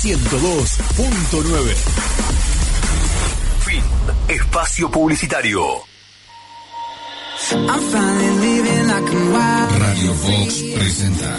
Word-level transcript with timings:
102.9. 0.00 1.74
Fin. 3.64 3.82
Espacio 4.28 4.88
publicitario. 4.92 5.60
Radio 9.76 10.14
Vox 10.14 10.54
presenta 10.76 11.38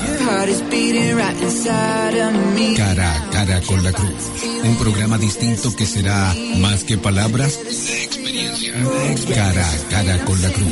Cara 2.76 3.14
a 3.16 3.30
cara 3.30 3.62
con 3.62 3.82
la 3.82 3.94
cruz. 3.94 4.10
Un 4.64 4.76
programa 4.76 5.18
distinto 5.18 5.74
que 5.74 5.86
será 5.86 6.36
más 6.58 6.84
que 6.84 6.98
palabras, 6.98 7.60
experiencia. 7.66 8.74
Cara 9.34 9.66
a 9.66 9.90
cara 9.90 10.26
con 10.26 10.42
la 10.42 10.50
cruz. 10.50 10.68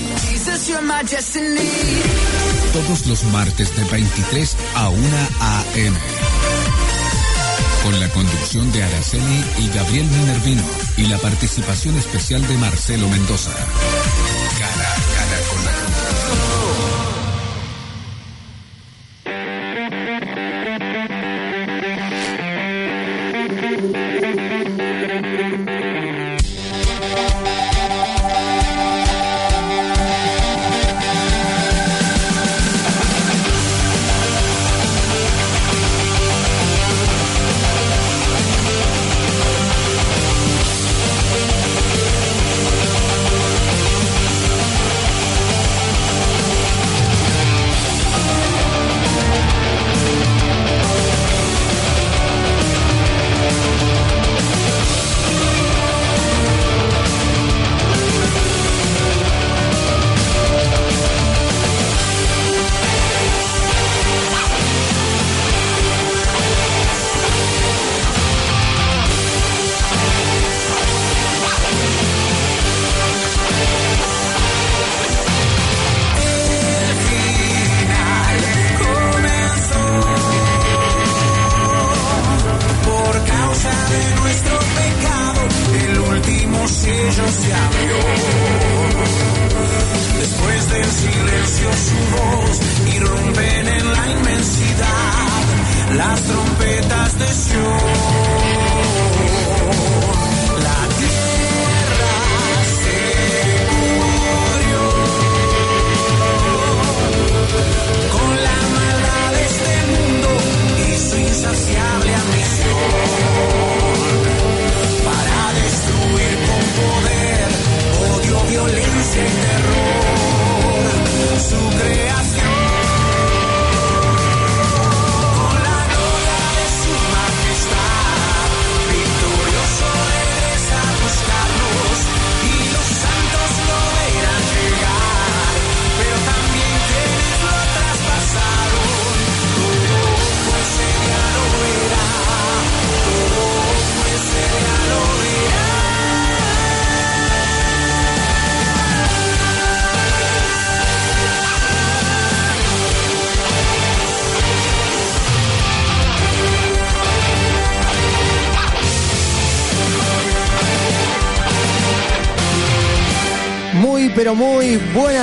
Todos 2.74 3.08
los 3.08 3.24
martes 3.32 3.74
de 3.78 3.84
23 3.86 4.58
a 4.76 4.90
1 4.90 5.08
a.m. 5.40 5.98
Con 7.88 8.02
la 8.02 8.10
conducción 8.10 8.70
de 8.74 8.84
Araceli 8.84 9.46
y 9.60 9.70
Gabriel 9.70 10.06
Minervino 10.08 10.64
y 10.98 11.04
la 11.04 11.18
participación 11.20 11.98
especial 11.98 12.46
de 12.46 12.58
Marcelo 12.58 13.08
Mendoza. 13.08 13.56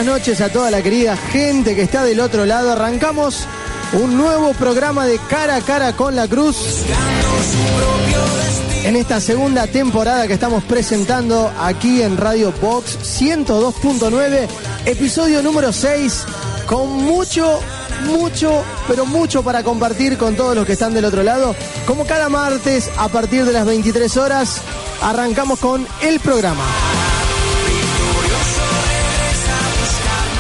Buenas 0.05 0.21
noches 0.21 0.41
a 0.43 0.51
toda 0.51 0.71
la 0.71 0.83
querida 0.83 1.17
gente 1.17 1.75
que 1.75 1.81
está 1.81 2.05
del 2.05 2.21
otro 2.21 2.45
lado. 2.45 2.73
Arrancamos 2.73 3.47
un 3.95 4.19
nuevo 4.19 4.53
programa 4.53 5.07
de 5.07 5.19
Cara 5.31 5.57
a 5.57 5.61
Cara 5.63 5.95
con 5.95 6.15
la 6.15 6.29
Cruz. 6.29 6.85
En 8.85 8.97
esta 8.97 9.19
segunda 9.21 9.67
temporada 9.67 10.27
que 10.27 10.35
estamos 10.35 10.63
presentando 10.65 11.51
aquí 11.59 12.03
en 12.03 12.19
Radio 12.19 12.53
Box 12.61 12.99
102.9, 13.21 14.47
episodio 14.85 15.43
número 15.43 15.73
6, 15.73 16.25
con 16.67 16.91
mucho, 16.91 17.61
mucho, 18.05 18.63
pero 18.87 19.07
mucho 19.07 19.43
para 19.43 19.63
compartir 19.63 20.19
con 20.19 20.37
todos 20.37 20.55
los 20.55 20.67
que 20.67 20.73
están 20.73 20.93
del 20.93 21.07
otro 21.07 21.23
lado. 21.23 21.57
Como 21.87 22.05
cada 22.05 22.29
martes, 22.29 22.91
a 22.99 23.09
partir 23.09 23.47
de 23.47 23.53
las 23.53 23.65
23 23.65 24.17
horas, 24.19 24.61
arrancamos 25.01 25.59
con 25.61 25.87
el 26.03 26.21
programa. 26.21 26.65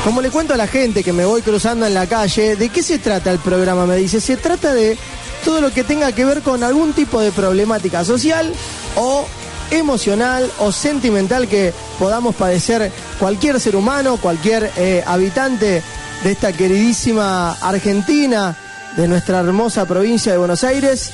Como 0.05 0.21
le 0.21 0.31
cuento 0.31 0.53
a 0.53 0.59
la 0.59 0.67
gente 0.67 1.03
que 1.03 1.15
me 1.15 1.25
voy 1.25 1.41
cruzando 1.41 1.87
en 1.87 1.95
la 1.95 2.07
calle, 2.07 2.57
¿de 2.57 2.69
qué 2.69 2.83
se 2.83 2.99
trata 2.99 3.31
el 3.31 3.39
programa? 3.39 3.87
Me 3.87 3.97
dice, 3.97 4.21
se 4.21 4.37
trata 4.37 4.75
de 4.75 4.99
todo 5.47 5.63
lo 5.63 5.73
que 5.73 5.83
tenga 5.83 6.13
que 6.13 6.27
ver 6.27 6.43
con 6.43 6.63
algún 6.63 6.93
tipo 6.93 7.23
de 7.23 7.33
problemática 7.33 8.05
social 8.05 8.53
o 8.97 9.25
emocional 9.71 10.53
o 10.59 10.73
sentimental 10.73 11.49
que 11.49 11.73
podamos 11.99 12.35
padecer 12.35 12.93
cualquier 13.19 13.59
ser 13.59 13.77
humano, 13.77 14.19
cualquier 14.19 14.71
eh, 14.77 15.03
habitante 15.07 15.83
de 16.23 16.31
esta 16.31 16.53
queridísima 16.53 17.53
Argentina, 17.53 18.55
de 18.99 19.09
nuestra 19.09 19.41
hermosa 19.41 19.87
provincia 19.87 20.33
de 20.33 20.39
Buenos 20.39 20.65
Aires, 20.65 21.13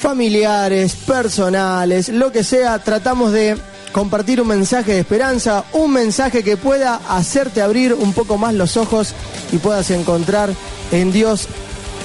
familiares, 0.00 0.96
personales, 1.06 2.08
lo 2.08 2.32
que 2.32 2.42
sea, 2.42 2.80
tratamos 2.80 3.30
de 3.30 3.56
compartir 3.92 4.40
un 4.40 4.48
mensaje 4.48 4.92
de 4.92 5.00
esperanza, 5.00 5.64
un 5.72 5.92
mensaje 5.92 6.42
que 6.42 6.56
pueda 6.56 7.00
hacerte 7.08 7.62
abrir 7.62 7.94
un 7.94 8.12
poco 8.12 8.38
más 8.38 8.54
los 8.54 8.76
ojos 8.76 9.14
y 9.52 9.58
puedas 9.58 9.90
encontrar 9.90 10.50
en 10.92 11.12
Dios 11.12 11.48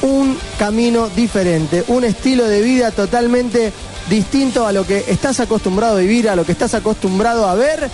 un 0.02 0.38
camino 0.60 1.10
diferente, 1.10 1.84
un 1.88 2.04
estilo 2.04 2.48
de 2.48 2.62
vida 2.62 2.92
totalmente 2.92 3.72
distinto 4.10 4.68
a 4.68 4.74
lo 4.74 4.86
que 4.86 5.06
estás 5.08 5.40
acostumbrado 5.40 5.98
a 5.98 6.00
vivir, 6.00 6.30
a 6.30 6.36
lo 6.36 6.46
que 6.46 6.52
estás 6.52 6.74
acostumbrado 6.74 7.48
a 7.48 7.56
ver 7.56 7.90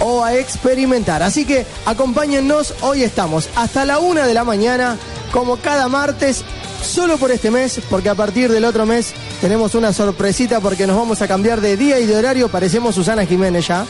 o 0.00 0.24
a 0.24 0.34
experimentar. 0.34 1.22
Así 1.22 1.44
que 1.44 1.66
acompáñennos, 1.84 2.74
hoy 2.80 3.02
estamos 3.02 3.48
hasta 3.56 3.84
la 3.84 3.98
una 3.98 4.26
de 4.26 4.34
la 4.34 4.44
mañana, 4.44 4.96
como 5.32 5.58
cada 5.58 5.88
martes, 5.88 6.44
solo 6.82 7.18
por 7.18 7.30
este 7.30 7.50
mes, 7.50 7.80
porque 7.88 8.08
a 8.08 8.14
partir 8.14 8.50
del 8.50 8.64
otro 8.64 8.86
mes 8.86 9.12
tenemos 9.40 9.74
una 9.74 9.92
sorpresita 9.92 10.60
porque 10.60 10.86
nos 10.86 10.96
vamos 10.96 11.22
a 11.22 11.28
cambiar 11.28 11.60
de 11.60 11.76
día 11.76 11.98
y 11.98 12.06
de 12.06 12.16
horario, 12.16 12.48
parecemos 12.48 12.94
Susana 12.94 13.26
Jiménez 13.26 13.66
ya. 13.66 13.86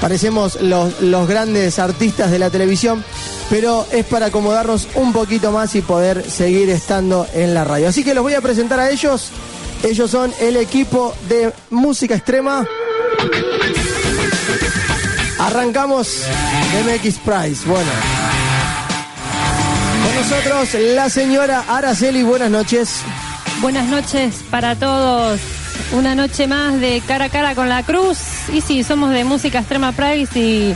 Parecemos 0.00 0.60
los, 0.62 1.00
los 1.00 1.26
grandes 1.26 1.80
artistas 1.80 2.30
de 2.30 2.38
la 2.38 2.50
televisión, 2.50 3.04
pero 3.50 3.84
es 3.90 4.04
para 4.04 4.26
acomodarnos 4.26 4.86
un 4.94 5.12
poquito 5.12 5.50
más 5.50 5.74
y 5.74 5.82
poder 5.82 6.30
seguir 6.30 6.70
estando 6.70 7.26
en 7.34 7.52
la 7.52 7.64
radio. 7.64 7.88
Así 7.88 8.04
que 8.04 8.14
los 8.14 8.22
voy 8.22 8.34
a 8.34 8.40
presentar 8.40 8.78
a 8.78 8.90
ellos. 8.90 9.30
Ellos 9.82 10.10
son 10.10 10.32
el 10.40 10.56
equipo 10.56 11.14
de 11.28 11.52
música 11.70 12.14
extrema. 12.14 12.64
Arrancamos 15.38 16.22
MX 16.84 17.18
Price. 17.18 17.66
Bueno. 17.66 18.17
Con 20.08 20.14
nosotros 20.16 20.74
la 20.94 21.10
señora 21.10 21.64
Araceli. 21.68 22.22
Buenas 22.22 22.50
noches. 22.50 23.00
Buenas 23.60 23.86
noches 23.88 24.36
para 24.50 24.74
todos. 24.74 25.38
Una 25.92 26.14
noche 26.14 26.46
más 26.46 26.80
de 26.80 27.02
cara 27.06 27.26
a 27.26 27.28
cara 27.28 27.54
con 27.54 27.68
la 27.68 27.82
cruz. 27.82 28.16
Y 28.52 28.62
sí, 28.62 28.82
somos 28.84 29.10
de 29.10 29.24
música 29.24 29.58
extrema 29.58 29.92
Price 29.92 30.38
y 30.38 30.74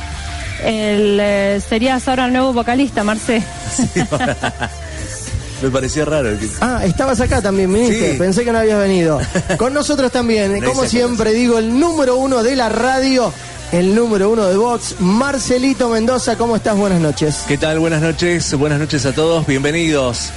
el, 0.65 1.19
eh, 1.21 1.63
serías 1.67 2.07
ahora 2.09 2.27
el 2.27 2.33
nuevo 2.35 2.53
vocalista, 2.53 3.05
Marce. 3.05 3.43
Me 5.63 5.71
parecía 5.71 6.05
raro. 6.05 6.39
que- 6.39 6.49
Ah, 6.61 6.81
estabas 6.85 7.21
acá 7.21 7.41
también, 7.41 7.73
viniste. 7.73 8.13
Sí. 8.13 8.19
Pensé 8.19 8.45
que 8.45 8.53
no 8.53 8.59
habías 8.59 8.79
venido. 8.81 9.19
Con 9.57 9.73
nosotros 9.73 10.11
también, 10.13 10.61
como 10.63 10.85
siempre 10.85 11.33
digo, 11.33 11.59
el 11.59 11.79
número 11.79 12.17
uno 12.17 12.43
de 12.43 12.55
la 12.57 12.69
radio, 12.69 13.33
el 13.73 13.95
número 13.95 14.31
uno 14.31 14.47
de 14.47 14.57
Vox, 14.57 14.97
Marcelito 15.01 15.89
Mendoza. 15.89 16.37
¿Cómo 16.37 16.57
estás? 16.57 16.77
Buenas 16.77 17.01
noches. 17.01 17.45
¿Qué 17.49 17.57
tal? 17.57 17.79
Buenas 17.79 18.03
noches, 18.03 18.55
buenas 18.55 18.79
noches 18.79 19.05
a 19.07 19.13
todos, 19.13 19.47
bienvenidos. 19.47 20.29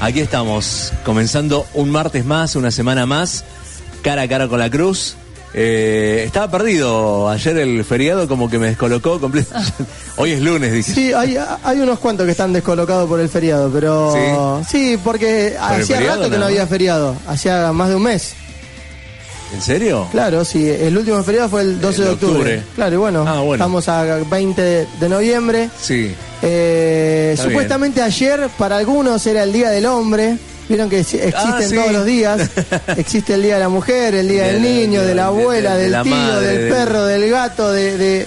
Aquí 0.00 0.20
estamos, 0.20 0.92
comenzando 1.04 1.66
un 1.74 1.90
martes 1.90 2.24
más, 2.24 2.54
una 2.56 2.70
semana 2.70 3.04
más, 3.04 3.44
cara 4.02 4.22
a 4.22 4.28
cara 4.28 4.48
con 4.48 4.60
la 4.60 4.70
cruz. 4.70 5.16
Eh, 5.56 6.24
estaba 6.26 6.50
perdido 6.50 7.28
ayer 7.28 7.58
el 7.58 7.84
feriado, 7.84 8.26
como 8.26 8.48
que 8.48 8.58
me 8.58 8.68
descolocó 8.68 9.20
completamente. 9.20 9.72
Hoy 10.16 10.32
es 10.32 10.40
lunes, 10.40 10.72
dije. 10.72 10.92
Sí, 10.92 11.12
hay, 11.12 11.36
hay 11.62 11.80
unos 11.80 11.98
cuantos 11.98 12.26
que 12.26 12.32
están 12.32 12.52
descolocados 12.52 13.08
por 13.08 13.20
el 13.20 13.28
feriado, 13.28 13.70
pero. 13.70 14.62
Sí, 14.68 14.98
porque 15.02 15.56
¿Por 15.60 15.76
el 15.76 15.82
hacía 15.82 16.00
rato 16.00 16.30
que 16.30 16.38
no 16.38 16.46
había 16.46 16.66
feriado. 16.66 17.16
Hacía 17.26 17.72
más 17.72 17.88
de 17.88 17.96
un 17.96 18.02
mes. 18.02 18.34
¿En 19.54 19.62
serio? 19.62 20.08
Claro, 20.10 20.44
sí. 20.44 20.68
El 20.68 20.96
último 20.98 21.22
feriado 21.22 21.48
fue 21.48 21.62
el 21.62 21.80
12 21.80 21.98
El 21.98 22.04
de 22.04 22.10
octubre. 22.10 22.34
octubre. 22.36 22.62
Claro, 22.74 22.94
y 22.94 22.98
bueno, 22.98 23.24
Ah, 23.26 23.40
bueno. 23.40 23.54
estamos 23.54 23.88
a 23.88 24.02
20 24.02 24.60
de, 24.62 24.86
de 25.00 25.08
noviembre. 25.08 25.70
Sí. 25.80 26.14
Eh, 26.42 27.36
supuestamente 27.40 28.02
ayer 28.02 28.48
para 28.58 28.76
algunos 28.76 29.26
era 29.26 29.42
el 29.44 29.52
Día 29.52 29.70
del 29.70 29.86
Hombre. 29.86 30.36
Vieron 30.68 30.88
que 30.88 31.00
existen 31.00 31.32
Ah, 31.36 31.58
sí. 31.66 31.74
todos 31.74 31.92
los 31.92 32.04
días. 32.06 32.50
Existe 32.96 33.34
el 33.34 33.42
Día 33.42 33.54
de 33.54 33.60
la 33.60 33.68
Mujer, 33.68 34.14
el 34.14 34.28
Día 34.28 34.44
De- 34.44 34.52
del 34.54 34.62
Niño, 34.62 35.02
de- 35.02 35.14
la 35.14 35.26
abuela, 35.26 35.76
de- 35.76 35.84
de 35.84 35.90
del 35.90 36.02
tío, 36.02 36.14
madre, 36.16 36.46
del 36.58 36.72
perro, 36.72 37.04
del 37.04 37.30
gato, 37.30 37.70
de, 37.70 37.98
de, 37.98 38.26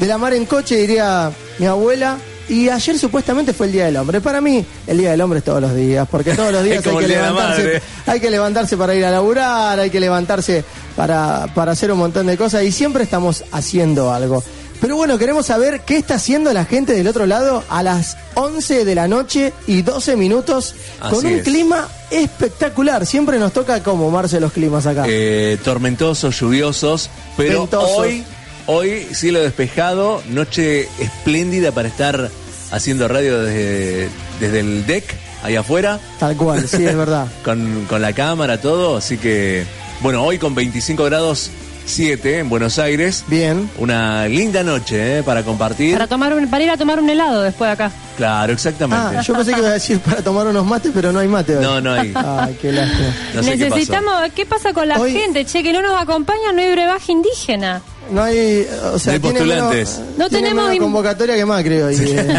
de 0.00 0.06
la 0.06 0.16
mar 0.18 0.32
en 0.32 0.46
coche, 0.46 0.76
diría 0.76 1.30
mi 1.58 1.66
abuela. 1.66 2.16
Y 2.48 2.68
ayer 2.68 2.98
supuestamente 2.98 3.52
fue 3.52 3.66
el 3.66 3.72
Día 3.72 3.86
del 3.86 3.96
Hombre. 3.96 4.20
Para 4.20 4.40
mí, 4.40 4.64
el 4.86 4.98
Día 4.98 5.10
del 5.10 5.20
Hombre 5.20 5.40
es 5.40 5.44
todos 5.44 5.60
los 5.60 5.74
días, 5.74 6.06
porque 6.10 6.34
todos 6.34 6.52
los 6.52 6.62
días 6.64 6.86
hay 6.86 6.96
que 6.96 7.08
levantarse. 7.08 7.82
Hay 8.06 8.20
que 8.20 8.30
levantarse 8.30 8.76
para 8.76 8.94
ir 8.94 9.04
a 9.04 9.10
laburar, 9.10 9.80
hay 9.80 9.90
que 9.90 10.00
levantarse 10.00 10.64
para, 10.94 11.48
para 11.54 11.72
hacer 11.72 11.90
un 11.90 11.98
montón 11.98 12.26
de 12.26 12.36
cosas 12.36 12.62
y 12.62 12.70
siempre 12.72 13.02
estamos 13.02 13.44
haciendo 13.52 14.12
algo. 14.12 14.42
Pero 14.80 14.94
bueno, 14.94 15.16
queremos 15.16 15.46
saber 15.46 15.80
qué 15.86 15.96
está 15.96 16.16
haciendo 16.16 16.52
la 16.52 16.66
gente 16.66 16.92
del 16.92 17.08
otro 17.08 17.24
lado 17.26 17.64
a 17.70 17.82
las 17.82 18.16
11 18.34 18.84
de 18.84 18.94
la 18.94 19.08
noche 19.08 19.52
y 19.66 19.80
12 19.82 20.16
minutos 20.16 20.74
con 21.00 21.24
un 21.24 21.32
es. 21.36 21.42
clima 21.44 21.88
espectacular. 22.10 23.06
Siempre 23.06 23.38
nos 23.38 23.52
toca 23.52 23.82
como 23.82 24.10
Marce 24.10 24.38
los 24.38 24.52
climas 24.52 24.86
acá. 24.86 25.04
Eh, 25.08 25.56
tormentosos, 25.64 26.38
lluviosos, 26.38 27.08
pero 27.38 27.60
Ventosos. 27.60 27.98
hoy, 27.98 28.24
hoy 28.66 29.06
cielo 29.12 29.40
despejado, 29.40 30.22
noche 30.28 30.88
espléndida 30.98 31.72
para 31.72 31.88
estar 31.88 32.30
haciendo 32.70 33.08
radio 33.08 33.42
desde, 33.42 34.08
desde 34.40 34.60
el 34.60 34.86
deck, 34.86 35.04
ahí 35.42 35.56
afuera. 35.56 36.00
Tal 36.18 36.36
cual, 36.36 36.68
sí, 36.68 36.84
es 36.84 36.96
verdad. 36.96 37.26
con, 37.44 37.86
con 37.88 38.02
la 38.02 38.12
cámara, 38.12 38.60
todo. 38.60 38.96
Así 38.96 39.18
que, 39.18 39.64
bueno, 40.00 40.22
hoy 40.22 40.38
con 40.38 40.54
25 40.54 41.04
grados 41.04 41.50
7 41.86 42.40
en 42.40 42.48
Buenos 42.48 42.78
Aires. 42.78 43.24
Bien. 43.28 43.70
Una 43.78 44.26
linda 44.28 44.62
noche 44.62 45.18
¿eh? 45.18 45.22
para 45.22 45.42
compartir. 45.44 45.92
Para, 45.94 46.06
tomar 46.06 46.34
un, 46.34 46.48
para 46.50 46.64
ir 46.64 46.70
a 46.70 46.76
tomar 46.76 46.98
un 47.00 47.08
helado 47.08 47.42
después 47.42 47.68
de 47.68 47.72
acá. 47.72 47.92
Claro, 48.16 48.52
exactamente. 48.52 49.18
Ah, 49.18 49.22
yo 49.22 49.34
pensé 49.34 49.52
que 49.52 49.60
iba 49.60 49.68
a 49.68 49.72
decir 49.72 49.98
para 50.00 50.20
tomar 50.22 50.46
unos 50.46 50.66
mates, 50.66 50.90
pero 50.94 51.12
no 51.12 51.20
hay 51.20 51.28
mate 51.28 51.56
hoy. 51.56 51.62
No, 51.64 51.80
no 51.80 51.92
hay. 51.92 52.12
Ay, 52.14 52.58
qué 52.60 52.72
lástima. 52.72 53.14
No 53.34 53.42
sé 53.42 53.50
qué 53.56 53.64
pasó. 53.64 53.74
Necesitamos, 53.76 54.12
¿qué, 54.34 54.46
pasa 54.46 54.72
con 54.72 54.88
la 54.88 54.98
Hoy- 54.98 55.12
gente? 55.12 55.44
Che, 55.44 55.62
que 55.62 55.72
no 55.72 55.80
nos 55.80 56.00
acompaña, 56.00 56.52
no 56.52 56.60
hay 56.60 56.72
brebaje 56.72 57.12
indígena. 57.12 57.80
No 58.10 58.22
hay, 58.22 58.66
o 58.92 58.98
sea, 58.98 59.12
No 59.12 59.14
hay 59.14 59.18
postulantes. 59.32 59.98
menos- 59.98 60.18
No 60.18 60.28
tenemos 60.28 60.64
menos 60.64 60.76
im- 60.76 60.80
convocatoria 60.80 61.34
que 61.36 61.44
más, 61.44 61.62
creo. 61.62 61.90
y, 61.90 61.94
eh, 61.96 62.30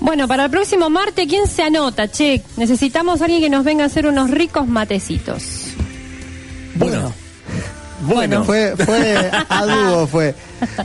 Bueno, 0.00 0.26
para 0.26 0.44
el 0.46 0.50
próximo 0.50 0.88
martes, 0.88 1.26
¿quién 1.28 1.46
se 1.46 1.62
anota? 1.62 2.08
Che, 2.08 2.42
necesitamos 2.56 3.20
a 3.20 3.24
alguien 3.24 3.42
que 3.42 3.50
nos 3.50 3.64
venga 3.64 3.84
a 3.84 3.86
hacer 3.86 4.06
unos 4.06 4.30
ricos 4.30 4.66
matecitos. 4.66 5.42
Bueno. 6.76 7.00
Bueno. 7.00 7.19
Fue, 8.44 8.74
fue 8.76 9.30
a 9.48 9.66
dúo, 9.66 10.06
fue. 10.06 10.34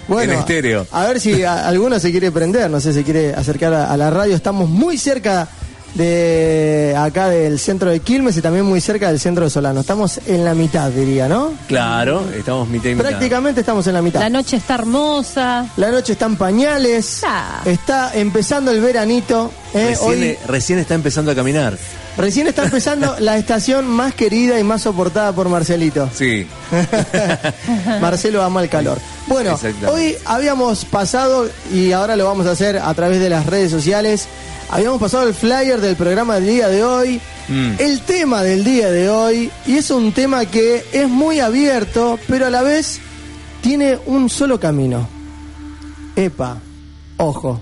Bueno, 0.07 0.33
En 0.33 0.39
estéreo. 0.39 0.85
A 0.91 1.03
ver 1.05 1.19
si 1.19 1.43
a- 1.43 1.67
alguno 1.67 1.99
se 1.99 2.11
quiere 2.11 2.31
prender, 2.31 2.69
no 2.69 2.79
sé, 2.79 2.93
se 2.93 3.03
quiere 3.03 3.33
acercar 3.33 3.73
a, 3.73 3.91
a 3.91 3.97
la 3.97 4.09
radio. 4.09 4.35
Estamos 4.35 4.69
muy 4.69 4.97
cerca 4.97 5.47
de 5.95 6.93
acá 6.97 7.29
del 7.29 7.57
centro 7.57 7.89
de 7.89 8.01
Quilmes 8.01 8.35
y 8.37 8.41
también 8.41 8.65
muy 8.65 8.81
cerca 8.81 9.07
del 9.09 9.19
centro 9.19 9.45
de 9.45 9.49
Solano. 9.49 9.79
Estamos 9.79 10.19
en 10.27 10.43
la 10.43 10.53
mitad, 10.53 10.89
diría, 10.91 11.27
¿no? 11.29 11.53
Claro, 11.67 12.23
estamos 12.37 12.67
mitad 12.67 12.89
y 12.89 12.95
mitad. 12.95 13.09
Prácticamente 13.09 13.61
estamos 13.61 13.87
en 13.87 13.93
la 13.93 14.01
mitad. 14.01 14.19
La 14.19 14.29
noche 14.29 14.57
está 14.57 14.75
hermosa. 14.75 15.67
La 15.77 15.91
noche 15.91 16.13
está 16.13 16.25
en 16.25 16.35
pañales, 16.35 17.21
Ah. 17.25 17.61
está 17.65 18.11
empezando 18.13 18.71
el 18.71 18.81
veranito. 18.81 19.51
¿eh? 19.73 19.87
Recién, 19.97 20.09
Hoy 20.09 20.37
recién 20.47 20.79
está 20.79 20.95
empezando 20.95 21.31
a 21.31 21.35
caminar. 21.35 21.77
Recién 22.17 22.47
está 22.47 22.63
empezando 22.65 23.15
la 23.19 23.37
estación 23.37 23.87
más 23.87 24.13
querida 24.13 24.59
y 24.59 24.63
más 24.63 24.81
soportada 24.83 25.31
por 25.33 25.49
Marcelito. 25.49 26.09
Sí. 26.13 26.47
Marcelo 28.01 28.43
ama 28.43 28.61
el 28.63 28.69
calor. 28.69 28.99
Bueno, 29.27 29.57
hoy 29.87 30.15
habíamos 30.25 30.85
pasado, 30.85 31.49
y 31.73 31.91
ahora 31.91 32.15
lo 32.15 32.25
vamos 32.25 32.45
a 32.47 32.51
hacer 32.51 32.77
a 32.77 32.93
través 32.93 33.19
de 33.19 33.29
las 33.29 33.45
redes 33.45 33.71
sociales, 33.71 34.27
habíamos 34.69 34.99
pasado 34.99 35.27
el 35.27 35.33
flyer 35.33 35.81
del 35.81 35.95
programa 35.95 36.35
del 36.35 36.47
día 36.47 36.67
de 36.67 36.83
hoy, 36.83 37.21
Mm. 37.47 37.73
el 37.77 38.01
tema 38.01 38.41
del 38.41 38.63
día 38.63 38.89
de 38.89 39.07
hoy, 39.09 39.51
y 39.67 39.77
es 39.77 39.91
un 39.91 40.11
tema 40.13 40.45
que 40.47 40.83
es 40.91 41.07
muy 41.07 41.39
abierto, 41.39 42.17
pero 42.27 42.47
a 42.47 42.49
la 42.49 42.63
vez 42.63 42.99
tiene 43.61 43.99
un 44.07 44.29
solo 44.29 44.59
camino. 44.59 45.07
Epa, 46.15 46.57
ojo. 47.17 47.61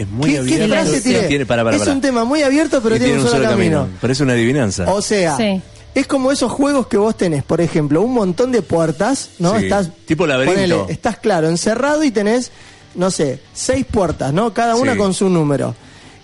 Es 0.00 0.08
muy 0.08 0.28
¿Qué, 0.30 0.32
qué 0.34 0.38
abierto. 0.40 0.68
frase 0.74 1.00
tiré? 1.02 1.22
Tiene, 1.28 1.46
para, 1.46 1.62
para, 1.64 1.76
es 1.76 1.86
un 1.86 2.00
tema 2.00 2.24
muy 2.24 2.42
abierto, 2.42 2.80
pero 2.82 2.96
Y 2.96 3.00
tiene, 3.00 3.18
un 3.20 3.28
solo, 3.28 3.44
camino. 3.48 3.86
Parece 4.00 4.22
una 4.22 4.32
adivinanza. 4.32 4.90
O 4.92 5.02
sea, 5.02 5.36
Sí. 5.36 5.60
es 5.94 6.06
como 6.06 6.32
esos 6.32 6.50
juegos 6.50 6.86
que 6.86 6.96
vos 6.96 7.16
tenés, 7.16 7.42
por 7.42 7.60
ejemplo, 7.60 8.00
un 8.00 8.14
montón 8.14 8.50
de 8.50 8.62
puertas, 8.62 9.30
¿no? 9.38 9.58
Sí, 9.58 9.64
Estás 9.64 9.90
tipo 10.06 10.26
laberinto. 10.26 10.54
ponele, 10.54 10.92
estás 10.92 11.18
claro, 11.18 11.48
encerrado 11.48 12.02
y 12.04 12.10
tenés, 12.10 12.50
no 12.94 13.10
sé, 13.10 13.40
seis 13.52 13.84
puertas, 13.84 14.32
¿no? 14.32 14.54
Cada 14.54 14.74
una 14.76 14.92
Sí. 14.92 14.98
con 14.98 15.12
su 15.12 15.28
número. 15.28 15.74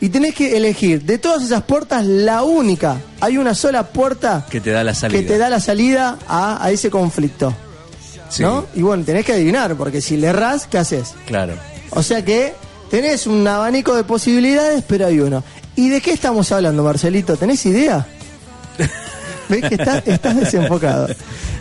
Y 0.01 0.09
tenés 0.11 0.35
que 0.35 0.57
elegir 0.57 1.03
de 1.03 1.19
todas 1.19 1.43
esas 1.43 1.63
puertas 1.63 2.05
la 2.07 2.43
única. 2.45 2.97
Hay 3.21 3.37
una 3.39 3.55
sola 3.55 3.83
puerta 3.89 4.47
que 4.51 4.61
te 4.61 4.71
da 4.71 4.85
la 4.85 4.95
salida. 4.95 5.21
que 5.21 5.27
te 5.27 5.37
da 5.39 5.49
la 5.51 5.61
salida 5.61 6.19
a, 6.29 6.65
a 6.65 6.71
ese 6.71 6.89
conflicto, 6.91 7.53
Sí, 8.31 8.43
¿no? 8.43 8.67
Y 8.75 8.83
bueno, 8.83 9.05
tenés 9.05 9.25
que 9.27 9.33
adivinar, 9.35 9.75
porque 9.77 10.01
si 10.01 10.17
le 10.17 10.29
errás, 10.29 10.67
¿qué 10.67 10.79
haces? 10.79 11.15
Claro. 11.27 11.55
O 11.91 12.03
sea 12.03 12.25
que 12.25 12.55
tenés 12.91 13.27
un 13.27 13.47
abanico 13.47 13.95
de 13.95 14.05
posibilidades, 14.05 14.85
pero 14.87 15.07
hay 15.07 15.21
uno. 15.21 15.43
¿Y 15.75 15.89
de 15.89 16.01
qué 16.01 16.13
estamos 16.13 16.51
hablando, 16.53 16.83
Marcelito? 16.83 17.37
¿Tenés 17.37 17.65
idea? 17.67 18.07
¿Ves 19.49 19.69
que 19.69 19.75
estás, 19.75 20.07
estás 20.07 20.37
desenfocado? 20.37 21.09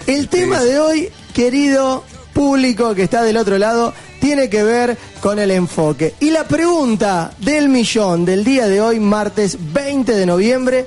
El 0.08 0.28
tema 0.30 0.62
de 0.62 0.80
hoy, 0.80 1.10
querido 1.34 2.04
público 2.34 2.96
que 2.96 3.04
está 3.04 3.24
del 3.24 3.38
otro 3.38 3.58
lado, 3.58 3.94
tiene 4.20 4.50
que 4.50 4.64
ver 4.64 4.98
con 5.22 5.40
el 5.40 5.52
enfoque. 5.52 6.16
Y 6.20 6.32
la 6.32 6.48
pregunta 6.48 7.32
del 7.40 7.70
millón 7.70 8.26
del 8.26 8.44
día 8.44 8.68
de 8.68 8.82
hoy, 8.82 9.00
martes 9.00 9.58
20 9.74 10.14
de 10.14 10.26
noviembre, 10.26 10.86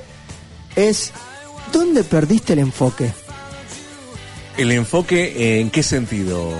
es, 0.75 1.13
¿dónde 1.73 2.05
perdiste 2.05 2.55
el 2.55 2.61
enfoque? 2.61 3.13
¿El 4.57 4.73
enfoque 4.73 5.61
en 5.61 5.71
qué 5.71 5.83
sentido? 5.83 6.53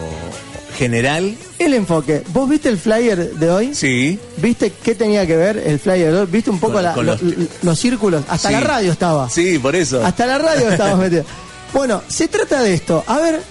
¿General? 0.79 1.37
El 1.59 1.75
enfoque. 1.75 2.23
¿Vos 2.33 2.49
viste 2.49 2.69
el 2.69 2.79
flyer 2.79 3.35
de 3.35 3.51
hoy? 3.51 3.75
Sí. 3.75 4.17
¿Viste 4.37 4.73
qué 4.81 4.95
tenía 4.95 5.27
que 5.27 5.37
ver 5.37 5.57
el 5.59 5.81
flyer? 5.81 6.13
de 6.13 6.21
hoy? 6.21 6.29
¿Viste 6.31 6.51
un 6.51 6.61
poco 6.61 6.75
Con- 6.75 6.83
la- 6.85 6.93
con 6.95 7.05
lo- 7.05 7.17
los- 7.21 7.49
los... 7.63 7.79
círculos? 7.79 8.23
Hasta 8.29 8.49
Sí. 8.49 8.55
la 8.55 8.61
radio 8.61 8.93
estaba. 8.93 9.29
Sí, 9.29 9.59
por 9.59 9.75
eso. 9.75 10.05
Hasta 10.07 10.25
la 10.25 10.39
radio 10.39 10.69
estábamos 10.71 11.01
metidos. 11.05 11.27
Bueno, 11.73 12.03
se 12.07 12.29
trata 12.29 12.63
de 12.63 12.75
esto. 12.75 13.03
A 13.09 13.19
ver, 13.19 13.43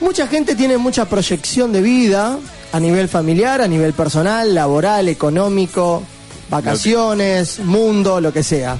mucha 0.00 0.26
gente 0.26 0.56
tiene 0.56 0.76
mucha 0.76 1.04
proyección 1.08 1.72
de 1.72 1.82
vida 1.82 2.36
a 2.72 2.80
nivel 2.80 3.08
familiar, 3.08 3.60
a 3.62 3.68
nivel 3.68 3.92
personal, 3.92 4.52
laboral, 4.52 5.08
económico, 5.08 6.02
vacaciones, 6.50 7.60
mundo, 7.60 8.20
lo 8.20 8.32
que 8.32 8.42
sea. 8.42 8.76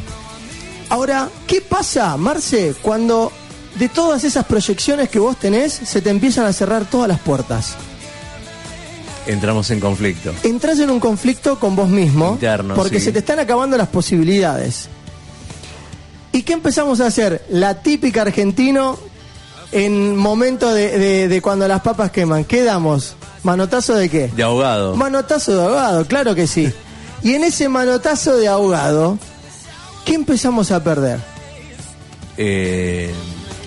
Ahora, 0.88 1.28
¿qué 1.46 1.60
pasa, 1.60 2.16
Marce, 2.16 2.74
cuando 2.82 3.30
de 3.78 3.88
todas 3.88 4.24
esas 4.24 4.44
proyecciones 4.44 5.08
que 5.08 5.18
vos 5.18 5.36
tenés 5.38 5.72
se 5.72 6.02
te 6.02 6.10
empiezan 6.10 6.46
a 6.46 6.52
cerrar 6.52 6.84
todas 6.90 7.08
las 7.08 7.20
puertas? 7.20 7.74
Entramos 9.26 9.70
en 9.70 9.78
conflicto. 9.80 10.32
entras 10.42 10.78
en 10.80 10.90
un 10.90 10.98
conflicto 11.00 11.58
con 11.60 11.76
vos 11.76 11.88
mismo 11.88 12.32
Interno, 12.32 12.74
porque 12.74 12.98
sí. 12.98 13.06
se 13.06 13.12
te 13.12 13.20
están 13.20 13.38
acabando 13.38 13.76
las 13.76 13.88
posibilidades. 13.88 14.88
¿Y 16.32 16.42
qué 16.42 16.54
empezamos 16.54 17.00
a 17.00 17.06
hacer? 17.06 17.44
La 17.50 17.82
típica 17.82 18.22
argentino 18.22 18.98
en 19.70 20.16
momento 20.16 20.72
de, 20.74 20.98
de- 20.98 21.28
de 21.28 21.42
cuando 21.42 21.68
las 21.68 21.82
papas 21.82 22.10
queman. 22.10 22.44
¿Qué 22.44 22.64
damos? 22.64 23.14
¿Manotazo 23.44 23.94
de 23.94 24.08
qué? 24.08 24.28
De 24.28 24.42
ahogado. 24.42 24.96
Manotazo 24.96 25.56
de 25.56 25.62
ahogado, 25.64 26.06
claro 26.06 26.34
que 26.34 26.46
sí. 26.46 26.72
Y 27.24 27.34
en 27.34 27.44
ese 27.44 27.68
manotazo 27.68 28.36
de 28.36 28.48
ahogado, 28.48 29.16
¿qué 30.04 30.14
empezamos 30.14 30.72
a 30.72 30.82
perder? 30.82 31.20
eh, 32.36 33.12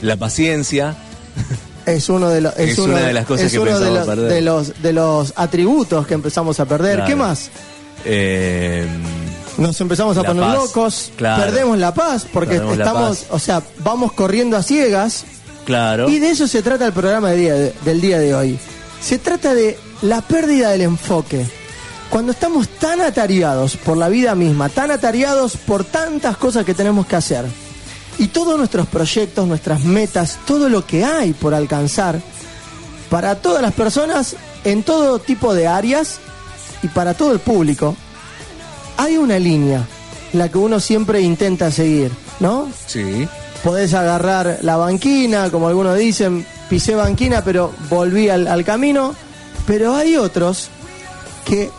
la 0.02 0.18
paciencia. 0.18 0.96
Es 1.86 2.10
uno 2.10 2.30
de 2.30 2.42
los 2.42 2.58
Es 2.58 2.78
una 2.80 3.00
de 3.00 3.14
las 3.14 3.26
cosas 3.26 3.46
es 3.48 3.52
que 3.52 3.60
uno 3.60 3.80
de 3.80 4.00
perder. 4.06 4.32
de 4.34 4.42
los 4.42 4.82
de 4.82 4.94
los 4.94 5.34
atributos 5.36 6.06
que 6.08 6.14
empezamos 6.16 6.60
a 6.60 6.66
perder. 6.66 6.96
Claro. 6.96 7.10
¿Qué 7.10 7.16
más? 7.16 7.50
eh, 8.06 8.86
Nos 9.58 9.80
empezamos 9.82 10.18
a 10.18 10.24
poner 10.24 10.44
paz, 10.44 10.56
locos, 10.56 11.12
claro. 11.16 11.44
perdemos 11.44 11.78
la 11.78 11.94
paz 11.94 12.26
porque 12.32 12.56
Perdemos 12.56 12.78
estamos, 12.78 13.18
paz. 13.20 13.28
o 13.32 13.40
sea, 13.40 13.62
vamos 13.84 14.12
corriendo 14.14 14.58
a 14.58 14.64
ciegas 14.64 15.24
claro. 15.66 16.10
y 16.10 16.20
de 16.20 16.30
eso 16.32 16.48
se 16.48 16.62
trata 16.62 16.86
el 16.88 16.94
programa 16.94 17.32
de 17.32 17.38
día 17.38 17.54
de- 17.56 17.74
del 17.86 18.02
día 18.02 18.20
de 18.20 18.36
hoy. 18.36 18.60
Se 19.02 19.18
trata 19.20 19.54
de 19.54 19.78
la 20.02 20.22
pérdida 20.22 20.72
del 20.72 20.82
enfoque. 20.82 21.46
Cuando 22.10 22.32
estamos 22.32 22.68
tan 22.70 23.02
atareados 23.02 23.78
por 23.78 23.98
la 23.98 24.10
vida 24.10 24.36
misma, 24.36 24.70
tan 24.70 24.92
atareados 24.92 25.58
por 25.58 25.84
tantas 25.84 26.38
cosas 26.38 26.66
que 26.66 26.74
tenemos 26.74 27.06
que 27.08 27.16
hacer, 27.16 27.46
y 28.18 28.28
todos 28.28 28.58
nuestros 28.58 28.88
proyectos, 28.88 29.48
nuestras 29.48 29.84
metas, 29.84 30.40
todo 30.46 30.70
lo 30.70 30.86
que 30.86 31.04
hay 31.04 31.34
por 31.34 31.54
alcanzar, 31.54 32.20
para 33.10 33.36
todas 33.36 33.62
las 33.62 33.74
personas, 33.74 34.36
en 34.64 34.84
todo 34.84 35.20
tipo 35.20 35.54
de 35.54 35.68
áreas 35.68 36.20
y 36.82 36.88
para 36.88 37.14
todo 37.14 37.34
el 37.34 37.40
público, 37.40 37.96
hay 38.98 39.18
una 39.18 39.40
línea, 39.40 39.86
la 40.34 40.50
que 40.50 40.58
uno 40.58 40.80
siempre 40.80 41.22
intenta 41.22 41.72
seguir, 41.72 42.12
¿no? 42.40 42.70
Sí. 42.88 43.28
Podés 43.64 43.94
agarrar 43.94 44.60
la 44.62 44.78
banquina, 44.78 45.50
como 45.50 45.68
algunos 45.68 45.98
dicen, 45.98 46.46
pisé 46.70 46.96
banquina, 46.96 47.44
pero 47.44 47.72
volví 47.90 48.30
al, 48.30 48.48
al 48.48 48.64
camino. 48.64 49.16
Pero 49.66 49.96
hay 49.96 50.16
otros 50.16 50.70
que, 51.46 51.72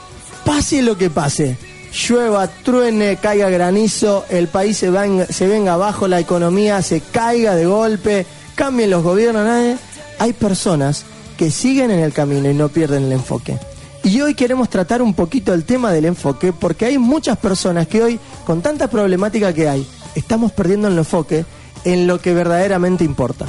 pase 0.44 0.82
lo 0.82 0.96
que 0.96 1.10
pase, 1.10 1.56
llueva, 1.96 2.46
truene, 2.48 3.16
caiga 3.16 3.48
granizo, 3.48 4.24
el 4.28 4.48
país 4.48 4.76
se 4.76 4.90
venga, 4.90 5.26
se 5.26 5.46
venga 5.46 5.74
abajo, 5.74 6.06
la 6.08 6.20
economía 6.20 6.82
se 6.82 7.00
caiga 7.00 7.54
de 7.54 7.66
golpe, 7.66 8.26
cambien 8.54 8.90
los 8.90 9.02
gobiernos, 9.02 9.44
nadie. 9.44 9.76
Hay 10.18 10.32
personas 10.32 11.04
que 11.36 11.50
siguen 11.50 11.90
en 11.90 12.00
el 12.00 12.12
camino 12.12 12.50
y 12.50 12.54
no 12.54 12.68
pierden 12.68 13.04
el 13.04 13.12
enfoque. 13.12 13.58
Y 14.04 14.20
hoy 14.20 14.34
queremos 14.34 14.68
tratar 14.68 15.02
un 15.02 15.14
poquito 15.14 15.52
el 15.52 15.64
tema 15.64 15.90
del 15.90 16.04
enfoque, 16.04 16.52
porque 16.52 16.86
hay 16.86 16.98
muchas 16.98 17.38
personas 17.38 17.88
que 17.88 18.02
hoy, 18.02 18.20
con 18.44 18.62
tanta 18.62 18.88
problemática 18.88 19.52
que 19.52 19.68
hay, 19.68 19.86
estamos 20.14 20.52
perdiendo 20.52 20.88
el 20.88 20.98
enfoque 20.98 21.44
en 21.84 22.06
lo 22.06 22.20
que 22.20 22.34
verdaderamente 22.34 23.04
importa. 23.04 23.46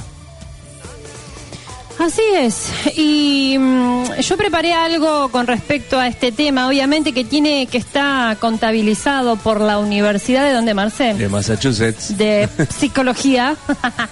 Así 2.00 2.22
es. 2.36 2.72
Y 2.96 3.58
mm, 3.60 4.20
yo 4.22 4.38
preparé 4.38 4.74
algo 4.74 5.30
con 5.30 5.48
respecto 5.48 6.00
a 6.00 6.08
este 6.08 6.32
tema, 6.32 6.68
obviamente 6.68 7.12
que 7.12 7.26
tiene 7.26 7.66
que 7.66 7.78
está 7.80 8.38
contabilizado 8.40 9.36
por 9.36 9.60
la 9.62 9.80
Universidad 9.80 10.46
de 10.46 10.54
donde 10.54 10.74
Marcel, 10.74 11.18
De 11.18 11.28
Massachusetts. 11.28 12.18
de 12.18 12.48
psicología, 12.78 13.56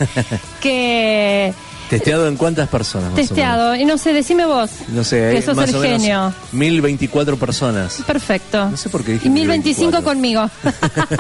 que 0.62 1.54
¿Testeado 1.90 2.28
en 2.28 2.36
cuántas 2.36 2.68
personas? 2.68 3.12
más 3.12 3.14
o 3.14 3.22
testeado. 3.22 3.76
Y 3.76 3.86
no 3.86 4.00
sé, 4.00 4.12
decime 4.14 4.46
vos. 4.46 4.72
No 4.88 5.04
sé, 5.04 5.32
que 5.36 5.42
sos 5.44 5.56
más 5.56 5.70
el 5.70 5.76
o 5.76 5.80
menos 5.80 6.02
genio. 6.02 6.34
1024 6.52 7.38
personas. 7.38 8.02
Perfecto. 8.08 8.70
No 8.72 8.78
sé 8.78 8.90
por 8.90 9.04
qué 9.04 9.14
dije 9.14 9.28
Y 9.28 9.30
1025 9.30 10.02
1024. 10.02 10.04
conmigo. 10.04 10.50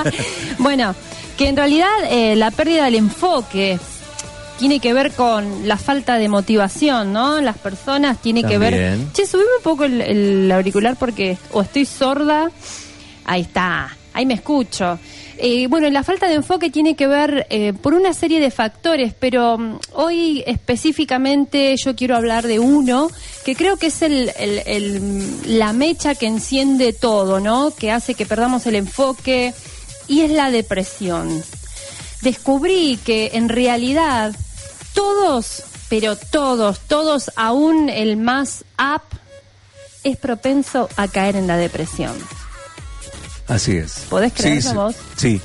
bueno, 0.58 0.96
que 1.38 1.48
en 1.50 1.56
realidad 1.56 1.90
eh, 2.10 2.36
la 2.36 2.50
pérdida 2.50 2.86
del 2.86 2.96
enfoque 2.96 3.80
tiene 4.58 4.80
que 4.80 4.94
ver 4.94 5.12
con 5.12 5.68
la 5.68 5.78
falta 5.78 6.18
de 6.18 6.30
motivación, 6.30 7.12
¿no? 7.14 7.42
Las 7.42 7.58
personas 7.58 8.22
tiene 8.22 8.44
que 8.44 8.58
ver... 8.58 8.74
Che, 9.14 9.26
subime 9.28 9.48
un 9.58 9.64
poco 9.64 9.84
el, 9.86 10.02
el 10.02 10.52
auricular 10.52 10.96
porque 10.98 11.38
o 11.52 11.62
estoy 11.62 11.86
sorda. 11.86 12.50
Ahí 13.26 13.42
está, 13.42 13.96
ahí 14.14 14.26
me 14.26 14.36
escucho. 14.36 14.98
Eh, 15.38 15.68
bueno, 15.68 15.90
la 15.90 16.02
falta 16.04 16.28
de 16.30 16.36
enfoque 16.36 16.70
tiene 16.70 16.96
que 16.96 17.08
ver 17.08 17.46
eh, 17.50 17.74
por 17.74 17.94
una 17.94 18.14
serie 18.14 18.40
de 18.40 18.52
factores, 18.52 19.14
pero 19.20 19.58
mm, 19.58 19.80
hoy 19.94 20.42
específicamente 20.48 21.76
yo 21.78 21.94
quiero 21.96 22.16
hablar 22.16 22.48
de 22.48 22.60
uno 22.60 23.10
que 23.44 23.54
creo 23.56 23.76
que 23.76 23.88
es 23.88 24.02
el, 24.02 24.32
el- 24.40 24.62
el- 24.66 25.60
la 25.60 25.74
mecha 25.74 26.16
que 26.16 26.28
enciende 26.28 26.94
todo, 26.94 27.42
¿no? 27.42 27.72
Que 27.78 27.92
hace 27.92 28.14
que 28.16 28.26
perdamos 28.26 28.66
el 28.68 28.76
enfoque 28.76 29.54
y 30.08 30.22
es 30.22 30.32
la 30.32 30.52
depresión. 30.52 31.44
Descubrí 32.26 32.98
que 33.06 33.30
en 33.34 33.50
realidad 33.50 34.36
todos, 34.96 35.62
pero 35.90 36.16
todos, 36.16 36.80
todos, 36.80 37.30
aún 37.36 37.88
el 37.88 38.18
más 38.18 38.66
up, 38.80 39.04
es 40.04 40.18
propenso 40.18 40.90
a 40.98 41.08
caer 41.08 41.36
en 41.36 41.46
la 41.46 41.56
depresión. 41.56 42.16
Así 43.48 43.78
es. 43.78 44.08
¿Podés 44.10 44.34
creerlo 44.34 44.60
sí, 44.60 44.68
sí. 44.68 44.76
vos? 44.76 44.96
Sí. 45.18 45.42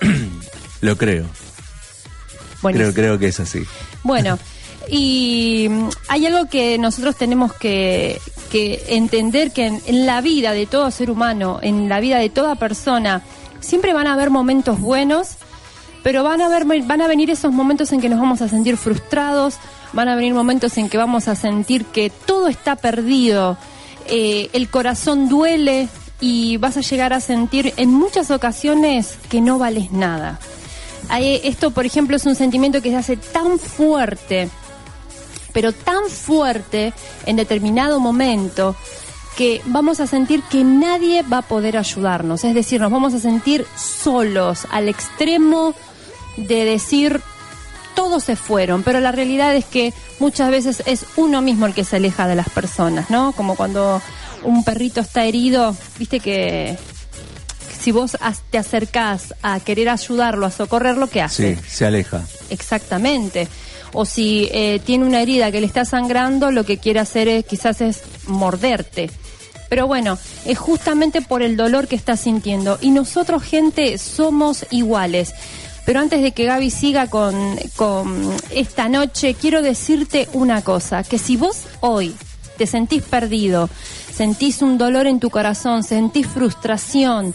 Lo 0.80 0.96
creo. 0.96 1.26
Buenísimo. 2.62 2.92
Creo, 2.92 2.94
creo 2.94 3.18
que 3.18 3.26
es 3.26 3.40
así. 3.40 3.64
Bueno, 4.04 4.38
y 4.88 5.66
mm, 5.68 5.88
hay 6.06 6.26
algo 6.26 6.48
que 6.48 6.78
nosotros 6.78 7.16
tenemos 7.16 7.52
que, 7.52 8.20
que 8.52 8.80
entender 8.90 9.50
que 9.50 9.66
en, 9.66 9.82
en 9.86 10.06
la 10.06 10.20
vida 10.20 10.52
de 10.52 10.66
todo 10.66 10.88
ser 10.92 11.10
humano, 11.10 11.58
en 11.60 11.88
la 11.88 11.98
vida 11.98 12.18
de 12.18 12.30
toda 12.30 12.54
persona, 12.54 13.22
siempre 13.58 13.92
van 13.92 14.06
a 14.06 14.12
haber 14.12 14.30
momentos 14.30 14.78
buenos, 14.78 15.30
pero 16.02 16.22
van 16.24 16.40
a, 16.40 16.46
haber, 16.46 16.64
van 16.64 17.00
a 17.00 17.08
venir 17.08 17.30
esos 17.30 17.52
momentos 17.52 17.92
en 17.92 18.00
que 18.00 18.08
nos 18.08 18.20
vamos 18.20 18.42
a 18.42 18.48
sentir 18.48 18.76
frustrados, 18.76 19.56
van 19.92 20.08
a 20.08 20.14
venir 20.14 20.34
momentos 20.34 20.76
en 20.78 20.88
que 20.88 20.98
vamos 20.98 21.28
a 21.28 21.34
sentir 21.34 21.84
que 21.86 22.10
todo 22.10 22.48
está 22.48 22.76
perdido, 22.76 23.58
eh, 24.06 24.48
el 24.52 24.68
corazón 24.70 25.28
duele 25.28 25.88
y 26.20 26.56
vas 26.58 26.76
a 26.76 26.80
llegar 26.80 27.12
a 27.12 27.20
sentir 27.20 27.74
en 27.76 27.90
muchas 27.90 28.30
ocasiones 28.30 29.18
que 29.28 29.40
no 29.40 29.58
vales 29.58 29.92
nada. 29.92 30.38
Esto, 31.18 31.72
por 31.72 31.86
ejemplo, 31.86 32.16
es 32.16 32.26
un 32.26 32.36
sentimiento 32.36 32.80
que 32.82 32.90
se 32.90 32.96
hace 32.96 33.16
tan 33.16 33.58
fuerte, 33.58 34.48
pero 35.52 35.72
tan 35.72 36.08
fuerte 36.08 36.92
en 37.26 37.36
determinado 37.36 37.98
momento 37.98 38.76
que 39.36 39.60
vamos 39.64 40.00
a 40.00 40.06
sentir 40.06 40.42
que 40.42 40.62
nadie 40.62 41.22
va 41.22 41.38
a 41.38 41.42
poder 41.42 41.76
ayudarnos. 41.76 42.44
Es 42.44 42.54
decir, 42.54 42.80
nos 42.80 42.92
vamos 42.92 43.14
a 43.14 43.18
sentir 43.18 43.66
solos, 43.76 44.66
al 44.70 44.88
extremo 44.88 45.74
de 46.36 46.64
decir 46.64 47.20
todos 47.94 48.24
se 48.24 48.36
fueron, 48.36 48.82
pero 48.82 49.00
la 49.00 49.12
realidad 49.12 49.54
es 49.54 49.64
que 49.64 49.92
muchas 50.18 50.50
veces 50.50 50.82
es 50.86 51.04
uno 51.16 51.42
mismo 51.42 51.66
el 51.66 51.74
que 51.74 51.84
se 51.84 51.96
aleja 51.96 52.26
de 52.26 52.36
las 52.36 52.48
personas, 52.48 53.10
¿no? 53.10 53.32
Como 53.32 53.56
cuando 53.56 54.00
un 54.42 54.64
perrito 54.64 55.00
está 55.00 55.24
herido, 55.24 55.76
viste 55.98 56.20
que 56.20 56.78
si 57.80 57.92
vos 57.92 58.16
te 58.50 58.58
acercás 58.58 59.34
a 59.42 59.58
querer 59.60 59.88
ayudarlo, 59.88 60.46
a 60.46 60.50
socorrerlo, 60.50 61.08
¿qué 61.08 61.22
hace? 61.22 61.56
Sí, 61.56 61.62
se 61.68 61.86
aleja. 61.86 62.22
Exactamente. 62.50 63.48
O 63.92 64.04
si 64.04 64.48
eh, 64.52 64.80
tiene 64.84 65.04
una 65.04 65.20
herida 65.22 65.50
que 65.50 65.60
le 65.60 65.66
está 65.66 65.84
sangrando, 65.84 66.52
lo 66.52 66.64
que 66.64 66.78
quiere 66.78 67.00
hacer 67.00 67.26
es 67.28 67.44
quizás 67.44 67.80
es 67.80 68.02
morderte. 68.26 69.10
Pero 69.68 69.86
bueno, 69.86 70.18
es 70.44 70.58
justamente 70.58 71.22
por 71.22 71.42
el 71.42 71.56
dolor 71.56 71.86
que 71.86 71.96
está 71.96 72.16
sintiendo. 72.16 72.78
Y 72.80 72.90
nosotros, 72.90 73.42
gente, 73.42 73.98
somos 73.98 74.66
iguales. 74.70 75.32
Pero 75.84 76.00
antes 76.00 76.22
de 76.22 76.32
que 76.32 76.44
Gaby 76.44 76.70
siga 76.70 77.08
con, 77.08 77.34
con 77.76 78.36
esta 78.50 78.88
noche, 78.88 79.34
quiero 79.34 79.62
decirte 79.62 80.28
una 80.32 80.62
cosa, 80.62 81.02
que 81.02 81.18
si 81.18 81.36
vos 81.36 81.64
hoy 81.80 82.14
te 82.58 82.66
sentís 82.66 83.02
perdido, 83.02 83.68
sentís 84.12 84.62
un 84.62 84.76
dolor 84.76 85.06
en 85.06 85.20
tu 85.20 85.30
corazón, 85.30 85.82
sentís 85.82 86.26
frustración, 86.26 87.34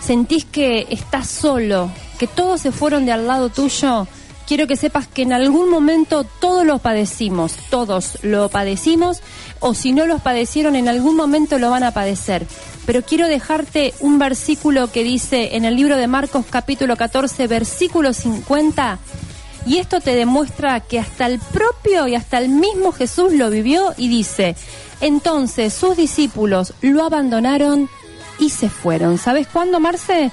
sentís 0.00 0.44
que 0.44 0.86
estás 0.90 1.26
solo, 1.26 1.90
que 2.18 2.26
todos 2.26 2.60
se 2.60 2.72
fueron 2.72 3.04
de 3.04 3.12
al 3.12 3.26
lado 3.26 3.48
tuyo, 3.48 4.06
quiero 4.48 4.66
que 4.66 4.76
sepas 4.76 5.06
que 5.06 5.22
en 5.22 5.34
algún 5.34 5.68
momento 5.68 6.24
todos 6.24 6.64
lo 6.64 6.78
padecimos, 6.78 7.54
todos 7.68 8.18
lo 8.22 8.48
padecimos, 8.48 9.20
o 9.60 9.74
si 9.74 9.92
no 9.92 10.06
los 10.06 10.22
padecieron, 10.22 10.74
en 10.74 10.88
algún 10.88 11.16
momento 11.16 11.58
lo 11.58 11.70
van 11.70 11.84
a 11.84 11.92
padecer. 11.92 12.46
Pero 12.86 13.02
quiero 13.02 13.28
dejarte 13.28 13.92
un 14.00 14.18
versículo 14.18 14.90
que 14.90 15.04
dice 15.04 15.56
en 15.56 15.66
el 15.66 15.76
libro 15.76 15.98
de 15.98 16.06
Marcos 16.06 16.46
capítulo 16.48 16.96
14, 16.96 17.46
versículo 17.46 18.14
50, 18.14 18.98
y 19.66 19.76
esto 19.76 20.00
te 20.00 20.14
demuestra 20.14 20.80
que 20.80 20.98
hasta 20.98 21.26
el 21.26 21.40
propio 21.40 22.08
y 22.08 22.14
hasta 22.14 22.38
el 22.38 22.48
mismo 22.48 22.92
Jesús 22.92 23.34
lo 23.34 23.50
vivió 23.50 23.92
y 23.98 24.08
dice, 24.08 24.56
entonces 25.02 25.74
sus 25.74 25.94
discípulos 25.94 26.72
lo 26.80 27.04
abandonaron 27.04 27.90
y 28.38 28.48
se 28.48 28.70
fueron. 28.70 29.18
¿Sabes 29.18 29.46
cuándo, 29.46 29.78
Marce? 29.78 30.30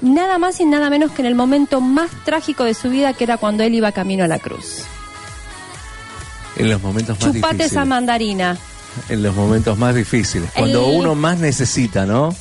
Nada 0.00 0.38
más 0.38 0.60
y 0.60 0.64
nada 0.64 0.90
menos 0.90 1.10
que 1.12 1.22
en 1.22 1.26
el 1.26 1.34
momento 1.34 1.80
más 1.80 2.10
trágico 2.24 2.64
de 2.64 2.74
su 2.74 2.88
vida, 2.90 3.12
que 3.14 3.24
era 3.24 3.36
cuando 3.36 3.62
él 3.64 3.74
iba 3.74 3.90
camino 3.92 4.24
a 4.24 4.28
la 4.28 4.38
cruz. 4.38 4.82
En 6.56 6.70
los 6.70 6.82
momentos 6.82 7.20
más 7.20 7.32
Chupate 7.34 7.64
esa 7.64 7.84
mandarina. 7.84 8.56
En 9.08 9.22
los 9.22 9.34
momentos 9.34 9.78
más 9.78 9.94
difíciles. 9.94 10.50
Cuando 10.54 10.88
El- 10.90 10.96
uno 11.00 11.14
más 11.14 11.38
necesita, 11.38 12.04
¿no? 12.06 12.34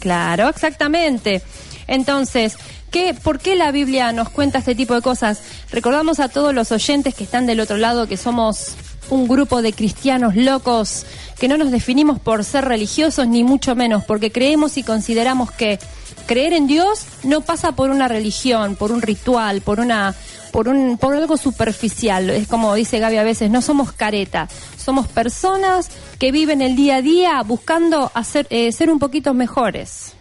Claro, 0.00 0.48
exactamente. 0.48 1.42
Entonces, 1.86 2.56
¿qué, 2.90 3.14
¿por 3.14 3.38
qué 3.38 3.54
la 3.54 3.70
Biblia 3.70 4.12
nos 4.12 4.28
cuenta 4.28 4.58
este 4.58 4.74
tipo 4.74 4.94
de 4.94 5.02
cosas? 5.02 5.40
Recordamos 5.70 6.18
a 6.20 6.28
todos 6.28 6.52
los 6.54 6.72
oyentes 6.72 7.14
que 7.14 7.24
están 7.24 7.46
del 7.46 7.60
otro 7.60 7.76
lado 7.76 8.08
que 8.08 8.16
somos 8.16 8.72
un 9.10 9.28
grupo 9.28 9.62
de 9.62 9.72
cristianos 9.72 10.34
locos, 10.34 11.04
que 11.38 11.46
no 11.48 11.56
nos 11.56 11.70
definimos 11.70 12.18
por 12.18 12.44
ser 12.44 12.64
religiosos 12.64 13.26
ni 13.28 13.44
mucho 13.44 13.74
menos, 13.76 14.04
porque 14.04 14.32
creemos 14.32 14.76
y 14.78 14.82
consideramos 14.82 15.50
que 15.52 15.78
creer 16.26 16.52
en 16.52 16.66
Dios 16.66 17.04
no 17.22 17.40
pasa 17.40 17.72
por 17.72 17.90
una 17.90 18.08
religión, 18.08 18.76
por 18.76 18.92
un 18.92 19.02
ritual, 19.02 19.60
por 19.60 19.80
una 19.80 20.14
por 20.52 20.68
un 20.68 20.98
por 20.98 21.14
algo 21.14 21.36
superficial. 21.36 22.30
Es 22.30 22.46
como 22.46 22.74
dice 22.74 22.98
Gaby 22.98 23.16
a 23.16 23.24
veces, 23.24 23.50
no 23.50 23.62
somos 23.62 23.92
careta, 23.92 24.48
somos 24.76 25.06
personas 25.08 25.88
que 26.18 26.32
viven 26.32 26.62
el 26.62 26.76
día 26.76 26.96
a 26.96 27.02
día 27.02 27.42
buscando 27.42 28.10
hacer 28.14 28.46
eh, 28.50 28.70
ser 28.72 28.90
un 28.90 28.98
poquito 28.98 29.34
mejores. 29.34 30.12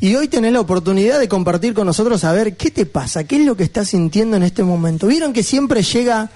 Y 0.00 0.14
hoy 0.14 0.28
tenés 0.28 0.52
la 0.52 0.60
oportunidad 0.60 1.18
de 1.18 1.28
compartir 1.28 1.74
con 1.74 1.86
nosotros 1.86 2.22
a 2.22 2.32
ver 2.32 2.56
qué 2.56 2.70
te 2.70 2.86
pasa, 2.86 3.24
qué 3.24 3.40
es 3.40 3.46
lo 3.46 3.56
que 3.56 3.64
estás 3.64 3.88
sintiendo 3.88 4.36
en 4.36 4.44
este 4.44 4.62
momento. 4.62 5.08
Vieron 5.08 5.32
que 5.32 5.42
siempre 5.42 5.82
llega 5.82 6.30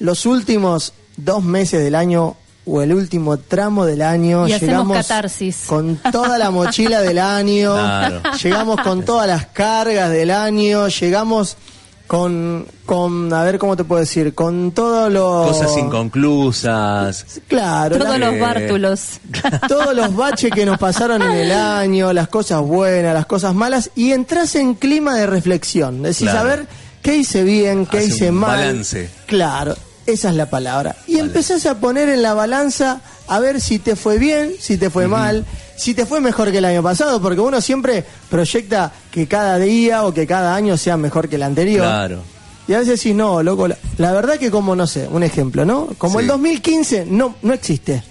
los 0.00 0.26
últimos 0.26 0.92
dos 1.16 1.42
meses 1.42 1.82
del 1.82 1.94
año 1.94 2.36
o 2.66 2.80
el 2.82 2.92
último 2.94 3.36
tramo 3.36 3.84
del 3.86 4.02
año. 4.02 4.48
Y 4.48 4.52
hacemos 4.52 4.70
llegamos 4.72 4.96
catarsis. 4.96 5.64
con 5.66 5.96
toda 6.10 6.38
la 6.38 6.50
mochila 6.50 7.00
del 7.02 7.18
año, 7.18 7.72
Claro. 7.74 8.22
llegamos 8.42 8.80
con 8.80 9.04
todas 9.04 9.26
las 9.26 9.46
cargas 9.46 10.10
del 10.10 10.30
año, 10.30 10.88
llegamos 10.88 11.56
con, 12.06 12.66
con, 12.84 13.32
a 13.32 13.42
ver 13.44 13.58
cómo 13.58 13.76
te 13.76 13.84
puedo 13.84 14.00
decir, 14.00 14.34
con 14.34 14.72
todo 14.72 15.08
lo... 15.08 15.44
Cosas 15.48 15.76
inconclusas. 15.78 17.24
Claro, 17.48 17.98
Todos 17.98 18.18
la- 18.18 18.30
los 18.30 18.40
bártulos. 18.40 19.00
todos 19.68 19.94
los 19.94 20.14
baches 20.14 20.50
que 20.52 20.66
nos 20.66 20.78
pasaron 20.78 21.22
en 21.22 21.30
el 21.32 21.52
año, 21.52 22.12
las 22.12 22.28
cosas 22.28 22.60
buenas, 22.60 23.14
las 23.14 23.26
cosas 23.26 23.54
malas, 23.54 23.90
y 23.94 24.12
entras 24.12 24.54
en 24.54 24.74
clima 24.74 25.14
de 25.16 25.26
reflexión. 25.26 26.02
Decís, 26.02 26.18
Claro. 26.28 26.38
a 26.40 26.42
ver, 26.44 26.66
¿qué 27.02 27.16
hice 27.16 27.42
bien, 27.42 27.86
qué 27.86 27.98
Hace 27.98 28.06
hice 28.08 28.28
un 28.30 28.36
mal? 28.36 28.50
balance. 28.58 29.10
Claro, 29.26 29.74
esa 30.06 30.28
es 30.30 30.34
la 30.36 30.50
palabra. 30.50 30.96
Y 31.06 31.18
empezás 31.18 31.66
a 31.66 31.76
poner 31.78 32.08
en 32.08 32.22
la 32.22 32.34
balanza 32.34 33.00
a 33.28 33.40
ver 33.40 33.60
si 33.60 33.78
te 33.78 33.96
fue 33.96 34.18
bien, 34.18 34.52
si 34.58 34.76
te 34.76 34.90
fue 34.90 35.08
mal, 35.08 35.44
si 35.76 35.94
te 35.94 36.06
fue 36.06 36.20
mejor 36.20 36.50
que 36.52 36.58
el 36.58 36.64
año 36.64 36.82
pasado, 36.82 37.20
porque 37.22 37.40
uno 37.40 37.60
siempre 37.60 38.04
proyecta 38.30 38.92
que 39.10 39.26
cada 39.26 39.58
día 39.58 40.04
o 40.04 40.12
que 40.14 40.26
cada 40.26 40.54
año 40.54 40.76
sea 40.76 40.96
mejor 40.96 41.28
que 41.28 41.36
el 41.36 41.42
anterior. 41.42 41.84
Claro. 41.86 42.22
Y 42.66 42.72
a 42.72 42.78
veces 42.78 42.98
decís, 43.00 43.14
no, 43.14 43.42
loco, 43.42 43.68
la, 43.68 43.76
la 43.98 44.12
verdad 44.12 44.38
que 44.38 44.50
como, 44.50 44.74
no 44.74 44.86
sé, 44.86 45.06
un 45.10 45.22
ejemplo, 45.22 45.64
¿no? 45.64 45.88
Como 45.98 46.18
el 46.20 46.26
Sí. 46.26 46.30
2015 46.32 47.06
no, 47.10 47.34
no 47.42 47.52
existe. 47.52 48.02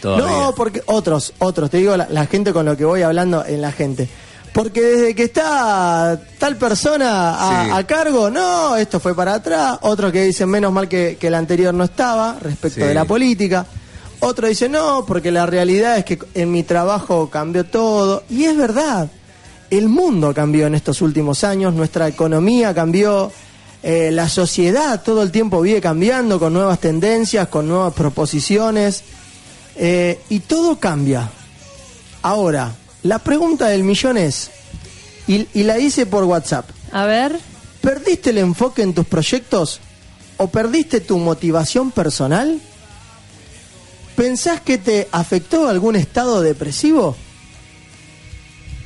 Todavía. 0.00 0.26
No, 0.26 0.54
porque 0.54 0.82
otros, 0.86 1.32
otros, 1.38 1.70
te 1.70 1.78
digo 1.78 1.96
la, 1.96 2.06
la 2.10 2.26
gente 2.26 2.52
con 2.52 2.66
lo 2.66 2.76
que 2.76 2.84
voy 2.84 3.02
hablando 3.02 3.44
en 3.46 3.62
la 3.62 3.72
gente. 3.72 4.08
Porque 4.56 4.80
desde 4.80 5.14
que 5.14 5.24
está 5.24 6.18
tal 6.38 6.56
persona 6.56 7.34
a, 7.34 7.64
Sí. 7.66 7.70
a 7.74 7.86
cargo, 7.86 8.30
no, 8.30 8.74
esto 8.76 8.98
fue 9.00 9.14
para 9.14 9.34
atrás. 9.34 9.78
Otros 9.82 10.10
que 10.12 10.22
dicen 10.22 10.48
menos 10.48 10.72
mal 10.72 10.88
que, 10.88 11.18
que 11.20 11.26
el 11.26 11.34
anterior 11.34 11.74
no 11.74 11.84
estaba 11.84 12.38
respecto 12.40 12.80
Sí. 12.80 12.86
de 12.86 12.94
la 12.94 13.04
política. 13.04 13.66
Otro 14.20 14.48
dice 14.48 14.70
no, 14.70 15.04
porque 15.06 15.30
la 15.30 15.44
realidad 15.44 15.98
es 15.98 16.06
que 16.06 16.18
en 16.32 16.50
mi 16.50 16.62
trabajo 16.62 17.28
cambió 17.28 17.64
todo. 17.66 18.22
Y 18.30 18.44
es 18.44 18.56
verdad, 18.56 19.10
el 19.68 19.90
mundo 19.90 20.32
cambió 20.32 20.66
en 20.66 20.74
estos 20.74 21.02
últimos 21.02 21.44
años, 21.44 21.74
nuestra 21.74 22.08
economía 22.08 22.72
cambió, 22.72 23.30
eh, 23.82 24.10
la 24.10 24.26
sociedad 24.30 25.02
todo 25.02 25.22
el 25.22 25.30
tiempo 25.30 25.60
vive 25.60 25.82
cambiando 25.82 26.38
con 26.38 26.54
nuevas 26.54 26.80
tendencias, 26.80 27.48
con 27.48 27.68
nuevas 27.68 27.92
proposiciones. 27.92 29.02
Eh, 29.76 30.18
y 30.30 30.40
todo 30.40 30.80
cambia. 30.80 31.28
Ahora, 32.22 32.72
la 33.06 33.18
pregunta 33.18 33.68
del 33.68 33.82
millón 33.84 34.16
es, 34.16 34.50
y, 35.26 35.46
y 35.54 35.62
la 35.64 35.78
hice 35.78 36.06
por 36.06 36.24
WhatsApp, 36.24 36.68
A 36.92 37.04
ver, 37.06 37.38
¿perdiste 37.80 38.30
el 38.30 38.38
enfoque 38.38 38.82
en 38.82 38.94
tus 38.94 39.06
proyectos 39.06 39.80
o 40.36 40.48
perdiste 40.48 41.00
tu 41.00 41.18
motivación 41.18 41.90
personal? 41.90 42.60
¿Pensás 44.16 44.60
que 44.60 44.78
te 44.78 45.08
afectó 45.12 45.68
algún 45.68 45.94
estado 45.96 46.40
depresivo? 46.40 47.16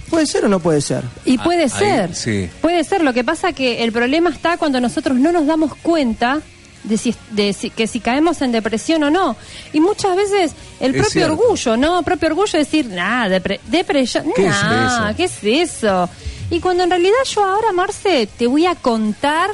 ¿Puede 0.09 0.27
ser 0.27 0.45
o 0.45 0.49
no 0.49 0.59
puede 0.59 0.81
ser? 0.81 1.05
y 1.25 1.39
Ah, 1.39 1.45
puede 1.45 1.63
ahí, 1.65 1.69
ser. 1.71 2.15
sí. 2.17 2.51
Puede 2.61 2.83
ser. 2.83 3.03
Lo 3.03 3.13
que 3.13 3.23
pasa 3.23 3.53
que 3.53 3.85
el 3.85 3.93
problema 3.93 4.31
está 4.31 4.57
cuando 4.57 4.81
nosotros 4.81 5.17
no 5.19 5.31
nos 5.31 5.47
damos 5.47 5.75
cuenta 5.77 6.41
de 6.85 6.97
si, 6.99 7.15
de 7.31 7.53
si- 7.53 7.71
que 7.71 7.87
si 7.87 8.01
caemos 8.01 8.41
en 8.43 8.53
depresión 8.53 9.03
o 9.05 9.11
no. 9.11 9.37
Y 9.73 9.81
muchas 9.81 10.17
veces 10.17 10.53
el 10.81 10.95
Es 10.95 11.03
propio 11.03 11.11
cierto. 11.11 11.33
orgullo, 11.35 11.77
¿no? 11.77 12.03
Propio 12.03 12.29
orgullo 12.29 12.59
es 12.59 12.67
decir, 12.67 12.87
nah, 12.87 13.29
depre 13.29 13.61
depresión, 13.67 14.27
¿Qué 14.35 14.47
es 14.47 14.51
nah? 14.51 15.13
¿qué 15.15 15.25
es 15.25 15.45
eso? 15.45 16.09
Y 16.51 16.61
cuando 16.61 16.83
en 16.85 16.91
realidad 16.91 17.15
yo 17.33 17.45
ahora, 17.45 17.73
Marce, 17.73 18.27
te 18.27 18.47
voy 18.47 18.67
a 18.67 18.75
contar 18.75 19.51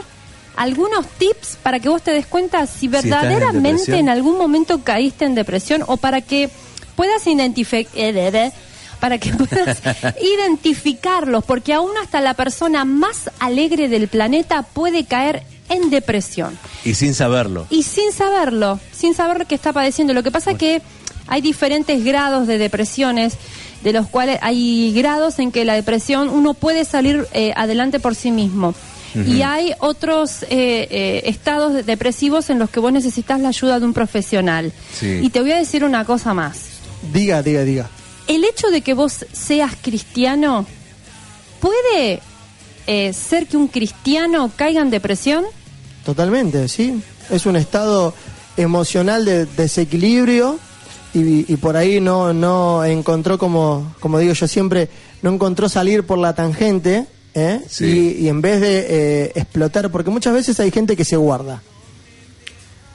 algunos 0.56 1.06
tips 1.18 1.58
para 1.62 1.80
que 1.80 1.88
vos 1.90 2.00
te 2.02 2.12
des 2.12 2.26
cuenta 2.26 2.66
si 2.66 2.86
en 2.86 2.92
verdaderamente 2.92 3.68
depresión. 3.80 3.98
en 3.98 4.08
algún 4.08 4.38
momento 4.38 4.82
caíste 4.82 5.26
en 5.26 5.34
depresión 5.34 5.84
o 5.86 5.98
para 5.98 6.22
que 6.22 6.48
puedas 6.94 7.26
identificar 7.26 8.52
para 9.00 9.18
que 9.18 9.30
puedas 9.34 9.82
identificarlos, 10.22 11.44
porque 11.44 11.74
aún 11.74 11.90
hasta 12.02 12.20
la 12.22 12.32
persona 12.32 12.86
más 12.86 13.30
alegre 13.40 13.88
del 13.88 14.08
planeta 14.08 14.62
puede 14.62 15.04
caer 15.04 15.42
en 15.68 15.90
depresión. 15.90 16.58
Y 16.84 16.94
sin 16.94 17.14
saberlo. 17.14 17.66
Y 17.70 17.82
sin 17.82 18.12
saberlo, 18.12 18.78
sin 18.92 19.14
saber 19.14 19.38
lo 19.38 19.46
que 19.46 19.54
está 19.54 19.72
padeciendo. 19.72 20.14
Lo 20.14 20.22
que 20.22 20.30
pasa 20.30 20.52
es 20.52 20.58
que 20.58 20.82
hay 21.26 21.40
diferentes 21.40 22.04
grados 22.04 22.46
de 22.46 22.58
depresiones, 22.58 23.34
de 23.82 23.92
los 23.92 24.06
cuales 24.08 24.38
hay 24.42 24.92
grados 24.92 25.38
en 25.38 25.50
que 25.52 25.64
la 25.64 25.74
depresión 25.74 26.28
uno 26.28 26.54
puede 26.54 26.84
salir 26.84 27.26
eh, 27.32 27.52
adelante 27.56 27.98
por 28.00 28.14
sí 28.14 28.30
mismo. 28.30 28.74
Y 29.26 29.40
hay 29.40 29.72
otros 29.80 30.42
eh, 30.42 30.46
eh, 30.50 31.22
estados 31.24 31.72
de- 31.72 31.82
depresivos 31.82 32.50
en 32.50 32.58
los 32.58 32.68
que 32.68 32.80
vos 32.80 32.92
necesitas 32.92 33.40
la 33.40 33.48
ayuda 33.48 33.80
de 33.80 33.86
un 33.86 33.94
profesional. 33.94 34.72
Sí. 34.92 35.20
Y 35.22 35.30
te 35.30 35.40
voy 35.40 35.52
a 35.52 35.56
decir 35.56 35.84
una 35.84 36.04
cosa 36.04 36.34
más. 36.34 36.58
Diga, 37.14 37.42
diga, 37.42 37.62
diga. 37.62 37.88
El 38.26 38.44
hecho 38.44 38.68
de 38.68 38.82
que 38.82 38.92
vos 38.92 39.24
seas 39.32 39.72
cristiano, 39.80 40.66
¿puede 41.60 42.20
eh, 42.86 43.12
ser 43.12 43.46
que 43.46 43.56
un 43.56 43.68
cristiano 43.68 44.50
caiga 44.54 44.80
en 44.80 44.90
depresión? 44.90 45.44
Totalmente, 46.04 46.68
sí. 46.68 47.02
Es 47.30 47.46
un 47.46 47.56
estado 47.56 48.14
emocional 48.56 49.24
de 49.24 49.46
desequilibrio 49.46 50.58
y, 51.12 51.52
y 51.52 51.56
por 51.56 51.76
ahí 51.76 52.00
no, 52.00 52.32
no 52.32 52.84
encontró, 52.84 53.38
como, 53.38 53.94
como 54.00 54.18
digo 54.18 54.32
yo 54.32 54.46
siempre, 54.46 54.88
no 55.22 55.32
encontró 55.32 55.68
salir 55.68 56.04
por 56.04 56.18
la 56.18 56.34
tangente 56.34 57.06
¿eh? 57.34 57.60
Sí. 57.68 58.16
y, 58.18 58.24
y 58.24 58.28
en 58.28 58.40
vez 58.40 58.60
de 58.60 58.86
eh, 58.88 59.32
explotar, 59.34 59.90
porque 59.90 60.10
muchas 60.10 60.34
veces 60.34 60.58
hay 60.60 60.70
gente 60.70 60.96
que 60.96 61.04
se 61.04 61.16
guarda. 61.16 61.62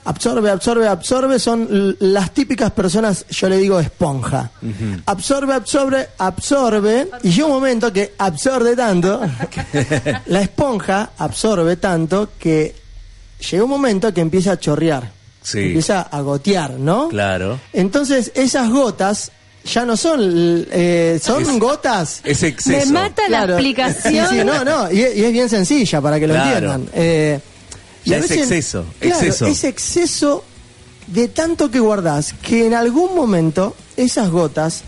Absorbe, 0.04 0.50
absorbe, 0.50 0.88
absorbe, 0.88 1.38
son 1.38 1.96
las 2.00 2.32
típicas 2.32 2.72
personas, 2.72 3.26
yo 3.30 3.48
le 3.50 3.58
digo 3.58 3.80
esponja. 3.80 4.50
Absorbe, 5.06 5.54
absorbe, 5.54 6.10
absorbe, 6.18 7.08
y 7.24 7.30
llega 7.32 7.46
un 7.46 7.54
momento 7.54 7.94
que 7.94 8.14
absorbe 8.18 8.76
tanto, 8.76 9.22
la 10.26 10.42
esponja 10.42 11.12
absorbe 11.18 11.76
tanto 11.76 12.30
que 12.40 12.74
llega 13.52 13.64
un 13.64 13.70
momento 13.70 14.12
que 14.14 14.22
empieza 14.22 14.54
a 14.54 14.60
chorrear, 14.60 15.12
Sí. 15.44 15.60
empieza 15.60 16.02
a 16.02 16.22
gotear, 16.22 16.72
¿no? 16.72 17.10
Claro. 17.10 17.60
Entonces 17.74 18.32
esas 18.34 18.70
gotas 18.70 19.32
ya 19.64 19.86
no 19.86 19.96
son, 19.98 20.66
eh, 20.72 21.20
son 21.22 21.44
Es- 21.44 21.60
gotas. 21.60 22.22
Ese 22.24 22.48
exceso. 22.48 22.88
Me 22.88 22.92
mata 23.02 23.22
la 23.30 23.44
explicación. 23.46 24.28
Sí, 24.30 24.38
sí, 24.40 24.44
no, 24.44 24.64
no, 24.66 24.92
y, 24.92 25.02
es- 25.02 25.16
y 25.16 25.26
es 25.26 25.32
bien 25.32 25.48
sencilla 25.50 26.02
para 26.02 26.20
que 26.20 26.26
lo 26.26 26.34
Claro. 26.34 26.74
entiendan. 26.74 26.90
Eh, 26.96 27.40
Ya 28.06 28.18
es 28.18 28.24
veces- 28.24 28.40
exceso, 28.40 28.86
claro, 29.00 29.16
exceso. 29.16 29.46
Es 29.48 29.64
exceso 29.64 30.44
de 31.08 31.28
tanto 31.28 31.70
que 31.72 31.80
guardás 31.80 32.34
que 32.42 32.66
en 32.66 32.74
algún 32.74 33.16
momento 33.16 33.76
esas 33.98 34.30
gotas 34.30 34.84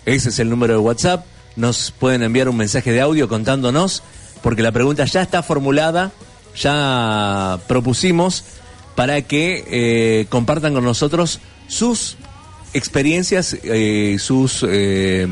Ese 0.05 0.29
es 0.29 0.39
el 0.39 0.51
número 0.51 0.75
de 0.75 0.81
WhatsApp. 0.81 1.25
Nos 1.57 1.91
pueden 1.91 2.23
enviar 2.23 2.51
un 2.51 2.59
mensaje 2.59 2.93
de 2.93 3.01
audio 3.01 3.29
contándonos, 3.29 4.03
porque 4.43 4.63
la 4.63 4.73
pregunta 4.73 5.07
ya 5.07 5.23
está 5.23 5.43
formulada, 5.43 6.13
ya 6.55 7.59
propusimos 7.67 8.45
para 8.95 9.23
que 9.23 9.65
eh, 9.71 10.27
compartan 10.29 10.75
con 10.75 10.85
nosotros 10.85 11.41
sus 11.67 12.19
experiencias, 12.75 13.57
eh, 13.63 14.19
sus 14.21 14.63
eh, 14.69 15.27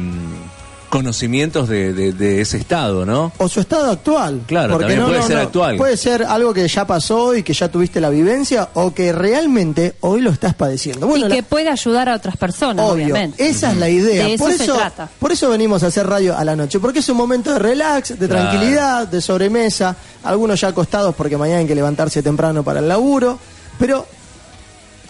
conocimientos 0.99 1.69
de, 1.69 1.93
de- 1.93 2.13
de 2.13 2.41
ese 2.41 2.57
estado, 2.57 3.05
¿no? 3.05 3.33
o 3.39 3.49
su 3.49 3.59
estado 3.59 3.91
actual. 3.91 4.43
Claro, 4.47 4.79
también 4.79 5.05
puede 5.05 5.23
ser 5.23 5.39
actual. 5.39 5.77
Puede 5.77 5.97
ser 5.97 6.23
algo 6.23 6.55
que 6.55 6.69
ya 6.69 6.87
pasó 6.87 7.35
y 7.35 7.43
que 7.43 7.53
ya 7.53 7.69
tuviste 7.69 8.01
la 8.01 8.11
vivencia 8.11 8.69
o 8.75 8.95
que 8.95 9.13
realmente 9.13 9.97
hoy 10.03 10.21
lo 10.21 10.31
estás 10.31 10.55
padeciendo. 10.55 11.09
Bueno, 11.09 11.27
y 11.27 11.29
la- 11.31 11.35
que 11.35 11.43
puede 11.43 11.69
ayudar 11.69 12.09
a 12.09 12.15
otras 12.15 12.37
personas, 12.37 12.85
Obvio, 12.89 13.07
obviamente. 13.07 13.45
esa 13.45 13.73
es 13.73 13.77
la 13.79 13.89
idea. 13.89 14.25
De 14.27 14.35
eso 14.35 14.45
por 14.45 14.53
se 14.57 14.63
eso, 14.65 14.75
trata. 14.77 15.09
por 15.19 15.33
eso 15.33 15.51
venimos 15.51 15.83
a 15.83 15.89
hacer 15.89 16.07
radio 16.07 16.37
a 16.39 16.45
la 16.45 16.55
noche, 16.55 16.79
porque 16.79 17.01
es 17.01 17.09
un 17.09 17.17
momento 17.17 17.53
de 17.53 17.59
relax, 17.59 18.17
de 18.17 18.29
Claro. 18.29 18.49
tranquilidad, 18.51 19.09
de 19.09 19.21
sobremesa, 19.21 19.97
algunos 20.23 20.61
ya 20.61 20.69
acostados 20.69 21.13
porque 21.17 21.37
mañana 21.37 21.59
hay 21.59 21.67
que 21.67 21.75
levantarse 21.75 22.23
temprano 22.23 22.63
para 22.63 22.79
el 22.79 22.87
laburo, 22.87 23.37
pero 23.81 24.07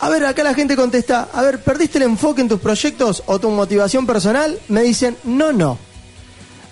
a 0.01 0.09
ver, 0.09 0.25
acá 0.27 0.43
la 0.43 0.55
gente 0.55 0.77
contesta, 0.77 1.29
a 1.33 1.43
ver, 1.43 1.61
¿perdiste 1.63 1.99
el 1.99 2.05
enfoque 2.05 2.41
en 2.41 2.49
tus 2.49 2.61
proyectos 2.61 3.23
o 3.27 3.39
tu 3.39 3.51
motivación 3.51 4.07
personal? 4.07 4.59
Me 4.69 4.83
dicen, 4.83 5.17
no, 5.25 5.53
no. 5.53 5.79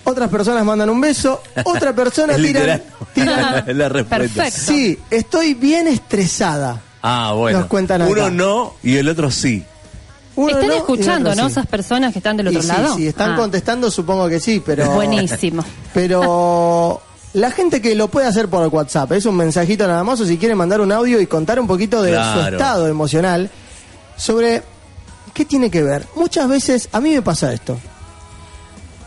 Otras 0.05 0.29
personas 0.29 0.65
mandan 0.65 0.89
un 0.89 0.99
beso, 0.99 1.41
otra 1.63 1.93
persona 1.95 2.35
tira, 2.35 2.81
la 3.67 3.89
respuesta. 3.89 4.43
Perfecto. 4.43 4.59
Sí, 4.73 4.99
estoy 5.09 5.53
bien 5.53 5.87
estresada. 5.87 6.81
Ah, 7.01 7.33
bueno. 7.35 7.59
Nos 7.59 7.67
cuentan 7.67 8.01
acá. 8.01 8.11
Uno 8.11 8.29
no 8.29 8.73
y 8.83 8.97
el 8.97 9.07
otro 9.09 9.31
sí. 9.31 9.63
Uno 10.35 10.49
Están 10.49 10.67
no 10.67 10.73
escuchando, 10.73 11.35
¿no? 11.35 11.45
sí. 11.45 11.51
Esas 11.51 11.67
personas 11.67 12.11
que 12.11 12.19
están 12.19 12.35
del 12.37 12.47
Y 12.47 12.49
otro 12.49 12.61
sí, 12.63 12.67
lado. 12.67 12.95
Si 12.95 13.07
están 13.07 13.33
Ah, 13.33 13.35
contestando, 13.35 13.91
supongo 13.91 14.27
que 14.27 14.39
sí, 14.39 14.61
pero. 14.65 14.89
Buenísimo. 14.91 15.63
Pero 15.93 17.01
la 17.33 17.51
gente 17.51 17.81
que 17.81 17.95
lo 17.95 18.07
puede 18.09 18.27
hacer 18.27 18.47
por 18.47 18.67
WhatsApp, 18.67 19.11
es 19.13 19.25
un 19.25 19.35
mensajito 19.35 19.87
nada 19.87 20.03
más, 20.03 20.19
o 20.21 20.25
si 20.25 20.37
quieren 20.37 20.57
mandar 20.57 20.81
un 20.81 20.91
audio 20.91 21.19
y 21.19 21.25
contar 21.27 21.59
un 21.59 21.67
poquito 21.67 22.01
de 22.01 22.11
su 22.11 22.39
estado 22.55 22.87
emocional 22.87 23.49
sobre 24.15 24.61
qué 25.33 25.43
tiene 25.45 25.71
que 25.71 25.81
ver. 25.83 26.05
Muchas 26.15 26.47
veces, 26.47 26.89
a 26.91 26.99
mí 27.01 27.11
me 27.13 27.21
pasa 27.21 27.51
esto. 27.53 27.77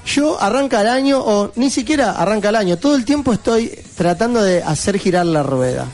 Yo 0.06 0.40
arranca 0.40 0.80
el 0.82 0.88
año, 0.88 1.18
o 1.20 1.50
ni 1.56 1.68
siquiera 1.70 2.12
arranca 2.12 2.50
el 2.50 2.56
año, 2.56 2.76
todo 2.78 2.94
el 2.96 3.04
tiempo 3.04 3.32
estoy 3.32 3.68
tratando 3.96 4.40
de 4.42 4.62
hacer 4.62 4.98
girar 4.98 5.26
la 5.26 5.42
rueda. 5.42 5.84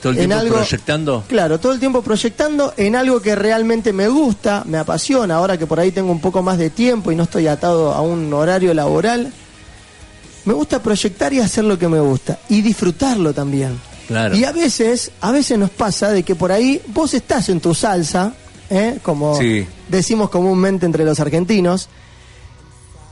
Todo 0.00 0.12
el 0.12 0.18
tiempo 0.18 0.36
algo- 0.36 0.54
proyectando. 0.56 1.24
Claro, 1.28 1.60
todo 1.60 1.72
el 1.72 1.78
tiempo 1.78 2.02
proyectando 2.02 2.72
en 2.76 2.96
algo 2.96 3.20
que 3.20 3.34
realmente 3.34 3.92
me 3.92 4.08
gusta, 4.08 4.62
me 4.66 4.78
apasiona, 4.78 5.36
ahora 5.36 5.56
que 5.58 5.66
por 5.66 5.78
ahí 5.78 5.92
tengo 5.92 6.10
un 6.10 6.20
poco 6.20 6.42
más 6.42 6.58
de 6.58 6.70
tiempo 6.70 7.12
y 7.12 7.16
no 7.16 7.22
estoy 7.24 7.46
atado 7.46 7.92
a 7.92 8.00
un 8.00 8.32
horario 8.32 8.72
laboral. 8.74 9.32
Me 10.44 10.52
gusta 10.54 10.82
proyectar 10.82 11.32
y 11.32 11.40
hacer 11.40 11.64
lo 11.64 11.78
que 11.78 11.88
me 11.88 12.00
gusta 12.00 12.38
y 12.48 12.62
disfrutarlo 12.62 13.32
también. 13.32 13.78
Claro. 14.08 14.34
Y 14.36 14.44
a 14.44 14.52
veces, 14.52 15.12
a 15.20 15.30
veces 15.30 15.56
nos 15.58 15.70
pasa 15.70 16.10
de 16.10 16.22
que 16.22 16.34
por 16.34 16.50
ahí 16.52 16.82
vos 16.88 17.14
estás 17.14 17.48
en 17.48 17.60
tu 17.60 17.74
salsa, 17.74 18.32
¿eh? 18.68 18.98
como 19.02 19.36
Sí. 19.38 19.66
decimos 19.88 20.28
comúnmente 20.30 20.84
entre 20.86 21.04
los 21.04 21.20
argentinos, 21.20 21.88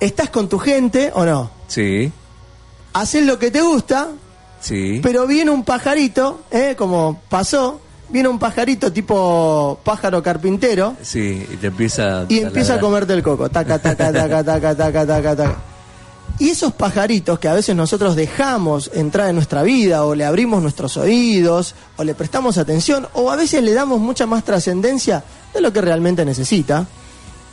estás 0.01 0.31
con 0.31 0.49
tu 0.49 0.59
gente 0.59 1.11
o 1.15 1.25
no, 1.25 1.51
Sí, 1.69 2.11
haces 2.93 3.25
lo 3.25 3.39
que 3.39 3.51
te 3.51 3.61
gusta, 3.61 4.09
sí. 4.61 5.01
pero 5.03 5.27
viene 5.27 5.51
un 5.53 5.63
pajarito, 5.65 6.43
¿eh? 6.51 6.75
como 6.77 7.21
pasó, 7.29 7.81
viene 8.09 8.29
un 8.29 8.39
pajarito 8.41 8.93
tipo 8.93 9.79
pájaro 9.85 10.21
carpintero 10.23 10.97
Sí, 11.01 11.47
y 11.53 11.57
te 11.57 11.69
empieza 11.69 12.25
y 12.29 12.41
empieza 12.41 12.75
a 12.75 12.81
comerte 12.81 13.13
el 13.15 13.23
coco. 13.23 13.49
Taca, 13.49 13.79
taca, 13.79 14.13
taca, 14.13 14.43
taca, 14.43 14.75
taca, 14.75 15.07
taca, 15.07 15.37
taca. 15.37 15.57
Y 16.41 16.49
esos 16.49 16.73
pajaritos 16.73 17.39
que 17.39 17.49
a 17.49 17.53
veces 17.53 17.77
nosotros 17.77 18.17
dejamos 18.17 18.91
entrar 18.95 19.29
en 19.29 19.37
nuestra 19.37 19.63
vida 19.63 20.05
o 20.05 20.15
le 20.15 20.25
abrimos 20.25 20.63
nuestros 20.63 20.97
oídos 20.97 21.75
o 21.99 22.03
le 22.03 22.15
prestamos 22.15 22.57
atención 22.59 23.07
o 23.13 23.31
a 23.31 23.37
veces 23.37 23.63
le 23.63 23.75
damos 23.75 24.01
mucha 24.01 24.25
más 24.27 24.43
trascendencia 24.43 25.23
de 25.55 25.61
lo 25.61 25.71
que 25.73 25.83
realmente 25.83 26.25
necesita, 26.25 26.87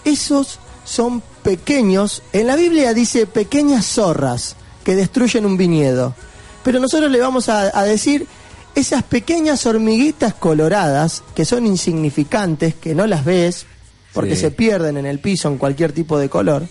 esos 0.06 0.60
son 0.86 1.21
pequeños, 1.43 2.23
en 2.32 2.47
la 2.47 2.56
Biblia 2.56 2.93
dice 2.93 3.28
pequeñas 3.28 3.86
zorras 3.86 4.56
que 4.86 4.95
destruyen 4.95 5.45
un 5.45 5.58
viñedo, 5.58 6.15
pero 6.63 6.80
nosotros 6.80 7.12
le 7.12 7.19
vamos 7.19 7.50
a, 7.50 7.78
a 7.78 7.84
decir 7.84 8.26
esas 8.73 9.04
pequeñas 9.04 9.65
hormiguitas 9.65 10.34
coloradas 10.34 11.23
que 11.36 11.43
son 11.43 11.65
insignificantes, 11.67 12.76
que 12.76 12.95
no 12.95 13.06
las 13.06 13.26
ves 13.26 13.65
porque 14.13 14.36
Sí. 14.36 14.41
se 14.43 14.52
pierden 14.52 14.95
en 14.97 15.06
el 15.06 15.19
piso 15.19 15.50
en 15.50 15.58
cualquier 15.58 15.91
tipo 15.91 16.17
de 16.17 16.30
color, 16.30 16.67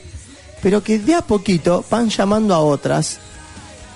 pero 0.62 0.82
que 0.82 0.98
de 0.98 1.14
a 1.14 1.22
poquito 1.22 1.84
van 1.90 2.08
llamando 2.08 2.54
a 2.54 2.60
otras 2.60 3.18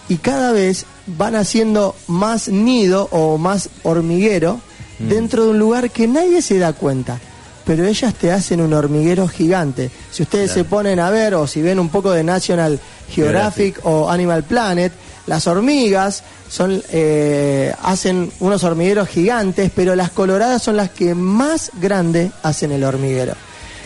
y 0.09 0.17
cada 0.17 0.53
vez 0.53 0.87
van 1.07 1.37
haciendo 1.37 1.95
más 2.09 2.49
nido 2.49 3.09
o 3.13 3.39
más 3.39 3.69
hormiguero 3.83 4.61
dentro 4.99 5.45
de 5.45 5.51
un 5.51 5.59
lugar 5.59 5.91
que 5.91 6.07
nadie 6.07 6.43
se 6.43 6.59
da 6.59 6.73
cuenta. 6.73 7.19
Pero 7.65 7.87
ellas 7.87 8.15
te 8.15 8.33
hacen 8.33 8.61
un 8.61 8.73
hormiguero 8.73 9.29
gigante. 9.29 9.91
Si 10.11 10.23
ustedes 10.23 10.51
se 10.51 10.65
ponen 10.65 10.99
a 10.99 11.11
ver 11.11 11.35
o 11.35 11.47
si 11.47 11.63
ven 11.63 11.79
un 11.79 11.89
poco 11.89 12.11
de 12.11 12.25
National 12.25 12.81
Geographic 13.09 13.81
o 13.85 14.11
Animal 14.11 14.43
Planet, 14.43 14.93
las 15.27 15.47
hormigas 15.47 16.25
son 16.49 16.83
eh, 16.91 17.73
hacen 17.83 18.33
unos 18.41 18.65
hormigueros 18.65 19.09
gigantes, 19.09 19.71
pero 19.75 19.95
las 19.95 20.11
coloradas 20.11 20.63
son 20.63 20.77
las 20.77 20.91
que 20.91 21.15
más 21.15 21.71
grande 21.81 22.33
hacen 22.43 22.73
el 22.73 22.83
hormiguero. 22.83 23.35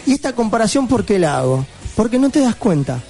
Y 0.06 0.14
esta 0.14 0.32
comparación, 0.32 0.88
¿por 0.88 1.04
qué 1.04 1.18
la 1.18 1.38
hago? 1.38 1.66
Porque 1.96 2.18
no 2.18 2.30
te 2.30 2.40
das 2.40 2.56
cuenta. 2.56 3.00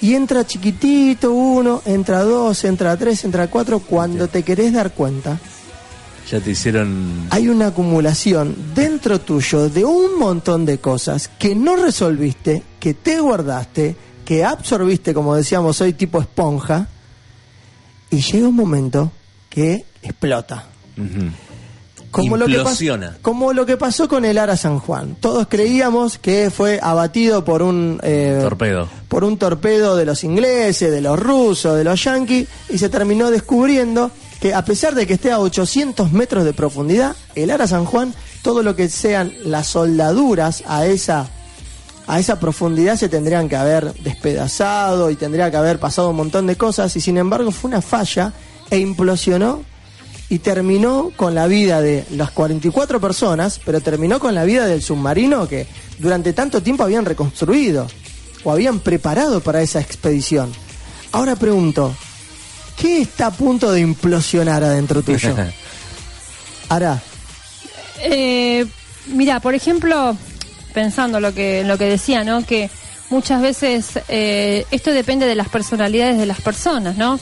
Y 0.00 0.14
entra 0.14 0.46
chiquitito 0.46 1.32
uno, 1.32 1.82
entra 1.84 2.22
dos, 2.22 2.64
entra 2.64 2.96
tres, 2.96 3.24
entra 3.24 3.48
cuatro. 3.48 3.80
Cuando 3.80 4.28
te 4.28 4.42
querés 4.42 4.72
dar 4.72 4.92
cuenta, 4.92 5.38
Ya 6.30 6.40
te 6.40 6.50
hicieron. 6.52 7.26
hay 7.30 7.48
una 7.48 7.68
acumulación 7.68 8.54
dentro 8.74 9.20
tuyo 9.20 9.68
de 9.68 9.84
un 9.84 10.18
montón 10.18 10.64
de 10.66 10.78
cosas 10.78 11.28
que 11.38 11.54
no 11.54 11.74
resolviste, 11.76 12.62
que 12.78 12.94
te 12.94 13.18
guardaste, 13.20 13.96
que 14.24 14.44
absorbiste, 14.44 15.14
como 15.14 15.34
decíamos 15.34 15.80
hoy, 15.80 15.94
tipo 15.94 16.20
esponja, 16.20 16.86
y 18.10 18.20
llega 18.20 18.46
un 18.48 18.54
momento 18.54 19.10
que 19.48 19.84
explota. 20.02 20.64
Como 22.10 22.36
lo, 22.36 22.46
que 22.46 22.52
pas- 22.52 22.58
Implosiona. 22.58 23.18
como 23.22 23.52
lo 23.52 23.66
que 23.66 23.76
pasó 23.76 24.08
con 24.08 24.24
el 24.24 24.38
Ara 24.38 24.56
San 24.56 24.78
Juan. 24.78 25.16
Todos 25.20 25.46
creíamos 25.48 26.18
que 26.18 26.50
fue 26.50 26.80
abatido 26.82 27.44
por 27.44 27.62
un 27.62 28.00
eh, 28.02 28.38
Torpedo. 28.42 28.88
por 29.08 29.24
un 29.24 29.36
torpedo 29.38 29.94
de 29.96 30.04
los 30.06 30.24
ingleses, 30.24 30.90
de 30.90 31.00
los 31.02 31.18
rusos, 31.18 31.76
de 31.76 31.84
los 31.84 32.02
yanquis, 32.02 32.48
y 32.70 32.78
se 32.78 32.88
terminó 32.88 33.30
descubriendo 33.30 34.10
que 34.40 34.54
a 34.54 34.64
pesar 34.64 34.94
de 34.94 35.06
que 35.06 35.14
esté 35.14 35.32
a 35.32 35.40
800 35.40 36.12
metros 36.12 36.44
de 36.44 36.52
profundidad, 36.54 37.14
el 37.34 37.50
Ara 37.50 37.66
San 37.66 37.84
Juan, 37.84 38.14
todo 38.42 38.62
lo 38.62 38.74
que 38.76 38.88
sean 38.88 39.32
las 39.44 39.66
soldaduras 39.66 40.62
a 40.66 40.86
esa 40.86 41.28
a 42.06 42.18
esa 42.18 42.40
profundidad 42.40 42.96
se 42.96 43.10
tendrían 43.10 43.50
que 43.50 43.56
haber 43.56 43.92
despedazado 44.32 45.10
y 45.10 45.16
tendría 45.16 45.50
que 45.50 45.58
haber 45.58 45.78
pasado 45.78 46.08
un 46.08 46.16
montón 46.16 46.46
de 46.46 46.56
cosas 46.56 46.94
y 46.96 47.02
sin 47.02 47.18
embargo 47.18 47.50
fue 47.50 47.68
una 47.68 47.82
falla 47.82 48.32
e 48.70 48.78
implosionó 48.78 49.62
y 50.30 50.40
terminó 50.40 51.10
con 51.16 51.34
la 51.34 51.46
vida 51.46 51.80
de 51.80 52.04
las 52.10 52.30
44 52.30 53.00
personas, 53.00 53.60
pero 53.64 53.80
terminó 53.80 54.20
con 54.20 54.34
la 54.34 54.44
vida 54.44 54.66
del 54.66 54.82
submarino 54.82 55.48
que 55.48 55.66
durante 55.98 56.32
tanto 56.32 56.62
tiempo 56.62 56.82
habían 56.82 57.04
reconstruido 57.04 57.86
o 58.44 58.52
habían 58.52 58.80
preparado 58.80 59.40
para 59.40 59.62
esa 59.62 59.80
expedición. 59.80 60.52
Ahora 61.12 61.36
pregunto, 61.36 61.94
¿qué 62.76 63.00
está 63.00 63.26
a 63.26 63.30
punto 63.30 63.72
de 63.72 63.80
implosionar 63.80 64.62
adentro 64.62 65.02
tuyo? 65.02 65.34
Ara, 66.68 67.00
Eh, 68.00 68.66
mira, 69.06 69.40
por 69.40 69.54
ejemplo, 69.54 70.16
pensando 70.74 71.18
lo 71.18 71.34
que 71.34 71.64
lo 71.64 71.78
que 71.78 71.86
decía, 71.86 72.22
¿no? 72.24 72.44
Que 72.44 72.70
muchas 73.10 73.40
veces 73.40 73.98
eh, 74.08 74.66
esto 74.70 74.92
depende 74.92 75.26
de 75.26 75.34
las 75.34 75.48
personalidades 75.48 76.18
de 76.18 76.26
las 76.26 76.40
personas, 76.40 76.96
¿no? 76.96 77.18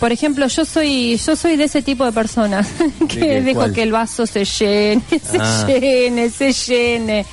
Por 0.00 0.12
ejemplo, 0.12 0.46
yo 0.46 0.64
soy 0.64 1.16
yo 1.16 1.36
soy 1.36 1.56
de 1.56 1.64
ese 1.64 1.80
tipo 1.82 2.04
de 2.04 2.12
personas 2.12 2.68
que 3.08 3.18
qué? 3.18 3.40
dejo 3.40 3.60
¿Cuál? 3.60 3.72
que 3.72 3.82
el 3.82 3.92
vaso 3.92 4.26
se 4.26 4.44
llene, 4.44 5.02
se 5.10 5.38
Ah. 5.40 5.66
llene, 5.66 6.30
se 6.30 6.52
llene 6.52 7.24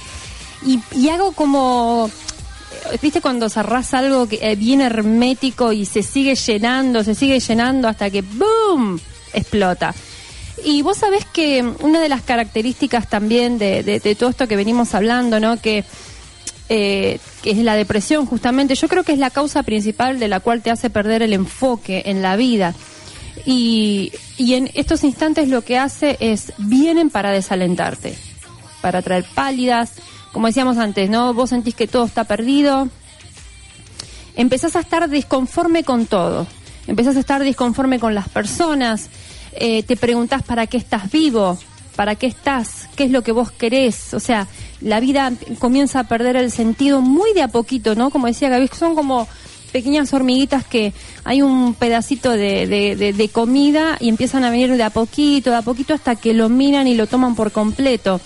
y, 0.65 0.80
y 0.95 1.10
hago 1.10 1.32
como 1.34 2.10
¿Viste 3.02 3.21
cuando 3.21 3.47
cerrás 3.49 3.93
algo 3.93 4.28
que 4.28 4.39
eh, 4.41 4.56
bien 4.56 4.82
hermético 4.82 5.71
y 5.71 5.86
se 5.86 6.04
sigue 6.04 6.36
llenando, 6.36 7.04
se 7.04 7.15
sigue 7.15 7.39
llenando 7.39 7.88
hasta 7.88 8.10
que 8.10 8.21
¡boom! 8.21 8.99
explota? 9.34 9.93
Y 10.65 10.82
vos 10.82 10.97
sabés 10.97 11.26
que 11.26 11.63
una 11.80 11.99
de 12.02 12.10
las 12.10 12.21
características 12.21 13.10
también 13.10 13.58
de, 13.58 13.84
de- 13.84 13.99
de 13.99 14.15
todo 14.15 14.30
esto 14.30 14.47
que 14.47 14.56
venimos 14.58 14.93
hablando, 14.95 15.39
¿no? 15.39 15.60
Que, 15.62 15.84
eh, 16.69 17.19
que 17.41 17.52
es 17.52 17.58
la 17.58 17.76
depresión 17.76 18.26
justamente, 18.26 18.76
yo 18.76 18.88
creo 18.88 19.04
que 19.04 19.13
es 19.13 19.19
la 19.19 19.30
causa 19.30 19.63
principal 19.63 20.19
de 20.19 20.28
la 20.28 20.39
cual 20.39 20.62
te 20.62 20.71
hace 20.71 20.89
perder 20.89 21.21
el 21.21 21.34
enfoque 21.34 22.04
en 22.06 22.21
la 22.21 22.36
vida. 22.36 22.73
Y, 23.45 24.12
y 24.38 24.54
en 24.54 24.69
estos 24.73 25.04
instantes 25.04 25.49
lo 25.49 25.63
que 25.63 25.78
hace 25.78 26.17
es, 26.19 26.54
vienen 26.58 27.10
para 27.10 27.32
desalentarte, 27.32 28.15
para 28.82 29.02
traer 29.02 29.26
pálidas, 29.34 29.93
como 30.32 30.47
decíamos 30.47 30.78
antes, 30.78 31.10
¿no? 31.10 31.34
Vos 31.34 31.49
sentís 31.49 31.76
que 31.76 31.88
todo 31.88 32.06
está 32.06 32.23
perdido, 32.23 32.89
empezás 34.36 34.76
a 34.76 34.80
estar 34.80 35.10
disconforme 35.10 35.84
con 35.84 36.06
todo, 36.06 36.47
empezás 36.88 37.15
a 37.17 37.19
estar 37.19 37.43
disconforme 37.43 37.99
con 37.99 38.15
las 38.15 38.30
personas, 38.30 39.10
eh, 39.54 39.84
te 39.84 39.95
preguntás 39.95 40.43
para 40.43 40.67
qué 40.67 40.78
estás 40.78 41.12
vivo, 41.12 41.58
para 41.95 42.15
qué 42.15 42.27
estás, 42.27 42.89
qué 42.95 43.06
es 43.06 43.12
lo 43.12 43.21
que 43.21 43.32
vos 43.32 43.51
querés. 43.51 44.13
O 44.13 44.19
sea, 44.19 44.47
la 44.82 44.99
vida 44.99 45.32
comienza 45.60 46.01
a 46.01 46.03
perder 46.06 46.36
el 46.36 46.51
sentido 46.51 47.01
muy 47.01 47.34
de 47.34 47.43
a 47.43 47.47
poquito, 47.47 47.95
¿no? 47.95 48.10
Como 48.10 48.27
decía 48.27 48.49
Gaby, 48.49 48.69
son 48.77 48.95
como 48.95 49.27
pequeñas 49.71 50.13
hormiguitas 50.13 50.63
que 50.65 50.93
hay 51.23 51.41
un 51.41 51.73
pedacito 51.73 52.32
de, 52.32 53.29
comida 53.34 53.97
y 53.99 54.10
empiezan 54.10 54.43
a 54.43 54.51
venir 54.51 54.75
de 54.77 54.84
a 54.84 54.91
poquito, 54.91 55.49
de 55.49 55.58
a 55.58 55.62
poquito 55.62 55.93
hasta 55.93 56.15
que 56.15 56.34
lo 56.34 56.47
miran 56.47 56.88
y 56.88 56.95
lo 56.95 57.08
toman 57.08 57.36
por 57.36 57.51
completo. 57.51 58.21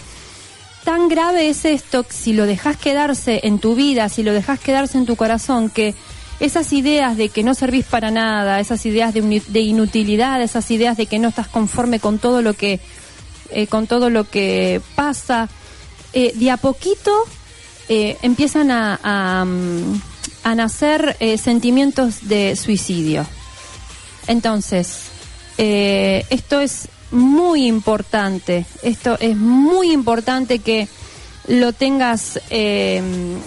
Tan 0.83 1.07
grave 1.07 1.49
es 1.49 1.65
esto 1.65 2.05
si 2.09 2.33
lo 2.33 2.45
dejas 2.45 2.77
quedarse 2.77 3.41
en 3.43 3.59
tu 3.59 3.75
vida, 3.75 4.09
si 4.09 4.23
lo 4.23 4.33
dejas 4.33 4.59
quedarse 4.59 4.97
en 4.97 5.05
tu 5.05 5.15
corazón, 5.15 5.69
que 5.69 5.95
esas 6.39 6.71
ideas 6.71 7.17
de 7.17 7.29
que 7.29 7.43
no 7.43 7.53
servís 7.53 7.85
para 7.85 8.11
nada, 8.11 8.59
esas 8.59 8.85
ideas 8.85 9.13
de, 9.13 9.41
de 9.47 9.59
inutilidad, 9.59 10.41
esas 10.41 10.69
ideas 10.69 10.95
de 10.97 11.07
que 11.07 11.19
no 11.19 11.29
estás 11.29 11.47
conforme 11.47 11.99
con 11.99 12.19
todo 12.19 12.41
lo 12.41 12.53
que, 12.53 12.79
eh, 13.51 13.67
con 13.67 13.87
todo 13.87 14.09
lo 14.09 14.29
que 14.29 14.81
pasa, 14.95 15.49
eh, 16.13 16.33
de 16.35 16.49
a 16.49 16.57
poquito 16.57 17.11
eh, 17.89 18.17
empiezan 18.21 18.71
a, 18.71 18.99
a, 19.03 19.45
mm, 19.45 20.01
a 20.43 20.55
nacer 20.55 21.15
eh, 21.19 21.37
sentimientos 21.37 22.27
de 22.27 22.55
suicidio. 22.55 23.25
Entonces, 24.25 25.03
esto 25.57 26.59
es 26.59 26.89
muy 27.11 27.67
importante, 27.67 28.65
esto 28.83 29.17
es 29.19 29.35
muy 29.35 29.91
importante 29.91 30.59
que 30.59 30.87
lo 31.47 31.71
tengas 31.71 32.39
en 32.49 33.41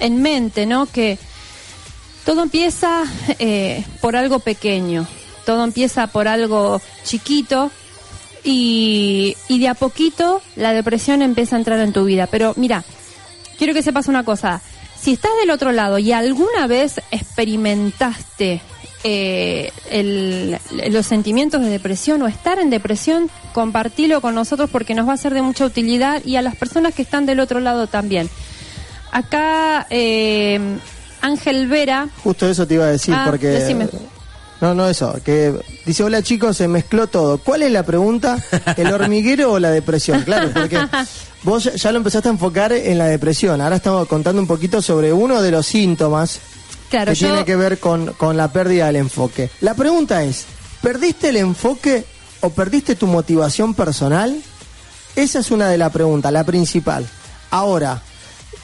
mente, 0.00 0.66
¿no? 0.66 0.86
Que 0.86 1.18
todo 2.24 2.42
empieza 2.42 3.04
por 4.00 4.14
algo 4.14 4.40
pequeño, 4.40 5.06
todo 5.46 5.64
empieza 5.64 6.06
por 6.08 6.28
algo 6.28 6.80
chiquito 7.02 7.70
y, 8.46 9.36
y 9.48 9.58
de 9.58 9.68
a 9.68 9.74
poquito 9.74 10.40
la 10.56 10.72
depresión 10.72 11.20
empieza 11.20 11.56
a 11.56 11.58
entrar 11.58 11.80
en 11.80 11.92
tu 11.92 12.04
vida. 12.04 12.26
Pero 12.28 12.54
mira, 12.56 12.84
quiero 13.58 13.74
que 13.74 13.82
sepas 13.82 14.08
una 14.08 14.24
cosa. 14.24 14.62
Si 14.98 15.12
estás 15.12 15.32
del 15.40 15.50
otro 15.50 15.72
lado 15.72 15.98
y 15.98 16.12
alguna 16.12 16.66
vez 16.66 17.00
experimentaste 17.10 18.60
eh, 19.04 19.70
el- 19.90 20.58
los 20.90 21.06
sentimientos 21.06 21.60
de 21.60 21.68
depresión 21.70 22.22
o 22.22 22.26
estar 22.26 22.58
en 22.58 22.70
depresión, 22.70 23.30
compartilo 23.52 24.20
con 24.20 24.34
nosotros 24.34 24.68
porque 24.70 24.94
nos 24.94 25.06
va 25.08 25.12
a 25.12 25.16
ser 25.16 25.32
de 25.34 25.42
mucha 25.42 25.64
utilidad 25.64 26.24
y 26.24 26.36
a 26.36 26.42
las 26.42 26.56
personas 26.56 26.94
que 26.94 27.02
están 27.02 27.26
del 27.26 27.38
otro 27.40 27.60
lado 27.60 27.86
también. 27.86 28.28
Acá 29.12 29.86
eh, 29.90 30.58
Ángel 31.20 31.68
Vera, 31.68 32.08
Justo 32.24 32.48
eso 32.48 32.66
te 32.66 32.74
iba 32.74 32.84
a 32.86 32.90
decir, 32.90 33.14
Ah, 33.16 33.26
porque... 33.30 33.46
decime. 33.48 33.86
No, 34.60 34.74
no 34.74 34.88
eso, 34.88 35.14
que 35.24 35.54
dice, 35.84 36.02
hola 36.02 36.22
chicos, 36.22 36.56
se 36.56 36.66
mezcló 36.66 37.06
todo. 37.08 37.38
¿Cuál 37.38 37.62
es 37.62 37.70
la 37.72 37.82
pregunta? 37.82 38.38
¿El 38.76 38.92
hormiguero 38.92 39.52
o 39.52 39.58
la 39.58 39.70
depresión? 39.70 40.22
Claro, 40.22 40.50
porque 40.54 40.78
vos 41.42 41.70
ya- 41.74 41.92
lo 41.92 41.98
empezaste 41.98 42.28
a 42.28 42.32
enfocar 42.32 42.72
en 42.72 42.96
la 42.98 43.06
depresión. 43.06 43.60
Ahora 43.60 43.76
estamos 43.76 44.08
contando 44.08 44.40
un 44.40 44.48
poquito 44.48 44.80
sobre 44.80 45.12
uno 45.12 45.42
de 45.42 45.50
los 45.50 45.66
síntomas 45.66 46.38
claro, 46.88 47.12
que 47.12 47.18
yo 47.18 47.28
tiene 47.28 47.44
que 47.44 47.56
ver 47.56 47.78
con, 47.78 48.14
con 48.14 48.36
la 48.38 48.50
pérdida 48.50 48.86
del 48.86 48.96
enfoque. 48.96 49.50
La 49.60 49.74
pregunta 49.74 50.22
es, 50.22 50.44
¿perdiste 50.80 51.28
el 51.28 51.36
enfoque 51.36 52.04
o 52.40 52.48
perdiste 52.50 52.94
tu 52.96 53.06
motivación 53.06 53.74
personal? 53.74 54.40
Esa 55.16 55.40
es 55.40 55.50
una 55.50 55.68
de 55.68 55.76
las 55.78 55.92
preguntas, 55.92 56.32
la 56.32 56.44
principal. 56.44 57.06
Ahora, 57.50 58.02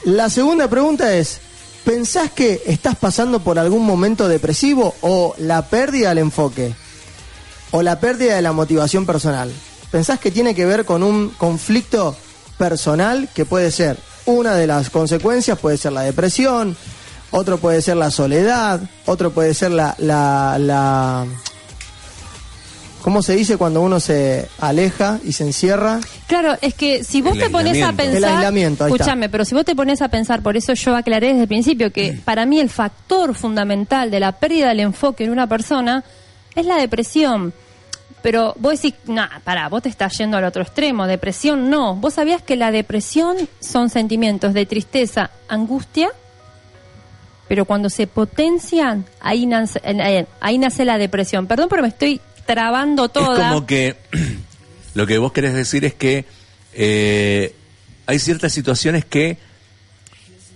la 0.05 0.29
segunda 0.29 0.67
pregunta 0.67 1.13
es, 1.15 1.39
¿pensás 1.83 2.31
que 2.31 2.63
estás 2.65 2.95
pasando 2.95 3.39
por 3.39 3.59
algún 3.59 3.85
momento 3.85 4.27
depresivo 4.27 4.95
o 5.01 5.35
la 5.37 5.67
pérdida 5.67 6.09
del 6.09 6.19
enfoque? 6.19 6.73
¿O 7.71 7.81
la 7.81 7.99
pérdida 7.99 8.35
de 8.35 8.41
la 8.41 8.51
motivación 8.51 9.05
personal? 9.05 9.51
¿Pensás 9.91 10.19
que 10.19 10.31
tiene 10.31 10.55
que 10.55 10.65
ver 10.65 10.85
con 10.85 11.03
un 11.03 11.29
conflicto 11.29 12.15
personal 12.57 13.29
que 13.33 13.45
puede 13.45 13.71
ser 13.71 13.97
una 14.25 14.55
de 14.55 14.67
las 14.67 14.89
consecuencias, 14.89 15.59
puede 15.59 15.77
ser 15.77 15.91
la 15.91 16.01
depresión, 16.01 16.77
otro 17.31 17.57
puede 17.57 17.81
ser 17.81 17.97
la 17.97 18.11
soledad, 18.11 18.79
otro 19.05 19.31
puede 19.31 19.53
ser 19.53 19.71
la, 19.71 19.95
la, 19.97 20.57
la 20.59 21.25
¿cómo 23.03 23.21
se 23.21 23.35
dice 23.35 23.57
cuando 23.57 23.81
uno 23.81 23.99
se 23.99 24.47
aleja 24.59 25.19
y 25.23 25.33
se 25.33 25.43
encierra? 25.43 25.99
Claro, 26.27 26.55
es 26.61 26.73
que 26.73 27.03
si 27.03 27.21
vos 27.21 27.33
El 27.33 27.43
te 27.43 27.49
pones 27.49 27.83
a 27.83 27.91
pensar. 27.91 28.17
El 28.17 28.23
aislamiento, 28.23 28.85
ahí 28.85 28.91
está. 28.91 29.03
escúchame, 29.03 29.29
pero 29.29 29.45
si 29.45 29.53
vos 29.53 29.65
te 29.65 29.75
pones 29.75 30.01
a 30.01 30.07
pensar, 30.07 30.41
por 30.41 30.55
eso 30.55 30.73
yo 30.73 30.95
aclaré 30.95 31.27
desde 31.27 31.41
el 31.41 31.47
principio 31.47 31.91
que 31.91 32.17
para 32.23 32.45
mí 32.45 32.59
el 32.59 32.69
factor 32.69 33.35
fundamental 33.35 34.09
de 34.09 34.19
la 34.19 34.31
pérdida 34.31 34.69
del 34.69 34.79
enfoque 34.79 35.25
en 35.25 35.31
una 35.31 35.47
persona 35.47 36.03
es 36.55 36.65
la 36.65 36.77
depresión. 36.77 37.53
Pero 38.21 38.55
vos 38.57 38.81
decís, 38.81 38.97
no, 39.05 39.27
pará, 39.43 39.67
vos 39.67 39.83
te 39.83 39.89
estás 39.89 40.17
yendo 40.17 40.37
al 40.37 40.45
otro 40.45 40.63
extremo, 40.63 41.05
depresión 41.05 41.69
no. 41.69 41.97
Vos 41.97 42.13
sabías 42.13 42.41
que 42.41 42.55
la 42.55 42.71
depresión 42.71 43.35
son 43.59 43.89
sentimientos 43.89 44.53
de 44.53 44.65
tristeza, 44.65 45.29
angustia, 45.49 46.09
pero 47.49 47.65
cuando 47.65 47.89
se 47.89 48.07
potencian, 48.07 49.03
ahí 49.19 49.45
nace, 49.45 49.81
eh, 49.83 50.25
ahí 50.39 50.57
nace 50.57 50.85
la 50.85 50.97
depresión. 50.97 51.47
Perdón, 51.47 51.67
pero 51.69 51.81
me 51.81 51.89
estoy 51.89 52.21
trabando 52.45 53.09
toda. 53.09 53.47
Es 53.47 53.53
como 53.53 53.65
que 53.65 53.95
lo 54.93 55.07
que 55.07 55.17
vos 55.17 55.31
querés 55.31 55.53
decir 55.53 55.85
es 55.85 55.93
que 55.93 56.25
eh, 56.73 57.55
hay 58.05 58.19
ciertas 58.19 58.53
situaciones 58.53 59.05
que 59.05 59.37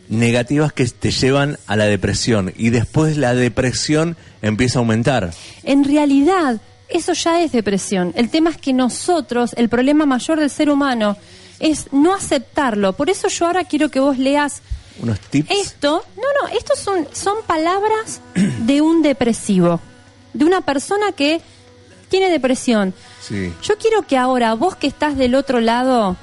negativas 0.09 0.71
que 0.73 0.85
te 0.85 1.11
llevan 1.11 1.57
a 1.67 1.75
la 1.75 1.85
depresión 1.85 2.53
y 2.55 2.69
después 2.69 3.17
la 3.17 3.33
depresión 3.33 4.15
empieza 4.41 4.79
a 4.79 4.81
aumentar. 4.81 5.31
En 5.63 5.83
realidad, 5.83 6.61
eso 6.89 7.13
ya 7.13 7.41
es 7.41 7.51
depresión. 7.51 8.13
El 8.15 8.29
tema 8.29 8.49
es 8.49 8.57
que 8.57 8.73
nosotros, 8.73 9.53
el 9.57 9.69
problema 9.69 10.05
mayor 10.05 10.39
del 10.39 10.49
ser 10.49 10.69
humano, 10.69 11.17
es 11.59 11.87
no 11.91 12.13
aceptarlo. 12.13 12.93
Por 12.93 13.09
eso 13.09 13.27
yo 13.27 13.47
ahora 13.47 13.65
quiero 13.65 13.89
que 13.89 13.99
vos 13.99 14.17
leas 14.17 14.61
Unos 15.01 15.19
tips. 15.19 15.51
esto. 15.51 16.05
No, 16.15 16.23
no, 16.41 16.57
estos 16.57 16.79
son, 16.79 17.07
son 17.11 17.35
palabras 17.45 18.21
de 18.35 18.81
un 18.81 19.01
depresivo, 19.01 19.81
de 20.33 20.45
una 20.45 20.61
persona 20.61 21.11
que 21.11 21.41
tiene 22.09 22.29
depresión. 22.29 22.93
Sí. 23.21 23.53
Yo 23.63 23.77
quiero 23.77 24.03
que 24.03 24.17
ahora, 24.17 24.53
vos 24.53 24.75
que 24.75 24.87
estás 24.87 25.17
del 25.17 25.35
otro 25.35 25.59
lado, 25.59 26.15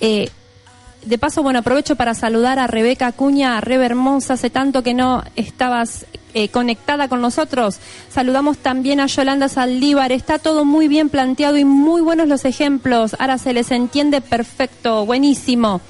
eh, 0.00 0.30
de 1.04 1.18
paso, 1.18 1.42
bueno, 1.42 1.58
aprovecho 1.58 1.96
para 1.96 2.14
saludar 2.14 2.58
a 2.58 2.66
Rebeca 2.66 3.08
Acuña, 3.08 3.58
a 3.58 3.60
Rebe 3.60 3.86
Hermosa, 3.86 4.34
hace 4.34 4.50
tanto 4.50 4.82
que 4.82 4.94
no 4.94 5.22
estabas 5.36 6.06
eh, 6.32 6.48
conectada 6.48 7.08
con 7.08 7.20
nosotros. 7.20 7.78
Saludamos 8.10 8.58
también 8.58 9.00
a 9.00 9.06
Yolanda 9.06 9.48
Saldívar, 9.48 10.12
está 10.12 10.38
todo 10.38 10.64
muy 10.64 10.88
bien 10.88 11.10
planteado 11.10 11.58
y 11.58 11.64
muy 11.64 12.00
buenos 12.00 12.26
los 12.26 12.44
ejemplos. 12.44 13.14
Ahora 13.18 13.38
se 13.38 13.52
les 13.52 13.70
entiende 13.70 14.20
perfecto, 14.20 15.04
buenísimo. 15.06 15.80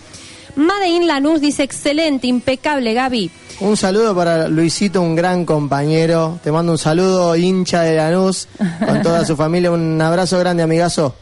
Made 0.57 0.89
in 0.89 1.07
Lanús 1.07 1.41
dice, 1.41 1.63
excelente, 1.63 2.27
impecable, 2.27 2.95
Gaby. 2.95 3.31
Un 3.61 3.77
saludo 3.77 4.15
para 4.15 4.49
Luisito, 4.49 5.01
un 5.01 5.15
gran 5.15 5.45
compañero. 5.45 6.39
Te 6.43 6.51
mando 6.51 6.73
un 6.73 6.79
saludo, 6.79 7.37
hincha 7.37 7.83
de 7.83 7.97
Lanús, 7.97 8.49
con 8.85 9.03
toda 9.03 9.25
su 9.25 9.37
familia. 9.37 9.71
Un 9.71 10.01
abrazo 10.03 10.39
grande, 10.39 10.63
amigazo. 10.63 11.15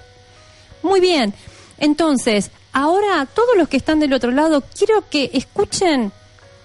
Muy 0.83 1.01
bien. 1.01 1.35
Entonces, 1.79 2.51
ahora 2.73 3.27
todos 3.33 3.51
los 3.57 3.69
que 3.69 3.77
están 3.77 4.01
del 4.01 4.13
otro 4.13 4.31
lado, 4.31 4.63
quiero 4.77 5.05
que 5.11 5.31
escuchen 5.35 6.11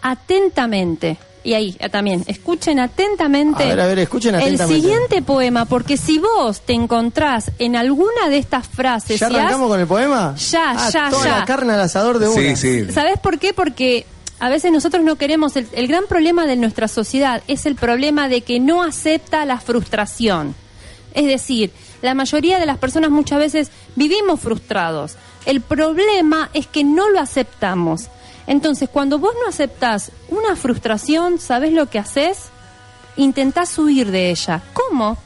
atentamente. 0.02 1.18
Y 1.44 1.54
ahí 1.54 1.76
eh, 1.80 1.90
también, 1.90 2.24
escuchen 2.28 2.80
atentamente. 2.80 3.64
A 3.64 3.68
ver, 3.68 3.80
a 3.80 3.86
ver, 3.88 4.00
escuchen 4.00 4.36
atentamente. 4.36 4.74
El 4.76 4.82
siguiente 4.82 5.22
poema, 5.22 5.66
porque 5.66 5.96
si 5.96 6.18
vos 6.20 6.62
te 6.62 6.74
encontrás 6.74 7.52
en 7.60 7.76
alguna 7.76 8.28
de 8.30 8.38
estas 8.38 8.68
frases, 8.68 9.20
¿Ya 9.20 9.30
si 9.30 9.36
has- 9.36 9.40
arrancamos 9.42 9.70
con 9.70 9.80
el 9.80 9.88
poema? 9.88 10.36
Ya, 10.36 10.72
Ah, 10.78 10.90
ya, 10.92 11.10
toda 11.10 11.24
ya. 11.26 11.40
la 11.40 11.46
carne 11.46 11.74
al 11.74 11.82
asador 11.82 12.20
de 12.20 12.28
una. 12.28 12.42
Sí, 12.42 12.86
sí. 12.86 12.92
¿Sabes 12.92 13.20
por 13.20 13.40
qué? 13.40 13.54
Porque 13.54 14.06
a 14.40 14.50
veces 14.50 14.72
nosotros 14.72 15.04
no 15.04 15.16
queremos, 15.16 15.56
el, 15.56 15.68
el 15.74 15.88
gran 15.88 16.06
problema 16.08 16.46
de 16.46 16.56
nuestra 16.56 16.88
sociedad 16.88 17.42
es 17.48 17.66
el 17.66 17.76
problema 17.76 18.28
de 18.28 18.42
que 18.42 18.60
no 18.60 18.84
acepta 18.84 19.46
la 19.46 19.60
frustración. 19.60 20.56
Es 21.14 21.26
decir, 21.26 21.72
la 22.02 22.14
mayoría 22.14 22.60
de 22.60 22.66
las 22.66 22.78
personas 22.78 23.10
muchas 23.10 23.40
veces 23.40 23.72
vivimos 23.96 24.40
frustrados. 24.40 25.16
El 25.46 25.62
problema 25.62 26.50
es 26.54 26.68
que 26.68 26.84
no 26.84 27.10
lo 27.10 27.20
aceptamos. 27.20 28.10
Entonces, 28.46 28.90
cuando 28.90 29.20
vos 29.20 29.34
no 29.42 29.50
aceptás 29.50 30.12
una 30.30 30.56
frustración, 30.56 31.40
¿sabés 31.40 31.74
lo 31.74 31.90
que 31.90 32.00
haces? 32.00 32.50
Intentás 33.16 33.78
huir 33.80 34.12
de 34.12 34.30
ella. 34.30 34.62
¿Cómo? 34.74 35.18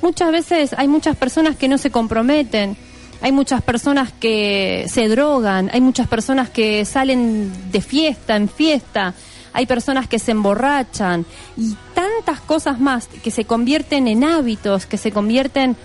Muchas 0.00 0.30
veces 0.30 0.74
hay 0.76 0.88
muchas 0.88 1.16
personas 1.16 1.56
que 1.56 1.68
no 1.68 1.78
se 1.78 1.90
comprometen, 1.90 2.76
hay 3.20 3.32
muchas 3.32 3.62
personas 3.62 4.12
que 4.12 4.86
se 4.88 5.08
drogan, 5.08 5.70
hay 5.72 5.80
muchas 5.80 6.08
personas 6.08 6.50
que 6.50 6.84
salen 6.84 7.70
de 7.70 7.80
fiesta 7.80 8.36
en 8.36 8.48
fiesta, 8.48 9.14
hay 9.52 9.66
personas 9.66 10.06
que 10.06 10.18
se 10.18 10.32
emborrachan 10.32 11.24
y 11.56 11.74
tantas 11.94 12.40
cosas 12.40 12.78
más 12.78 13.08
que 13.08 13.30
se 13.30 13.46
convierten 13.46 14.06
en 14.06 14.22
hábitos, 14.22 14.84
que 14.86 14.98
se 14.98 15.12
convierten 15.12 15.76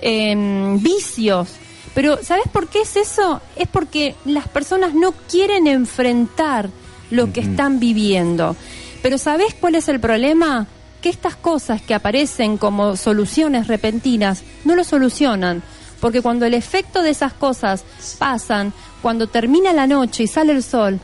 en 0.00 0.80
vicios. 0.82 1.48
Pero 1.94 2.22
¿sabes 2.22 2.46
por 2.52 2.68
qué 2.68 2.82
es 2.82 2.96
eso? 2.96 3.40
Es 3.56 3.66
porque 3.68 4.14
las 4.24 4.46
personas 4.48 4.94
no 4.94 5.12
quieren 5.12 5.66
enfrentar 5.66 6.70
lo 7.10 7.32
que 7.32 7.40
están 7.40 7.80
viviendo. 7.80 8.54
Pero 9.02 9.18
¿sabes 9.18 9.54
cuál 9.54 9.74
es 9.76 9.88
el 9.88 9.98
problema? 9.98 10.66
Que 11.00 11.08
estas 11.08 11.36
cosas 11.36 11.80
que 11.80 11.94
aparecen 11.94 12.58
como 12.58 12.96
soluciones 12.96 13.66
repentinas 13.66 14.42
no 14.64 14.76
lo 14.76 14.84
solucionan. 14.84 15.62
Porque 16.06 16.22
cuando 16.22 16.46
el 16.46 16.54
efecto 16.54 17.02
de 17.02 17.10
esas 17.10 17.32
cosas 17.32 17.82
pasan, 18.16 18.72
cuando 19.02 19.26
termina 19.26 19.72
la 19.72 19.88
noche 19.88 20.22
y 20.22 20.26
sale 20.28 20.52
el 20.52 20.62
sol, 20.62 21.00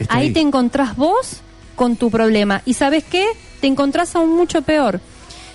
Está 0.00 0.16
ahí 0.16 0.26
ahí. 0.26 0.32
te 0.32 0.40
encontrás 0.40 0.96
vos 0.96 1.36
con 1.76 1.94
tu 1.94 2.10
problema. 2.10 2.60
¿Y 2.66 2.74
sabes 2.74 3.04
qué? 3.04 3.24
Te 3.60 3.68
encontrás 3.68 4.16
aún 4.16 4.34
mucho 4.34 4.62
peor. 4.62 4.98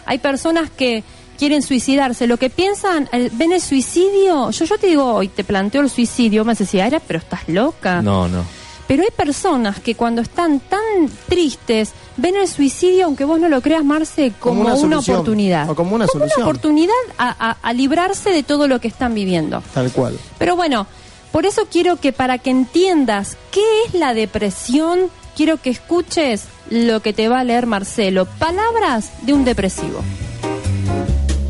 Hay 0.05 0.19
personas 0.19 0.69
que 0.69 1.03
quieren 1.37 1.63
suicidarse. 1.63 2.27
Lo 2.27 2.37
que 2.37 2.49
piensan, 2.49 3.09
eh, 3.11 3.29
ven 3.33 3.51
el 3.51 3.59
suicidio. 3.59 4.51
Yo, 4.51 4.63
yo 4.63 4.77
te 4.77 4.87
digo 4.87 5.03
hoy, 5.15 5.27
te 5.27 5.43
planteo 5.43 5.81
el 5.81 5.89
suicidio. 5.89 6.45
Me 6.45 6.55
decía, 6.55 6.85
"Ara, 6.85 7.01
pero 7.05 7.19
estás 7.19 7.41
loca. 7.49 8.01
No, 8.01 8.29
no. 8.29 8.45
Pero 8.87 9.03
hay 9.03 9.09
personas 9.15 9.79
que 9.81 9.95
cuando 9.95 10.21
están 10.21 10.59
tan 10.61 10.79
tristes 11.27 11.91
ven 12.15 12.35
el 12.37 12.47
suicidio, 12.47 13.05
aunque 13.05 13.25
vos 13.25 13.39
no 13.39 13.49
lo 13.49 13.61
creas, 13.61 13.83
Marce, 13.83 14.31
como, 14.39 14.61
Como 14.61 14.61
una 14.61 14.73
una, 14.75 14.81
solución, 14.97 15.15
oportunidad. 15.17 15.69
o 15.69 15.75
como 15.75 15.95
una 15.95 16.07
solución. 16.07 16.41
oportunidad 16.43 16.93
a, 17.17 17.49
a- 17.51 17.57
a 17.61 17.73
librarse 17.73 18.29
de 18.31 18.43
todo 18.43 18.67
lo 18.67 18.79
que 18.79 18.87
están 18.87 19.13
viviendo. 19.13 19.61
Tal 19.73 19.91
cual. 19.91 20.17
Pero 20.37 20.55
bueno, 20.55 20.87
por 21.33 21.45
eso 21.45 21.67
quiero 21.69 21.97
que 21.97 22.13
para 22.13 22.37
que 22.37 22.49
entiendas 22.49 23.35
qué 23.51 23.61
es 23.87 23.93
la 23.93 24.13
depresión, 24.13 25.09
quiero 25.35 25.57
que 25.61 25.69
escuches 25.69 26.45
lo 26.69 27.01
que 27.01 27.11
te 27.11 27.27
va 27.27 27.41
a 27.41 27.43
leer 27.43 27.65
Marcelo. 27.65 28.25
Palabras 28.39 29.11
de 29.23 29.33
un 29.33 29.43
depresivo. 29.43 30.01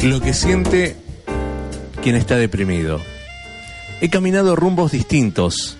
Lo 0.02 0.20
que 0.22 0.34
siente 0.34 0.96
quien 2.02 2.16
está 2.16 2.36
deprimido. 2.36 3.00
He 4.02 4.10
caminado 4.10 4.56
rumbos 4.56 4.92
distintos, 4.92 5.78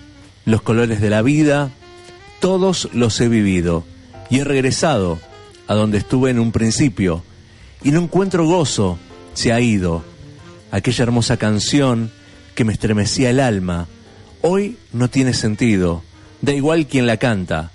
los 0.48 0.62
colores 0.62 1.02
de 1.02 1.10
la 1.10 1.20
vida, 1.20 1.70
todos 2.40 2.88
los 2.94 3.20
he 3.20 3.28
vivido 3.28 3.84
y 4.30 4.38
he 4.38 4.44
regresado 4.44 5.18
a 5.66 5.74
donde 5.74 5.98
estuve 5.98 6.30
en 6.30 6.38
un 6.38 6.52
principio 6.52 7.22
y 7.82 7.90
no 7.90 8.00
encuentro 8.00 8.46
gozo, 8.46 8.98
se 9.34 9.52
ha 9.52 9.60
ido. 9.60 10.02
Aquella 10.70 11.02
hermosa 11.02 11.36
canción 11.36 12.10
que 12.54 12.64
me 12.64 12.72
estremecía 12.72 13.28
el 13.28 13.40
alma, 13.40 13.88
hoy 14.40 14.78
no 14.90 15.10
tiene 15.10 15.34
sentido, 15.34 16.02
da 16.40 16.54
igual 16.54 16.86
quien 16.86 17.06
la 17.06 17.18
canta. 17.18 17.70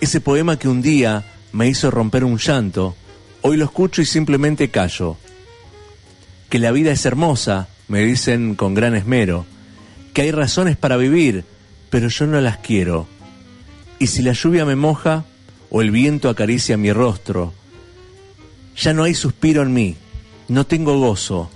Ese 0.00 0.20
poema 0.20 0.60
que 0.60 0.68
un 0.68 0.80
día 0.80 1.24
me 1.50 1.66
hizo 1.66 1.90
romper 1.90 2.22
un 2.22 2.38
llanto, 2.38 2.94
hoy 3.42 3.56
lo 3.56 3.64
escucho 3.64 4.00
y 4.00 4.06
simplemente 4.06 4.68
callo. 4.68 5.16
Que 6.48 6.60
la 6.60 6.70
vida 6.70 6.92
es 6.92 7.04
hermosa, 7.04 7.66
me 7.88 8.04
dicen 8.04 8.54
con 8.54 8.74
gran 8.74 8.94
esmero, 8.94 9.44
que 10.16 10.22
hay 10.22 10.30
razones 10.30 10.78
para 10.78 10.96
vivir, 10.96 11.44
pero 11.90 12.08
yo 12.08 12.26
no 12.26 12.40
las 12.40 12.56
quiero. 12.56 13.06
Y 13.98 14.06
si 14.06 14.22
la 14.22 14.32
lluvia 14.32 14.64
me 14.64 14.74
moja 14.74 15.26
o 15.68 15.82
el 15.82 15.90
viento 15.90 16.30
acaricia 16.30 16.78
mi 16.78 16.90
rostro, 16.90 17.52
ya 18.78 18.94
no 18.94 19.04
hay 19.04 19.12
suspiro 19.12 19.60
en 19.60 19.74
mí, 19.74 19.94
no 20.48 20.64
tengo 20.64 20.98
gozo, 20.98 21.50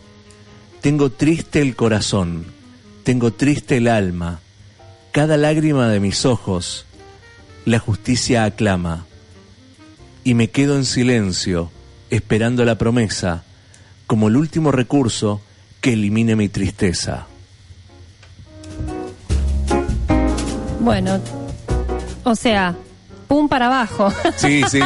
tengo 0.82 1.08
triste 1.10 1.62
el 1.62 1.74
corazón, 1.74 2.44
tengo 3.02 3.32
triste 3.32 3.78
el 3.78 3.88
alma, 3.88 4.40
cada 5.10 5.38
lágrima 5.38 5.88
de 5.88 6.00
mis 6.00 6.26
ojos, 6.26 6.84
la 7.64 7.78
justicia 7.78 8.44
aclama, 8.44 9.06
y 10.22 10.34
me 10.34 10.50
quedo 10.50 10.76
en 10.76 10.84
silencio, 10.84 11.70
esperando 12.10 12.66
la 12.66 12.76
promesa, 12.76 13.42
como 14.06 14.28
el 14.28 14.36
último 14.36 14.70
recurso 14.70 15.40
que 15.80 15.94
elimine 15.94 16.36
mi 16.36 16.50
tristeza. 16.50 17.26
Bueno, 20.80 21.20
o 22.24 22.34
sea, 22.34 22.74
pum 23.28 23.48
para 23.48 23.66
abajo. 23.66 24.12
Sí, 24.36 24.62
sí. 24.68 24.80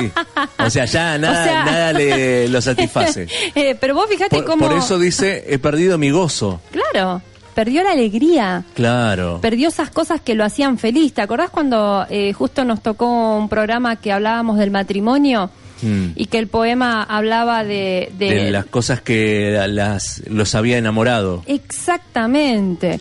O 0.58 0.68
sea, 0.70 0.84
ya 0.84 1.16
nada, 1.18 1.40
O 1.40 1.44
sea- 1.44 1.64
nada 1.64 1.92
le 1.92 2.48
lo 2.48 2.60
satisface. 2.60 3.26
Eh, 3.54 3.76
pero 3.80 3.94
vos 3.94 4.06
fíjate 4.08 4.36
Por, 4.36 4.44
cómo... 4.44 4.68
por 4.68 4.76
eso 4.76 4.98
dice, 4.98 5.44
he 5.48 5.58
perdido 5.58 5.96
mi 5.98 6.10
gozo. 6.10 6.60
Claro, 6.70 7.22
perdió 7.54 7.82
la 7.84 7.92
alegría. 7.92 8.64
Claro. 8.74 9.38
Perdió 9.40 9.68
esas 9.68 9.90
cosas 9.90 10.20
que 10.20 10.34
lo 10.34 10.44
hacían 10.44 10.78
feliz. 10.78 11.14
¿Te 11.14 11.22
acordás 11.22 11.50
cuando 11.50 12.04
eh, 12.10 12.32
justo 12.32 12.64
nos 12.64 12.82
tocó 12.82 13.36
un 13.38 13.48
programa 13.48 13.96
que 13.96 14.12
hablábamos 14.12 14.58
del 14.58 14.70
matrimonio 14.70 15.50
Mm. 15.82 16.12
y 16.14 16.26
que 16.26 16.38
el 16.38 16.46
poema 16.46 17.02
hablaba 17.02 17.62
de... 17.64 18.10
de- 18.16 18.30
De 18.44 18.50
las 18.52 18.64
cosas 18.64 19.00
que 19.02 19.60
las, 19.68 20.22
los 20.28 20.54
había 20.54 20.78
enamorado. 20.78 21.42
Exactamente. 21.46 23.00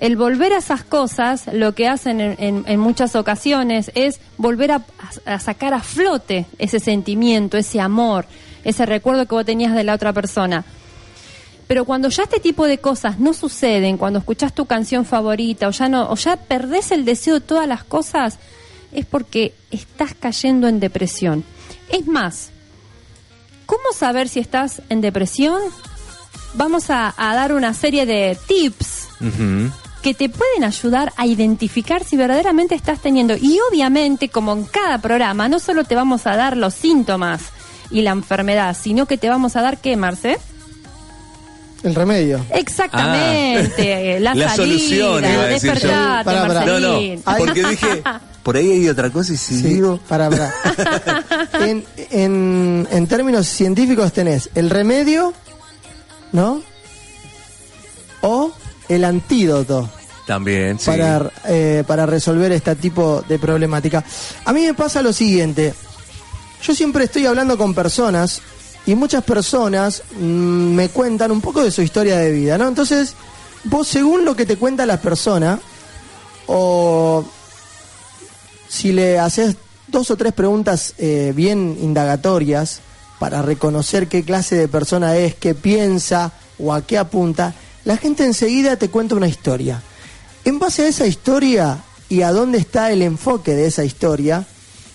El 0.00 0.16
volver 0.16 0.52
a 0.54 0.58
esas 0.58 0.82
cosas, 0.82 1.44
lo 1.52 1.74
que 1.74 1.86
hacen 1.86 2.20
en, 2.20 2.34
en- 2.38 2.64
en 2.66 2.80
muchas 2.80 3.14
ocasiones 3.14 3.90
es 3.94 4.18
volver 4.38 4.72
a, 4.72 4.82
sacar 5.38 5.74
a 5.74 5.80
flote 5.80 6.46
ese 6.58 6.80
sentimiento, 6.80 7.58
ese 7.58 7.80
amor, 7.80 8.24
ese 8.64 8.86
recuerdo 8.86 9.26
que 9.26 9.34
vos 9.34 9.44
tenías 9.44 9.74
de 9.74 9.84
la 9.84 9.94
otra 9.94 10.12
persona. 10.14 10.64
Pero 11.68 11.84
cuando 11.84 12.08
ya 12.08 12.22
este 12.24 12.40
tipo 12.40 12.66
de 12.66 12.78
cosas 12.78 13.18
no 13.20 13.34
suceden, 13.34 13.98
cuando 13.98 14.18
escuchás 14.18 14.54
tu 14.54 14.64
canción 14.64 15.04
favorita 15.04 15.68
o 15.68 15.70
ya 15.70 15.88
no, 15.88 16.10
o 16.10 16.16
ya 16.16 16.36
perdés 16.36 16.90
el 16.92 17.04
deseo 17.04 17.34
de 17.34 17.40
todas 17.42 17.68
las 17.68 17.84
cosas, 17.84 18.38
es 18.92 19.04
porque 19.06 19.54
estás 19.70 20.14
cayendo 20.18 20.66
en 20.66 20.80
depresión. 20.80 21.44
Es 21.90 22.06
más, 22.06 22.48
¿cómo 23.66 23.92
saber 23.94 24.28
si 24.28 24.40
estás 24.40 24.80
en 24.88 25.00
depresión? 25.02 25.60
Vamos 26.54 26.88
a, 26.90 27.14
dar 27.18 27.52
una 27.52 27.72
serie 27.74 28.06
de 28.06 28.36
tips. 28.48 29.08
Que 30.02 30.14
te 30.14 30.28
pueden 30.28 30.64
ayudar 30.64 31.12
a 31.16 31.26
identificar 31.26 32.04
si 32.04 32.16
verdaderamente 32.16 32.74
estás 32.74 33.00
teniendo. 33.00 33.34
Y 33.36 33.58
obviamente, 33.70 34.28
como 34.28 34.52
en 34.52 34.64
cada 34.64 34.98
programa, 34.98 35.48
no 35.48 35.58
solo 35.60 35.84
te 35.84 35.94
vamos 35.94 36.26
a 36.26 36.36
dar 36.36 36.56
los 36.56 36.74
síntomas 36.74 37.42
y 37.90 38.02
la 38.02 38.10
enfermedad, 38.12 38.76
sino 38.80 39.06
que 39.06 39.18
te 39.18 39.28
vamos 39.28 39.56
a 39.56 39.62
dar 39.62 39.78
qué, 39.78 39.96
Marce? 39.96 40.38
El 41.82 41.94
remedio. 41.94 42.44
Exactamente, 42.50 44.20
la 44.20 44.34
La 44.34 44.48
salida, 44.50 44.78
solución, 44.78 45.24
iba 45.24 45.42
a 45.42 45.46
decir 45.46 45.68
yo. 45.68 45.74
despertate, 45.74 46.24
Pará, 46.24 46.46
pará. 46.46 46.78
No, 46.78 47.36
porque 47.38 47.64
dije, 47.66 48.02
por 48.42 48.56
ahí 48.56 48.70
hay 48.72 48.88
otra 48.90 49.10
cosa 49.10 49.32
y 49.32 49.36
si 49.38 49.56
Sí, 49.60 49.68
digo... 49.68 49.98
para, 50.08 50.28
para. 50.28 50.52
en, 51.66 51.84
en, 52.10 52.86
en 52.90 53.06
términos 53.06 53.46
científicos 53.46 54.12
tenés 54.12 54.50
el 54.54 54.68
remedio, 54.68 55.32
¿no? 56.32 56.62
O 58.20 58.52
el 58.90 59.04
antídoto 59.04 59.88
También, 60.26 60.78
sí. 60.78 60.86
para, 60.86 61.30
eh, 61.46 61.84
para 61.86 62.06
resolver 62.06 62.52
este 62.52 62.74
tipo 62.76 63.24
de 63.26 63.38
problemática. 63.38 64.04
A 64.44 64.52
mí 64.52 64.62
me 64.62 64.74
pasa 64.74 65.00
lo 65.00 65.12
siguiente. 65.12 65.72
Yo 66.62 66.74
siempre 66.74 67.04
estoy 67.04 67.24
hablando 67.24 67.56
con 67.56 67.72
personas 67.72 68.42
y 68.86 68.94
muchas 68.94 69.22
personas 69.24 70.02
mm, 70.18 70.74
me 70.74 70.88
cuentan 70.88 71.30
un 71.30 71.40
poco 71.40 71.62
de 71.62 71.70
su 71.70 71.82
historia 71.82 72.18
de 72.18 72.32
vida, 72.32 72.58
¿no? 72.58 72.66
Entonces, 72.66 73.14
vos 73.64 73.86
según 73.86 74.24
lo 74.24 74.34
que 74.34 74.44
te 74.44 74.56
cuenta 74.56 74.84
la 74.86 75.00
persona, 75.00 75.58
o 76.46 77.24
si 78.68 78.92
le 78.92 79.18
haces 79.18 79.56
dos 79.86 80.10
o 80.10 80.16
tres 80.16 80.32
preguntas 80.32 80.94
eh, 80.98 81.32
bien 81.34 81.78
indagatorias 81.80 82.80
para 83.20 83.42
reconocer 83.42 84.08
qué 84.08 84.24
clase 84.24 84.56
de 84.56 84.68
persona 84.68 85.16
es, 85.16 85.34
qué 85.34 85.54
piensa 85.54 86.32
o 86.58 86.72
a 86.72 86.82
qué 86.82 86.98
apunta, 86.98 87.54
la 87.90 87.96
gente 87.96 88.24
enseguida 88.24 88.76
te 88.76 88.88
cuenta 88.88 89.16
una 89.16 89.26
historia. 89.26 89.82
En 90.44 90.60
base 90.60 90.84
a 90.84 90.86
esa 90.86 91.08
historia 91.08 91.82
y 92.08 92.22
a 92.22 92.30
dónde 92.30 92.58
está 92.58 92.92
el 92.92 93.02
enfoque 93.02 93.56
de 93.56 93.66
esa 93.66 93.82
historia, 93.82 94.46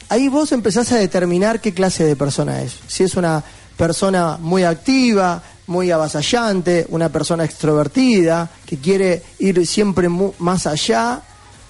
ahí 0.07 0.29
vos 0.29 0.53
empezás 0.53 0.93
a 0.93 0.95
determinar 0.95 1.59
qué 1.59 1.73
clase 1.73 2.05
de 2.05 2.15
persona 2.15 2.61
es. 2.61 2.77
Si 2.87 3.03
es 3.03 3.15
una 3.15 3.43
persona 3.75 4.37
muy 4.39 4.63
activa, 4.63 5.43
muy 5.67 5.91
avasallante, 5.91 6.85
una 6.87 7.09
persona 7.09 7.43
extrovertida, 7.43 8.49
que 8.65 8.77
quiere 8.77 9.21
ir 9.39 9.67
siempre 9.67 10.07
más 10.39 10.65
allá, 10.65 11.21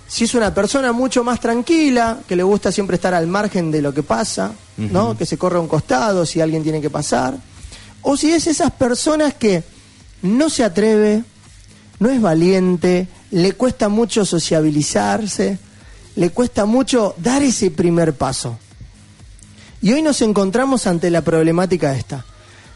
si 0.07 0.25
es 0.25 0.35
una 0.35 0.53
persona 0.53 0.91
mucho 0.91 1.23
más 1.23 1.39
tranquila, 1.39 2.19
que 2.27 2.35
le 2.35 2.43
gusta 2.43 2.71
siempre 2.71 2.97
estar 2.97 3.15
al 3.15 3.25
margen 3.25 3.71
de 3.71 3.81
lo 3.81 3.91
que 3.91 4.03
pasa, 4.03 4.51
¿no? 4.77 5.17
Que 5.17 5.25
se 5.25 5.39
corre 5.39 5.57
a 5.57 5.61
un 5.61 5.67
costado 5.67 6.23
si 6.23 6.39
alguien 6.39 6.61
tiene 6.61 6.81
que 6.81 6.91
pasar. 6.91 7.35
O 8.03 8.15
si 8.15 8.31
es 8.31 8.45
esas 8.45 8.69
personas 8.73 9.33
que 9.33 9.73
no 10.21 10.49
se 10.49 10.63
atreve, 10.63 11.23
no 11.99 12.09
es 12.09 12.21
valiente, 12.21 13.07
le 13.31 13.53
cuesta 13.53 13.89
mucho 13.89 14.25
sociabilizarse, 14.25 15.57
le 16.15 16.29
cuesta 16.29 16.65
mucho 16.65 17.15
dar 17.17 17.43
ese 17.43 17.71
primer 17.71 18.13
paso. 18.13 18.57
Y 19.81 19.93
hoy 19.93 20.01
nos 20.01 20.21
encontramos 20.21 20.87
ante 20.87 21.09
la 21.09 21.21
problemática 21.21 21.95
esta, 21.95 22.25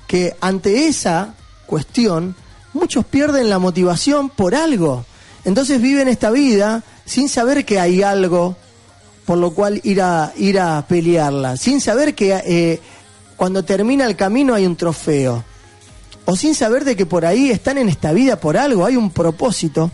que 0.08 0.36
ante 0.42 0.88
esa 0.88 1.34
cuestión 1.66 2.36
muchos 2.74 3.06
pierden 3.06 3.50
la 3.50 3.60
motivación 3.60 4.30
por 4.30 4.56
algo. 4.56 5.06
Entonces 5.46 5.82
viven 5.82 6.08
esta 6.08 6.32
vida 6.32 6.84
sin 7.06 7.30
saber 7.30 7.66
que 7.66 7.80
hay 7.80 8.04
algo 8.04 8.56
por 9.30 9.38
lo 9.38 9.52
cual 9.52 9.80
ir 9.84 10.02
a, 10.02 10.34
ir 10.38 10.60
a 10.60 10.84
pelearla, 10.88 11.56
sin 11.56 11.82
saber 11.82 12.16
que 12.16 12.34
eh, 12.48 12.82
cuando 13.38 13.64
termina 13.64 14.08
el 14.08 14.16
camino 14.16 14.56
hay 14.56 14.66
un 14.66 14.76
trofeo, 14.76 15.44
o 16.30 16.36
sin 16.36 16.54
saber 16.54 16.86
de 16.86 16.96
que 16.96 17.08
por 17.08 17.26
ahí 17.26 17.50
están 17.50 17.80
en 17.80 17.90
esta 17.90 18.14
vida 18.14 18.40
por 18.40 18.56
algo, 18.56 18.86
hay 18.86 18.96
un 18.96 19.10
propósito 19.10 19.90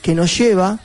que 0.00 0.14
nos 0.14 0.38
lleva 0.38 0.78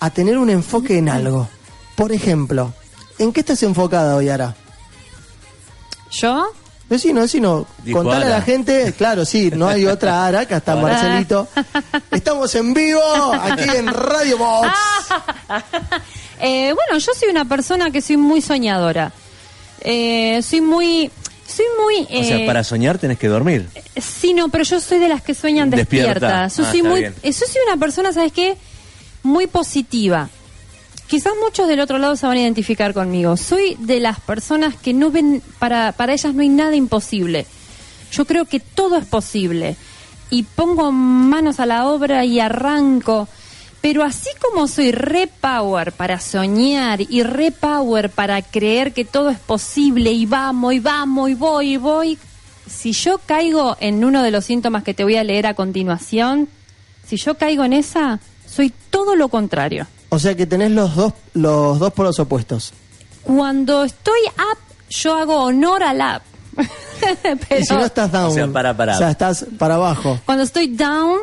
a 0.00 0.10
tener 0.10 0.38
un 0.38 0.48
enfoque 0.48 0.96
en 0.96 1.10
algo. 1.10 1.46
Por 1.94 2.12
ejemplo, 2.12 2.72
¿en 3.18 3.34
qué 3.34 3.40
estás 3.40 3.62
enfocada 3.62 4.16
hoy, 4.16 4.30
Ara? 4.30 4.56
Yo, 6.10 6.52
Vecino, 6.88 7.20
vecino, 7.20 7.66
Dijo 7.84 7.98
contale 7.98 8.24
a 8.24 8.30
la 8.30 8.40
gente, 8.40 8.94
claro, 8.96 9.26
sí, 9.26 9.50
no 9.54 9.68
hay 9.68 9.84
otra 9.84 10.24
Ara, 10.24 10.40
acá 10.40 10.56
está 10.56 10.74
Marcelito. 10.74 11.46
Estamos 12.10 12.54
en 12.54 12.72
vivo 12.72 13.02
aquí 13.34 13.68
en 13.76 13.88
Radio 13.88 14.38
Box. 14.38 14.68
Eh, 16.40 16.72
bueno, 16.72 17.04
yo 17.04 17.12
soy 17.18 17.30
una 17.30 17.44
persona 17.46 17.90
que 17.90 18.00
soy 18.00 18.16
muy 18.16 18.40
soñadora. 18.40 19.10
Eh, 19.80 20.40
soy 20.40 20.60
muy... 20.60 21.10
Soy 21.48 21.64
muy... 21.82 22.20
O 22.20 22.24
sea, 22.24 22.36
eh, 22.38 22.46
para 22.46 22.62
soñar 22.62 22.98
tenés 22.98 23.18
que 23.18 23.26
dormir. 23.28 23.66
Sí, 23.96 24.34
no, 24.34 24.48
pero 24.50 24.64
yo 24.64 24.78
soy 24.80 24.98
de 24.98 25.08
las 25.08 25.22
que 25.22 25.34
sueñan 25.34 25.70
Despierta. 25.70 26.12
despiertas. 26.12 26.56
Yo 26.58 26.64
Ah, 26.64 26.70
soy 26.70 26.82
muy, 26.82 27.04
eh, 27.04 27.12
yo 27.24 27.32
soy 27.32 27.62
una 27.66 27.76
persona, 27.78 28.12
¿sabes 28.12 28.32
qué? 28.32 28.56
Muy 29.22 29.46
positiva. 29.46 30.28
Quizás 31.06 31.32
muchos 31.42 31.66
del 31.66 31.80
otro 31.80 31.96
lado 31.96 32.16
se 32.16 32.26
van 32.26 32.36
a 32.36 32.40
identificar 32.42 32.92
conmigo. 32.92 33.36
Soy 33.38 33.76
de 33.78 33.98
las 33.98 34.20
personas 34.20 34.76
que 34.76 34.92
no 34.92 35.10
ven, 35.10 35.42
para, 35.58 35.92
para 35.92 36.12
ellas 36.12 36.34
no 36.34 36.42
hay 36.42 36.50
nada 36.50 36.76
imposible. 36.76 37.46
Yo 38.12 38.26
creo 38.26 38.44
que 38.44 38.60
todo 38.60 38.96
es 38.98 39.06
posible. 39.06 39.76
Y 40.30 40.42
pongo 40.42 40.92
manos 40.92 41.60
a 41.60 41.66
la 41.66 41.86
obra 41.86 42.26
y 42.26 42.40
arranco. 42.40 43.26
Pero 43.80 44.02
así 44.02 44.28
como 44.40 44.66
soy 44.66 44.90
re 44.90 45.28
power 45.28 45.92
para 45.92 46.18
soñar 46.18 47.00
y 47.00 47.22
re 47.22 47.52
power 47.52 48.10
para 48.10 48.42
creer 48.42 48.92
que 48.92 49.04
todo 49.04 49.30
es 49.30 49.38
posible 49.38 50.10
y 50.10 50.26
vamos 50.26 50.74
y 50.74 50.80
vamos 50.80 51.30
y 51.30 51.34
voy 51.34 51.74
y 51.74 51.76
voy, 51.76 52.18
si 52.68 52.92
yo 52.92 53.18
caigo 53.24 53.76
en 53.80 54.04
uno 54.04 54.22
de 54.22 54.30
los 54.30 54.44
síntomas 54.44 54.82
que 54.82 54.94
te 54.94 55.04
voy 55.04 55.16
a 55.16 55.24
leer 55.24 55.46
a 55.46 55.54
continuación, 55.54 56.48
si 57.06 57.16
yo 57.16 57.36
caigo 57.36 57.64
en 57.64 57.72
esa, 57.72 58.20
soy 58.46 58.72
todo 58.90 59.16
lo 59.16 59.28
contrario. 59.28 59.86
O 60.10 60.18
sea 60.18 60.34
que 60.34 60.46
tenés 60.46 60.70
los 60.70 60.94
dos, 60.94 61.12
los 61.34 61.78
dos 61.78 61.92
polos 61.92 62.18
opuestos. 62.18 62.72
Cuando 63.22 63.84
estoy 63.84 64.20
up, 64.36 64.58
yo 64.90 65.14
hago 65.14 65.44
honor 65.44 65.82
al 65.82 65.98
up. 66.00 66.66
Pero 67.48 67.60
y 67.60 67.64
si 67.64 67.74
no 67.74 67.84
estás 67.84 68.10
down. 68.10 68.26
O 68.26 68.34
sea, 68.34 68.46
para, 68.48 68.76
para. 68.76 68.94
O 68.94 68.98
sea, 68.98 69.10
estás 69.10 69.46
para 69.58 69.74
abajo. 69.74 70.18
cuando 70.24 70.44
estoy 70.44 70.68
down, 70.68 71.18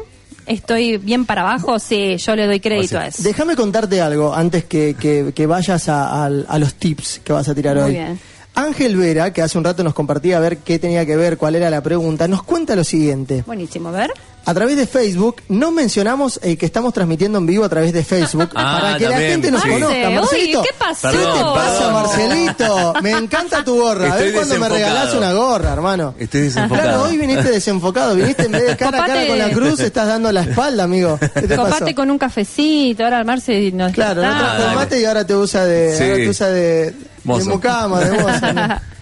estoy 0.48 0.98
bien 0.98 1.26
para 1.26 1.41
abajo, 1.41 1.80
sí, 1.80 2.18
yo 2.18 2.36
le 2.36 2.46
doy 2.48 2.60
crédito 2.60 2.86
O 2.86 2.89
sea, 2.89 3.02
a 3.02 3.08
eso. 3.08 3.24
Déjame 3.24 3.56
contarte 3.56 4.02
algo 4.02 4.34
antes 4.34 4.66
que, 4.66 4.96
que- 5.00 5.32
que 5.36 5.46
vayas 5.46 5.88
a, 5.89 6.30
los 6.30 6.74
tips 6.76 7.22
que 7.24 7.34
vas 7.34 7.48
a 7.48 7.56
tirar 7.56 7.76
Muy 7.76 7.84
hoy. 7.86 7.91
bien. 7.91 8.20
Ángel 8.58 8.96
Vera, 8.96 9.34
que 9.34 9.41
hace 9.41 9.58
un 9.58 9.66
rato 9.66 9.84
nos 9.84 9.93
compartía 9.93 10.38
a 10.38 10.39
ver 10.39 10.58
qué 10.60 10.80
tenía 10.80 11.06
que 11.06 11.18
ver, 11.18 11.38
cuál 11.38 11.56
era 11.56 11.70
la 11.70 11.82
pregunta, 11.82 12.28
nos 12.28 12.41
cuenta 12.43 12.76
lo 12.76 12.84
siguiente. 12.86 13.43
Buenísimo, 13.46 13.89
a 13.89 13.91
ver. 13.91 14.12
A 14.48 14.54
través 14.54 14.78
de 14.78 14.86
Facebook, 14.86 15.38
no 15.50 15.72
mencionamos 15.72 16.39
eh, 16.43 16.56
que 16.56 16.68
estamos 16.68 16.93
transmitiendo 16.93 17.39
en 17.39 17.48
vivo 17.48 17.66
a 17.66 17.70
través 17.70 17.91
de 17.93 18.04
Facebook 18.04 18.50
Ah, 18.54 18.78
para 18.80 18.98
que 18.98 19.06
la 19.06 19.10
también, 19.12 19.32
gente 19.32 19.52
nos 19.52 19.62
sí. 19.64 19.70
conozca. 19.70 19.96
Marce, 19.96 20.16
Marcelito, 20.20 20.60
uy, 20.60 20.66
¿qué 20.68 20.74
pasó? 20.78 21.10
¿Qué 21.12 21.18
te 21.18 21.43
pasa. 21.43 21.89
Marcelito? 21.91 22.93
Me 23.02 23.12
encanta 23.12 23.64
tu 23.64 23.76
gorra. 23.82 24.14
A 24.14 24.16
ver 24.18 24.34
cuándo 24.34 24.60
me 24.60 24.70
regalás 24.70 25.14
una 25.16 25.34
gorra, 25.34 25.74
hermano. 25.74 26.14
Estoy 26.20 26.41
desenfocado. 26.41 26.88
Claro, 26.89 27.04
hoy 27.04 27.18
viniste 27.18 27.50
desenfocado, 27.50 28.16
viniste 28.16 28.43
en 28.43 28.52
vez 28.52 28.68
de 28.68 28.78
cara 28.78 29.00
a 29.00 29.08
cara 29.08 29.14
Copate. 29.22 29.28
con 29.28 29.38
la 29.39 29.50
cruz, 29.50 29.80
estás 29.82 30.08
dando 30.08 30.32
la 30.32 30.41
espalda, 30.41 30.84
amigo. 30.84 31.18
¿Qué 31.20 31.28
te 31.48 31.56
Comparte 31.56 31.86
pasó? 31.86 31.96
con 31.96 32.12
un 32.12 32.18
cafecito, 32.20 33.04
ahora 33.04 33.18
armarse 33.20 33.72
nos 33.72 33.91
Claro, 33.93 34.22
no 34.22 34.30
trajo 34.30 34.76
mate 34.76 35.02
y 35.02 35.06
ahora 35.06 35.26
te 35.26 35.36
usa 35.36 35.66
de, 35.66 35.98
Sí. 35.98 36.04
ahora 36.04 36.16
te 36.18 36.30
usa 36.30 36.48
de, 36.50 36.91
de 36.91 37.43
mucama, 37.46 38.00
de 38.02 38.12
mozo, 38.22 38.54
¿no? 38.54 38.80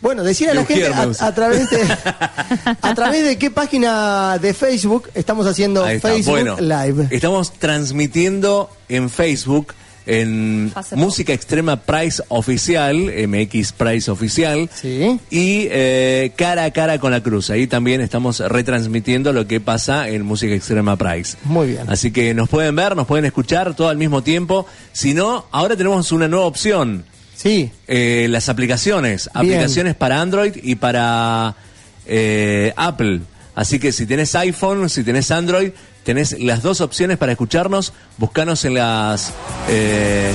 Bueno, 0.00 0.24
decir 0.24 0.48
a 0.48 0.54
la 0.54 0.64
gente 0.64 0.86
a, 1.20 1.34
través 1.34 1.68
de 1.70 1.82
a 2.82 2.94
través 2.94 3.24
de 3.24 3.36
qué 3.36 3.50
página 3.50 4.38
de 4.38 4.54
Facebook 4.54 5.10
estamos 5.14 5.46
haciendo. 5.46 5.84
Facebook 5.86 6.24
Bueno, 6.26 6.56
Live. 6.60 7.08
estamos 7.10 7.52
transmitiendo 7.52 8.70
en 8.88 9.10
Facebook 9.10 9.74
en 10.06 10.72
Hace 10.74 10.96
Música 10.96 11.32
Extrema 11.32 11.76
Price 11.76 12.22
Oficial, 12.28 12.96
MX 13.28 13.72
Price 13.72 14.10
Oficial, 14.10 14.68
Sí. 14.74 15.20
y 15.30 15.68
eh, 15.70 16.32
Cara 16.34 16.64
a 16.64 16.70
Cara 16.72 16.98
con 16.98 17.12
la 17.12 17.22
Cruz. 17.22 17.50
Ahí 17.50 17.66
también 17.66 18.00
estamos 18.00 18.40
retransmitiendo 18.40 19.32
lo 19.32 19.46
que 19.46 19.60
pasa 19.60 20.08
en 20.08 20.22
Música 20.24 20.54
Extrema 20.54 20.96
Price. 20.96 21.36
Muy 21.44 21.68
bien. 21.68 21.88
Así 21.88 22.10
que 22.10 22.32
nos 22.34 22.48
pueden 22.48 22.74
ver, 22.74 22.96
nos 22.96 23.06
pueden 23.06 23.26
escuchar 23.26 23.74
todo 23.76 23.88
al 23.88 23.98
mismo 23.98 24.22
tiempo. 24.22 24.66
Si 24.92 25.14
no, 25.14 25.44
ahora 25.52 25.76
tenemos 25.76 26.10
una 26.12 26.26
nueva 26.26 26.46
opción. 26.46 27.04
Sí, 27.40 27.70
Eh, 27.88 28.26
las 28.28 28.48
aplicaciones, 28.48 29.30
Bien. 29.40 29.54
aplicaciones 29.54 29.94
para 29.94 30.20
Android 30.20 30.54
y 30.62 30.74
para 30.74 31.54
eh, 32.06 32.72
Apple. 32.76 33.20
Así 33.54 33.78
que 33.78 33.92
si 33.92 34.04
tenés 34.06 34.34
iPhone, 34.34 34.88
si 34.90 35.02
tenés 35.04 35.30
Android, 35.30 35.70
tenés 36.04 36.38
las 36.38 36.62
dos 36.62 36.80
opciones 36.80 37.16
para 37.18 37.32
escucharnos. 37.32 37.92
Buscanos 38.18 38.64
en 38.64 38.74
las 38.74 39.32
eh, 39.68 40.32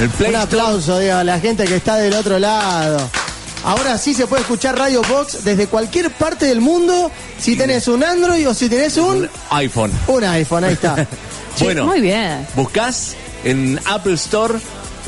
el 0.00 0.08
Play 0.10 0.30
un 0.30 0.36
Store. 0.36 0.60
aplauso 0.62 0.98
digo, 0.98 1.14
a 1.14 1.24
la 1.24 1.38
gente 1.38 1.64
que 1.64 1.76
está 1.76 1.96
del 1.96 2.14
otro 2.14 2.38
lado. 2.38 2.98
Ahora 3.64 3.98
sí 3.98 4.14
se 4.14 4.26
puede 4.26 4.42
escuchar 4.42 4.78
Radio 4.78 5.02
Box 5.02 5.44
desde 5.44 5.66
cualquier 5.66 6.10
parte 6.12 6.46
del 6.46 6.60
mundo, 6.60 7.10
si 7.38 7.56
tenés 7.56 7.88
un 7.88 8.04
Android 8.04 8.48
o 8.48 8.54
si 8.54 8.68
tenés 8.68 8.96
un, 8.96 9.16
un 9.22 9.28
iPhone. 9.50 9.90
un 10.06 10.24
iPhone, 10.24 10.64
ahí 10.64 10.72
está. 10.74 11.06
Bueno, 11.60 11.86
Muy 11.86 12.00
bien. 12.00 12.46
buscás 12.54 13.16
en 13.42 13.80
Apple 13.86 14.14
Store 14.14 14.54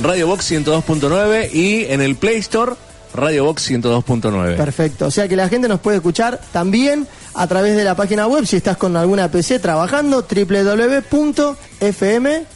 Radio 0.02 0.26
Box 0.26 0.50
102.9 0.50 1.52
y 1.52 1.84
en 1.84 2.00
el 2.00 2.16
Play 2.16 2.38
Store 2.38 2.72
Radio 3.12 3.44
Box 3.44 3.70
102.9. 3.70 4.56
Perfecto. 4.56 5.06
O 5.06 5.10
sea 5.10 5.28
que 5.28 5.36
la 5.36 5.48
gente 5.48 5.68
nos 5.68 5.80
puede 5.80 5.98
escuchar 5.98 6.40
también 6.52 7.06
a 7.34 7.46
través 7.46 7.76
de 7.76 7.84
la 7.84 7.94
página 7.94 8.26
web 8.26 8.46
si 8.46 8.56
estás 8.56 8.78
con 8.78 8.96
alguna 8.96 9.30
PC 9.30 9.58
trabajando 9.58 10.22
www.fm. 10.22 11.56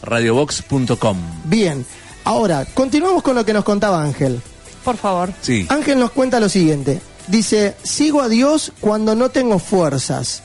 Radiobox.com. 0.02 1.18
Bien. 1.44 1.84
Ahora, 2.24 2.64
continuamos 2.72 3.22
con 3.22 3.36
lo 3.36 3.44
que 3.44 3.52
nos 3.52 3.64
contaba 3.64 4.02
Ángel. 4.02 4.40
Por 4.82 4.96
favor. 4.96 5.30
Sí. 5.42 5.66
Ángel 5.68 5.98
nos 5.98 6.12
cuenta 6.12 6.40
lo 6.40 6.48
siguiente. 6.48 7.02
Dice, 7.26 7.74
sigo 7.82 8.22
a 8.22 8.30
Dios 8.30 8.72
cuando 8.80 9.14
no 9.14 9.28
tengo 9.28 9.58
fuerzas. 9.58 10.42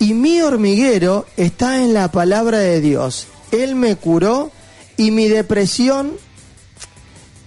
Y 0.00 0.14
mi 0.14 0.40
hormiguero 0.40 1.26
está 1.36 1.82
en 1.82 1.94
la 1.94 2.10
palabra 2.10 2.58
de 2.58 2.80
Dios. 2.80 3.28
Él 3.52 3.76
me 3.76 3.94
curó 3.94 4.50
y 4.96 5.12
mi 5.12 5.28
depresión... 5.28 6.10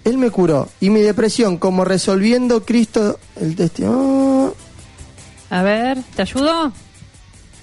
Él 0.05 0.17
me 0.17 0.29
curó 0.31 0.69
y 0.79 0.89
mi 0.89 1.01
depresión 1.01 1.57
como 1.57 1.83
resolviendo 1.83 2.63
Cristo 2.63 3.19
el 3.41 3.55
testimonio... 3.55 4.55
A 5.49 5.61
ver, 5.63 5.97
¿te 6.15 6.21
ayudo? 6.21 6.71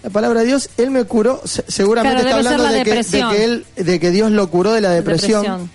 La 0.03 0.11
palabra 0.11 0.41
de 0.41 0.47
Dios, 0.47 0.69
Él 0.77 0.91
me 0.91 1.05
curó. 1.05 1.41
Se- 1.45 1.65
seguramente 1.69 2.23
Claro, 2.23 2.39
está 2.41 2.51
hablando 2.51 2.65
la 2.65 2.79
de 2.79 2.83
que, 2.85 2.95
de, 2.95 3.25
que 3.31 3.45
él, 3.45 3.67
de 3.77 4.01
que 4.01 4.11
Dios 4.11 4.31
lo 4.33 4.51
curó 4.51 4.73
de 4.73 4.81
la 4.81 4.91
depresión. 4.91 5.71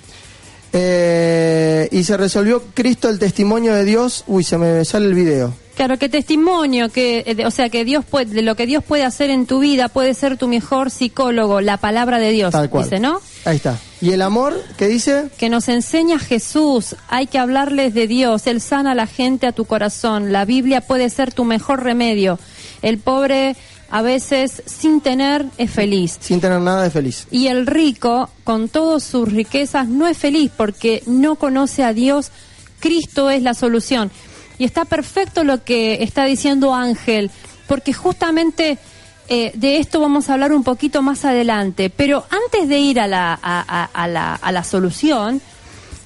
Eh, 0.74 1.88
y 1.92 2.04
se 2.04 2.18
resolvió 2.18 2.62
Cristo 2.74 3.10
el 3.10 3.20
testimonio 3.20 3.74
de 3.74 3.86
Dios. 3.86 4.24
Uy, 4.28 4.44
se 4.44 4.58
me 4.58 4.84
sale 4.86 5.06
el 5.08 5.14
video. 5.16 5.54
Claro, 5.76 5.98
que 5.98 6.10
testimonio, 6.10 6.90
que, 6.90 7.24
eh, 7.26 7.46
o 7.46 7.52
sea, 7.52 7.70
que 7.70 7.86
Dios 7.86 8.04
puede, 8.04 8.34
de 8.34 8.42
lo 8.42 8.56
que 8.56 8.66
Dios 8.66 8.84
puede 8.84 9.04
hacer 9.04 9.30
en 9.30 9.46
tu 9.46 9.60
vida 9.60 9.88
puede 9.90 10.14
ser 10.14 10.36
tu 10.38 10.48
mejor 10.48 10.90
psicólogo, 10.92 11.62
la 11.62 11.78
palabra 11.78 12.18
de 12.20 12.32
Dios, 12.32 12.52
Tal 12.52 12.70
cual. 12.70 12.84
dice, 12.86 13.00
¿no? 13.00 13.22
Ahí 13.46 13.58
está. 13.58 13.78
¿Y 14.00 14.12
el 14.12 14.22
amor 14.22 14.62
qué 14.78 14.88
dice? 14.88 15.30
Que 15.38 15.50
nos 15.50 15.68
enseña 15.70 16.20
Jesús, 16.20 16.96
hay 17.08 17.28
que 17.28 17.40
hablarles 17.40 17.94
de 17.94 18.08
Dios, 18.08 18.46
Él 18.46 18.62
sana 18.62 18.92
a 18.92 18.96
la 18.96 19.08
gente 19.08 19.48
a 19.48 19.52
tu 19.52 19.66
corazón, 19.66 20.32
la 20.32 20.46
Biblia 20.46 20.82
puede 20.82 21.10
ser 21.10 21.34
tu 21.34 21.46
mejor 21.46 21.84
remedio. 21.84 22.38
El 22.84 23.00
pobre 23.00 23.56
a 23.90 24.02
veces 24.02 24.62
sin 24.66 25.02
tener 25.02 25.46
es 25.58 25.72
feliz. 25.72 26.18
Sin 26.20 26.42
tener 26.42 26.60
nada 26.60 26.84
de 26.84 26.92
feliz. 26.92 27.28
Y 27.32 27.48
el 27.48 27.66
rico, 27.66 28.30
con 28.44 28.70
todas 28.70 29.04
sus 29.04 29.32
riquezas, 29.32 29.88
no 29.88 30.08
es 30.08 30.18
feliz 30.18 30.52
porque 30.56 31.02
no 31.08 31.36
conoce 31.36 31.84
a 31.84 31.94
Dios. 31.94 32.32
Cristo 32.80 33.30
es 33.30 33.42
la 33.42 33.54
solución. 33.54 34.12
Y 34.60 34.66
está 34.66 34.86
perfecto 34.86 35.44
lo 35.44 35.64
que 35.64 36.04
está 36.04 36.26
diciendo 36.26 36.74
Ángel, 36.74 37.32
porque 37.68 37.94
justamente 37.94 38.78
eh, 39.30 39.52
de 39.56 39.78
esto 39.78 40.00
vamos 40.00 40.30
a 40.30 40.34
hablar 40.34 40.52
un 40.54 40.64
poquito 40.64 41.02
más 41.02 41.26
adelante. 41.26 41.90
Pero 41.90 42.26
antes 42.30 42.68
de 42.70 42.80
ir 42.80 43.00
a 43.00 43.08
la, 43.08 43.34
a, 43.34 44.08
la, 44.08 44.36
a 44.36 44.52
la 44.52 44.64
solución, 44.64 45.42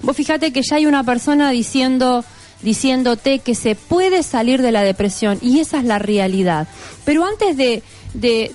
vos 0.01 0.15
fíjate 0.15 0.51
que 0.53 0.61
ya 0.63 0.77
hay 0.77 0.85
una 0.85 1.03
persona 1.03 1.51
diciendo 1.51 2.23
diciéndote 2.61 3.39
que 3.39 3.55
se 3.55 3.73
puede 3.73 4.21
salir 4.21 4.61
de 4.61 4.71
la 4.71 4.83
depresión 4.83 5.39
y 5.41 5.59
esa 5.61 5.79
es 5.79 5.83
la 5.83 5.97
realidad. 5.97 6.67
Pero 7.05 7.25
antes 7.25 7.57
de, 7.57 7.81
de, 8.13 8.51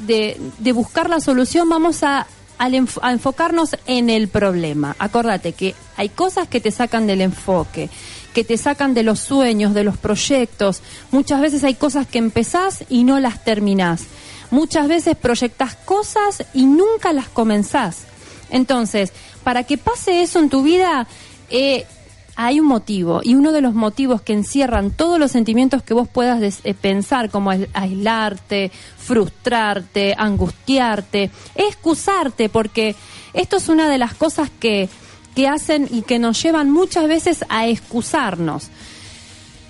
de- 0.61 0.73
buscar 0.73 1.11
la 1.11 1.19
solución 1.19 1.69
vamos 1.69 2.05
a, 2.05 2.27
a 2.59 3.11
enfocarnos 3.11 3.77
en 3.87 4.09
el 4.09 4.29
problema. 4.29 4.95
Acordate 5.01 5.55
que 5.55 5.75
hay 5.97 6.09
cosas 6.09 6.47
que 6.47 6.61
te 6.61 6.71
sacan 6.71 7.09
del 7.09 7.21
enfoque, 7.21 7.91
que 8.33 8.45
te 8.45 8.57
sacan 8.59 8.95
de 8.95 9.03
los 9.03 9.19
sueños, 9.19 9.75
de 9.75 9.83
los 9.83 9.97
proyectos. 9.97 10.83
Muchas 11.11 11.41
veces 11.41 11.64
hay 11.64 11.75
cosas 11.75 12.07
que 12.07 12.19
empezás 12.19 12.85
y 12.89 13.03
no 13.03 13.19
las 13.19 13.43
terminás. 13.43 14.03
Muchas 14.51 14.89
veces 14.89 15.17
proyectás 15.17 15.75
cosas 15.75 16.45
y 16.55 16.67
nunca 16.67 17.13
las 17.13 17.29
comenzás. 17.29 18.05
Entonces, 18.51 19.13
para 19.45 19.65
que 19.65 19.77
pase 19.79 20.23
eso 20.23 20.39
en 20.39 20.49
tu 20.51 20.63
vida, 20.63 21.07
eh, 21.51 21.85
hay 22.37 22.61
un 22.61 22.67
motivo. 22.67 23.21
Y 23.25 23.35
uno 23.35 23.51
de 23.53 23.61
los 23.61 23.75
motivos 23.75 24.21
que 24.23 24.33
encierran 24.35 24.91
todos 24.91 25.19
los 25.19 25.33
sentimientos 25.33 25.83
que 25.83 25.95
vos 25.95 26.07
puedas 26.09 26.61
eh, 26.65 26.75
pensar, 26.75 27.31
como 27.31 27.51
ais- 27.51 27.69
aislarte, 27.73 28.71
frustrarte, 28.99 30.15
angustiarte, 30.19 31.31
excusarte, 31.55 32.49
porque 32.49 32.95
esto 33.33 33.57
es 33.57 33.69
una 33.69 33.89
de 33.89 33.99
las 33.99 34.15
cosas 34.15 34.51
que, 34.61 34.89
que 35.35 35.49
hacen 35.49 35.89
y 35.91 36.03
que 36.03 36.19
nos 36.19 36.43
llevan 36.43 36.71
muchas 36.71 37.09
veces 37.09 37.45
a 37.49 37.67
excusarnos. 37.67 38.69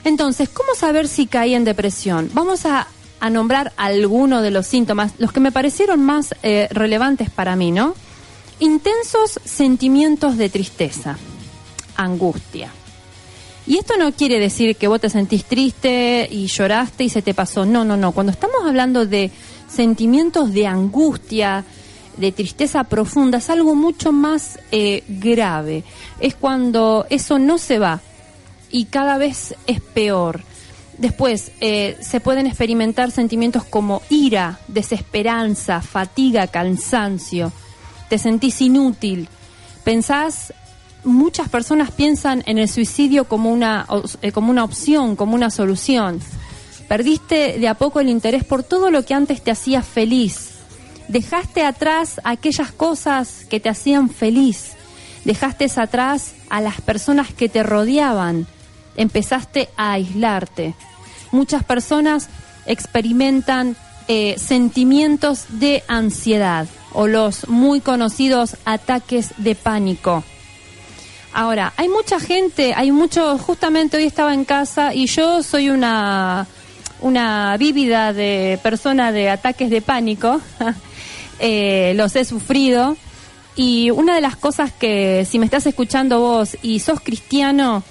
Entonces, 0.04 0.48
¿cómo 0.48 0.74
saber 0.74 1.08
si 1.08 1.26
caí 1.26 1.54
en 1.54 1.64
depresión? 1.64 2.30
Vamos 2.32 2.64
a, 2.66 2.86
a 3.20 3.30
nombrar 3.30 3.72
algunos 3.76 4.42
de 4.42 4.50
los 4.50 4.66
síntomas, 4.66 5.12
los 5.18 5.32
que 5.32 5.40
me 5.40 5.52
parecieron 5.52 6.02
más 6.02 6.34
eh, 6.42 6.68
relevantes 6.70 7.30
para 7.30 7.56
mí, 7.56 7.72
¿no? 7.72 7.94
Intensos 8.58 9.40
sentimientos 9.44 10.36
de 10.36 10.48
tristeza, 10.48 11.16
angustia. 11.96 12.70
Y 13.66 13.78
esto 13.78 13.94
no 13.98 14.12
quiere 14.12 14.38
decir 14.38 14.76
que 14.76 14.86
vos 14.86 15.00
te 15.00 15.10
sentís 15.10 15.44
triste 15.44 16.28
y 16.30 16.46
lloraste 16.46 17.04
y 17.04 17.08
se 17.08 17.22
te 17.22 17.34
pasó. 17.34 17.66
No, 17.66 17.84
no, 17.84 17.96
no. 17.96 18.12
Cuando 18.12 18.30
estamos 18.30 18.64
hablando 18.64 19.06
de 19.06 19.32
sentimientos 19.68 20.52
de 20.52 20.68
angustia, 20.68 21.64
de 22.16 22.32
tristeza 22.32 22.84
profunda, 22.84 23.38
es 23.38 23.50
algo 23.50 23.74
mucho 23.74 24.12
más 24.12 24.60
eh, 24.70 25.02
grave. 25.08 25.82
Es 26.20 26.34
cuando 26.36 27.06
eso 27.10 27.38
no 27.38 27.58
se 27.58 27.78
va 27.78 28.00
y 28.70 28.84
cada 28.86 29.18
vez 29.18 29.54
es 29.66 29.80
peor. 29.80 30.42
Después 30.98 31.52
eh, 31.60 31.96
se 32.00 32.20
pueden 32.20 32.46
experimentar 32.46 33.10
sentimientos 33.10 33.64
como 33.64 34.02
ira, 34.08 34.58
desesperanza, 34.68 35.82
fatiga, 35.82 36.46
cansancio. 36.46 37.52
Te 38.08 38.18
sentís 38.18 38.60
inútil. 38.62 39.28
Pensás 39.84 40.54
muchas 41.04 41.48
personas 41.48 41.90
piensan 41.90 42.42
en 42.46 42.58
el 42.58 42.68
suicidio 42.68 43.26
como 43.26 43.52
una, 43.52 43.86
eh, 44.22 44.32
como 44.32 44.50
una 44.50 44.64
opción, 44.64 45.16
como 45.16 45.34
una 45.34 45.50
solución. 45.50 46.20
Perdiste 46.88 47.58
de 47.58 47.68
a 47.68 47.74
poco 47.74 48.00
el 48.00 48.08
interés 48.08 48.44
por 48.44 48.62
todo 48.62 48.90
lo 48.90 49.04
que 49.04 49.14
antes 49.14 49.42
te 49.42 49.50
hacía 49.50 49.82
feliz. 49.82 50.50
Dejaste 51.08 51.64
atrás 51.64 52.20
aquellas 52.24 52.72
cosas 52.72 53.44
que 53.48 53.60
te 53.60 53.68
hacían 53.68 54.08
feliz. 54.08 54.72
Dejaste 55.24 55.66
atrás 55.76 56.34
a 56.48 56.60
las 56.60 56.80
personas 56.80 57.32
que 57.32 57.48
te 57.48 57.62
rodeaban. 57.62 58.46
Empezaste 58.96 59.68
a 59.76 59.92
aislarte. 59.92 60.74
Muchas 61.32 61.64
personas 61.64 62.28
experimentan 62.66 63.76
eh, 64.08 64.36
sentimientos 64.38 65.46
de 65.48 65.82
ansiedad 65.88 66.66
o 66.92 67.06
los 67.06 67.48
muy 67.48 67.80
conocidos 67.80 68.56
ataques 68.64 69.34
de 69.36 69.54
pánico. 69.54 70.24
Ahora, 71.32 71.74
hay 71.76 71.88
mucha 71.88 72.18
gente, 72.18 72.72
hay 72.74 72.92
mucho, 72.92 73.36
justamente 73.36 73.98
hoy 73.98 74.04
estaba 74.04 74.32
en 74.32 74.44
casa 74.44 74.94
y 74.94 75.06
yo 75.06 75.42
soy 75.42 75.68
una, 75.68 76.46
una 77.00 77.56
vívida 77.58 78.14
de 78.14 78.58
persona 78.62 79.12
de 79.12 79.28
ataques 79.28 79.68
de 79.68 79.82
pánico, 79.82 80.40
eh, 81.38 81.92
los 81.96 82.16
he 82.16 82.24
sufrido. 82.24 82.96
Y 83.54 83.90
una 83.90 84.14
de 84.14 84.20
las 84.20 84.36
cosas 84.36 84.72
que 84.72 85.26
si 85.28 85.38
me 85.38 85.46
estás 85.46 85.66
escuchando 85.66 86.20
vos 86.20 86.56
y 86.62 86.78
sos 86.78 87.00
cristiano, 87.00 87.82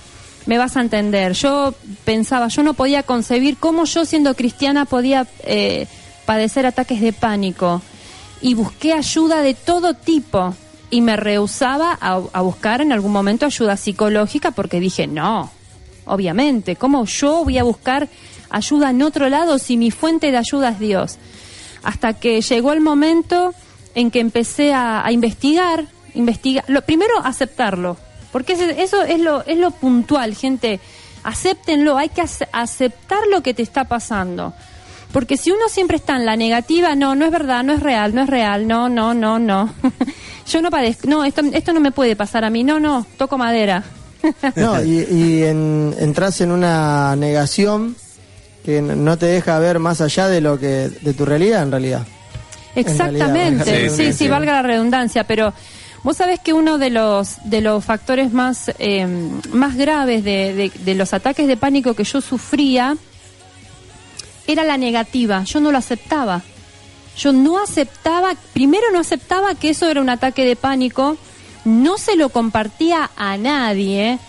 me 0.45 0.57
vas 0.57 0.77
a 0.77 0.81
entender. 0.81 1.33
Yo 1.33 1.73
pensaba, 2.03 2.47
yo 2.47 2.63
no 2.63 2.73
podía 2.73 3.03
concebir 3.03 3.57
cómo 3.57 3.85
yo 3.85 4.05
siendo 4.05 4.35
cristiana 4.35 4.85
podía 4.85 5.27
eh, 5.43 5.87
padecer 6.25 6.65
ataques 6.65 7.01
de 7.01 7.13
pánico 7.13 7.81
y 8.41 8.53
busqué 8.53 8.93
ayuda 8.93 9.41
de 9.41 9.53
todo 9.53 9.93
tipo 9.93 10.53
y 10.89 11.01
me 11.01 11.15
rehusaba 11.17 11.97
a, 11.99 12.41
buscar 12.41 12.81
en 12.81 12.91
algún 12.91 13.11
momento 13.11 13.45
ayuda 13.45 13.77
psicológica 13.77 14.51
porque 14.51 14.79
dije, 14.79 15.07
no, 15.07 15.51
obviamente, 16.05 16.75
¿cómo 16.75 17.05
yo 17.05 17.43
voy 17.43 17.57
a 17.57 17.63
buscar 17.63 18.07
ayuda 18.49 18.91
en 18.91 19.01
otro 19.01 19.29
lado 19.29 19.57
si 19.57 19.77
mi 19.77 19.91
fuente 19.91 20.31
de 20.31 20.37
ayuda 20.37 20.69
es 20.69 20.79
Dios? 20.79 21.17
Hasta 21.83 22.13
que 22.13 22.41
llegó 22.41 22.73
el 22.73 22.81
momento 22.81 23.53
en 23.95 24.11
que 24.11 24.19
empecé 24.19 24.73
a, 24.73 25.05
investigar, 25.11 25.85
investigar, 26.13 26.65
lo 26.67 26.81
primero 26.83 27.13
aceptarlo, 27.23 27.97
porque 28.35 28.51
eso 28.51 29.01
es 29.03 29.21
lo, 29.21 29.45
es 29.45 29.57
lo 29.57 29.71
puntual, 29.71 30.35
gente, 30.35 30.81
acéptenlo, 31.23 31.97
hay 31.97 32.09
que 32.09 32.21
aceptar 32.51 33.19
lo 33.31 33.41
que 33.41 33.53
te 33.53 33.61
está 33.61 33.85
pasando. 33.85 34.53
Porque 35.13 35.37
si 35.37 35.51
uno 35.51 35.69
siempre 35.69 35.95
está 35.95 36.17
en 36.17 36.25
la 36.25 36.35
negativa, 36.35 36.95
no, 36.95 37.15
no 37.15 37.23
es 37.23 37.31
verdad, 37.31 37.63
no 37.63 37.71
es 37.71 37.79
real, 37.79 38.13
no 38.13 38.23
es 38.23 38.27
real, 38.27 38.67
no, 38.67 38.89
no, 38.89 39.13
no, 39.13 39.39
no. 39.39 39.73
yo 40.49 40.61
no 40.61 40.69
padezco, 40.69 41.07
no, 41.07 41.23
esto, 41.23 41.43
esto 41.53 41.71
no 41.71 41.79
me 41.79 41.93
puede 41.93 42.17
pasar 42.17 42.43
a 42.43 42.49
mí, 42.49 42.65
no, 42.65 42.77
no, 42.77 43.07
toco 43.15 43.37
madera. 43.37 43.85
no, 44.57 44.83
y, 44.83 45.41
entras 45.43 46.41
en 46.41 46.51
una 46.51 47.15
negación 47.15 47.95
que 48.65 48.81
no 48.81 49.17
te 49.17 49.27
deja 49.27 49.57
ver 49.59 49.79
más 49.79 50.01
allá 50.01 50.27
de 50.27 50.41
lo 50.41 50.59
que 50.59 50.89
de 50.89 51.13
tu 51.13 51.23
realidad 51.23 51.63
en 51.63 51.71
realidad. 51.71 52.05
Exactamente, 52.75 53.89
sí, 53.91 54.11
sí, 54.11 54.27
valga 54.27 54.51
la 54.51 54.61
redundancia, 54.61 55.23
pero 55.23 55.53
vos 56.05 56.17
sabés 56.17 56.39
que 56.39 56.53
uno 56.53 56.77
de 56.77 56.91
los 56.91 57.37
de 57.43 57.61
los 57.61 57.83
factores 57.83 58.31
más 58.31 58.71
eh, 58.77 59.07
más 59.51 59.75
graves 59.75 60.23
de, 60.23 60.71
de, 60.73 60.93
los 60.93 61.13
ataques 61.13 61.47
de 61.47 61.57
pánico 61.57 61.95
que 61.95 62.03
yo 62.03 62.21
sufría 62.21 62.95
era 64.45 64.63
la 64.63 64.77
negativa, 64.77 65.43
yo 65.43 65.59
no 65.59 65.71
lo 65.71 65.79
aceptaba. 65.79 66.43
Yo 67.17 67.31
no 67.31 67.57
aceptaba, 67.57 68.35
primero 68.53 68.91
no 68.91 68.99
aceptaba 68.99 69.55
que 69.55 69.69
eso 69.69 69.89
era 69.89 70.01
un 70.01 70.09
ataque 70.09 70.45
de 70.45 70.55
pánico, 70.55 71.17
no 71.63 71.97
se 71.97 72.15
lo 72.17 72.29
compartía 72.29 73.09
a 73.15 73.37
nadie. 73.37 74.19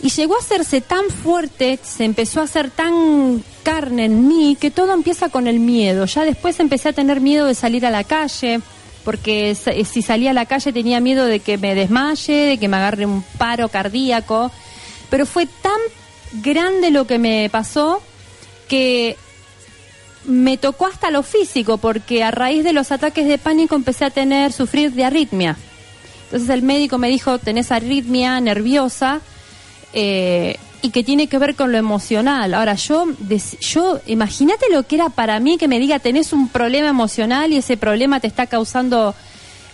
Y 0.00 0.10
llegó 0.10 0.36
a 0.36 0.38
hacerse 0.38 0.80
tan 0.80 1.10
fuerte, 1.10 1.78
se 1.82 2.04
empezó 2.04 2.40
a 2.40 2.44
hacer 2.44 2.70
tan 2.70 3.42
carne 3.64 4.04
en 4.04 4.28
mí, 4.28 4.56
que 4.58 4.70
todo 4.70 4.94
empieza 4.94 5.30
con 5.30 5.48
el 5.48 5.58
miedo. 5.58 6.06
Ya 6.06 6.24
después 6.24 6.60
empecé 6.60 6.90
a 6.90 6.92
tener 6.92 7.20
miedo 7.20 7.46
de 7.46 7.54
salir 7.54 7.84
a 7.84 7.90
la 7.90 8.04
calle, 8.04 8.60
porque 9.04 9.54
si 9.54 10.02
salía 10.02 10.30
a 10.30 10.34
la 10.34 10.46
calle 10.46 10.72
tenía 10.72 11.00
miedo 11.00 11.26
de 11.26 11.40
que 11.40 11.58
me 11.58 11.74
desmaye, 11.74 12.32
de 12.32 12.58
que 12.58 12.68
me 12.68 12.76
agarre 12.76 13.06
un 13.06 13.22
paro 13.38 13.68
cardíaco. 13.68 14.50
Pero 15.10 15.26
fue 15.26 15.46
tan 15.46 15.78
grande 16.42 16.90
lo 16.90 17.06
que 17.06 17.18
me 17.18 17.48
pasó 17.50 18.02
que 18.68 19.16
me 20.24 20.56
tocó 20.56 20.86
hasta 20.86 21.10
lo 21.10 21.22
físico, 21.22 21.76
porque 21.76 22.22
a 22.22 22.30
raíz 22.30 22.64
de 22.64 22.72
los 22.72 22.92
ataques 22.92 23.26
de 23.26 23.38
pánico 23.38 23.74
empecé 23.74 24.06
a 24.06 24.10
tener, 24.10 24.52
sufrir 24.52 24.92
de 24.92 25.04
arritmia. 25.04 25.56
Entonces 26.24 26.48
el 26.48 26.62
médico 26.62 26.98
me 26.98 27.08
dijo, 27.08 27.38
tenés 27.38 27.70
arritmia 27.70 28.40
nerviosa 28.40 29.20
eh, 29.92 30.56
y 30.84 30.90
que 30.90 31.02
tiene 31.02 31.28
que 31.28 31.38
ver 31.38 31.54
con 31.54 31.72
lo 31.72 31.78
emocional. 31.78 32.52
Ahora, 32.52 32.74
yo, 32.74 33.06
yo 33.60 34.00
imagínate 34.06 34.66
lo 34.70 34.82
que 34.82 34.96
era 34.96 35.08
para 35.08 35.40
mí 35.40 35.56
que 35.56 35.66
me 35.66 35.80
diga, 35.80 35.98
tenés 35.98 36.34
un 36.34 36.48
problema 36.48 36.88
emocional 36.88 37.52
y 37.52 37.56
ese 37.56 37.78
problema 37.78 38.20
te 38.20 38.26
está 38.26 38.46
causando 38.46 39.14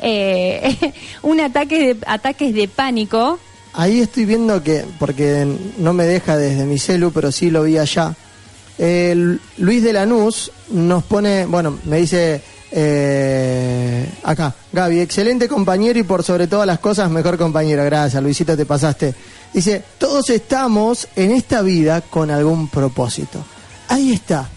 eh, 0.01 0.93
un 1.23 1.41
ataque 1.41 1.95
de, 1.95 2.01
ataques 2.07 2.55
de 2.55 2.69
pánico. 2.69 3.41
Ahí 3.73 4.01
estoy 4.01 4.25
viendo 4.25 4.63
que, 4.63 4.85
porque 5.01 5.47
no 5.79 5.93
me 5.93 6.05
deja 6.05 6.37
desde 6.37 6.65
mi 6.65 6.79
celu, 6.79 7.11
pero 7.11 7.33
sí 7.33 7.51
lo 7.51 7.65
vi 7.65 7.77
allá 7.77 8.15
Luis 9.59 9.83
de 9.83 9.93
Lanús 9.93 10.51
nos 10.71 11.05
pone, 11.05 11.45
bueno, 11.45 11.79
me 11.85 11.99
dice 11.99 12.41
eh, 12.73 14.09
acá, 14.23 14.55
Gaby, 14.73 15.01
excelente 15.01 15.49
compañero 15.49 15.99
y 15.99 16.03
por 16.03 16.23
sobre 16.23 16.47
todas 16.47 16.67
las 16.67 16.79
cosas, 16.79 17.11
mejor 17.11 17.37
compañero. 17.37 17.85
Gracias, 17.85 18.23
Luisito, 18.23 18.57
te 18.57 18.65
pasaste. 18.65 19.15
Dice, 19.53 19.83
todos 19.99 20.31
estamos 20.31 21.09
en 21.17 21.33
esta 21.33 21.63
vida 21.63 22.01
con 22.01 22.31
algún 22.31 22.69
propósito. 22.69 23.45
Ahí 23.89 24.13
está. 24.13 24.49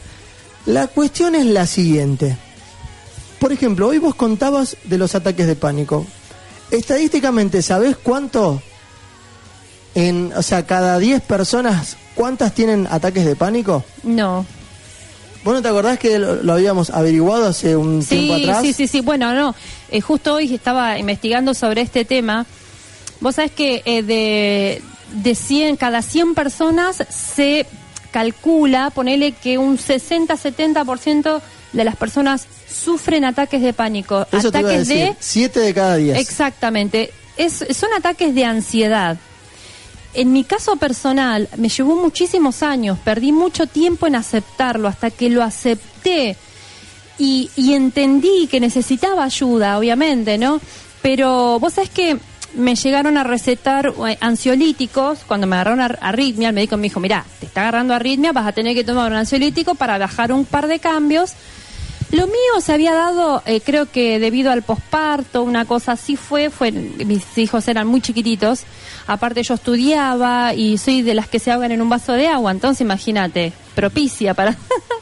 La 0.65 0.87
cuestión 0.87 1.35
es 1.35 1.45
la 1.45 1.65
siguiente. 1.65 2.37
Por 3.39 3.51
ejemplo, 3.51 3.87
hoy 3.87 3.97
vos 3.97 4.15
contabas 4.15 4.77
de 4.83 4.97
los 4.97 5.15
ataques 5.15 5.47
de 5.47 5.55
pánico. 5.55 6.05
Estadísticamente, 6.71 7.61
¿sabés 7.61 7.97
cuánto? 7.97 8.61
En, 9.95 10.31
o 10.35 10.41
sea, 10.41 10.65
cada 10.65 10.97
10 10.97 11.21
personas 11.21 11.97
¿Cuántas 12.15 12.53
tienen 12.53 12.87
ataques 12.89 13.25
de 13.25 13.35
pánico? 13.35 13.83
No. 14.03 14.45
¿Vos 15.43 15.55
no 15.55 15.61
te 15.61 15.67
acordás 15.67 15.99
que 15.99 16.19
lo, 16.19 16.53
habíamos 16.53 16.89
averiguado 16.89 17.47
hace 17.47 17.75
un 17.75 18.03
tiempo 18.05 18.35
atrás? 18.35 18.61
Sí, 18.61 18.73
sí, 18.73 18.87
sí. 18.87 19.01
Bueno, 19.01 19.33
no. 19.33 19.55
Eh, 19.89 19.99
justo 19.99 20.35
hoy 20.35 20.53
estaba 20.53 20.97
investigando 20.97 21.53
sobre 21.53 21.81
este 21.81 22.05
tema. 22.05 22.45
Vos 23.23 23.35
sabés 23.35 23.51
que 23.51 23.81
eh, 23.85 24.03
de, 24.03 24.81
de 25.13 25.33
100, 25.33 25.77
cada 25.77 26.01
100 26.01 26.35
personas 26.35 26.97
se 27.09 27.65
calcula, 28.11 28.89
ponele 28.89 29.31
que 29.31 29.57
un 29.57 29.77
60-70% 29.77 31.41
de 31.71 31.83
las 31.85 31.95
personas 31.95 32.47
sufren 32.69 33.23
ataques 33.23 33.61
de 33.61 33.71
pánico. 33.71 34.27
Eso 34.29 34.49
ataques 34.49 34.89
te 34.89 34.93
de 34.93 35.15
7 35.17 35.59
de 35.61 35.73
cada 35.73 35.95
10. 35.95 36.17
Exactamente. 36.17 37.11
Es, 37.37 37.65
son 37.71 37.93
ataques 37.97 38.35
de 38.35 38.43
ansiedad. 38.43 39.17
En 40.13 40.33
mi 40.33 40.43
caso 40.43 40.75
personal, 40.75 41.47
me 41.55 41.69
llevó 41.69 41.95
muchísimos 41.95 42.61
años, 42.61 42.99
perdí 43.05 43.31
mucho 43.31 43.67
tiempo 43.67 44.05
en 44.05 44.15
aceptarlo, 44.15 44.89
hasta 44.89 45.09
que 45.11 45.29
lo 45.29 45.41
acepté 45.41 46.35
y, 47.17 47.49
entendí 47.55 48.47
que 48.47 48.59
necesitaba 48.59 49.23
ayuda, 49.23 49.77
obviamente, 49.79 50.37
¿no? 50.37 50.59
Pero 51.01 51.57
vos 51.59 51.73
sabés 51.73 51.89
que 51.89 52.19
me 52.55 52.75
llegaron 52.75 53.17
a 53.17 53.23
recetar 53.23 53.93
eh, 54.07 54.17
ansiolíticos 54.21 55.19
cuando 55.27 55.47
me 55.47 55.55
agarraron 55.55 55.97
arritmia. 55.99 56.49
El 56.49 56.55
médico 56.55 56.77
me 56.77 56.83
dijo, 56.83 56.99
mira, 56.99 57.25
te 57.39 57.45
está 57.45 57.61
agarrando 57.61 57.93
arritmia, 57.93 58.31
vas 58.31 58.47
a 58.47 58.51
tener 58.51 58.75
que 58.75 58.83
tomar 58.83 59.11
un 59.11 59.17
ansiolítico 59.17 59.75
para 59.75 59.97
bajar 59.97 60.31
un 60.31 60.45
par 60.45 60.67
de 60.67 60.79
cambios. 60.79 61.33
Lo 62.11 62.27
mío 62.27 62.61
se 62.61 62.73
había 62.73 62.93
dado, 62.93 63.41
eh, 63.47 63.59
creo 63.59 63.89
que 63.89 64.19
debido 64.19 64.51
al 64.51 64.61
posparto, 64.61 65.41
una 65.41 65.65
cosa 65.65 65.93
así 65.93 66.15
fue, 66.15 66.51
fue, 66.51 66.71
mis 66.71 67.37
hijos 67.39 67.67
eran 67.67 67.87
muy 67.87 68.01
chiquititos, 68.01 68.65
aparte 69.07 69.41
yo 69.41 69.55
estudiaba 69.55 70.53
y 70.53 70.77
soy 70.77 71.01
de 71.01 71.15
las 71.15 71.27
que 71.27 71.39
se 71.39 71.51
ahogan 71.51 71.71
en 71.71 71.81
un 71.81 71.89
vaso 71.89 72.13
de 72.13 72.27
agua, 72.27 72.51
entonces 72.51 72.81
imagínate, 72.81 73.51
propicia 73.73 74.35
para... 74.35 74.55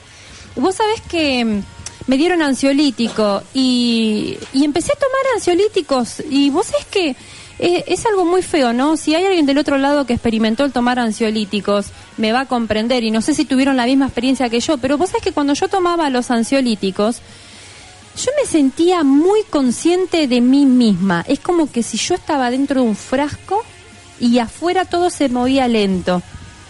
Vos 0.55 0.75
sabés 0.75 1.01
que 1.01 1.43
mm, 1.43 1.61
me 2.07 2.15
dieron 2.17 2.41
ansiolítico 2.41 3.43
y, 3.53 4.37
y 4.53 4.63
empecé 4.63 4.93
a 4.93 4.95
tomar 4.95 5.35
ansiolíticos 5.35 6.21
y 6.29 6.49
vos 6.49 6.67
sabés 6.67 6.85
que 6.87 7.15
es, 7.62 7.84
es 7.88 8.05
algo 8.05 8.26
muy 8.26 8.41
feo, 8.41 8.74
¿no? 8.74 8.97
Si 8.97 9.16
hay 9.16 9.24
alguien 9.26 9.45
del 9.45 9.57
otro 9.59 9.78
lado 9.78 10.05
que 10.05 10.14
experimentó 10.14 10.66
el 10.66 10.72
tomar 10.74 10.99
ansiolíticos, 10.99 11.88
me 12.18 12.32
va 12.34 12.41
a 12.41 12.45
comprender 12.47 13.03
y 13.03 13.12
no 13.12 13.22
sé 13.22 13.34
si 13.34 13.45
tuvieron 13.45 13.78
la 13.78 13.86
misma 13.86 14.05
experiencia 14.07 14.49
que 14.49 14.59
yo, 14.59 14.78
pero 14.78 14.97
vos 14.97 15.09
sabés 15.12 15.24
que 15.24 15.32
cuando 15.32 15.53
yo 15.53 15.68
tomaba 15.70 16.09
los 16.09 16.32
ansiolíticos, 16.32 17.22
yo 18.18 18.32
me 18.41 18.45
sentía 18.49 19.03
muy 19.03 19.43
consciente 19.49 20.28
de 20.28 20.41
mí 20.41 20.66
misma. 20.66 21.24
Es 21.28 21.39
como 21.39 21.72
que 21.72 21.82
si 21.84 21.97
yo 21.97 22.16
estaba 22.16 22.51
dentro 22.51 22.82
de 22.82 22.88
un 22.89 22.95
frasco 22.95 23.64
y 24.20 24.39
afuera 24.39 24.84
todo 24.86 25.09
se 25.09 25.30
movía 25.30 25.68
lento, 25.68 26.22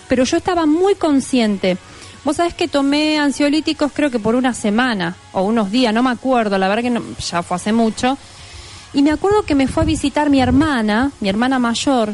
pero 0.08 0.24
yo 0.24 0.38
estaba 0.38 0.66
muy 0.68 0.96
consciente. 0.96 1.78
Vos 2.24 2.36
sabés 2.36 2.54
que 2.54 2.68
tomé 2.68 3.18
ansiolíticos 3.18 3.92
creo 3.96 4.12
que 4.12 4.20
por 4.20 4.36
una 4.36 4.54
semana 4.54 5.16
o 5.32 5.42
unos 5.42 5.72
días, 5.72 5.92
no 5.94 6.04
me 6.04 6.12
acuerdo, 6.12 6.58
la 6.60 6.68
verdad 6.68 6.84
que 6.84 6.90
no- 6.92 7.02
ya 7.20 7.42
fue 7.42 7.56
hace 7.58 7.72
mucho. 7.74 8.18
Y 8.94 9.02
me 9.04 9.12
acuerdo 9.12 9.44
que 9.44 9.56
me 9.56 9.68
fue 9.68 9.84
a 9.84 9.86
visitar 9.86 10.30
mi 10.30 10.42
hermana, 10.42 11.12
mi 11.22 11.30
hermana 11.30 11.60
mayor, 11.60 12.14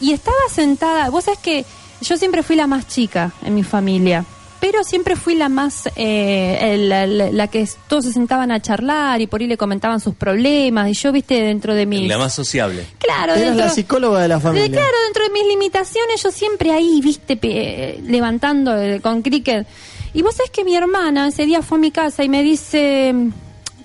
y 0.00 0.12
estaba 0.12 0.36
sentada, 0.50 1.10
vos 1.10 1.24
sabés 1.24 1.40
que 1.40 1.64
yo 2.00 2.16
siempre 2.16 2.42
fui 2.42 2.56
la 2.56 2.66
más 2.66 2.86
chica 2.86 3.32
en 3.44 3.54
mi 3.54 3.62
familia, 3.62 4.24
pero 4.60 4.82
siempre 4.84 5.16
fui 5.16 5.34
la 5.34 5.48
más, 5.48 5.88
eh, 5.96 6.58
el- 6.74 6.88
la, 6.88 7.06
la- 7.06 7.30
la 7.32 7.48
que 7.48 7.68
todos 7.88 8.04
se 8.04 8.12
sentaban 8.12 8.50
a 8.50 8.60
charlar 8.62 9.20
y 9.20 9.26
por 9.26 9.40
ahí 9.40 9.46
le 9.46 9.56
comentaban 9.56 10.00
sus 10.00 10.14
problemas, 10.14 10.88
y 10.88 10.94
yo, 10.94 11.12
viste, 11.12 11.34
dentro 11.42 11.74
de 11.74 11.84
mi... 11.84 12.06
La 12.08 12.16
más 12.18 12.32
sociable. 12.34 12.86
Claro, 12.98 13.32
Eras 13.34 13.44
dentro... 13.44 13.64
la 13.66 13.70
psicóloga 13.70 14.20
de 14.22 14.28
la 14.28 14.36
de- 14.36 14.40
familia. 14.40 14.68
claro, 14.70 14.96
dentro 15.06 15.24
de 15.24 15.30
mis 15.30 15.46
limitaciones, 15.48 16.22
yo 16.22 16.30
siempre 16.30 16.70
ahí, 16.72 17.00
viste, 17.02 17.36
pe- 17.36 18.00
levantando 18.04 18.72
con 19.02 19.20
cricket. 19.22 19.66
Y 20.14 20.22
vos 20.22 20.34
sabés 20.36 20.50
que 20.50 20.64
mi 20.64 20.76
hermana 20.76 21.28
ese 21.28 21.44
día 21.44 21.60
fue 21.60 21.76
a 21.78 21.80
mi 21.80 21.90
casa 21.90 22.22
y 22.24 22.28
me 22.28 22.42
dice, 22.42 23.12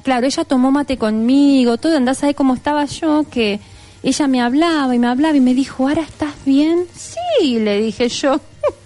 claro, 0.04 0.26
ella 0.26 0.43
tomó 0.45 0.72
mate 0.72 0.97
conmigo, 0.97 1.78
todo, 1.78 1.97
andás 1.97 2.24
a 2.24 2.28
ver 2.28 2.36
cómo 2.36 2.54
estaba 2.54 2.86
yo, 2.86 3.26
que 3.30 3.60
ella 4.04 4.28
me 4.28 4.41
hablaba 4.41 4.95
y 4.95 5.00
me 5.00 5.08
hablaba 5.08 5.36
y 5.36 5.41
me 5.41 5.54
dijo, 5.54 5.88
¿ahora 5.88 6.02
estás 6.02 6.34
bien? 6.45 6.86
Sí, 6.93 7.60
le 7.60 7.82
dije 7.82 8.10
yo. 8.10 8.39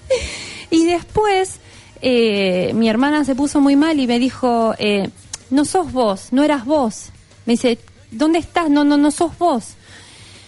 y 0.70 0.86
después 0.86 1.59
eh, 2.01 2.72
mi 2.74 2.89
hermana 2.89 3.24
se 3.26 3.36
puso 3.36 3.61
muy 3.61 3.76
mal 3.76 3.99
y 3.99 4.07
me 4.07 4.20
dijo, 4.20 4.74
eh, 4.78 5.09
no 5.49 5.66
sos 5.66 5.91
vos, 5.91 6.28
no 6.32 6.43
eras 6.43 6.66
vos. 6.66 7.09
Me 7.45 7.53
dice, 7.53 7.80
¿dónde 8.11 8.39
estás? 8.39 8.70
No, 8.70 8.84
no, 8.84 8.97
no 8.97 9.11
sos 9.11 9.38
vos. 9.38 9.76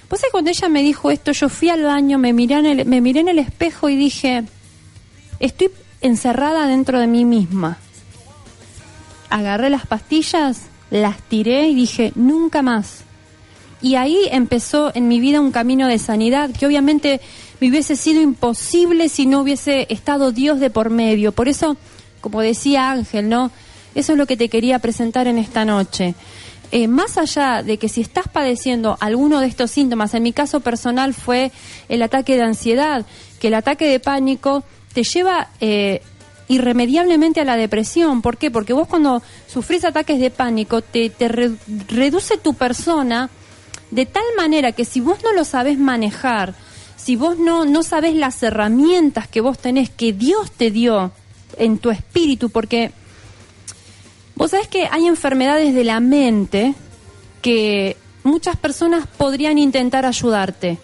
Pues 0.07 0.22
cuando 0.32 0.49
ella 0.49 0.70
me 0.70 0.84
dijo 0.84 1.11
esto, 1.11 1.32
yo 1.32 1.49
fui 1.49 1.70
al 1.70 1.84
baño, 1.84 2.18
me 2.18 2.34
miré, 2.34 2.55
en 2.55 2.66
el, 2.66 2.86
me 2.86 3.01
miré 3.01 3.22
en 3.22 3.30
el 3.30 3.39
espejo 3.39 3.89
y 3.89 3.95
dije, 3.95 4.43
estoy 5.39 5.72
encerrada 6.01 6.68
dentro 6.68 6.99
de 6.99 7.07
mí 7.07 7.26
misma. 7.26 7.78
Agarré 9.30 9.69
las 9.69 9.86
pastillas, 9.86 10.63
las 10.89 11.21
tiré 11.21 11.67
y 11.67 11.76
dije, 11.76 12.11
nunca 12.15 12.61
más. 12.61 13.03
Y 13.82 13.95
ahí 13.95 14.17
empezó 14.32 14.91
en 14.95 15.07
mi 15.07 15.19
vida 15.19 15.41
un 15.41 15.51
camino 15.51 15.88
de 15.88 15.99
sanidad 15.99 16.49
que 16.51 16.65
obviamente 16.65 17.21
me 17.59 17.69
hubiese 17.69 17.95
sido 17.95 18.21
imposible 18.21 19.09
si 19.09 19.26
no 19.26 19.41
hubiese 19.41 19.88
estado 19.89 20.32
Dios 20.32 20.59
de 20.59 20.69
por 20.69 20.89
medio. 20.89 21.32
Por 21.32 21.47
eso, 21.47 21.78
como 22.21 22.41
decía 22.41 22.91
Ángel, 22.91 23.30
¿no? 23.30 23.51
Eso 23.93 24.13
es 24.13 24.17
lo 24.17 24.26
que 24.26 24.38
te 24.38 24.49
quería 24.49 24.80
presentar 24.80 25.28
en 25.28 25.38
esta 25.38 25.65
noche. 25.65 26.15
Eh, 26.71 26.88
más 26.88 27.17
allá 27.17 27.63
de 27.63 27.78
que 27.78 27.89
si 27.89 28.01
estás 28.01 28.28
padeciendo 28.28 28.97
alguno 28.99 29.39
de 29.39 29.47
estos 29.47 29.71
síntomas, 29.71 30.13
en 30.13 30.23
mi 30.23 30.34
caso 30.34 30.59
personal 30.59 31.13
fue 31.13 31.51
el 31.88 32.01
ataque 32.01 32.36
de 32.36 32.41
ansiedad, 32.41 33.05
que 33.39 33.47
el 33.47 33.53
ataque 33.53 33.88
de 33.88 33.99
pánico 33.99 34.63
te 34.93 35.03
lleva 35.03 35.49
eh, 35.61 36.01
irremediablemente 36.48 37.41
a 37.41 37.46
la 37.46 37.56
depresión. 37.56 38.22
¿Por 38.22 38.38
qué? 38.38 38.52
Porque 38.52 38.74
vos 38.74 38.88
cuando 38.88 39.22
sufrís 39.48 39.84
ataques 39.86 40.20
de 40.20 40.30
pánico 40.30 40.82
te, 40.82 41.10
te 41.10 41.28
re- 41.28 41.56
reduce 41.88 42.38
tu 42.38 42.54
persona 42.54 43.30
de 43.91 44.06
tal 44.06 44.24
manera 44.38 44.72
que 44.72 44.86
si 44.86 45.00
vos 45.02 45.20
no 45.24 45.32
lo 45.34 45.46
sabés 45.46 45.78
manejar, 45.80 46.54
si 46.98 47.16
vos 47.16 47.38
no, 47.38 47.66
no 47.66 47.84
sabés 47.84 48.16
las 48.16 48.41
herramientas 48.43 49.28
que 49.28 49.41
vos 49.41 49.58
tenés, 49.60 49.89
que 49.89 50.12
Dios 50.14 50.52
te 50.52 50.72
dio 50.72 51.12
en 51.58 51.78
tu 51.78 51.89
espíritu, 51.91 52.50
porque 52.50 52.91
vos 54.36 54.52
sabés 54.52 54.68
que 54.68 54.88
hay 54.91 55.06
enfermedades 55.08 55.74
de 55.74 55.84
la 55.84 56.00
mente 56.00 56.74
que 57.41 57.96
muchas 58.24 58.56
personas 58.58 59.06
podrían 59.08 59.58
intentar 59.58 60.06
ayudarte, 60.06 60.78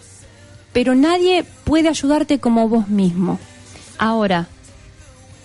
pero 0.73 0.95
nadie 0.95 1.43
puede 1.63 1.89
ayudarte 1.89 2.39
como 2.39 2.69
vos 2.69 2.87
mismo. 2.87 3.39
Ahora, 3.97 4.47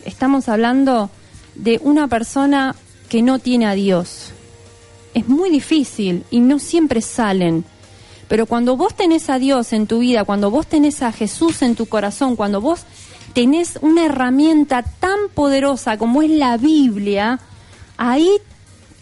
estamos 0.07 0.48
hablando 0.48 1.11
de 1.54 1.80
una 1.82 2.09
persona 2.09 2.74
que 3.09 3.22
no 3.22 3.38
tiene 3.38 3.66
a 3.66 3.74
Dios. 3.74 4.32
Es 5.14 5.28
muy 5.28 5.50
difícil 5.50 6.24
y 6.30 6.40
no 6.40 6.59
siempre 6.59 7.00
salen. 7.00 7.64
Pero 8.28 8.46
cuando 8.46 8.76
vos 8.76 8.94
tenés 8.94 9.30
a 9.30 9.38
Dios 9.38 9.72
en 9.72 9.86
tu 9.86 10.00
vida, 10.00 10.24
cuando 10.24 10.50
vos 10.50 10.66
tenés 10.66 11.02
a 11.02 11.12
Jesús 11.12 11.62
en 11.62 11.76
tu 11.76 11.86
corazón, 11.86 12.36
cuando 12.36 12.61
vos 12.61 12.84
tenés 13.32 13.78
una 13.82 14.07
herramienta 14.07 14.82
tan 14.82 15.28
poderosa 15.34 15.96
como 15.98 16.22
es 16.22 16.30
la 16.30 16.57
Biblia, 16.57 17.38
ahí 17.96 18.30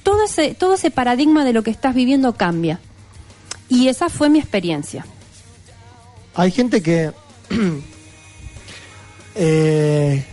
todo 0.03 0.25
ese, 0.25 0.55
todo 0.55 0.75
ese 0.75 0.91
paradigma 0.91 1.45
de 1.45 1.53
lo 1.53 1.63
que 1.63 1.71
estás 1.71 1.95
viviendo 1.95 2.35
cambia. 2.35 2.81
Y 3.69 3.89
esa 3.89 4.11
fue 4.11 4.29
mi 4.29 4.39
experiencia. 4.39 5.07
Hay 6.35 6.51
gente 6.51 6.83
que 6.83 7.13
eh, 9.35 10.25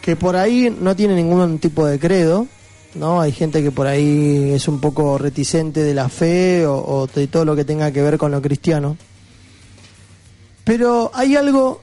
que 0.00 0.16
por 0.16 0.36
ahí 0.36 0.74
no 0.80 0.96
tiene 0.96 1.14
ningún 1.14 1.58
tipo 1.58 1.86
de 1.86 1.98
credo, 1.98 2.46
¿no? 2.94 3.20
Hay 3.20 3.32
gente 3.32 3.62
que 3.62 3.70
por 3.70 3.86
ahí 3.86 4.52
es 4.52 4.68
un 4.68 4.80
poco 4.80 5.18
reticente 5.18 5.82
de 5.82 5.94
la 5.94 6.08
fe 6.08 6.66
o, 6.66 7.08
de 7.14 7.26
todo 7.26 7.44
lo 7.44 7.54
que 7.54 7.64
tenga 7.64 7.92
que 7.92 8.02
ver 8.02 8.18
con 8.18 8.30
lo 8.30 8.40
cristiano. 8.40 8.96
Pero 10.64 11.10
hay 11.14 11.36
algo 11.36 11.82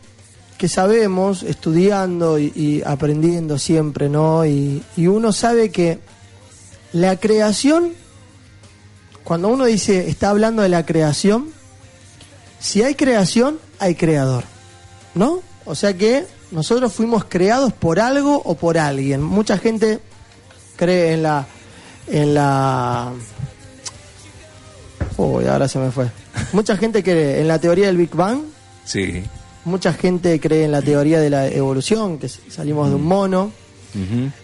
que 0.57 0.67
sabemos 0.67 1.43
estudiando 1.43 2.39
y, 2.39 2.81
aprendiendo 2.85 3.57
siempre, 3.59 4.09
¿no? 4.09 4.45
Y 4.45 4.81
uno 4.97 5.31
sabe 5.31 5.69
que 5.69 5.99
la 6.93 7.17
creación, 7.17 7.93
cuando 9.23 9.49
uno 9.49 9.65
dice, 9.65 10.09
está 10.09 10.29
hablando 10.29 10.61
de 10.61 10.69
la 10.69 10.85
creación, 10.85 11.49
si 12.59 12.81
hay 12.81 12.95
creación, 12.95 13.59
hay 13.79 13.95
creador, 13.95 14.45
¿no? 15.13 15.41
O 15.65 15.75
sea 15.75 15.95
que 15.95 16.25
nosotros 16.51 16.93
fuimos 16.93 17.25
creados 17.25 17.73
por 17.73 17.99
algo 17.99 18.41
o 18.43 18.55
por 18.55 18.77
alguien. 18.77 19.21
Mucha 19.21 19.57
gente 19.57 19.99
cree 20.75 21.13
en 21.13 21.23
la 21.23 21.45
en 22.07 22.33
la 22.33 23.11
Uy, 25.17 25.45
ahora 25.47 25.67
se 25.67 25.79
me 25.79 25.91
fue. 25.91 26.09
Mucha 26.53 26.77
gente 26.77 27.03
cree 27.03 27.41
en 27.41 27.47
la 27.47 27.59
teoría 27.59 27.87
del 27.87 27.97
Big 27.97 28.11
Bang, 28.15 28.41
Sí. 28.85 29.23
mucha 29.65 29.91
gente 29.93 30.39
cree 30.39 30.63
en 30.65 30.71
la 30.71 30.81
teoría 30.81 31.19
de 31.19 31.29
la 31.29 31.47
evolución, 31.47 32.19
que 32.19 32.29
salimos 32.29 32.89
de 32.89 32.95
un 32.95 33.03
mono. 33.05 33.51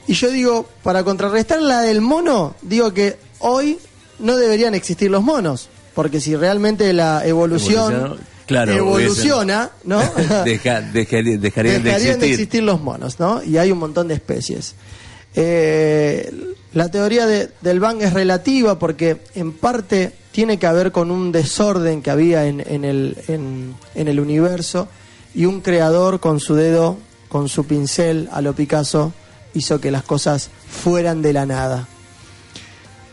Y 0.08 0.14
yo 0.14 0.32
digo, 0.32 0.66
para 0.82 1.04
contrarrestar 1.04 1.62
la 1.62 1.82
del 1.82 2.02
mono, 2.02 2.56
digo 2.64 2.92
que 2.92 3.18
hoy 3.40 3.78
no 4.18 4.36
deberían 4.36 4.74
existir 4.74 5.12
los 5.12 5.22
monos, 5.22 5.70
porque 5.94 6.20
si 6.20 6.36
realmente 6.36 6.92
la 6.92 7.24
evolución 7.26 8.18
claro, 8.54 8.74
evoluciona, 8.74 9.70
¿no? 9.84 10.00
Deja- 10.46 10.82
dejaría- 10.82 11.38
dejarían 11.38 11.84
de 11.84 11.92
existir. 11.92 12.24
existir 12.32 12.64
los 12.64 12.80
monos, 12.82 13.20
¿no? 13.20 13.44
Y 13.44 13.58
hay 13.58 13.72
un 13.72 13.80
montón 13.80 14.08
de 14.08 14.14
especies. 14.16 14.76
Eh, 15.36 16.32
la 16.74 16.90
teoría 16.90 17.26
de- 17.26 17.50
del 17.62 17.80
Bang 17.80 18.02
es 18.02 18.14
relativa 18.14 18.78
porque 18.80 19.18
en 19.36 19.52
parte 19.52 20.14
tiene 20.32 20.58
que 20.58 20.68
ver 20.72 20.92
con 20.92 21.12
un 21.12 21.32
desorden 21.32 22.02
que 22.02 22.12
había 22.12 22.46
en, 22.48 22.64
en 22.68 22.86
el, 22.86 23.18
en, 23.28 23.76
en 23.96 24.08
el 24.08 24.20
universo 24.20 24.88
y 25.36 25.46
un 25.46 25.62
creador 25.62 26.20
con 26.20 26.40
su 26.40 26.56
dedo, 26.56 26.98
con 27.30 27.50
su 27.50 27.66
pincel 27.66 28.30
a 28.32 28.42
lo 28.42 28.54
Picasso, 28.54 29.14
hizo 29.56 29.80
que 29.82 29.92
las 29.92 30.04
cosas 30.04 30.50
fueran 30.70 31.22
de 31.22 31.34
la 31.34 31.46
nada. 31.46 31.88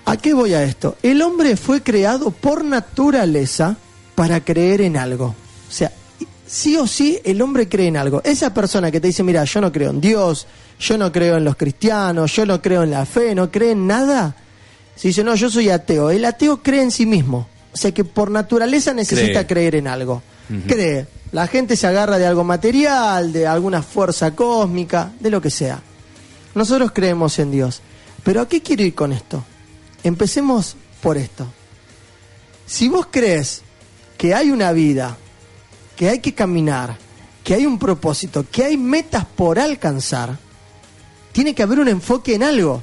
¿A 0.07 0.16
qué 0.16 0.34
voy 0.34 0.55
a 0.55 0.62
esto? 0.62 0.97
El 1.03 1.22
hombre 1.22 1.57
fue 1.57 1.82
creado 1.82 2.30
por 2.30 2.64
naturaleza 2.64 3.76
para 4.15 4.41
creer 4.45 4.81
en 4.83 4.97
algo. 4.97 5.27
O 5.27 5.73
sea, 5.73 5.93
sí 6.47 6.77
o 6.77 6.87
sí 6.87 7.19
el 7.25 7.41
hombre 7.43 7.69
cree 7.69 7.89
en 7.89 7.97
algo. 7.97 8.21
Esa 8.25 8.53
persona 8.53 8.91
que 8.91 9.01
te 9.01 9.09
dice, 9.09 9.23
mira, 9.23 9.45
yo 9.45 9.61
no 9.61 9.71
creo 9.73 9.91
en 9.91 10.01
Dios, 10.01 10.47
yo 10.79 10.99
no 10.99 11.13
creo 11.13 11.37
en 11.37 11.45
los 11.45 11.57
cristianos, 11.57 12.33
yo 12.35 12.47
no 12.47 12.61
creo 12.61 12.83
en 12.83 12.91
la 12.91 13.07
fe, 13.07 13.35
no 13.35 13.51
cree 13.51 13.73
en 13.73 13.87
nada. 13.87 14.35
Si 14.97 15.09
dice, 15.09 15.25
no, 15.25 15.35
yo 15.35 15.49
soy 15.49 15.71
ateo. 15.71 16.11
El 16.11 16.25
ateo 16.25 16.63
cree 16.63 16.83
en 16.83 16.91
sí 16.91 17.07
mismo. 17.07 17.49
O 17.73 17.77
sea 17.77 17.93
que 17.93 18.05
por 18.05 18.31
naturaleza 18.31 18.93
necesita 18.93 19.47
Cree. 19.47 19.47
creer 19.47 19.75
en 19.77 19.87
algo. 19.87 20.23
Cree. 20.67 21.07
La 21.33 21.47
gente 21.47 21.77
se 21.77 21.87
agarra 21.87 22.19
de 22.19 22.27
algo 22.27 22.43
material, 22.43 23.33
de 23.33 23.47
alguna 23.47 23.83
fuerza 23.83 24.35
cósmica, 24.35 25.13
de 25.21 25.31
lo 25.31 25.41
que 25.41 25.51
sea. 25.51 25.81
Nosotros 26.55 26.91
creemos 26.93 27.39
en 27.39 27.53
Dios. 27.53 27.81
Pero 28.25 28.41
¿a 28.41 28.49
qué 28.49 28.61
quiero 28.61 28.83
ir 28.83 28.95
con 28.95 29.13
esto? 29.13 29.45
Empecemos 30.03 30.77
por 31.01 31.17
esto. 31.17 31.47
Si 32.67 32.89
vos 32.89 33.07
crees 33.11 33.63
que 34.21 34.35
hay 34.35 34.51
una 34.51 34.73
vida, 34.73 35.16
que 35.97 36.11
hay 36.11 36.18
que 36.18 36.35
caminar, 36.35 36.99
que 37.43 37.55
hay 37.55 37.64
un 37.64 37.79
propósito, 37.79 38.45
que 38.53 38.64
hay 38.64 38.77
metas 38.77 39.25
por 39.25 39.59
alcanzar, 39.59 40.37
tiene 41.33 41.55
que 41.55 41.62
haber 41.62 41.81
un 41.81 41.89
enfoque 41.89 42.35
en 42.35 42.43
algo. 42.43 42.83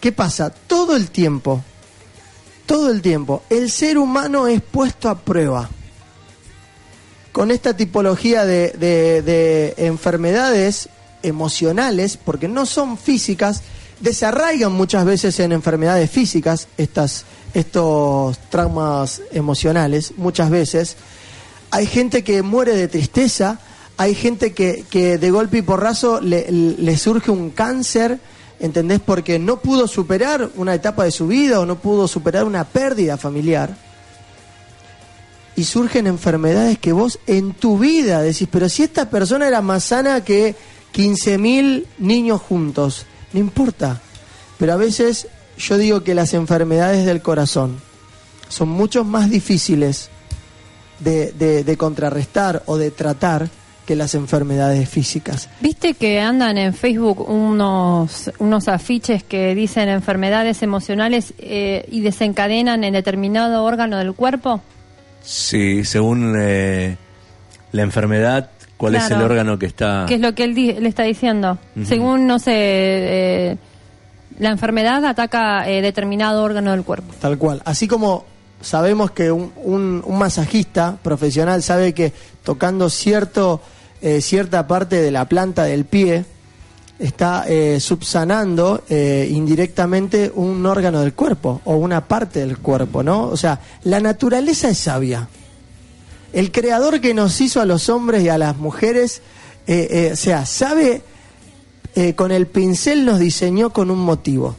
¿Qué 0.00 0.10
pasa? 0.10 0.50
Todo 0.50 0.96
el 0.96 1.12
tiempo, 1.12 1.62
todo 2.66 2.90
el 2.90 3.02
tiempo, 3.02 3.44
el 3.50 3.70
ser 3.70 3.98
humano 3.98 4.48
es 4.48 4.60
puesto 4.60 5.08
a 5.08 5.16
prueba. 5.20 5.70
Con 7.30 7.52
esta 7.52 7.76
tipología 7.76 8.44
de, 8.44 8.70
de- 8.72 9.22
de 9.22 9.74
enfermedades 9.76 10.88
emocionales, 11.22 12.16
porque 12.16 12.48
no 12.48 12.66
son 12.66 12.98
físicas, 12.98 13.62
desarraigan 14.00 14.72
muchas 14.72 15.04
veces 15.04 15.38
en 15.40 15.52
enfermedades 15.52 16.10
físicas 16.10 16.68
estas, 16.76 17.24
estos 17.54 18.38
traumas 18.50 19.22
emocionales, 19.32 20.14
muchas 20.16 20.50
veces. 20.50 20.96
Hay 21.70 21.86
gente 21.86 22.24
que 22.24 22.42
muere 22.42 22.74
de 22.74 22.88
tristeza, 22.88 23.60
hay 23.96 24.14
gente 24.14 24.52
que, 24.52 24.84
que 24.90 25.18
de 25.18 25.30
golpe 25.30 25.58
y 25.58 25.62
porrazo 25.62 26.20
le, 26.20 26.50
le 26.50 26.96
surge 26.96 27.30
un 27.30 27.50
cáncer, 27.50 28.18
¿entendés? 28.58 29.00
Porque 29.00 29.38
no 29.38 29.60
pudo 29.60 29.86
superar 29.86 30.50
una 30.56 30.74
etapa 30.74 31.04
de 31.04 31.10
su 31.10 31.26
vida 31.26 31.60
o 31.60 31.66
no 31.66 31.76
pudo 31.76 32.08
superar 32.08 32.44
una 32.44 32.64
pérdida 32.64 33.16
familiar. 33.16 33.76
Y 35.56 35.64
surgen 35.64 36.06
enfermedades 36.06 36.78
que 36.78 36.92
vos 36.92 37.18
en 37.26 37.52
tu 37.52 37.78
vida 37.78 38.22
decís, 38.22 38.48
pero 38.50 38.68
si 38.70 38.82
esta 38.82 39.10
persona 39.10 39.46
era 39.46 39.60
más 39.60 39.84
sana 39.84 40.24
que 40.24 40.54
15.000 40.94 41.84
niños 41.98 42.40
juntos, 42.40 43.04
no 43.32 43.40
importa. 43.40 44.00
Pero 44.58 44.72
a 44.72 44.76
veces 44.76 45.28
yo 45.58 45.78
digo 45.78 46.02
que 46.02 46.14
las 46.14 46.34
enfermedades 46.34 47.04
del 47.06 47.22
corazón 47.22 47.80
son 48.48 48.68
mucho 48.68 49.04
más 49.04 49.30
difíciles 49.30 50.10
de, 50.98 51.32
de- 51.32 51.64
de 51.64 51.76
contrarrestar 51.76 52.62
o 52.66 52.76
de 52.76 52.90
tratar 52.90 53.48
que 53.86 53.96
las 53.96 54.14
enfermedades 54.14 54.88
físicas. 54.88 55.48
¿Viste 55.60 55.94
que 55.94 56.20
andan 56.20 56.58
en 56.58 56.74
Facebook 56.74 57.28
unos, 57.28 58.30
unos 58.38 58.68
afiches 58.68 59.24
que 59.24 59.54
dicen 59.54 59.88
enfermedades 59.88 60.62
emocionales 60.62 61.34
eh, 61.38 61.86
y 61.90 62.00
desencadenan 62.02 62.84
en 62.84 62.92
determinado 62.92 63.64
órgano 63.64 63.96
del 63.98 64.12
cuerpo? 64.12 64.62
Sí, 65.22 65.84
según 65.84 66.34
eh, 66.38 66.96
la 67.72 67.82
enfermedad, 67.82 68.50
cuál 68.80 68.94
es 68.96 69.10
el 69.10 69.22
órgano 69.22 69.58
que 69.58 69.66
está... 69.66 70.04
¿Qué 70.08 70.14
es 70.14 70.20
lo 70.20 70.34
que 70.34 70.44
él 70.44 70.54
di- 70.54 70.72
le 70.72 70.88
está 70.88 71.04
diciendo? 71.04 71.58
Según, 71.84 72.26
no 72.26 72.38
sé, 72.38 72.52
eh, 72.54 73.56
la 74.38 74.50
enfermedad 74.50 75.04
ataca 75.04 75.68
eh, 75.68 75.82
determinado 75.82 76.42
órgano 76.42 76.70
del 76.72 76.82
cuerpo. 76.82 77.12
Tal 77.20 77.38
cual. 77.38 77.60
Así 77.64 77.86
como 77.86 78.24
sabemos 78.60 79.10
que 79.12 79.30
un, 79.30 79.52
un- 79.56 80.02
un 80.04 80.18
masajista 80.18 80.96
profesional 81.02 81.62
sabe 81.62 81.92
que 81.94 82.12
tocando 82.42 82.88
cierto, 82.90 83.60
eh, 84.02 84.20
cierta 84.20 84.66
parte 84.66 85.00
de 85.00 85.10
la 85.10 85.26
planta 85.26 85.64
del 85.64 85.84
pie 85.84 86.24
está 86.98 87.44
eh, 87.48 87.80
subsanando 87.80 88.82
eh, 88.90 89.26
indirectamente 89.30 90.30
un 90.34 90.64
órgano 90.66 91.00
del 91.00 91.14
cuerpo 91.14 91.60
o 91.64 91.76
una 91.76 92.06
parte 92.06 92.40
del 92.40 92.58
cuerpo, 92.58 93.02
¿no? 93.02 93.24
O 93.28 93.36
sea, 93.38 93.58
la 93.84 94.00
naturaleza 94.00 94.68
es 94.68 94.78
sabia. 94.78 95.26
El 96.32 96.52
creador 96.52 97.00
que 97.00 97.14
nos 97.14 97.40
hizo 97.40 97.60
a 97.60 97.66
los 97.66 97.88
hombres 97.88 98.22
y 98.22 98.28
a 98.28 98.38
las 98.38 98.56
mujeres, 98.56 99.20
eh, 99.66 99.88
eh, 99.90 100.10
o 100.12 100.16
sea, 100.16 100.46
sabe, 100.46 101.02
eh, 101.94 102.14
con 102.14 102.30
el 102.30 102.46
pincel 102.46 103.04
nos 103.04 103.18
diseñó 103.18 103.70
con 103.70 103.90
un 103.90 103.98
motivo. 103.98 104.56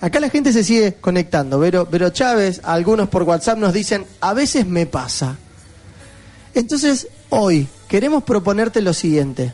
Acá 0.00 0.20
la 0.20 0.28
gente 0.30 0.52
se 0.52 0.64
sigue 0.64 0.94
conectando. 1.00 1.58
Vero, 1.58 1.86
Vero 1.90 2.10
Chávez, 2.10 2.60
algunos 2.64 3.08
por 3.08 3.22
WhatsApp 3.22 3.58
nos 3.58 3.72
dicen, 3.72 4.04
a 4.20 4.34
veces 4.34 4.66
me 4.66 4.86
pasa. 4.86 5.36
Entonces, 6.54 7.08
hoy 7.30 7.68
queremos 7.88 8.22
proponerte 8.22 8.80
lo 8.82 8.92
siguiente. 8.92 9.52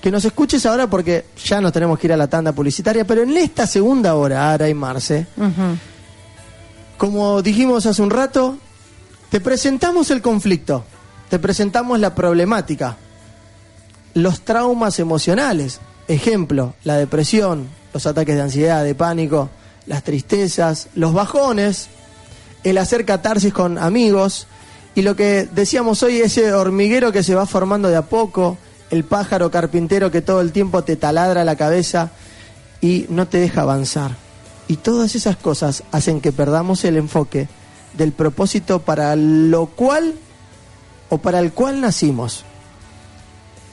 Que 0.00 0.10
nos 0.10 0.24
escuches 0.24 0.66
ahora 0.66 0.88
porque 0.88 1.24
ya 1.44 1.60
nos 1.60 1.72
tenemos 1.72 1.98
que 1.98 2.08
ir 2.08 2.12
a 2.12 2.16
la 2.16 2.28
tanda 2.28 2.52
publicitaria, 2.52 3.04
pero 3.06 3.22
en 3.22 3.36
esta 3.36 3.66
segunda 3.66 4.14
hora, 4.16 4.52
Ara 4.52 4.68
y 4.68 4.74
Marce, 4.74 5.26
como 6.98 7.42
dijimos 7.42 7.86
hace 7.86 8.02
un 8.02 8.10
rato, 8.10 8.58
te 9.30 9.40
presentamos 9.40 10.10
el 10.10 10.22
conflicto, 10.22 10.84
te 11.28 11.38
presentamos 11.38 11.98
la 11.98 12.14
problemática, 12.14 12.96
los 14.14 14.42
traumas 14.42 14.98
emocionales, 14.98 15.80
ejemplo, 16.08 16.74
la 16.84 16.96
depresión, 16.96 17.68
los 17.92 18.06
ataques 18.06 18.36
de 18.36 18.42
ansiedad, 18.42 18.84
de 18.84 18.94
pánico, 18.94 19.50
las 19.86 20.02
tristezas, 20.02 20.88
los 20.94 21.12
bajones, 21.12 21.88
el 22.62 22.78
hacer 22.78 23.04
catarsis 23.04 23.52
con 23.52 23.78
amigos 23.78 24.46
y 24.94 25.02
lo 25.02 25.16
que 25.16 25.48
decíamos 25.52 26.02
hoy, 26.02 26.18
ese 26.18 26.52
hormiguero 26.52 27.12
que 27.12 27.22
se 27.22 27.34
va 27.34 27.46
formando 27.46 27.88
de 27.88 27.96
a 27.96 28.02
poco, 28.02 28.56
el 28.90 29.04
pájaro 29.04 29.50
carpintero 29.50 30.10
que 30.10 30.22
todo 30.22 30.40
el 30.40 30.52
tiempo 30.52 30.84
te 30.84 30.96
taladra 30.96 31.44
la 31.44 31.56
cabeza 31.56 32.10
y 32.80 33.06
no 33.08 33.26
te 33.26 33.38
deja 33.38 33.62
avanzar. 33.62 34.16
Y 34.68 34.76
todas 34.76 35.14
esas 35.14 35.36
cosas 35.36 35.82
hacen 35.90 36.20
que 36.20 36.32
perdamos 36.32 36.84
el 36.84 36.96
enfoque 36.96 37.48
del 37.96 38.12
propósito 38.12 38.80
para 38.80 39.16
lo 39.16 39.66
cual 39.66 40.14
o 41.08 41.18
para 41.18 41.40
el 41.40 41.52
cual 41.52 41.80
nacimos. 41.80 42.44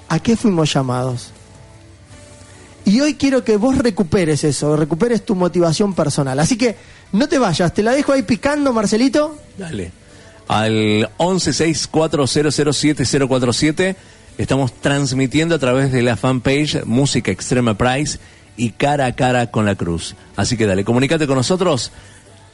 ¿A 0.10 0.20
qué 0.20 0.36
fuimos 0.36 0.74
llamados? 0.74 1.32
Y 2.86 3.00
hoy 3.00 3.16
quiero 3.16 3.44
que 3.44 3.58
vos 3.58 3.78
recuperes 3.78 4.44
eso, 4.44 4.76
recuperes 4.76 5.24
tu 5.24 5.36
motivación 5.36 5.94
personal. 5.94 6.40
Así 6.40 6.58
que 6.58 6.76
no 7.12 7.30
te 7.30 7.38
vayas, 7.38 7.72
te 7.74 7.84
la 7.84 7.92
dejo 7.92 8.12
ahí 8.12 8.24
picando, 8.24 8.74
Marcelito. 8.74 9.38
Dale. 9.58 9.92
Al 10.48 11.10
1164007047 11.18 13.96
estamos 14.38 14.74
transmitiendo 14.74 15.56
a 15.56 15.60
través 15.60 15.92
de 15.92 16.02
la 16.02 16.16
fanpage 16.18 16.84
Música 16.86 17.32
Extrema 17.32 17.78
Price 17.78 18.18
y 18.58 18.72
cara 18.72 19.06
a 19.06 19.16
cara 19.16 19.52
con 19.52 19.66
la 19.66 19.76
cruz. 19.76 20.16
Así 20.36 20.58
que 20.58 20.66
dale, 20.66 20.84
comunícate 20.84 21.28
con 21.28 21.38
nosotros 21.38 21.92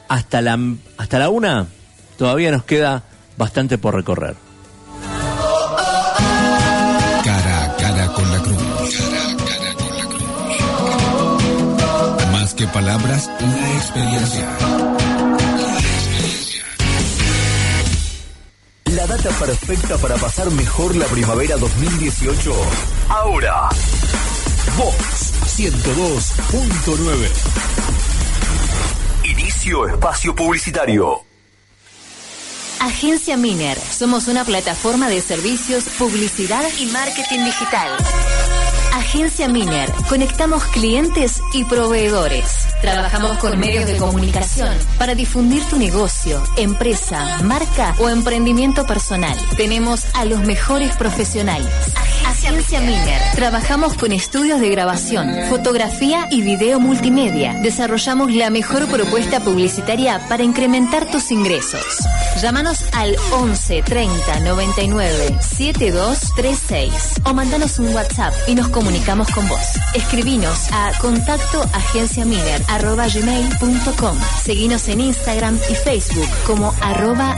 hasta 0.08 0.40
la 0.40 0.58
hasta 0.96 1.18
la 1.18 1.28
una. 1.28 1.66
Todavía 2.16 2.50
nos 2.50 2.64
queda 2.64 3.02
bastante 3.36 3.76
por 3.78 3.94
recorrer. 3.94 4.34
Cara 7.24 7.64
a 7.64 7.76
cara 7.76 8.06
con 8.12 8.30
la 8.30 8.38
cruz. 8.40 8.58
Cara 8.98 9.30
a 9.30 9.36
cara 9.36 9.74
con 9.74 9.98
la 9.98 10.04
cruz. 10.06 10.22
Más 12.32 12.54
que 12.54 12.66
palabras, 12.66 13.30
una 13.40 13.72
experiencia. 13.74 14.48
La 18.96 19.06
data 19.06 19.28
perfecta 19.30 19.96
para 19.98 20.16
pasar 20.16 20.50
mejor 20.50 20.96
la 20.96 21.04
primavera 21.06 21.56
2018. 21.56 22.52
Ahora. 23.10 23.68
Vox 24.76 25.32
102.9. 25.56 27.28
Espacio 29.66 30.34
publicitario. 30.36 31.24
Agencia 32.80 33.36
Miner. 33.36 33.76
Somos 33.76 34.28
una 34.28 34.44
plataforma 34.44 35.08
de 35.08 35.20
servicios, 35.20 35.84
publicidad 35.98 36.64
y 36.78 36.86
marketing 36.86 37.44
digital. 37.44 37.88
Agencia 38.98 39.48
Miner. 39.48 39.92
Conectamos 40.08 40.64
clientes 40.64 41.40
y 41.52 41.62
proveedores. 41.64 42.66
Trabajamos 42.82 43.38
con 43.38 43.58
medios 43.58 43.86
de 43.86 43.96
comunicación 43.96 44.76
para 44.98 45.14
difundir 45.14 45.62
tu 45.64 45.78
negocio, 45.78 46.42
empresa, 46.56 47.38
marca 47.44 47.94
o 48.00 48.08
emprendimiento 48.08 48.84
personal. 48.86 49.36
Tenemos 49.56 50.04
a 50.14 50.24
los 50.24 50.40
mejores 50.40 50.96
profesionales. 50.96 51.70
Agencia 52.26 52.80
Miner. 52.80 53.22
Trabajamos 53.36 53.94
con 53.94 54.10
estudios 54.12 54.60
de 54.60 54.68
grabación, 54.68 55.30
fotografía 55.48 56.26
y 56.30 56.42
video 56.42 56.80
multimedia. 56.80 57.54
Desarrollamos 57.62 58.32
la 58.34 58.50
mejor 58.50 58.86
propuesta 58.88 59.40
publicitaria 59.40 60.20
para 60.28 60.42
incrementar 60.42 61.08
tus 61.10 61.30
ingresos. 61.30 61.82
Llámanos 62.42 62.84
al 62.92 63.16
11 63.32 63.82
30 63.82 64.40
99 64.40 65.38
7236 65.40 67.20
o 67.24 67.34
mandanos 67.34 67.78
un 67.78 67.94
WhatsApp 67.94 68.34
y 68.46 68.54
nos 68.54 68.68
comunicamos 68.68 68.87
con 69.34 69.46
vos. 69.48 69.60
Escribinos 69.94 70.72
a 70.72 70.92
contacto 71.00 71.62
gmail.com. 73.06 74.18
Seguinos 74.42 74.88
en 74.88 75.00
Instagram 75.00 75.58
y 75.70 75.74
Facebook 75.74 76.28
como 76.46 76.72
arroba. 76.80 77.32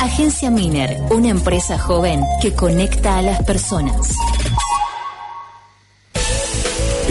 Agencia 0.00 0.50
Miner, 0.50 1.00
una 1.10 1.28
empresa 1.28 1.78
joven 1.78 2.22
que 2.42 2.52
conecta 2.52 3.18
a 3.18 3.22
las 3.22 3.42
personas. 3.44 4.14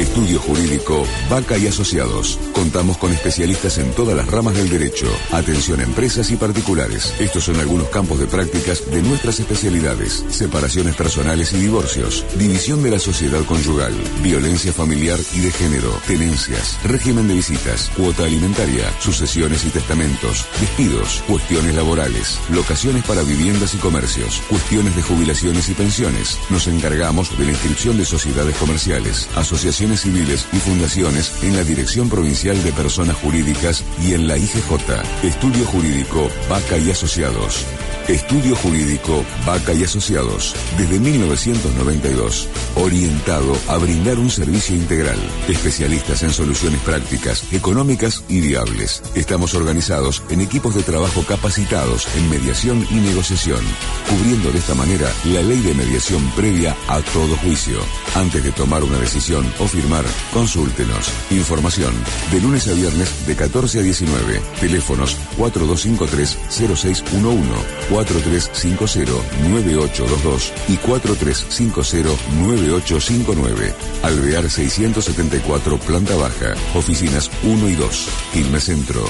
Estudio 0.10 0.40
Jurídico 0.40 1.06
Vaca 1.30 1.56
y 1.60 1.68
Asociados. 1.68 2.40
Contamos 2.54 2.98
con 2.98 3.14
especialistas 3.14 3.78
en 3.78 3.92
todas 3.92 4.18
las 4.18 4.26
ramas 4.26 4.56
del 4.56 4.68
derecho. 4.68 5.06
Atención 5.32 5.82
a 5.82 5.84
empresas 5.84 6.32
y 6.32 6.36
particulares. 6.36 7.14
Estos 7.20 7.44
son 7.44 7.58
algunos 7.58 7.90
campos 7.90 8.20
de 8.20 8.26
prácticas 8.26 8.90
de 8.90 9.04
nuestras 9.04 9.40
especialidades. 9.40 10.26
Separaciones 10.30 10.96
personales 10.96 11.54
y 11.54 11.58
divorcios. 11.58 12.26
División 12.40 12.82
de 12.82 12.90
la 12.90 12.98
sociedad 12.98 13.46
conyugal. 13.46 13.94
Violencia 14.24 14.74
familiar 14.74 15.20
y 15.36 15.42
de 15.42 15.52
género. 15.52 15.92
Tenencias. 16.08 16.80
Régimen 16.84 17.28
de 17.28 17.36
visitas. 17.36 17.92
Cuota 17.96 18.24
alimentaria. 18.24 18.92
Sucesiones 19.00 19.64
y 19.66 19.70
testamentos. 19.70 20.48
Despidos. 20.60 21.24
Cuestiones 21.28 21.76
laborales. 21.76 22.40
Locaciones 22.50 23.04
para 23.04 23.22
viviendas 23.22 23.76
y 23.76 23.78
comercios. 23.78 24.42
Cuestiones 24.50 24.96
de 24.96 25.04
jubilaciones 25.04 25.70
y 25.70 25.76
pensiones. 25.76 26.40
Nos 26.50 26.66
encargamos 26.68 27.38
de 27.38 27.46
la 27.46 27.52
inscripción 27.52 27.96
de 28.00 28.06
sociedades 28.06 28.56
comerciales, 28.58 29.30
asociaciones 29.36 29.99
civiles 30.00 30.48
y 30.54 30.58
fundaciones 30.58 31.44
en 31.44 31.56
la 31.56 31.64
Dirección 31.64 32.10
Provincial 32.10 32.62
de 32.64 32.72
Personas 32.72 33.18
Jurídicas 33.18 33.84
y 34.02 34.14
en 34.14 34.28
la 34.28 34.38
IGJ. 34.38 35.24
Estudio 35.24 35.66
Jurídico 35.66 36.30
Vaca 36.50 36.78
y 36.78 36.92
Asociados. 36.92 37.66
Estudio 38.10 38.56
Jurídico 38.56 39.24
Vaca 39.46 39.72
y 39.72 39.84
Asociados, 39.84 40.56
desde 40.80 41.00
1992, 41.00 42.50
orientado 42.76 43.56
a 43.68 43.78
brindar 43.78 44.18
un 44.18 44.32
servicio 44.32 44.76
integral, 44.76 45.20
especialistas 45.48 46.24
en 46.24 46.32
soluciones 46.32 46.82
prácticas, 46.82 47.54
económicas 47.54 48.24
y 48.28 48.42
viables. 48.42 49.04
Estamos 49.14 49.54
organizados 49.54 50.24
en 50.32 50.42
equipos 50.42 50.74
de 50.74 50.82
trabajo 50.82 51.24
capacitados 51.28 52.08
en 52.18 52.28
mediación 52.32 52.84
y 52.90 52.96
negociación, 52.96 53.62
cubriendo 54.10 54.52
de 54.52 54.58
esta 54.58 54.74
manera 54.74 55.08
la 55.26 55.44
ley 55.44 55.62
de 55.62 55.76
mediación 55.76 56.28
previa 56.32 56.76
a 56.88 57.02
todo 57.02 57.38
juicio. 57.38 57.78
Antes 58.16 58.44
de 58.44 58.52
tomar 58.52 58.84
una 58.84 58.98
decisión 58.98 59.46
o 59.60 59.68
firmar, 59.68 60.06
consúltenos. 60.34 61.12
Información 61.30 61.94
de 62.32 62.42
lunes 62.42 62.68
a 62.68 62.74
viernes 62.74 63.28
de 63.28 63.36
14 63.36 63.80
a 63.80 63.84
19. 63.84 64.42
Teléfonos 64.60 65.16
4253-0611, 65.38 67.99
4350-9822 68.06 70.52
y 70.70 70.78
4350-9859. 70.78 73.74
Alvear 74.04 74.50
674, 74.50 75.78
planta 75.80 76.16
baja. 76.16 76.54
Oficinas 76.76 77.30
1 77.44 77.70
y 77.70 77.76
2. 77.76 78.08
Quilmes 78.34 78.64
Centro. 78.64 79.04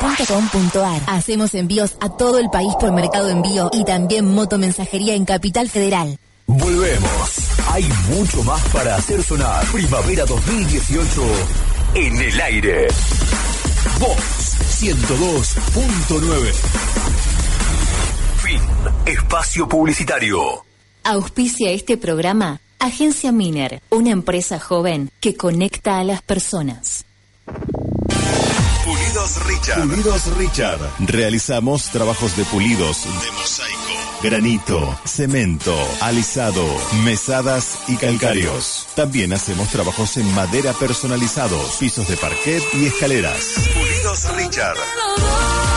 tiendabagus.com.ar. 0.00 1.02
Hacemos 1.06 1.54
envíos 1.54 1.96
a 2.00 2.08
todo 2.08 2.38
el 2.38 2.50
país 2.50 2.74
por 2.80 2.92
Mercado 2.92 3.28
Envío 3.28 3.70
y 3.72 3.84
también 3.84 4.26
motomensajería 4.34 5.14
en 5.14 5.24
Capital 5.24 5.68
Federal. 5.68 6.18
Volvemos. 6.46 7.38
Hay 7.68 7.88
mucho 8.08 8.42
más 8.42 8.66
para 8.70 8.96
hacer 8.96 9.22
sonar. 9.22 9.64
Primavera 9.66 10.24
2018 10.24 11.22
en 11.94 12.16
el 12.16 12.40
aire. 12.40 12.88
Voz 14.00 14.56
102.9. 14.80 16.52
Fin. 18.42 18.60
Espacio 19.06 19.68
publicitario. 19.68 20.64
Auspicia 21.04 21.70
este 21.70 21.96
programa 21.96 22.60
Agencia 22.80 23.30
Miner, 23.30 23.82
una 23.90 24.10
empresa 24.10 24.58
joven 24.58 25.10
que 25.20 25.36
conecta 25.36 25.98
a 25.98 26.04
las 26.04 26.22
personas. 26.22 27.04
Pulidos 29.20 29.46
Richard. 29.46 29.86
Pulidos 29.86 30.36
Richard. 30.38 30.80
Realizamos 31.00 31.90
trabajos 31.90 32.34
de 32.38 32.44
pulidos, 32.46 33.04
de 33.04 33.32
mosaico, 33.32 33.78
granito, 34.22 34.98
cemento, 35.04 35.76
alisado, 36.00 36.64
mesadas 37.04 37.80
y 37.88 37.96
calcáreos. 37.96 38.86
También 38.96 39.34
hacemos 39.34 39.68
trabajos 39.68 40.16
en 40.16 40.34
madera 40.34 40.72
personalizados, 40.72 41.76
pisos 41.78 42.08
de 42.08 42.16
parquet 42.16 42.62
y 42.72 42.86
escaleras. 42.86 43.56
Pulidos 43.74 44.36
Richard. 44.36 44.78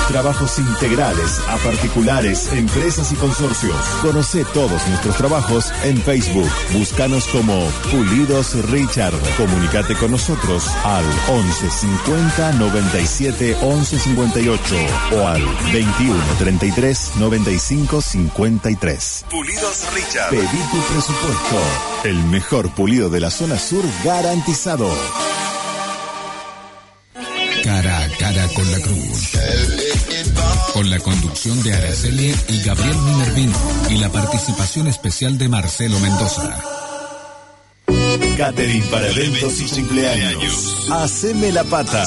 Trabajos 0.08 0.60
integrales 0.60 1.40
a 1.48 1.58
particulares, 1.58 2.52
empresas 2.54 3.12
y 3.12 3.16
consorcios. 3.16 3.76
Conoce 4.02 4.46
todos 4.54 4.86
nuestros 4.88 5.16
trabajos 5.16 5.72
en 5.84 5.98
Facebook. 6.02 6.50
Búscanos 6.74 7.26
como 7.28 7.68
Pulidos 7.92 8.54
Richard. 8.70 9.14
Comunicate 9.38 9.96
con 9.96 10.12
nosotros 10.12 10.68
al 10.84 11.06
11 11.30 11.70
50 11.70 12.54
97 12.54 13.58
11 13.62 14.00
58 14.00 14.76
o 15.14 15.28
al 15.28 15.44
21 15.72 16.16
33 16.38 17.12
95 17.18 18.02
53. 18.02 19.26
Pulidos 19.32 19.94
Richard. 19.94 20.30
Pedí 20.30 20.60
tu 20.72 20.82
presupuesto. 20.94 21.58
El 22.04 22.24
mejor 22.26 22.70
pulido 22.72 23.10
de 23.10 23.22
la 23.22 23.32
zona 23.32 23.58
sur 23.58 23.84
garantizado. 24.04 24.90
Cara 27.64 28.04
a 28.04 28.10
cara 28.10 28.48
con 28.50 28.70
la 28.72 28.80
cruz. 28.80 29.32
Con 30.74 30.90
la 30.90 31.00
conducción 31.00 31.64
de 31.64 31.74
Araceli 31.74 32.36
y 32.50 32.62
Gabriel 32.62 32.98
Minervino 32.98 33.58
y 33.90 33.98
la 33.98 34.12
participación 34.12 34.88
especial 34.88 35.38
de 35.38 35.48
Marcelo 35.48 35.98
Mendoza. 36.00 36.83
Catering 38.38 38.84
para 38.90 39.08
eventos 39.10 39.62
y 39.62 39.82
cumpleaños. 39.82 40.90
Haceme 40.92 41.52
la 41.52 41.64
pata. 41.64 42.04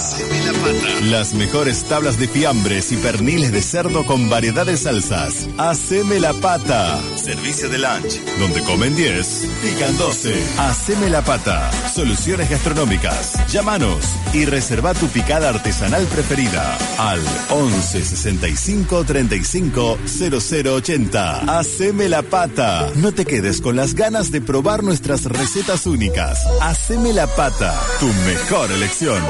Las 1.04 1.34
mejores 1.34 1.84
tablas 1.84 2.18
de 2.18 2.26
fiambres 2.26 2.90
y 2.90 2.96
perniles 2.96 3.52
de 3.52 3.62
cerdo 3.62 4.04
con 4.04 4.28
variedad 4.28 4.66
de 4.66 4.76
salsas. 4.76 5.48
Haceme 5.56 6.18
la 6.18 6.32
pata. 6.34 7.00
Servicio 7.16 7.68
de 7.68 7.78
lunch, 7.78 8.20
donde 8.40 8.60
comen 8.62 8.96
10, 8.96 9.48
pican 9.62 9.96
12. 9.96 10.34
Haceme 10.58 11.10
la 11.10 11.22
pata. 11.22 11.70
Soluciones 11.94 12.50
gastronómicas. 12.50 13.34
Llámanos 13.52 14.04
y 14.32 14.44
reserva 14.46 14.94
tu 14.94 15.06
picada 15.08 15.50
artesanal 15.50 16.04
preferida 16.06 16.76
al 16.98 17.20
11 17.50 18.04
65 18.04 19.04
35 19.04 19.98
0080. 20.04 21.58
Haceme 21.58 22.08
la 22.08 22.22
pata. 22.22 22.90
No 22.96 23.12
te 23.12 23.24
quedes 23.24 23.60
con 23.60 23.76
las 23.76 23.94
ganas 23.94 24.32
de 24.32 24.40
probar 24.40 24.82
nuestras 24.82 25.24
recetas 25.24 25.86
únicas. 25.86 26.15
Haceme 26.18 27.12
la 27.12 27.26
pata, 27.26 27.74
tu 28.00 28.06
mejor 28.06 28.72
elección. 28.72 29.22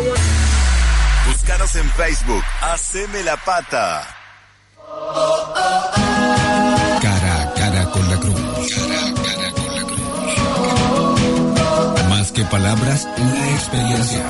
Búscanos 1.27 1.75
en 1.75 1.91
Facebook. 1.91 2.45
Haceme 2.63 3.25
la 3.25 3.37
pata. 3.37 4.07
Cara 7.03 7.43
a 7.43 7.55
cara 7.55 7.91
con 7.91 8.09
la 8.09 8.17
cruz. 8.19 8.37
Cara 8.77 9.01
a 9.05 9.15
cara 9.15 9.51
con 9.51 9.75
la 9.75 9.83
cruz. 9.83 10.09
Más 12.09 12.31
que 12.31 12.45
palabras, 12.45 13.09
una 13.19 13.51
experiencia. 13.51 14.23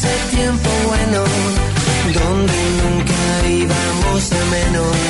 Ese 0.00 0.36
tiempo 0.36 0.70
bueno 0.86 1.24
donde 2.14 2.58
nunca 2.80 3.48
íbamos 3.48 4.32
a 4.32 4.44
menos 4.50 5.09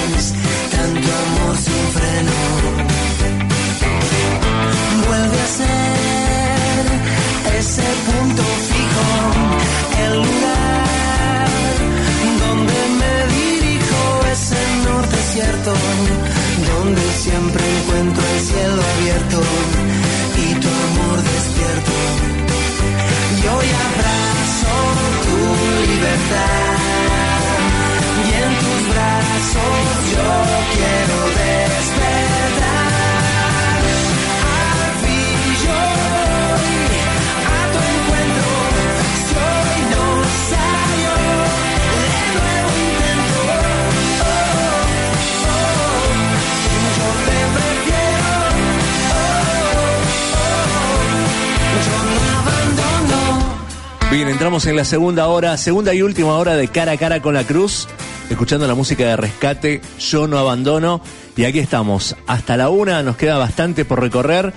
Bien, 54.11 54.27
entramos 54.29 54.67
en 54.67 54.75
la 54.77 54.85
segunda 54.85 55.29
hora, 55.29 55.57
segunda 55.57 55.95
y 55.95 56.03
última 56.03 56.35
hora 56.35 56.57
de 56.57 56.67
cara 56.69 56.93
a 56.93 56.97
cara 56.97 57.23
con 57.23 57.33
la 57.35 57.45
cruz, 57.45 57.87
escuchando 58.29 58.67
la 58.67 58.75
música 58.75 59.05
de 59.07 59.17
rescate, 59.17 59.81
yo 60.01 60.27
no 60.27 60.37
abandono, 60.39 61.01
y 61.37 61.45
aquí 61.45 61.61
estamos, 61.61 62.17
hasta 62.27 62.57
la 62.57 62.71
una, 62.71 63.03
nos 63.05 63.17
queda 63.17 63.39
bastante 63.39 63.85
por 63.85 64.01
recorrer. 64.01 64.53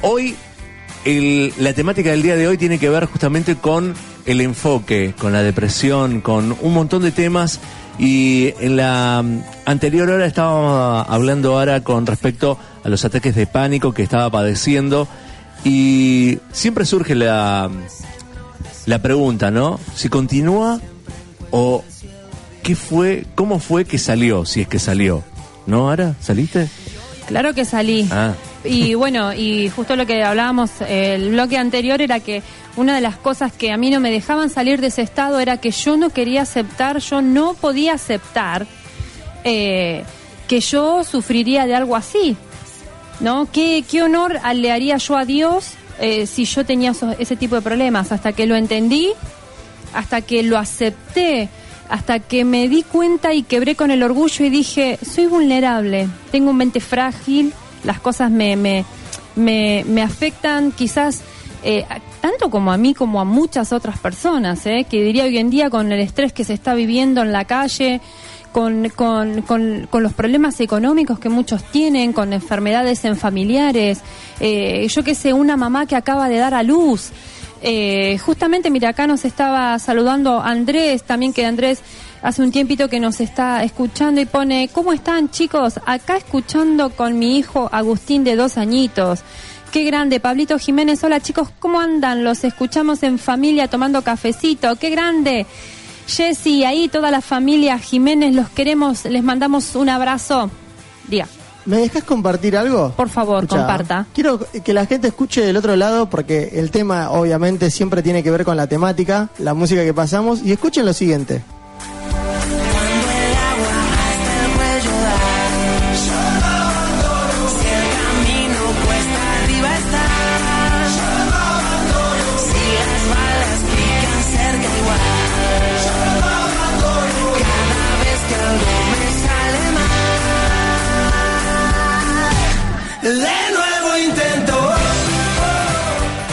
Hoy, 0.00 0.34
el- 1.04 1.52
la 1.58 1.74
temática 1.74 2.10
del 2.10 2.22
día 2.22 2.34
de 2.36 2.48
hoy 2.48 2.56
tiene 2.56 2.78
que 2.78 2.88
ver 2.88 3.04
justamente 3.04 3.56
con 3.56 3.94
el 4.24 4.40
enfoque, 4.40 5.14
con 5.18 5.32
la 5.34 5.42
depresión, 5.42 6.22
con 6.22 6.56
un 6.62 6.72
montón 6.72 7.02
de 7.02 7.10
temas, 7.12 7.60
y 7.98 8.54
en 8.58 8.76
la 8.76 9.22
mm, 9.22 9.42
anterior 9.66 10.08
hora 10.08 10.24
estábamos 10.24 11.06
hablando 11.10 11.52
ahora 11.58 11.82
con 11.82 12.06
respecto 12.06 12.58
a 12.82 12.88
los 12.88 13.04
ataques 13.04 13.34
de 13.34 13.46
pánico 13.46 13.92
que 13.92 14.02
estaba 14.02 14.30
padeciendo, 14.30 15.06
y 15.62 16.38
siempre 16.52 16.86
surge 16.86 17.14
la 17.14 17.70
la 18.86 19.00
pregunta, 19.00 19.50
¿no? 19.50 19.80
Si 19.94 20.08
continúa 20.08 20.80
o 21.50 21.84
qué 22.62 22.74
fue, 22.74 23.24
cómo 23.34 23.58
fue 23.58 23.84
que 23.84 23.98
salió, 23.98 24.44
si 24.44 24.62
es 24.62 24.68
que 24.68 24.78
salió. 24.78 25.22
¿No, 25.66 25.90
Ara? 25.90 26.14
¿Saliste? 26.20 26.68
Claro 27.26 27.54
que 27.54 27.64
salí. 27.64 28.06
Ah. 28.10 28.34
Y 28.64 28.94
bueno, 28.94 29.32
y 29.34 29.68
justo 29.68 29.96
lo 29.96 30.06
que 30.06 30.22
hablábamos 30.22 30.70
el 30.88 31.30
bloque 31.30 31.58
anterior 31.58 32.00
era 32.00 32.20
que 32.20 32.42
una 32.76 32.94
de 32.94 33.00
las 33.00 33.16
cosas 33.16 33.52
que 33.52 33.72
a 33.72 33.76
mí 33.76 33.90
no 33.90 34.00
me 34.00 34.10
dejaban 34.10 34.50
salir 34.50 34.80
de 34.80 34.88
ese 34.88 35.02
estado 35.02 35.38
era 35.38 35.58
que 35.58 35.70
yo 35.70 35.96
no 35.96 36.10
quería 36.10 36.42
aceptar, 36.42 36.98
yo 36.98 37.22
no 37.22 37.54
podía 37.54 37.94
aceptar 37.94 38.66
eh, 39.44 40.04
que 40.48 40.60
yo 40.60 41.04
sufriría 41.04 41.66
de 41.66 41.74
algo 41.74 41.96
así. 41.96 42.36
¿No? 43.20 43.48
¿Qué, 43.50 43.84
qué 43.88 44.02
honor 44.02 44.40
le 44.54 44.72
haría 44.72 44.96
yo 44.96 45.16
a 45.16 45.24
Dios 45.24 45.74
eh, 46.00 46.26
si 46.26 46.44
yo 46.44 46.64
tenía 46.64 46.90
esos- 46.92 47.16
ese 47.18 47.36
tipo 47.36 47.54
de 47.56 47.62
problemas? 47.62 48.12
Hasta 48.12 48.32
que 48.32 48.46
lo 48.46 48.56
entendí, 48.56 49.10
hasta 49.94 50.20
que 50.22 50.42
lo 50.42 50.58
acepté, 50.58 51.48
hasta 51.88 52.18
que 52.18 52.44
me 52.44 52.68
di 52.68 52.82
cuenta 52.82 53.34
y 53.34 53.42
quebré 53.42 53.76
con 53.76 53.90
el 53.90 54.02
orgullo 54.02 54.44
y 54.44 54.50
dije, 54.50 54.98
soy 55.04 55.26
vulnerable, 55.26 56.08
tengo 56.32 56.50
un 56.50 56.56
mente 56.56 56.80
frágil, 56.80 57.52
las 57.84 58.00
cosas 58.00 58.30
me, 58.30 58.56
me, 58.56 58.84
me, 59.36 59.84
me 59.86 60.02
afectan 60.02 60.72
quizás 60.72 61.22
eh, 61.62 61.84
tanto 62.20 62.50
como 62.50 62.72
a 62.72 62.76
mí 62.76 62.94
como 62.94 63.20
a 63.20 63.24
muchas 63.24 63.72
otras 63.72 63.98
personas, 63.98 64.64
eh, 64.66 64.86
que 64.88 65.02
diría 65.02 65.24
hoy 65.24 65.38
en 65.38 65.50
día 65.50 65.70
con 65.70 65.92
el 65.92 66.00
estrés 66.00 66.32
que 66.32 66.44
se 66.44 66.54
está 66.54 66.74
viviendo 66.74 67.22
en 67.22 67.32
la 67.32 67.44
calle, 67.44 68.00
con, 68.54 68.88
con, 68.90 69.42
con, 69.42 69.88
con 69.90 70.02
los 70.04 70.12
problemas 70.12 70.60
económicos 70.60 71.18
que 71.18 71.28
muchos 71.28 71.64
tienen, 71.72 72.12
con 72.12 72.32
enfermedades 72.32 73.04
en 73.04 73.16
familiares, 73.16 74.00
eh, 74.38 74.86
yo 74.88 75.02
qué 75.02 75.16
sé, 75.16 75.32
una 75.32 75.56
mamá 75.56 75.86
que 75.86 75.96
acaba 75.96 76.28
de 76.28 76.38
dar 76.38 76.54
a 76.54 76.62
luz. 76.62 77.10
Eh, 77.62 78.16
justamente, 78.18 78.70
mira, 78.70 78.90
acá 78.90 79.08
nos 79.08 79.24
estaba 79.24 79.76
saludando 79.80 80.40
Andrés, 80.40 81.02
también 81.02 81.32
que 81.32 81.44
Andrés 81.44 81.82
hace 82.22 82.42
un 82.42 82.52
tiempito 82.52 82.88
que 82.88 83.00
nos 83.00 83.20
está 83.20 83.64
escuchando 83.64 84.20
y 84.20 84.24
pone, 84.24 84.70
¿cómo 84.72 84.92
están 84.92 85.30
chicos? 85.30 85.80
Acá 85.84 86.16
escuchando 86.16 86.90
con 86.90 87.18
mi 87.18 87.36
hijo 87.38 87.68
Agustín 87.72 88.22
de 88.22 88.36
dos 88.36 88.56
añitos. 88.56 89.24
Qué 89.72 89.82
grande, 89.82 90.20
Pablito 90.20 90.60
Jiménez. 90.60 91.02
Hola 91.02 91.18
chicos, 91.18 91.48
¿cómo 91.58 91.80
andan? 91.80 92.22
Los 92.22 92.44
escuchamos 92.44 93.02
en 93.02 93.18
familia 93.18 93.66
tomando 93.66 94.02
cafecito. 94.02 94.76
Qué 94.76 94.90
grande. 94.90 95.44
Jessy, 96.06 96.64
ahí 96.64 96.88
toda 96.88 97.10
la 97.10 97.20
familia 97.20 97.78
Jiménez, 97.78 98.34
los 98.34 98.48
queremos, 98.48 99.04
les 99.04 99.22
mandamos 99.22 99.74
un 99.74 99.88
abrazo. 99.88 100.50
Día. 101.08 101.26
¿Me 101.66 101.78
dejas 101.78 102.04
compartir 102.04 102.56
algo? 102.56 102.90
Por 102.90 103.08
favor, 103.08 103.46
comparta. 103.46 104.06
Quiero 104.14 104.38
que 104.38 104.74
la 104.74 104.84
gente 104.84 105.08
escuche 105.08 105.40
del 105.40 105.56
otro 105.56 105.76
lado 105.76 106.10
porque 106.10 106.50
el 106.54 106.70
tema 106.70 107.10
obviamente 107.10 107.70
siempre 107.70 108.02
tiene 108.02 108.22
que 108.22 108.30
ver 108.30 108.44
con 108.44 108.56
la 108.56 108.66
temática, 108.66 109.30
la 109.38 109.54
música 109.54 109.82
que 109.82 109.94
pasamos 109.94 110.42
y 110.42 110.52
escuchen 110.52 110.84
lo 110.84 110.92
siguiente. 110.92 111.42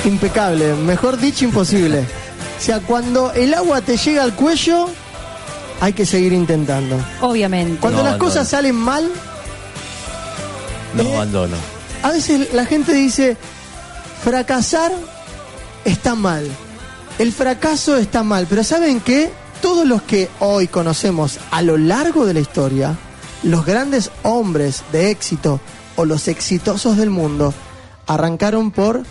Impecable, 0.05 0.73
mejor 0.75 1.17
dicho 1.19 1.45
imposible. 1.45 1.99
O 1.99 2.63
sea, 2.63 2.79
cuando 2.79 3.31
el 3.33 3.53
agua 3.53 3.81
te 3.81 3.97
llega 3.97 4.23
al 4.23 4.33
cuello, 4.35 4.87
hay 5.79 5.93
que 5.93 6.05
seguir 6.05 6.33
intentando. 6.33 6.97
Obviamente. 7.21 7.77
Cuando 7.79 7.99
No 7.99 8.03
las 8.03 8.13
abandono. 8.13 8.31
cosas 8.33 8.47
salen 8.49 8.75
mal, 8.75 9.09
No 10.95 11.03
Eh. 11.03 11.13
abandono. 11.15 11.55
a 12.03 12.11
veces 12.11 12.53
la 12.53 12.65
gente 12.65 12.93
dice, 12.93 13.37
fracasar 14.23 14.91
está 15.85 16.15
mal. 16.15 16.47
El 17.19 17.31
fracaso 17.31 17.97
está 17.97 18.23
mal, 18.23 18.47
pero 18.49 18.63
¿saben 18.63 18.99
qué? 19.01 19.31
Todos 19.61 19.85
los 19.87 20.01
que 20.01 20.29
hoy 20.39 20.67
conocemos 20.67 21.37
a 21.51 21.61
lo 21.61 21.77
largo 21.77 22.25
de 22.25 22.33
la 22.33 22.39
historia, 22.39 22.95
los 23.43 23.65
grandes 23.65 24.09
hombres 24.23 24.81
de 24.91 25.11
éxito 25.11 25.59
o 25.95 26.05
los 26.05 26.27
exitosos 26.27 26.97
del 26.97 27.11
mundo, 27.11 27.53
arrancaron 28.07 28.71
por 28.71 29.03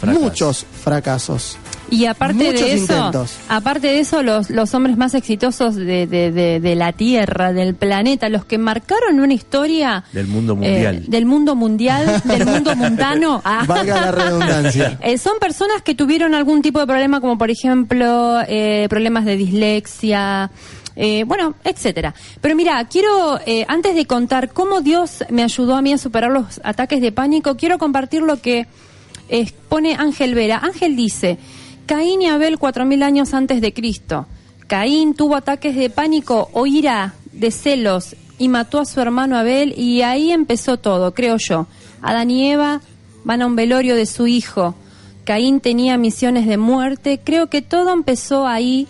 Fracaso. 0.00 0.20
muchos 0.20 0.66
fracasos. 0.84 1.58
Y 1.90 2.04
aparte 2.04 2.34
Muchos 2.34 2.60
de 2.60 2.72
eso, 2.74 2.92
intentos. 2.94 3.32
aparte 3.48 3.86
de 3.86 4.00
eso, 4.00 4.22
los, 4.22 4.50
los 4.50 4.74
hombres 4.74 4.98
más 4.98 5.14
exitosos 5.14 5.74
de, 5.74 6.06
de, 6.06 6.30
de- 6.30 6.60
de 6.60 6.74
la 6.74 6.92
Tierra, 6.92 7.52
del 7.54 7.74
planeta, 7.74 8.28
los 8.28 8.44
que 8.44 8.58
marcaron 8.58 9.18
una 9.20 9.32
historia 9.32 10.04
Del 10.12 10.26
mundo 10.26 10.54
mundial. 10.54 10.96
eh, 10.96 11.04
del 11.08 11.24
mundo 11.24 11.54
mundial, 11.56 12.20
del 12.24 12.44
mundo 12.44 12.76
mundano, 12.76 13.40
ah, 13.42 13.64
Valga 13.66 14.00
la 14.02 14.12
redundancia. 14.12 14.98
eh, 15.02 15.16
son 15.16 15.38
personas 15.40 15.80
que 15.82 15.94
tuvieron 15.94 16.34
algún 16.34 16.60
tipo 16.60 16.78
de 16.78 16.86
problema, 16.86 17.20
como 17.22 17.38
por 17.38 17.50
ejemplo 17.50 18.38
eh, 18.46 18.86
problemas 18.90 19.24
de 19.24 19.36
dislexia. 19.38 20.50
eh, 20.94 21.24
bueno, 21.24 21.54
etcétera. 21.64 22.12
Pero 22.42 22.54
mira, 22.54 22.84
quiero, 22.88 23.40
eh, 23.46 23.64
antes 23.68 23.94
de 23.94 24.04
contar 24.06 24.50
cómo 24.52 24.80
Dios 24.82 25.24
me 25.30 25.42
ayudó 25.42 25.74
a 25.76 25.80
mí 25.82 25.92
a 25.92 25.98
superar 25.98 26.30
los 26.30 26.60
ataques 26.64 27.00
de 27.00 27.12
pánico, 27.12 27.56
quiero 27.56 27.78
compartir 27.78 28.20
lo 28.22 28.40
que 28.42 28.66
expone 29.28 29.94
Ángel 29.94 30.34
Vera. 30.34 30.58
Ángel 30.58 30.96
dice, 30.96 31.38
Caín 31.86 32.22
y 32.22 32.26
Abel 32.26 32.58
cuatro 32.58 32.84
mil 32.84 33.02
años 33.02 33.34
antes 33.34 33.60
de 33.60 33.72
Cristo. 33.72 34.26
Caín 34.66 35.14
tuvo 35.14 35.36
ataques 35.36 35.74
de 35.76 35.90
pánico 35.90 36.50
o 36.52 36.66
ira, 36.66 37.14
de 37.32 37.50
celos, 37.50 38.16
y 38.38 38.48
mató 38.48 38.80
a 38.80 38.84
su 38.84 39.00
hermano 39.00 39.36
Abel, 39.36 39.74
y 39.76 40.02
ahí 40.02 40.30
empezó 40.30 40.76
todo, 40.78 41.14
creo 41.14 41.36
yo. 41.38 41.66
Adán 42.02 42.30
y 42.30 42.50
Eva 42.50 42.80
van 43.24 43.42
a 43.42 43.46
un 43.46 43.56
velorio 43.56 43.96
de 43.96 44.06
su 44.06 44.26
hijo. 44.26 44.74
Caín 45.24 45.60
tenía 45.60 45.98
misiones 45.98 46.46
de 46.46 46.56
muerte. 46.56 47.20
Creo 47.22 47.50
que 47.50 47.60
todo 47.60 47.92
empezó 47.92 48.46
ahí. 48.46 48.86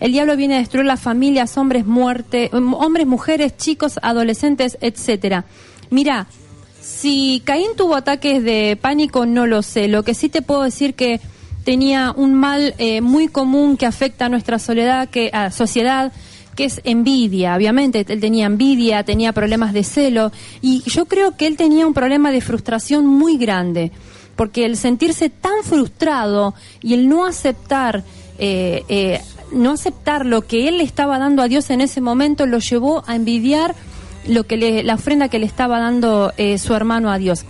El 0.00 0.12
diablo 0.12 0.36
viene 0.36 0.56
a 0.56 0.58
destruir 0.58 0.86
las 0.86 1.00
familias, 1.00 1.56
hombres, 1.56 1.86
muerte, 1.86 2.50
hombres, 2.52 3.06
mujeres, 3.06 3.56
chicos, 3.56 3.98
adolescentes, 4.02 4.76
etcétera. 4.80 5.44
Mira, 5.88 6.26
si 6.80 7.42
Caín 7.44 7.70
tuvo 7.76 7.94
ataques 7.94 8.42
de 8.42 8.78
pánico, 8.80 9.26
no 9.26 9.46
lo 9.46 9.62
sé. 9.62 9.88
Lo 9.88 10.02
que 10.02 10.14
sí 10.14 10.28
te 10.28 10.42
puedo 10.42 10.62
decir 10.62 10.94
que 10.94 11.20
tenía 11.64 12.12
un 12.16 12.34
mal 12.34 12.74
eh, 12.78 13.00
muy 13.00 13.28
común 13.28 13.76
que 13.76 13.86
afecta 13.86 14.26
a 14.26 14.28
nuestra 14.28 14.58
soledad, 14.58 15.08
que, 15.08 15.30
a 15.32 15.50
sociedad, 15.50 16.12
que 16.56 16.64
es 16.64 16.80
envidia. 16.84 17.54
Obviamente, 17.54 18.04
él 18.08 18.20
tenía 18.20 18.46
envidia, 18.46 19.04
tenía 19.04 19.32
problemas 19.32 19.72
de 19.72 19.84
celo, 19.84 20.32
y 20.62 20.82
yo 20.86 21.06
creo 21.06 21.36
que 21.36 21.46
él 21.46 21.56
tenía 21.56 21.86
un 21.86 21.94
problema 21.94 22.32
de 22.32 22.40
frustración 22.40 23.06
muy 23.06 23.36
grande, 23.36 23.92
porque 24.36 24.64
el 24.64 24.76
sentirse 24.76 25.28
tan 25.28 25.62
frustrado 25.62 26.54
y 26.80 26.94
el 26.94 27.08
no 27.08 27.26
aceptar, 27.26 28.04
eh, 28.38 28.84
eh, 28.88 29.20
no 29.52 29.72
aceptar 29.72 30.24
lo 30.24 30.46
que 30.46 30.66
él 30.68 30.78
le 30.78 30.84
estaba 30.84 31.18
dando 31.18 31.42
a 31.42 31.48
Dios 31.48 31.68
en 31.70 31.82
ese 31.82 32.00
momento, 32.00 32.46
lo 32.46 32.58
llevó 32.58 33.04
a 33.06 33.16
envidiar 33.16 33.74
lo 34.26 34.44
que 34.44 34.56
le, 34.56 34.82
la 34.82 34.94
ofrenda 34.94 35.28
que 35.28 35.38
le 35.38 35.46
estaba 35.46 35.78
dando 35.80 36.32
eh, 36.36 36.58
su 36.58 36.74
hermano 36.74 37.10
a 37.10 37.18
Dios. 37.18 37.44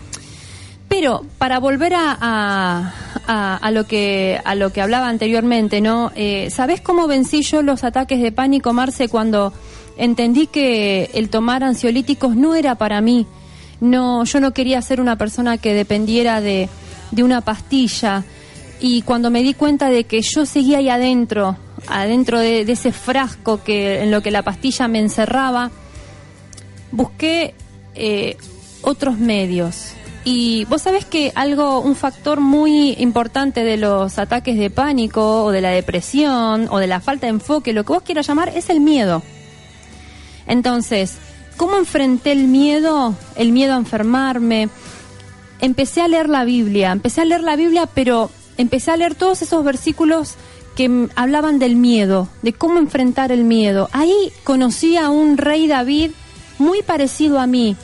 Pero 0.88 1.24
para 1.38 1.60
volver 1.60 1.94
a, 1.94 2.16
a, 2.20 2.94
a- 3.28 3.56
a 3.56 3.70
lo 3.70 3.86
que 3.86 4.40
a 4.44 4.54
lo 4.56 4.72
que 4.72 4.82
hablaba 4.82 5.08
anteriormente, 5.08 5.80
¿no? 5.80 6.10
Eh, 6.16 6.48
¿Sabés 6.50 6.80
cómo 6.80 7.06
vencí 7.06 7.42
yo 7.42 7.62
los 7.62 7.84
ataques 7.84 8.20
de 8.20 8.32
pánico, 8.32 8.72
Marce, 8.72 9.08
cuando 9.08 9.52
entendí 9.96 10.48
que 10.48 11.10
el 11.14 11.28
tomar 11.30 11.62
ansiolíticos 11.62 12.34
no 12.34 12.54
era 12.56 12.74
para 12.74 13.00
mí? 13.00 13.26
No, 13.80 14.24
yo 14.24 14.40
no 14.40 14.52
quería 14.52 14.82
ser 14.82 15.00
una 15.00 15.16
persona 15.16 15.58
que 15.58 15.74
dependiera 15.74 16.40
de, 16.40 16.68
de 17.12 17.22
una 17.22 17.40
pastilla. 17.40 18.24
Y 18.80 19.02
cuando 19.02 19.30
me 19.30 19.42
di 19.42 19.54
cuenta 19.54 19.90
de 19.90 20.04
que 20.04 20.22
yo 20.22 20.44
seguía 20.44 20.78
ahí 20.78 20.88
adentro, 20.88 21.56
adentro 21.86 22.40
de, 22.40 22.64
de 22.64 22.72
ese 22.72 22.90
frasco 22.92 23.62
que 23.62 24.02
en 24.02 24.10
lo 24.10 24.22
que 24.22 24.30
la 24.32 24.42
pastilla 24.42 24.88
me 24.88 24.98
encerraba, 24.98 25.70
busqué 26.92 27.54
eh, 27.94 28.36
otros 28.82 29.18
medios. 29.18 29.94
Y 30.24 30.66
vos 30.66 30.82
sabés 30.82 31.06
que 31.06 31.32
algo, 31.34 31.80
un 31.80 31.96
factor 31.96 32.40
muy 32.40 32.92
importante 32.98 33.64
de 33.64 33.78
los 33.78 34.18
ataques 34.18 34.58
de 34.58 34.68
pánico 34.68 35.44
o 35.44 35.50
de 35.50 35.62
la 35.62 35.70
depresión 35.70 36.68
o 36.70 36.78
de 36.78 36.86
la 36.86 37.00
falta 37.00 37.26
de 37.26 37.30
enfoque, 37.30 37.72
lo 37.72 37.84
que 37.84 37.92
vos 37.92 38.02
quieras 38.02 38.26
llamar, 38.26 38.50
es 38.50 38.68
el 38.68 38.80
miedo. 38.80 39.22
Entonces, 40.46 41.16
¿cómo 41.56 41.76
enfrenté 41.78 42.32
el 42.32 42.48
miedo? 42.48 43.14
El 43.34 43.52
miedo 43.52 43.74
a 43.74 43.78
enfermarme. 43.78 44.68
Empecé 45.60 46.02
a 46.02 46.08
leer 46.08 46.28
la 46.28 46.44
Biblia, 46.44 46.92
empecé 46.92 47.22
a 47.22 47.24
leer 47.24 47.42
la 47.42 47.56
Biblia, 47.56 47.86
pero 47.86 48.30
empecé 48.58 48.90
a 48.90 48.96
leer 48.96 49.14
todos 49.14 49.40
esos 49.40 49.64
versículos 49.64 50.34
que 50.76 51.08
hablaban 51.14 51.58
del 51.58 51.76
miedo, 51.76 52.28
de 52.42 52.52
cómo 52.52 52.78
enfrentar 52.78 53.32
el 53.32 53.44
miedo. 53.44 53.88
Ahí 53.92 54.32
conocí 54.44 54.96
a 54.96 55.08
un 55.10 55.38
rey 55.38 55.66
David 55.66 56.10
muy 56.60 56.82
parecido 56.82 57.40
a 57.40 57.46
mí. 57.46 57.76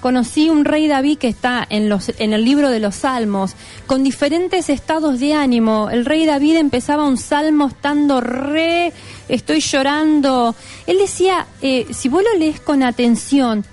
Conocí 0.00 0.50
un 0.50 0.64
rey 0.64 0.86
David 0.86 1.18
que 1.18 1.28
está 1.28 1.66
en, 1.68 1.88
los, 1.88 2.10
en 2.18 2.32
el 2.32 2.44
libro 2.44 2.70
de 2.70 2.80
los 2.80 2.96
Salmos, 2.96 3.54
con 3.86 4.04
diferentes 4.04 4.68
estados 4.68 5.18
de 5.18 5.32
ánimo. 5.32 5.88
El 5.90 6.04
rey 6.04 6.26
David 6.26 6.56
empezaba 6.56 7.08
un 7.08 7.16
salmo 7.16 7.68
estando 7.68 8.20
re, 8.20 8.92
estoy 9.28 9.60
llorando. 9.60 10.54
Él 10.86 10.98
decía, 10.98 11.46
eh, 11.62 11.86
si 11.90 12.08
vos 12.08 12.22
lo 12.22 12.38
lees 12.38 12.60
con 12.60 12.82
atención, 12.82 13.64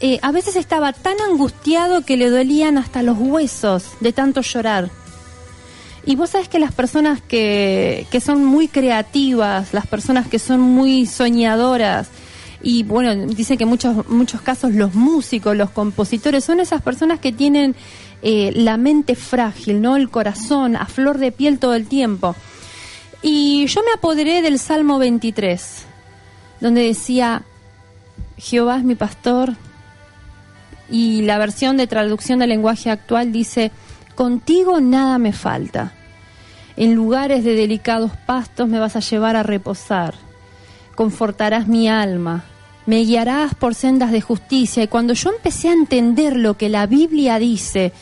eh, 0.00 0.18
a 0.22 0.32
veces 0.32 0.56
estaba 0.56 0.92
tan 0.92 1.18
angustiado 1.20 2.04
que 2.04 2.16
le 2.16 2.28
dolían 2.28 2.76
hasta 2.76 3.02
los 3.02 3.16
huesos 3.18 3.84
de 4.00 4.12
tanto 4.12 4.42
llorar. 4.42 4.90
Y 6.04 6.16
vos 6.16 6.30
sabés 6.30 6.48
que 6.48 6.58
las 6.58 6.72
personas 6.72 7.22
que, 7.22 8.06
que 8.10 8.20
son 8.20 8.44
muy 8.44 8.68
creativas, 8.68 9.72
las 9.72 9.86
personas 9.86 10.28
que 10.28 10.38
son 10.38 10.60
muy 10.60 11.06
soñadoras, 11.06 12.08
y 12.66 12.82
bueno, 12.82 13.14
dicen 13.26 13.58
que 13.58 13.66
muchos, 13.66 14.08
muchos 14.08 14.40
casos 14.40 14.72
los 14.72 14.94
músicos, 14.94 15.54
los 15.54 15.68
compositores, 15.68 16.44
son 16.44 16.60
esas 16.60 16.80
personas 16.80 17.20
que 17.20 17.30
tienen 17.30 17.76
eh, 18.22 18.52
la 18.54 18.78
mente 18.78 19.16
frágil, 19.16 19.82
¿no? 19.82 19.96
El 19.96 20.08
corazón 20.08 20.74
a 20.74 20.86
flor 20.86 21.18
de 21.18 21.30
piel 21.30 21.58
todo 21.58 21.74
el 21.74 21.86
tiempo. 21.86 22.34
Y 23.20 23.66
yo 23.66 23.82
me 23.82 23.92
apoderé 23.92 24.40
del 24.40 24.58
Salmo 24.58 24.98
23, 24.98 25.84
donde 26.62 26.86
decía, 26.86 27.42
Jehová 28.38 28.78
es 28.78 28.84
mi 28.84 28.94
pastor, 28.94 29.52
y 30.90 31.20
la 31.20 31.36
versión 31.36 31.76
de 31.76 31.86
traducción 31.86 32.38
del 32.38 32.48
lenguaje 32.48 32.90
actual 32.90 33.30
dice, 33.30 33.72
contigo 34.14 34.80
nada 34.80 35.18
me 35.18 35.34
falta. 35.34 35.92
En 36.78 36.94
lugares 36.94 37.44
de 37.44 37.54
delicados 37.54 38.12
pastos 38.24 38.68
me 38.68 38.80
vas 38.80 38.96
a 38.96 39.00
llevar 39.00 39.36
a 39.36 39.42
reposar. 39.42 40.14
Confortarás 40.94 41.68
mi 41.68 41.90
alma. 41.90 42.44
Me 42.86 43.00
guiarás 43.04 43.54
por 43.54 43.74
sendas 43.74 44.12
de 44.12 44.20
justicia. 44.20 44.82
Y 44.82 44.88
cuando 44.88 45.14
yo 45.14 45.30
empecé 45.30 45.68
a 45.68 45.72
entender 45.72 46.36
lo 46.36 46.56
que 46.56 46.68
la 46.68 46.86
Biblia 46.86 47.38
dice, 47.38 47.92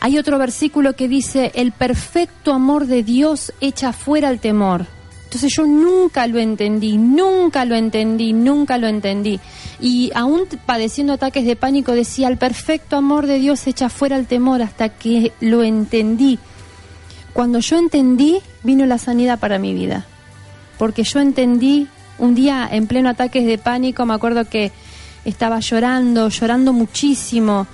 hay 0.00 0.18
otro 0.18 0.38
versículo 0.38 0.94
que 0.94 1.08
dice, 1.08 1.50
el 1.54 1.72
perfecto 1.72 2.52
amor 2.52 2.86
de 2.86 3.02
Dios 3.02 3.52
echa 3.60 3.92
fuera 3.92 4.30
el 4.30 4.38
temor. 4.38 4.86
Entonces 5.24 5.52
yo 5.54 5.66
nunca 5.66 6.26
lo 6.26 6.38
entendí, 6.38 6.96
nunca 6.96 7.64
lo 7.64 7.74
entendí, 7.74 8.32
nunca 8.32 8.78
lo 8.78 8.86
entendí. 8.86 9.40
Y 9.80 10.10
aún 10.14 10.46
padeciendo 10.64 11.12
ataques 11.12 11.44
de 11.44 11.54
pánico 11.54 11.92
decía, 11.92 12.28
el 12.28 12.38
perfecto 12.38 12.96
amor 12.96 13.26
de 13.26 13.38
Dios 13.38 13.66
echa 13.66 13.90
fuera 13.90 14.16
el 14.16 14.26
temor 14.26 14.62
hasta 14.62 14.88
que 14.88 15.32
lo 15.40 15.62
entendí. 15.62 16.38
Cuando 17.34 17.58
yo 17.58 17.76
entendí, 17.76 18.40
vino 18.62 18.86
la 18.86 18.98
sanidad 18.98 19.38
para 19.38 19.58
mi 19.58 19.74
vida. 19.74 20.06
Porque 20.78 21.02
yo 21.02 21.20
entendí, 21.20 21.88
un 22.18 22.34
día 22.34 22.68
en 22.70 22.86
pleno 22.86 23.08
ataques 23.08 23.46
de 23.46 23.58
pánico, 23.58 24.04
me 24.06 24.14
acuerdo 24.14 24.44
que 24.44 24.72
estaba 25.24 25.60
llorando, 25.60 26.28
llorando 26.28 26.72
muchísimo. 26.72 27.66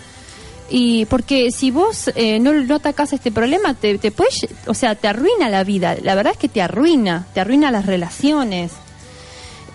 Y 0.71 1.05
porque 1.07 1.51
si 1.51 1.71
vos 1.71 2.11
eh, 2.15 2.39
no, 2.41 2.53
no 2.53 2.77
atacás 2.77 3.13
este 3.13 3.31
problema, 3.31 3.75
te, 3.75 3.99
te 3.99 4.11
puedes, 4.11 4.47
o 4.67 4.75
sea, 4.75 4.95
te 4.95 5.09
arruina 5.09 5.51
la 5.51 5.63
vida. 5.63 5.97
La 6.03 6.15
verdad 6.15 6.33
es 6.33 6.39
que 6.39 6.49
te 6.49 6.63
arruina, 6.63 7.27
te 7.35 7.41
arruina 7.41 7.71
las 7.71 7.87
relaciones. 7.87 8.73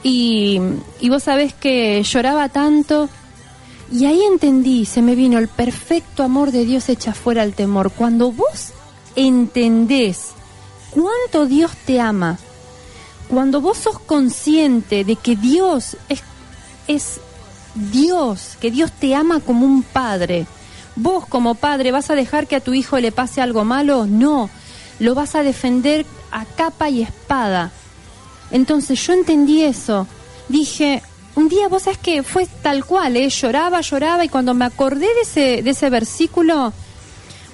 Y, 0.01 0.59
y 0.99 1.09
vos 1.09 1.23
sabés 1.23 1.53
que 1.53 2.01
lloraba 2.03 2.49
tanto. 2.49 3.09
Y 3.91 4.05
ahí 4.05 4.21
entendí, 4.23 4.85
se 4.85 5.01
me 5.01 5.15
vino 5.15 5.39
el 5.39 5.47
perfecto 5.47 6.23
amor 6.23 6.51
de 6.51 6.65
Dios 6.65 6.89
echa 6.89 7.13
fuera 7.13 7.43
el 7.43 7.53
temor. 7.53 7.91
Cuando 7.91 8.31
vos 8.31 8.71
entendés 9.15 10.29
cuánto 10.91 11.45
Dios 11.45 11.71
te 11.85 11.99
ama, 11.99 12.37
cuando 13.29 13.61
vos 13.61 13.77
sos 13.77 13.99
consciente 13.99 15.03
de 15.03 15.15
que 15.15 15.35
Dios 15.35 15.95
es, 16.87 17.21
Dios, 17.75 18.57
que 18.59 18.71
Dios 18.71 18.91
te 18.91 19.13
ama 19.13 19.39
como 19.39 19.65
un 19.65 19.83
padre, 19.83 20.47
vos 20.95 21.27
como 21.27 21.53
padre 21.55 21.91
vas 21.91 22.09
a 22.09 22.15
dejar 22.15 22.47
que 22.47 22.55
a 22.55 22.59
tu 22.59 22.73
hijo 22.73 22.99
le 22.99 23.11
pase 23.11 23.39
algo 23.39 23.63
malo, 23.63 24.07
no, 24.07 24.49
lo 24.99 25.13
vas 25.13 25.35
a 25.35 25.43
defender 25.43 26.05
a 26.31 26.43
capa 26.45 26.89
y 26.89 27.03
espada. 27.03 27.71
Entonces 28.51 28.99
yo 29.05 29.13
entendí 29.13 29.61
eso, 29.61 30.07
dije, 30.47 31.03
un 31.35 31.49
día 31.49 31.67
vos 31.67 31.83
sabés 31.83 31.99
que 31.99 32.23
fue 32.23 32.47
tal 32.63 32.83
cual, 32.83 33.15
¿eh? 33.15 33.29
lloraba, 33.29 33.81
lloraba 33.81 34.25
y 34.25 34.29
cuando 34.29 34.55
me 34.55 34.65
acordé 34.65 35.05
de 35.05 35.21
ese, 35.21 35.61
de 35.61 35.69
ese 35.69 35.91
versículo, 35.91 36.73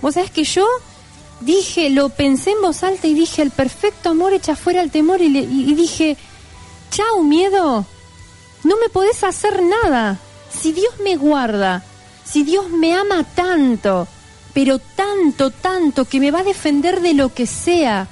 vos 0.01 0.13
sabés 0.13 0.32
que 0.32 0.45
yo 0.45 0.65
dije, 1.41 1.89
lo 1.89 2.09
pensé 2.09 2.51
en 2.51 2.61
voz 2.61 2.83
alta 2.83 3.07
y 3.07 3.13
dije, 3.13 3.41
el 3.41 3.51
perfecto 3.51 4.09
amor 4.09 4.33
echa 4.33 4.55
fuera 4.55 4.81
el 4.81 4.91
temor 4.91 5.21
y, 5.21 5.29
le- 5.29 5.41
y- 5.41 5.73
dije, 5.75 6.17
chau 6.91 7.23
miedo, 7.23 7.86
no 8.63 8.75
me 8.81 8.89
podés 8.89 9.23
hacer 9.23 9.61
nada. 9.63 10.19
Si 10.49 10.71
Dios 10.71 10.93
me 11.03 11.15
guarda, 11.17 11.83
si 12.23 12.43
Dios 12.43 12.69
me 12.69 12.93
ama 12.93 13.23
tanto, 13.36 14.07
pero 14.53 14.79
tanto, 14.79 15.51
tanto, 15.51 16.05
que 16.05 16.19
me 16.19 16.31
va 16.31 16.39
a 16.39 16.43
defender 16.43 17.01
de 17.01 17.13
lo 17.13 17.33
que 17.33 17.45
sea, 17.45 18.07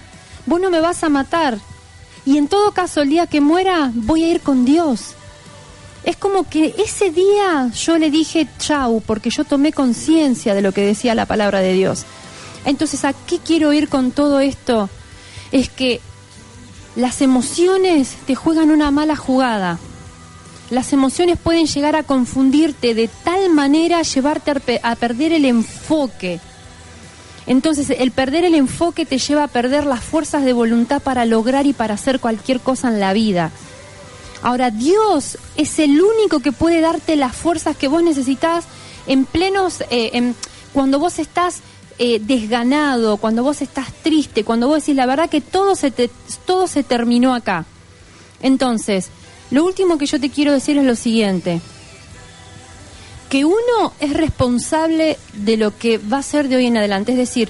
vos 0.45 0.59
no 0.59 0.69
me 0.69 0.81
vas 0.81 1.03
a 1.03 1.09
matar. 1.09 1.57
Y 2.25 2.37
en 2.37 2.47
todo 2.47 2.71
caso, 2.73 3.01
el 3.01 3.09
día 3.09 3.27
que 3.27 3.41
muera, 3.41 3.91
voy 3.93 4.23
a 4.23 4.27
ir 4.29 4.41
con 4.41 4.65
Dios. 4.65 5.13
Es 6.03 6.17
como 6.17 6.49
que 6.49 6.75
ese 6.77 7.11
día 7.11 7.69
yo 7.73 7.97
le 7.97 8.11
dije 8.11 8.47
chau, 8.59 9.01
porque 9.05 9.29
yo 9.29 9.45
tomé 9.45 9.71
conciencia 9.71 10.53
de 10.53 10.61
lo 10.61 10.73
que 10.73 10.85
decía 10.85 11.15
la 11.15 11.25
palabra 11.25 11.59
de 11.61 11.71
Dios. 11.73 12.03
Entonces, 12.65 13.03
¿a 13.05 13.13
qué 13.13 13.39
quiero 13.39 13.73
ir 13.73 13.89
con 13.89 14.11
todo 14.11 14.39
esto? 14.39 14.89
Es 15.51 15.69
que 15.69 15.99
las 16.95 17.21
emociones 17.21 18.15
te 18.25 18.35
juegan 18.35 18.71
una 18.71 18.91
mala 18.91 19.15
jugada. 19.15 19.79
Las 20.69 20.93
emociones 20.93 21.37
pueden 21.37 21.65
llegar 21.67 21.95
a 21.95 22.03
confundirte 22.03 22.93
de 22.95 23.07
tal 23.23 23.49
manera, 23.49 24.01
llevarte 24.01 24.79
a, 24.81 24.91
a 24.91 24.95
perder 24.95 25.33
el 25.33 25.45
enfoque. 25.45 26.39
Entonces, 27.45 27.89
el 27.89 28.11
perder 28.11 28.45
el 28.45 28.55
enfoque 28.55 29.05
te 29.05 29.17
lleva 29.17 29.43
a 29.43 29.47
perder 29.49 29.85
las 29.85 29.99
fuerzas 30.01 30.45
de 30.45 30.53
voluntad 30.53 31.01
para 31.01 31.25
lograr 31.25 31.65
y 31.65 31.73
para 31.73 31.95
hacer 31.95 32.19
cualquier 32.21 32.61
cosa 32.61 32.87
en 32.87 32.99
la 33.01 33.11
vida. 33.11 33.51
Ahora, 34.41 34.71
Dios 34.71 35.37
es 35.57 35.79
el 35.79 36.01
único 36.01 36.39
que 36.39 36.51
puede 36.53 36.79
darte 36.79 37.15
las 37.17 37.35
fuerzas 37.35 37.75
que 37.75 37.87
vos 37.89 38.01
necesitas 38.01 38.63
en 39.07 39.25
plenos, 39.25 39.81
eh, 39.89 40.11
en- 40.13 40.35
cuando 40.73 40.99
vos 40.99 41.19
estás 41.19 41.57
eh, 41.99 42.19
desganado, 42.19 43.17
cuando 43.17 43.43
vos 43.43 43.61
estás 43.61 43.91
triste, 44.03 44.43
cuando 44.43 44.67
vos 44.67 44.81
decís 44.81 44.95
la 44.95 45.05
verdad 45.05 45.29
que 45.29 45.41
todo 45.41 45.75
se, 45.75 45.91
te- 45.91 46.09
todo 46.45 46.67
se 46.67 46.83
terminó 46.83 47.33
acá. 47.35 47.65
Entonces, 48.41 49.09
lo 49.51 49.63
último 49.65 49.97
que 49.97 50.05
yo 50.05 50.19
te 50.19 50.29
quiero 50.29 50.51
decir 50.51 50.77
es 50.77 50.85
lo 50.85 50.95
siguiente 50.95 51.61
que 53.29 53.45
uno 53.45 53.93
es 53.99 54.13
responsable 54.13 55.17
de 55.33 55.57
lo 55.57 55.75
que 55.75 55.97
va 55.97 56.19
a 56.19 56.23
ser 56.23 56.47
de 56.49 56.55
hoy 56.57 56.67
en 56.67 56.77
adelante. 56.77 57.13
Es 57.13 57.17
decir, 57.17 57.49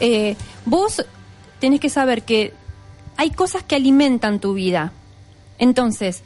eh, 0.00 0.34
vos 0.64 1.04
tenés 1.60 1.78
que 1.78 1.90
saber 1.90 2.22
que 2.24 2.52
hay 3.16 3.30
cosas 3.30 3.62
que 3.62 3.76
alimentan 3.76 4.40
tu 4.40 4.54
vida. 4.54 4.92
Entonces, 5.60 6.22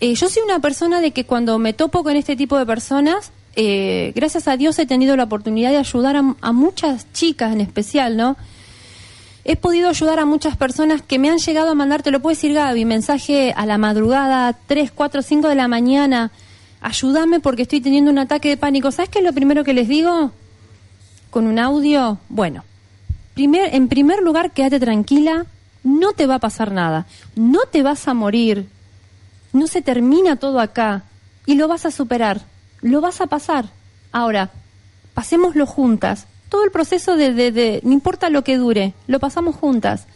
eh, 0.00 0.14
yo 0.16 0.28
soy 0.28 0.42
una 0.42 0.58
persona 0.58 1.00
de 1.00 1.12
que 1.12 1.26
cuando 1.26 1.60
me 1.60 1.74
topo 1.74 2.02
con 2.02 2.16
este 2.16 2.34
tipo 2.34 2.58
de 2.58 2.66
personas, 2.66 3.30
eh, 3.56 4.12
gracias 4.14 4.48
a 4.48 4.56
Dios 4.56 4.78
he 4.78 4.86
tenido 4.86 5.16
la 5.16 5.24
oportunidad 5.24 5.70
de 5.70 5.78
ayudar 5.78 6.16
a, 6.16 6.36
a 6.40 6.52
muchas 6.52 7.12
chicas 7.12 7.52
en 7.52 7.60
especial, 7.60 8.16
¿no? 8.16 8.36
He 9.44 9.56
podido 9.56 9.88
ayudar 9.88 10.18
a 10.18 10.26
muchas 10.26 10.56
personas 10.56 11.02
que 11.02 11.18
me 11.18 11.30
han 11.30 11.38
llegado 11.38 11.70
a 11.70 11.74
mandar, 11.74 12.02
te 12.02 12.10
lo 12.10 12.20
puedo 12.20 12.34
decir 12.34 12.52
Gaby, 12.52 12.84
mensaje 12.84 13.52
a 13.56 13.64
la 13.64 13.78
madrugada, 13.78 14.56
3, 14.66 14.92
4, 14.92 15.22
5 15.22 15.48
de 15.48 15.54
la 15.54 15.66
mañana, 15.66 16.30
ayúdame 16.80 17.40
porque 17.40 17.62
estoy 17.62 17.80
teniendo 17.80 18.10
un 18.10 18.18
ataque 18.18 18.50
de 18.50 18.56
pánico. 18.56 18.90
¿Sabes 18.90 19.08
qué 19.08 19.20
es 19.20 19.24
lo 19.24 19.32
primero 19.32 19.64
que 19.64 19.72
les 19.72 19.88
digo? 19.88 20.32
Con 21.30 21.46
un 21.46 21.58
audio, 21.58 22.18
bueno, 22.28 22.64
primer, 23.34 23.74
en 23.74 23.88
primer 23.88 24.20
lugar, 24.22 24.50
quédate 24.50 24.78
tranquila, 24.78 25.46
no 25.84 26.12
te 26.12 26.26
va 26.26 26.36
a 26.36 26.40
pasar 26.40 26.72
nada, 26.72 27.06
no 27.34 27.60
te 27.70 27.82
vas 27.82 28.08
a 28.08 28.14
morir, 28.14 28.68
no 29.52 29.66
se 29.66 29.80
termina 29.80 30.36
todo 30.36 30.60
acá 30.60 31.04
y 31.46 31.54
lo 31.54 31.66
vas 31.66 31.86
a 31.86 31.90
superar, 31.90 32.42
lo 32.80 33.00
vas 33.00 33.20
a 33.20 33.26
pasar. 33.26 33.66
Ahora, 34.12 34.50
pasémoslo 35.14 35.66
juntas. 35.66 36.26
Todo 36.48 36.64
el 36.64 36.70
proceso 36.70 37.16
de, 37.16 37.32
de, 37.32 37.52
de, 37.52 37.80
no 37.84 37.92
importa 37.92 38.28
lo 38.28 38.42
que 38.42 38.56
dure, 38.56 38.94
lo 39.06 39.20
pasamos 39.20 39.54
juntas. 39.56 40.06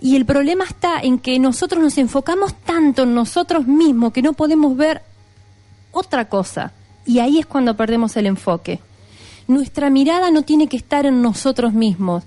Y 0.00 0.16
el 0.16 0.26
problema 0.26 0.64
está 0.64 1.00
en 1.00 1.18
que 1.18 1.38
nosotros 1.38 1.82
nos 1.82 1.98
enfocamos 1.98 2.54
tanto 2.54 3.02
en 3.02 3.14
nosotros 3.14 3.66
mismos 3.66 4.12
que 4.12 4.22
no 4.22 4.34
podemos 4.34 4.76
ver 4.76 5.02
otra 5.90 6.28
cosa. 6.28 6.72
Y 7.04 7.18
ahí 7.18 7.38
es 7.38 7.46
cuando 7.46 7.76
perdemos 7.76 8.16
el 8.16 8.26
enfoque. 8.26 8.80
Nuestra 9.46 9.90
mirada 9.90 10.30
no 10.30 10.42
tiene 10.42 10.68
que 10.68 10.76
estar 10.76 11.06
en 11.06 11.22
nosotros 11.22 11.72
mismos. 11.72 12.24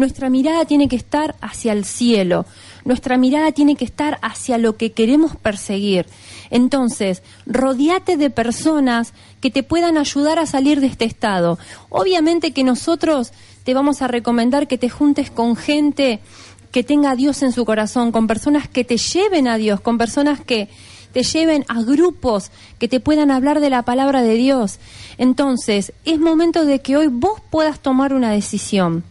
Nuestra 0.00 0.30
mirada 0.30 0.64
tiene 0.64 0.88
que 0.88 0.96
estar 0.96 1.36
hacia 1.42 1.74
el 1.74 1.84
cielo. 1.84 2.46
Nuestra 2.86 3.18
mirada 3.18 3.52
tiene 3.52 3.76
que 3.76 3.84
estar 3.84 4.18
hacia 4.22 4.56
lo 4.56 4.78
que 4.78 4.92
queremos 4.92 5.36
perseguir. 5.36 6.06
Entonces, 6.48 7.22
rodeate 7.44 8.16
de 8.16 8.30
personas 8.30 9.12
que 9.42 9.50
te 9.50 9.62
puedan 9.62 9.98
ayudar 9.98 10.38
a 10.38 10.46
salir 10.46 10.80
de 10.80 10.86
este 10.86 11.04
estado. 11.04 11.58
Obviamente 11.90 12.52
que 12.52 12.64
nosotros 12.64 13.34
te 13.62 13.74
vamos 13.74 14.00
a 14.00 14.08
recomendar 14.08 14.68
que 14.68 14.78
te 14.78 14.88
juntes 14.88 15.30
con 15.30 15.54
gente 15.54 16.20
que 16.72 16.82
tenga 16.82 17.10
a 17.10 17.16
Dios 17.16 17.42
en 17.42 17.52
su 17.52 17.66
corazón, 17.66 18.10
con 18.10 18.26
personas 18.26 18.68
que 18.68 18.84
te 18.84 18.96
lleven 18.96 19.48
a 19.48 19.58
Dios, 19.58 19.82
con 19.82 19.98
personas 19.98 20.40
que 20.40 20.70
te 21.12 21.24
lleven 21.24 21.66
a 21.68 21.82
grupos 21.82 22.50
que 22.78 22.88
te 22.88 23.00
puedan 23.00 23.30
hablar 23.30 23.60
de 23.60 23.68
la 23.68 23.82
palabra 23.82 24.22
de 24.22 24.32
Dios. 24.32 24.78
Entonces, 25.18 25.92
es 26.06 26.18
momento 26.18 26.64
de 26.64 26.78
que 26.78 26.96
hoy 26.96 27.08
vos 27.08 27.42
puedas 27.50 27.80
tomar 27.80 28.14
una 28.14 28.30
decisión. 28.30 29.04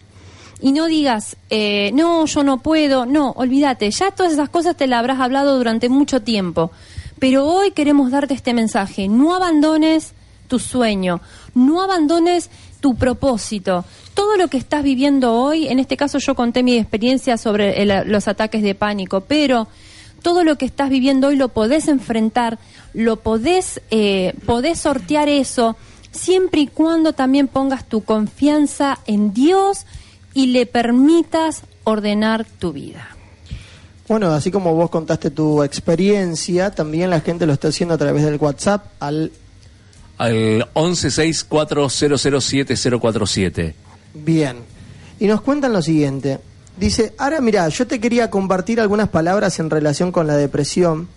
Y 0.62 0.72
no 0.74 0.88
digas, 0.88 1.38
eh, 1.50 1.92
no, 1.94 2.26
yo 2.26 2.44
no 2.44 2.58
puedo, 2.62 3.06
no, 3.06 3.32
olvídate, 3.32 3.90
ya 3.92 4.12
todas 4.12 4.34
esas 4.34 4.50
cosas 4.50 4.76
te 4.76 4.88
las 4.88 5.00
habrás 5.00 5.20
hablado 5.20 5.58
durante 5.58 5.88
mucho 5.90 6.22
tiempo. 6.22 6.72
Pero 7.18 7.46
hoy 7.46 7.72
queremos 7.72 8.12
darte 8.12 8.34
este 8.34 8.54
mensaje, 8.54 9.08
no 9.08 9.34
abandones 9.34 10.14
tu 10.48 10.60
sueño, 10.60 11.22
no 11.56 11.82
abandones 11.82 12.50
tu 12.82 12.96
propósito. 12.96 13.86
Todo 14.14 14.36
lo 14.36 14.48
que 14.48 14.58
estás 14.58 14.84
viviendo 14.84 15.34
hoy, 15.34 15.68
en 15.68 15.80
este 15.80 15.96
caso 15.96 16.18
yo 16.20 16.36
conté 16.36 16.64
mi 16.64 16.78
experiencia 16.78 17.38
sobre 17.38 17.82
el- 17.82 18.12
los 18.12 18.28
ataques 18.28 18.62
de 18.62 18.76
pánico, 18.76 19.22
pero 19.22 19.68
todo 20.22 20.44
lo 20.44 20.58
que 20.58 20.66
estás 20.66 20.90
viviendo 20.90 21.28
hoy 21.28 21.36
lo 21.38 21.50
podés 21.50 21.88
enfrentar, 21.88 22.60
lo 22.94 23.18
podés, 23.18 23.82
eh, 23.92 24.34
podés 24.46 24.80
sortear 24.80 25.30
eso, 25.30 25.78
siempre 26.12 26.62
y 26.62 26.68
cuando 26.68 27.14
también 27.14 27.48
pongas 27.48 27.86
tu 27.88 28.02
confianza 28.04 29.00
en 29.06 29.34
Dios 29.34 29.86
y 30.34 30.48
le 30.48 30.66
permitas 30.66 31.62
ordenar 31.84 32.46
tu 32.46 32.72
vida. 32.74 33.08
Bueno, 34.08 34.32
así 34.32 34.50
como 34.52 34.74
vos 34.74 34.90
contaste 34.90 35.30
tu 35.32 35.62
experiencia, 35.64 36.72
también 36.72 37.10
la 37.12 37.20
gente 37.22 37.46
lo 37.46 37.54
está 37.54 37.68
haciendo 37.70 37.94
a 37.96 37.98
través 37.98 38.24
del 38.24 38.36
WhatsApp 38.38 38.86
al 39.00 39.32
Al 40.18 40.68
1164007047. 40.74 43.74
bien. 44.14 44.58
Y 45.20 45.28
nos 45.28 45.42
cuentan 45.42 45.74
lo 45.74 45.82
siguiente. 45.82 46.40
Dice, 46.78 47.14
ahora 47.18 47.42
mira, 47.42 47.68
yo 47.70 47.86
te 47.86 48.00
quería 48.00 48.30
compartir 48.30 48.80
algunas 48.80 49.10
palabras 49.10 49.60
en 49.60 49.70
relación 49.70 50.12
con 50.14 50.28
la 50.28 50.38
depresión 50.38 51.10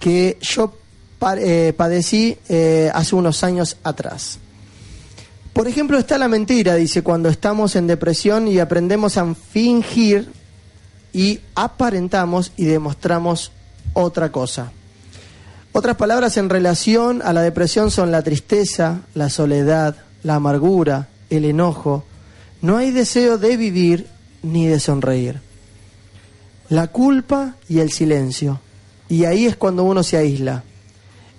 que 0.00 0.38
yo 0.40 0.74
pa- 1.20 1.38
eh, 1.38 1.72
padecí 1.76 2.36
eh, 2.48 2.90
hace 2.92 3.14
unos 3.14 3.44
años 3.44 3.76
atrás. 3.84 4.40
Por 5.52 5.68
ejemplo, 5.68 5.98
está 5.98 6.16
la 6.16 6.28
mentira, 6.28 6.74
dice, 6.76 7.02
cuando 7.02 7.28
estamos 7.28 7.76
en 7.76 7.86
depresión 7.86 8.48
y 8.48 8.58
aprendemos 8.58 9.18
a 9.18 9.34
fingir 9.34 10.30
y 11.12 11.40
aparentamos 11.54 12.52
y 12.56 12.64
demostramos 12.64 13.52
otra 13.92 14.32
cosa. 14.32 14.72
Otras 15.72 15.96
palabras 15.96 16.36
en 16.36 16.48
relación 16.48 17.22
a 17.22 17.32
la 17.32 17.42
depresión 17.42 17.90
son 17.90 18.10
la 18.10 18.22
tristeza, 18.22 19.00
la 19.14 19.28
soledad, 19.28 19.96
la 20.22 20.36
amargura, 20.36 21.08
el 21.30 21.44
enojo. 21.44 22.04
No 22.60 22.78
hay 22.78 22.90
deseo 22.90 23.38
de 23.38 23.56
vivir 23.56 24.06
ni 24.42 24.66
de 24.66 24.80
sonreír. 24.80 25.40
La 26.68 26.88
culpa 26.88 27.56
y 27.68 27.80
el 27.80 27.90
silencio. 27.90 28.60
Y 29.08 29.24
ahí 29.24 29.46
es 29.46 29.56
cuando 29.56 29.84
uno 29.84 30.02
se 30.02 30.16
aísla. 30.16 30.64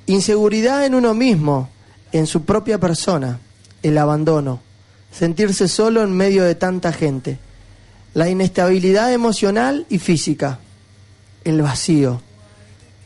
Inseguridad 0.06 0.85
en 0.85 0.95
uno 0.95 1.14
mismo, 1.14 1.69
en 2.11 2.27
su 2.27 2.44
propia 2.44 2.80
persona. 2.80 3.40
El 3.84 3.97
abandono. 3.99 4.61
Sentirse 5.11 5.68
solo 5.68 6.01
en 6.01 6.11
medio 6.14 6.43
de 6.43 6.55
tanta 6.55 6.91
gente. 6.91 7.38
La 8.15 8.30
inestabilidad 8.30 9.14
emocional 9.14 9.85
y 9.89 9.99
física. 9.99 10.60
El 11.43 11.61
vacío 11.61 12.22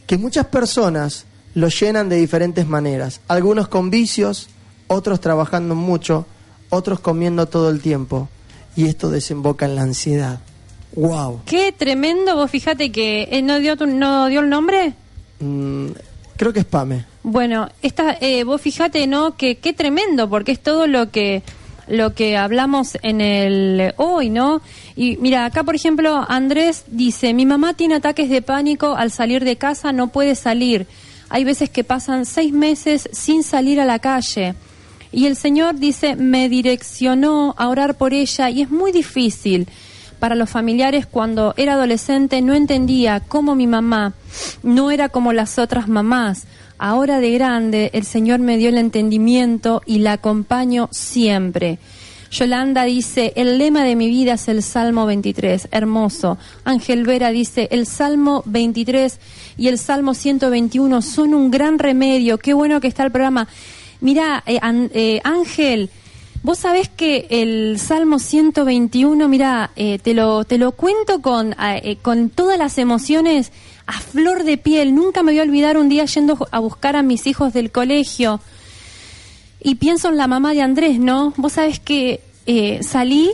que 0.05 0.17
muchas 0.17 0.45
personas 0.45 1.25
lo 1.53 1.67
llenan 1.67 2.07
de 2.07 2.15
diferentes 2.15 2.65
maneras. 2.65 3.19
Algunos 3.27 3.67
con 3.67 3.89
vicios, 3.89 4.47
otros 4.87 5.19
trabajando 5.19 5.75
mucho, 5.75 6.25
otros 6.69 7.01
comiendo 7.01 7.47
todo 7.47 7.69
el 7.69 7.81
tiempo. 7.81 8.29
Y 8.77 8.85
esto 8.87 9.09
desemboca 9.09 9.65
en 9.65 9.75
la 9.75 9.81
ansiedad. 9.81 10.39
¡Wow! 10.95 11.41
Qué 11.45 11.73
tremendo, 11.73 12.35
vos 12.37 12.49
fíjate 12.49 12.89
que 12.91 13.27
eh, 13.31 13.41
no 13.41 13.59
dio 13.59 13.75
tu- 13.75 13.85
no 13.85 14.27
dio 14.27 14.39
el 14.39 14.49
nombre. 14.49 14.93
Mm, 15.41 15.87
creo 16.37 16.53
que 16.53 16.59
es 16.61 16.65
Pame. 16.65 17.03
Bueno, 17.29 17.67
esta, 17.81 18.17
eh, 18.21 18.45
vos 18.45 18.61
fíjate, 18.61 19.05
¿no? 19.05 19.35
Que 19.35 19.57
qué 19.57 19.73
tremendo, 19.73 20.29
porque 20.29 20.53
es 20.53 20.63
todo 20.63 20.87
lo 20.87 21.11
que 21.11 21.43
lo 21.85 22.13
que 22.13 22.37
hablamos 22.37 22.97
en 23.01 23.19
el 23.19 23.93
hoy, 23.97 24.29
¿no? 24.29 24.61
Y 24.95 25.17
mira, 25.17 25.43
acá 25.43 25.65
por 25.65 25.75
ejemplo, 25.75 26.25
Andrés 26.29 26.85
dice, 26.87 27.33
mi 27.33 27.45
mamá 27.45 27.73
tiene 27.73 27.95
ataques 27.95 28.29
de 28.29 28.41
pánico 28.41 28.95
al 28.95 29.11
salir 29.11 29.43
de 29.43 29.57
casa, 29.57 29.91
no 29.91 30.07
puede 30.07 30.35
salir. 30.35 30.87
Hay 31.27 31.43
veces 31.43 31.69
que 31.69 31.83
pasan 31.83 32.25
seis 32.25 32.53
meses 32.53 33.09
sin 33.11 33.43
salir 33.43 33.81
a 33.81 33.85
la 33.85 33.99
calle. 33.99 34.55
Y 35.11 35.25
el 35.25 35.35
Señor 35.35 35.75
dice, 35.75 36.15
me 36.15 36.47
direccionó 36.47 37.55
a 37.57 37.67
orar 37.67 37.97
por 37.97 38.13
ella 38.13 38.49
y 38.49 38.61
es 38.61 38.71
muy 38.71 38.93
difícil 38.93 39.67
para 40.19 40.35
los 40.35 40.49
familiares 40.49 41.05
cuando 41.05 41.53
era 41.57 41.73
adolescente 41.73 42.41
no 42.41 42.53
entendía 42.53 43.19
cómo 43.19 43.53
mi 43.53 43.67
mamá 43.67 44.13
no 44.63 44.91
era 44.91 45.09
como 45.09 45.33
las 45.33 45.59
otras 45.59 45.89
mamás. 45.89 46.47
Ahora 46.77 47.19
de 47.19 47.31
grande 47.31 47.89
el 47.93 48.05
Señor 48.05 48.39
me 48.39 48.57
dio 48.57 48.69
el 48.69 48.77
entendimiento 48.77 49.81
y 49.85 49.99
la 49.99 50.13
acompaño 50.13 50.89
siempre. 50.91 51.79
Yolanda 52.29 52.83
dice, 52.83 53.33
el 53.35 53.57
lema 53.57 53.83
de 53.83 53.95
mi 53.95 54.09
vida 54.09 54.33
es 54.33 54.47
el 54.47 54.61
Salmo 54.61 55.05
23, 55.05 55.69
hermoso. 55.71 56.37
Ángel 56.65 57.03
Vera 57.03 57.31
dice, 57.31 57.67
el 57.71 57.85
Salmo 57.85 58.43
23 58.45 59.19
y 59.57 59.67
el 59.69 59.77
Salmo 59.77 60.13
121 60.13 61.01
son 61.01 61.33
un 61.33 61.49
gran 61.49 61.79
remedio. 61.79 62.37
Qué 62.37 62.53
bueno 62.53 62.81
que 62.81 62.87
está 62.87 63.03
el 63.03 63.11
programa. 63.11 63.47
Mira, 64.01 64.43
eh, 64.45 64.59
eh, 64.93 65.21
Ángel, 65.23 65.89
vos 66.43 66.59
sabés 66.59 66.89
que 66.89 67.27
el 67.29 67.79
Salmo 67.79 68.19
121, 68.19 69.27
mira, 69.27 69.71
eh, 69.75 69.99
te, 69.99 70.13
lo, 70.13 70.43
te 70.45 70.57
lo 70.57 70.73
cuento 70.73 71.21
con, 71.21 71.55
ah, 71.57 71.77
eh, 71.77 71.97
con 72.01 72.29
todas 72.29 72.57
las 72.57 72.77
emociones 72.77 73.51
a 73.87 73.99
flor 73.99 74.43
de 74.43 74.57
piel. 74.57 74.93
Nunca 74.93 75.23
me 75.23 75.31
voy 75.31 75.39
a 75.39 75.43
olvidar 75.43 75.77
un 75.77 75.89
día 75.89 76.05
yendo 76.05 76.47
a 76.51 76.59
buscar 76.59 76.95
a 76.95 77.01
mis 77.01 77.25
hijos 77.25 77.53
del 77.53 77.71
colegio 77.71 78.39
y 79.59 79.75
pienso 79.75 80.09
en 80.09 80.17
la 80.17 80.27
mamá 80.27 80.53
de 80.53 80.61
Andrés, 80.61 80.99
¿no? 80.99 81.33
Vos 81.37 81.53
sabés 81.53 81.79
que 81.79 82.21
eh, 82.45 82.79
salí 82.83 83.31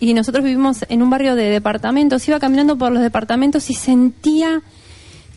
y 0.00 0.14
nosotros 0.14 0.44
vivimos 0.44 0.84
en 0.88 1.02
un 1.02 1.10
barrio 1.10 1.34
de 1.34 1.50
departamentos, 1.50 2.26
iba 2.28 2.38
caminando 2.38 2.76
por 2.76 2.92
los 2.92 3.02
departamentos 3.02 3.70
y 3.70 3.74
sentía 3.74 4.62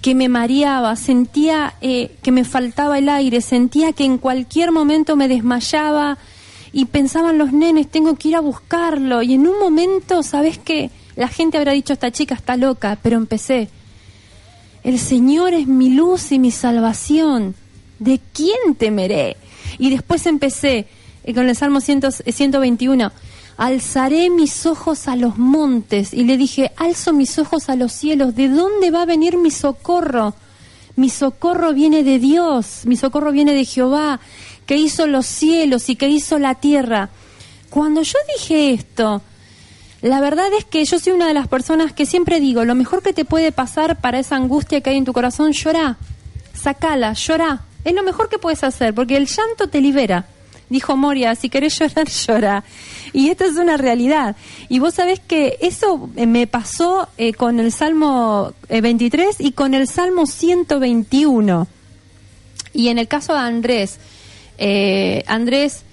que 0.02 0.16
me 0.16 0.30
mareaba, 0.30 0.96
sentía 0.96 1.74
eh, 1.82 2.16
que 2.22 2.32
me 2.32 2.46
faltaba 2.46 2.98
el 2.98 3.10
aire, 3.10 3.42
sentía 3.42 3.94
que 3.94 4.06
en 4.06 4.18
cualquier 4.18 4.72
momento 4.72 5.16
me 5.16 5.28
desmayaba 5.28 6.18
y 6.72 6.86
pensaban 6.86 7.38
los 7.38 7.52
nenes, 7.52 7.90
tengo 7.90 8.16
que 8.16 8.30
ir 8.30 8.36
a 8.36 8.42
buscarlo. 8.42 9.22
Y 9.22 9.34
en 9.34 9.48
un 9.48 9.60
momento, 9.60 10.24
¿sabes 10.24 10.58
qué? 10.58 10.92
La 11.16 11.28
gente 11.28 11.58
habrá 11.58 11.74
dicho, 11.74 11.94
esta 11.94 12.12
chica 12.12 12.36
está 12.36 12.56
loca, 12.56 12.98
pero 13.02 13.18
empecé. 13.18 13.70
El 14.84 15.00
Señor 15.00 15.54
es 15.54 15.68
mi 15.68 15.90
luz 15.90 16.32
y 16.32 16.40
mi 16.40 16.52
salvación. 16.52 17.56
¿De 18.00 18.20
quién 18.34 18.76
temeré? 18.78 19.36
Y 19.78 19.90
después 19.90 20.26
empecé 20.26 20.88
eh, 21.24 21.34
con 21.34 21.50
el 21.50 21.56
Salmo 21.56 21.82
100 21.82 22.02
eh, 22.26 22.32
121. 22.32 23.12
Alzaré 23.58 24.30
mis 24.30 24.66
ojos 24.66 25.08
a 25.08 25.16
los 25.16 25.38
montes. 25.38 26.14
Y 26.14 26.24
le 26.24 26.38
dije, 26.38 26.72
alzo 26.78 27.12
mis 27.12 27.38
ojos 27.40 27.68
a 27.68 27.76
los 27.76 27.92
cielos. 27.92 28.36
¿De 28.36 28.48
dónde 28.48 28.90
va 28.90 29.02
a 29.02 29.06
venir 29.06 29.38
mi 29.38 29.52
socorro? 29.52 30.34
Mi 30.96 31.10
socorro 31.10 31.74
viene 31.74 32.04
de 32.04 32.20
Dios. 32.20 32.82
Mi 32.86 32.96
socorro 32.96 33.32
viene 33.32 33.54
de 33.54 33.66
Jehová, 33.66 34.20
que 34.66 34.78
hizo 34.78 35.08
los 35.08 35.26
cielos 35.26 35.90
y 35.90 35.96
que 35.98 36.08
hizo 36.08 36.40
la 36.40 36.56
tierra. 36.56 37.10
Cuando 37.70 38.02
yo 38.02 38.18
dije 38.38 38.72
esto, 38.72 39.22
la 40.02 40.22
verdad 40.22 40.48
es 40.58 40.66
que 40.66 40.86
yo 40.86 41.00
soy 41.00 41.14
una 41.14 41.28
de 41.28 41.34
las 41.34 41.48
personas 41.48 41.92
que 41.92 42.06
siempre 42.06 42.40
digo, 42.40 42.64
lo 42.66 42.76
mejor 42.76 43.02
que 43.02 43.14
te 43.14 43.26
puede 43.26 43.52
pasar 43.52 44.00
para 44.00 44.20
esa 44.20 44.36
angustia 44.36 44.82
que 44.82 44.92
hay 44.92 44.98
en 44.98 45.06
tu 45.06 45.14
corazón, 45.14 45.52
llorá, 45.52 45.98
sacala, 46.54 47.14
llorá. 47.14 47.62
Es 47.84 47.94
lo 47.94 48.04
mejor 48.04 48.30
que 48.30 48.38
puedes 48.38 48.64
hacer, 48.64 48.94
porque 48.94 49.18
el 49.18 49.28
llanto 49.28 49.68
te 49.68 49.82
libera. 49.82 50.26
Dijo 50.70 50.96
Moria, 50.96 51.34
si 51.36 51.50
querés 51.50 51.78
llorar, 51.80 52.08
llora. 52.28 52.64
Y 53.12 53.30
esta 53.30 53.46
es 53.46 53.56
una 53.56 53.78
realidad. 53.78 54.36
Y 54.70 54.80
vos 54.80 54.94
sabés 54.94 55.20
que 55.20 55.58
eso 55.62 56.10
eh, 56.16 56.28
me 56.28 56.46
pasó 56.48 57.08
eh, 57.18 57.34
con 57.34 57.60
el 57.60 57.72
Salmo 57.72 58.54
eh, 58.70 58.82
23 58.82 59.38
y 59.40 59.54
con 59.54 59.74
el 59.74 59.88
Salmo 59.88 60.28
121. 60.28 61.68
Y 62.74 62.90
en 62.90 63.00
el 63.00 63.08
caso 63.08 63.34
de 63.34 63.40
Andrés, 63.40 63.98
eh, 64.58 65.24
Andrés, 65.28 65.84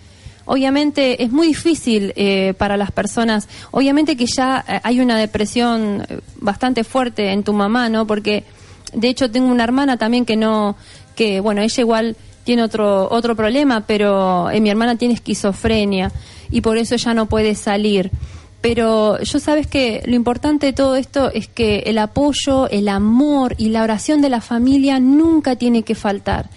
obviamente 0.47 1.23
es 1.23 1.31
muy 1.31 1.49
difícil 1.49 2.13
eh, 2.17 2.55
para 2.57 2.77
las 2.77 2.91
personas. 2.91 3.49
Obviamente 3.71 4.17
que 4.17 4.27
ya 4.27 4.65
eh, 4.67 4.81
hay 4.83 5.01
una 5.01 5.19
depresión 5.19 6.05
eh, 6.09 6.21
bastante 6.41 6.83
fuerte 6.83 7.33
en 7.33 7.43
tu 7.45 7.53
mamá, 7.53 7.89
¿no? 7.89 8.07
Porque 8.07 8.45
de 8.93 9.09
hecho 9.09 9.31
tengo 9.31 9.49
una 9.49 9.65
hermana 9.65 9.99
también 9.99 10.25
que 10.25 10.37
no, 10.37 10.77
que 11.15 11.41
bueno, 11.41 11.61
ella 11.61 11.81
igual 11.81 12.17
tiene 12.47 12.63
otro, 12.63 13.11
otro 13.11 13.35
problema, 13.35 13.87
pero 13.87 14.49
eh, 14.51 14.61
mi 14.61 14.71
hermana 14.71 14.97
tiene 14.97 15.15
esquizofrenia 15.15 16.13
y 16.49 16.61
por 16.61 16.79
eso 16.79 16.95
ella 16.95 17.13
no 17.13 17.27
puede 17.27 17.57
salir. 17.57 18.13
Pero 18.61 19.21
yo 19.21 19.41
sabes 19.41 19.67
que 19.67 20.03
lo 20.07 20.15
importante 20.15 20.67
de 20.67 20.73
todo 20.73 20.95
esto 20.95 21.31
es 21.33 21.49
que 21.49 21.81
el 21.87 21.99
apoyo, 21.99 22.69
el 22.71 22.89
amor 22.89 23.57
y 23.59 23.71
la 23.71 23.83
oración 23.83 24.23
de 24.23 24.29
la 24.29 24.41
familia 24.41 25.01
nunca 25.01 25.57
tiene 25.57 25.83
que 25.83 25.97
faltar. 25.97 26.49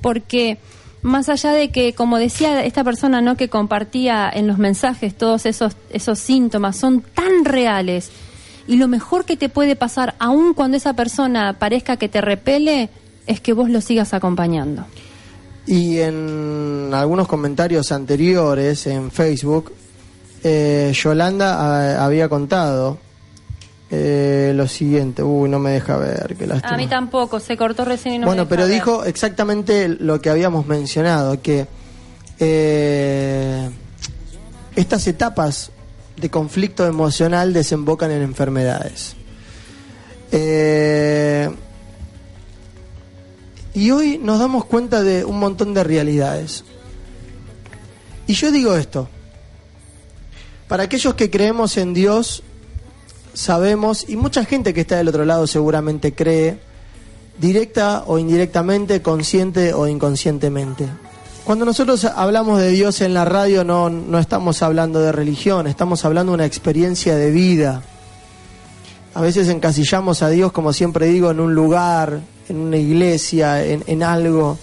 Porque 0.00 0.58
más 1.04 1.28
allá 1.28 1.52
de 1.52 1.70
que, 1.70 1.92
como 1.92 2.18
decía 2.18 2.64
esta 2.64 2.82
persona, 2.82 3.20
¿no? 3.20 3.36
que 3.36 3.50
compartía 3.50 4.30
en 4.32 4.46
los 4.46 4.56
mensajes 4.56 5.14
todos 5.14 5.44
esos, 5.44 5.76
esos 5.90 6.18
síntomas, 6.18 6.76
son 6.76 7.02
tan 7.02 7.44
reales. 7.44 8.10
Y 8.66 8.76
lo 8.76 8.88
mejor 8.88 9.26
que 9.26 9.36
te 9.36 9.50
puede 9.50 9.76
pasar, 9.76 10.14
aun 10.18 10.54
cuando 10.54 10.78
esa 10.78 10.94
persona 10.94 11.58
parezca 11.58 11.98
que 11.98 12.08
te 12.08 12.22
repele, 12.22 12.88
es 13.26 13.38
que 13.40 13.52
vos 13.52 13.68
lo 13.68 13.82
sigas 13.82 14.14
acompañando. 14.14 14.86
Y 15.66 15.98
en 15.98 16.90
algunos 16.94 17.28
comentarios 17.28 17.92
anteriores 17.92 18.86
en 18.86 19.10
Facebook, 19.10 19.72
eh, 20.42 20.90
Yolanda 20.94 21.98
ah, 21.98 22.04
había 22.06 22.30
contado 22.30 22.96
eh, 23.96 24.52
lo 24.54 24.66
siguiente. 24.66 25.22
Uy, 25.22 25.48
no 25.48 25.58
me 25.58 25.70
deja 25.70 25.96
ver. 25.96 26.34
Qué 26.36 26.44
A 26.44 26.48
lástima. 26.48 26.76
mí 26.76 26.86
tampoco, 26.88 27.38
se 27.40 27.56
cortó 27.56 27.84
recién 27.84 28.14
y 28.14 28.18
no 28.18 28.26
bueno, 28.26 28.42
me 28.42 28.46
deja 28.46 28.50
pero 28.50 28.62
ver. 28.64 28.72
dijo 28.74 29.04
exactamente 29.04 29.88
lo 29.88 30.20
que 30.20 30.30
habíamos 30.30 30.66
mencionado, 30.66 31.40
que 31.40 31.66
eh, 32.40 33.70
estas 34.74 35.06
etapas 35.06 35.70
de 36.16 36.30
conflicto 36.30 36.86
emocional 36.86 37.52
desembocan 37.52 38.10
en 38.10 38.22
enfermedades. 38.22 39.14
Eh, 40.32 41.48
y 43.74 43.90
hoy 43.90 44.18
nos 44.18 44.38
damos 44.40 44.64
cuenta 44.64 45.02
de 45.02 45.24
un 45.24 45.38
montón 45.38 45.74
de 45.74 45.84
realidades. 45.84 46.64
Y 48.26 48.34
yo 48.34 48.50
digo 48.50 48.74
esto, 48.76 49.08
para 50.68 50.84
aquellos 50.84 51.14
que 51.14 51.30
creemos 51.30 51.76
en 51.76 51.92
Dios, 51.94 52.42
sabemos, 53.34 54.08
y 54.08 54.16
mucha 54.16 54.44
gente 54.44 54.72
que 54.72 54.80
está 54.80 54.96
del 54.96 55.08
otro 55.08 55.24
lado 55.24 55.46
seguramente 55.46 56.14
cree, 56.14 56.58
directa 57.38 58.04
o 58.06 58.18
indirectamente, 58.18 59.02
consciente 59.02 59.74
o 59.74 59.86
inconscientemente. 59.86 60.88
Cuando 61.44 61.66
nosotros 61.66 62.04
hablamos 62.04 62.58
de 62.58 62.70
Dios 62.70 63.02
en 63.02 63.12
la 63.12 63.26
radio 63.26 63.64
no, 63.64 63.90
no 63.90 64.18
estamos 64.18 64.62
hablando 64.62 65.00
de 65.00 65.12
religión, 65.12 65.66
estamos 65.66 66.04
hablando 66.04 66.32
de 66.32 66.36
una 66.36 66.46
experiencia 66.46 67.16
de 67.16 67.30
vida. 67.30 67.82
A 69.12 69.20
veces 69.20 69.48
encasillamos 69.48 70.22
a 70.22 70.30
Dios, 70.30 70.52
como 70.52 70.72
siempre 70.72 71.06
digo, 71.06 71.30
en 71.30 71.40
un 71.40 71.54
lugar, 71.54 72.20
en 72.48 72.56
una 72.56 72.78
iglesia, 72.78 73.62
en, 73.62 73.84
en 73.86 74.02
algo. 74.02 74.56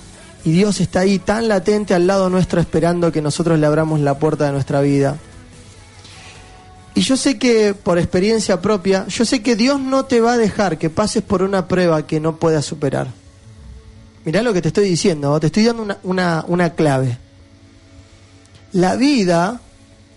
Y 0.44 0.52
Dios 0.54 0.82
está 0.82 1.02
ahí 1.02 1.20
tan 1.20 1.48
latente 1.48 1.94
al 1.94 2.08
lado 2.08 2.30
nuestro 2.30 2.60
esperando 2.60 3.12
que 3.12 3.22
nosotros 3.22 3.60
le 3.60 3.68
abramos 3.68 4.00
la 4.00 4.18
puerta 4.18 4.46
de 4.46 4.52
nuestra 4.52 4.82
vida. 4.82 5.18
Y 6.94 7.02
yo 7.02 7.16
sé 7.16 7.38
que, 7.38 7.74
por 7.74 7.98
experiencia 7.98 8.62
propia, 8.62 9.08
yo 9.08 9.24
sé 9.24 9.42
que 9.42 9.56
Dios 9.56 9.80
no 9.80 10.06
te 10.06 10.20
va 10.20 10.34
a 10.34 10.38
dejar 10.38 10.78
que 10.78 10.90
pases 10.90 11.24
por 11.24 11.42
una 11.42 11.68
prueba 11.68 12.06
que 12.06 12.20
no 12.20 12.36
puedas 12.36 12.66
superar. 12.66 13.08
Mirá 14.26 14.42
lo 14.42 14.54
que 14.54 14.62
te 14.62 14.68
estoy 14.68 14.88
diciendo, 14.90 15.40
te 15.40 15.48
estoy 15.48 15.64
dando 15.64 15.84
una, 15.84 15.98
una, 16.04 16.46
una 16.48 16.70
clave. 16.72 17.18
La 18.74 18.96
vida, 18.96 19.62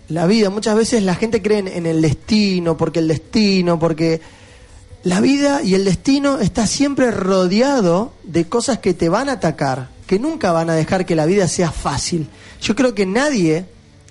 la 0.09 0.27
vida, 0.27 0.49
muchas 0.49 0.75
veces 0.75 1.01
la 1.03 1.15
gente 1.15 1.41
cree 1.41 1.59
en, 1.59 1.67
en 1.67 1.85
el 1.85 2.01
destino, 2.01 2.77
porque 2.77 2.99
el 2.99 3.07
destino, 3.07 3.79
porque 3.79 4.21
la 5.03 5.21
vida 5.21 5.61
y 5.63 5.75
el 5.75 5.85
destino 5.85 6.39
está 6.39 6.67
siempre 6.67 7.09
rodeado 7.11 8.13
de 8.23 8.45
cosas 8.45 8.79
que 8.79 8.93
te 8.93 9.07
van 9.07 9.29
a 9.29 9.33
atacar, 9.33 9.89
que 10.07 10.19
nunca 10.19 10.51
van 10.51 10.69
a 10.69 10.75
dejar 10.75 11.05
que 11.05 11.15
la 11.15 11.25
vida 11.25 11.47
sea 11.47 11.71
fácil. 11.71 12.27
Yo 12.61 12.75
creo 12.75 12.93
que 12.93 13.05
nadie 13.05 13.65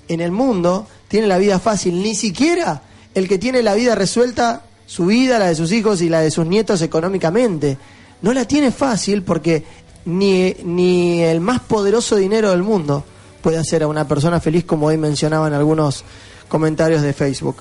en 0.08 0.20
el 0.20 0.30
mundo 0.30 0.86
tiene 1.14 1.28
la 1.28 1.38
vida 1.38 1.60
fácil, 1.60 2.02
ni 2.02 2.16
siquiera 2.16 2.82
el 3.14 3.28
que 3.28 3.38
tiene 3.38 3.62
la 3.62 3.74
vida 3.74 3.94
resuelta, 3.94 4.62
su 4.84 5.06
vida, 5.06 5.38
la 5.38 5.46
de 5.46 5.54
sus 5.54 5.70
hijos 5.70 6.02
y 6.02 6.08
la 6.08 6.18
de 6.18 6.32
sus 6.32 6.44
nietos 6.44 6.82
económicamente. 6.82 7.78
No 8.20 8.34
la 8.34 8.46
tiene 8.46 8.72
fácil 8.72 9.22
porque 9.22 9.62
ni, 10.06 10.56
ni 10.64 11.22
el 11.22 11.38
más 11.38 11.60
poderoso 11.60 12.16
dinero 12.16 12.50
del 12.50 12.64
mundo 12.64 13.04
puede 13.42 13.58
hacer 13.58 13.84
a 13.84 13.86
una 13.86 14.08
persona 14.08 14.40
feliz, 14.40 14.64
como 14.64 14.86
hoy 14.86 14.96
mencionaban 14.96 15.52
algunos 15.52 16.02
comentarios 16.48 17.00
de 17.00 17.12
Facebook. 17.12 17.58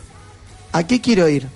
¿A 0.71 0.87
qué 0.87 0.99
quiero 0.99 1.29
ir? 1.29 1.47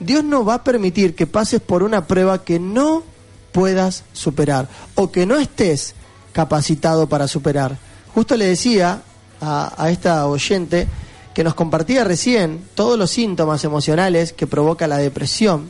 Dios 0.00 0.24
no 0.24 0.44
va 0.44 0.56
a 0.56 0.62
permitir 0.62 1.14
que 1.14 1.26
pases 1.26 1.62
por 1.62 1.82
una 1.82 2.06
prueba 2.06 2.44
que 2.44 2.58
no 2.60 3.02
puedas 3.50 4.04
superar 4.12 4.68
o 4.94 5.10
que 5.10 5.24
no 5.24 5.38
estés 5.38 5.94
capacitado 6.34 7.08
para 7.08 7.28
superar. 7.28 7.78
Justo 8.14 8.36
le 8.36 8.44
decía 8.44 9.00
a 9.40 9.88
esta 9.90 10.26
oyente 10.26 10.86
que 11.34 11.44
nos 11.44 11.54
compartía 11.54 12.04
recién 12.04 12.60
todos 12.74 12.98
los 12.98 13.10
síntomas 13.10 13.64
emocionales 13.64 14.32
que 14.32 14.46
provoca 14.46 14.86
la 14.86 14.98
depresión. 14.98 15.68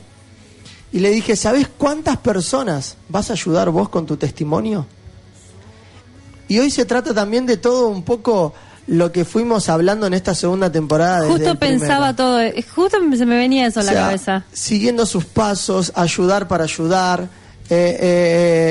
Y 0.93 1.01
le 1.01 1.11
dije, 1.11 1.35
¿sabes 1.37 1.67
cuántas 1.79 2.19
personas 2.19 2.97
vas 3.09 3.31
a 3.31 3.33
ayudar 3.33 3.71
vos 3.71 3.89
con 3.89 4.07
tu 4.07 4.17
testimonio? 4.17 4.87
Y 6.49 6.59
hoy 6.59 6.71
se 6.71 6.85
trata 6.85 7.15
también 7.15 7.47
de 7.47 7.57
todo 7.57 7.89
un 7.89 8.03
poco 8.03 8.53
lo 8.87 9.11
que 9.11 9.25
fuimos 9.25 9.71
hablando 9.71 10.07
en 10.07 10.13
esta 10.15 10.35
segunda 10.35 10.71
temporada. 10.71 11.21
desde 11.23 11.33
Justo 11.33 11.51
el 11.53 11.59
primero. 11.59 11.81
pensaba 11.81 12.15
todo, 12.15 12.41
eh, 12.41 12.63
justo 12.75 12.99
se 13.17 13.25
me 13.27 13.37
venía 13.39 13.67
eso 13.67 13.81
a 13.81 13.83
O 13.83 13.87
la 13.87 13.93
sea, 13.93 14.01
cabeza. 14.03 14.45
Siguiendo 14.53 15.07
sus 15.07 15.25
pasos, 15.25 15.91
ayudar 15.95 16.47
para 16.47 16.65
ayudar, 16.65 17.23
eh, 17.71 17.97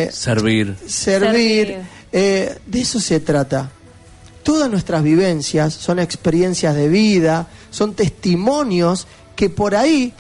eh, 0.08 0.10
Servir. 0.14 0.76
servir. 0.86 1.32
Servir. 1.68 1.78
eh, 2.12 2.58
de 2.68 2.82
eso 2.82 3.00
se 3.00 3.20
trata. 3.20 3.72
Todas 4.44 4.70
nuestras 4.70 5.04
vivencias 5.04 5.74
son 5.74 6.00
experiencias 6.00 6.76
de 6.76 6.90
vida, 6.90 7.48
son 7.72 7.94
testimonios 7.94 9.08
que 9.36 9.50
por 9.50 9.76
ahí 9.76 10.14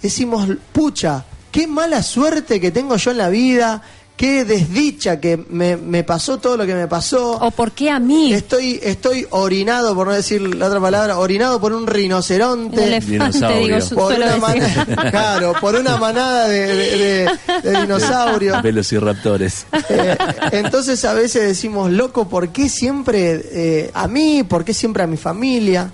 decimos, 0.00 0.48
pucha, 0.72 1.24
qué 1.50 1.66
mala 1.66 2.02
suerte 2.02 2.60
que 2.60 2.70
tengo 2.70 2.96
yo 2.96 3.10
en 3.10 3.18
la 3.18 3.28
vida, 3.28 3.82
qué 4.16 4.44
desdicha 4.44 5.18
que 5.20 5.36
me, 5.48 5.76
me 5.76 6.04
pasó 6.04 6.38
todo 6.38 6.56
lo 6.56 6.64
que 6.66 6.74
me 6.74 6.86
pasó. 6.86 7.32
¿O 7.32 7.50
por 7.50 7.72
qué 7.72 7.90
a 7.90 7.98
mí? 7.98 8.32
Estoy, 8.32 8.78
estoy 8.82 9.26
orinado, 9.30 9.94
por 9.94 10.06
no 10.06 10.12
decir 10.12 10.40
la 10.54 10.66
otra 10.66 10.80
palabra, 10.80 11.18
orinado 11.18 11.60
por 11.60 11.72
un 11.72 11.86
rinoceronte. 11.86 12.76
Un 12.76 12.82
elefante, 12.84 13.12
Dinosaurio. 13.12 13.58
digo, 13.76 13.78
yo 13.90 13.96
Por 13.96 14.14
una, 14.14 14.36
manada, 14.36 14.86
claro, 15.10 15.52
por 15.60 15.74
una 15.74 15.96
manada 15.96 16.46
de, 16.48 16.66
de- 16.66 16.96
de- 16.98 17.70
de 17.70 17.80
dinosaurios. 17.82 18.62
Velociraptores. 18.62 19.66
Eh, 19.88 20.16
entonces 20.52 21.04
a 21.04 21.12
veces 21.12 21.42
decimos, 21.42 21.90
loco, 21.90 22.28
¿por 22.28 22.50
qué 22.50 22.68
siempre 22.68 23.40
eh, 23.52 23.90
a 23.94 24.06
mí? 24.06 24.44
¿Por 24.44 24.64
qué 24.64 24.72
siempre 24.74 25.02
a 25.02 25.06
mi 25.08 25.16
familia? 25.16 25.90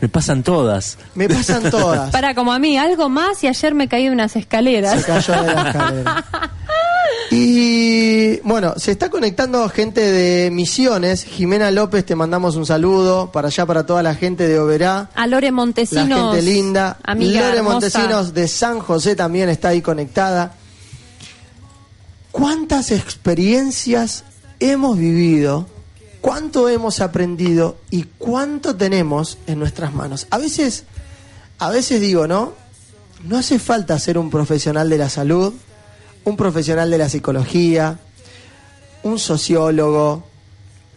Me 0.00 0.08
pasan 0.08 0.42
todas. 0.42 0.96
Me 1.14 1.28
pasan 1.28 1.68
todas. 1.70 2.10
Para 2.10 2.34
como 2.34 2.52
a 2.54 2.58
mí, 2.58 2.78
algo 2.78 3.10
más 3.10 3.44
y 3.44 3.48
ayer 3.48 3.74
me 3.74 3.86
caí 3.86 4.04
de 4.04 4.10
unas 4.12 4.32
Se 4.32 4.38
escaleras. 4.38 5.04
cayó 5.04 5.42
de 5.42 5.52
la 5.54 5.68
escalera. 5.68 6.24
Y 7.32 8.40
bueno, 8.40 8.74
se 8.76 8.90
está 8.90 9.08
conectando 9.08 9.68
gente 9.68 10.00
de 10.00 10.50
Misiones. 10.50 11.24
Jimena 11.24 11.70
López, 11.70 12.04
te 12.04 12.16
mandamos 12.16 12.56
un 12.56 12.66
saludo 12.66 13.30
para 13.30 13.48
allá, 13.48 13.66
para 13.66 13.86
toda 13.86 14.02
la 14.02 14.14
gente 14.16 14.48
de 14.48 14.58
Oberá. 14.58 15.10
A 15.14 15.26
Lore 15.28 15.46
La 15.48 15.52
Montesinos. 15.52 16.32
gente 16.34 16.42
linda. 16.42 16.98
Amiga 17.04 17.40
Lore 17.40 17.58
hermosa. 17.58 17.72
Montesinos 17.74 18.34
de 18.34 18.48
San 18.48 18.80
José 18.80 19.14
también 19.14 19.48
está 19.48 19.68
ahí 19.68 19.80
conectada. 19.80 20.54
¿Cuántas 22.32 22.90
experiencias 22.90 24.24
hemos 24.58 24.98
vivido? 24.98 25.66
¿Cuánto 26.20 26.68
hemos 26.68 27.00
aprendido? 27.00 27.76
¿Y 27.90 28.04
cuánto 28.18 28.76
tenemos 28.76 29.38
en 29.46 29.58
nuestras 29.58 29.94
manos? 29.94 30.26
A 30.30 30.38
veces, 30.38 30.84
a 31.58 31.70
veces 31.70 32.00
digo, 32.00 32.26
¿no? 32.26 32.52
No 33.24 33.38
hace 33.38 33.58
falta 33.58 33.98
ser 33.98 34.18
un 34.18 34.30
profesional 34.30 34.88
de 34.88 34.98
la 34.98 35.08
salud, 35.08 35.54
un 36.30 36.36
profesional 36.36 36.90
de 36.90 36.98
la 36.98 37.08
psicología, 37.08 37.98
un 39.02 39.18
sociólogo, 39.18 40.22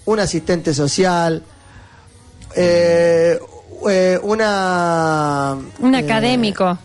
un 0.05 0.19
asistente 0.19 0.73
social, 0.73 1.43
eh, 2.55 3.39
eh, 3.89 4.19
una... 4.23 5.57
Un 5.79 5.95
eh, 5.95 5.97
académico. 5.97 6.77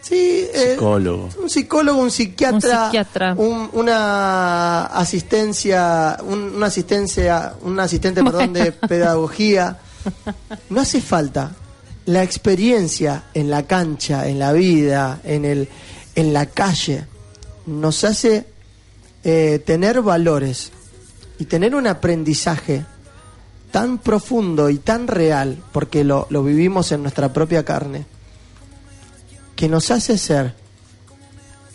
Sí, 0.00 0.46
eh, 0.54 0.72
Psicólogo. 0.74 1.28
un 1.42 1.50
psicólogo, 1.50 2.00
un 2.00 2.10
psiquiatra, 2.12 2.78
Un 2.78 2.84
psiquiatra. 2.86 3.34
un- 3.36 3.70
una 3.72 4.84
asistencia, 4.86 6.16
un, 6.22 6.54
una 6.56 6.66
asistencia, 6.66 7.54
un 7.62 7.80
asistente, 7.80 8.22
perdón, 8.22 8.52
de 8.52 8.70
pedagogía. 8.88 9.78
No 10.70 10.80
hace 10.80 11.00
falta. 11.00 11.50
La 12.06 12.22
experiencia 12.22 13.24
en 13.34 13.50
la 13.50 13.64
cancha, 13.64 14.28
en 14.28 14.38
la 14.38 14.52
vida, 14.52 15.18
en 15.24 15.44
el, 15.44 15.68
en 16.14 16.32
la 16.32 16.46
calle, 16.46 17.04
nos 17.66 18.04
hace 18.04 18.46
eh, 19.24 19.60
tener 19.64 20.02
valores 20.02 20.72
y 21.38 21.44
tener 21.44 21.74
un 21.74 21.86
aprendizaje 21.86 22.84
tan 23.70 23.98
profundo 23.98 24.70
y 24.70 24.78
tan 24.78 25.06
real, 25.06 25.58
porque 25.72 26.04
lo, 26.04 26.26
lo 26.30 26.42
vivimos 26.42 26.92
en 26.92 27.02
nuestra 27.02 27.32
propia 27.32 27.64
carne, 27.64 28.06
que 29.54 29.68
nos 29.68 29.90
hace 29.90 30.16
ser 30.16 30.54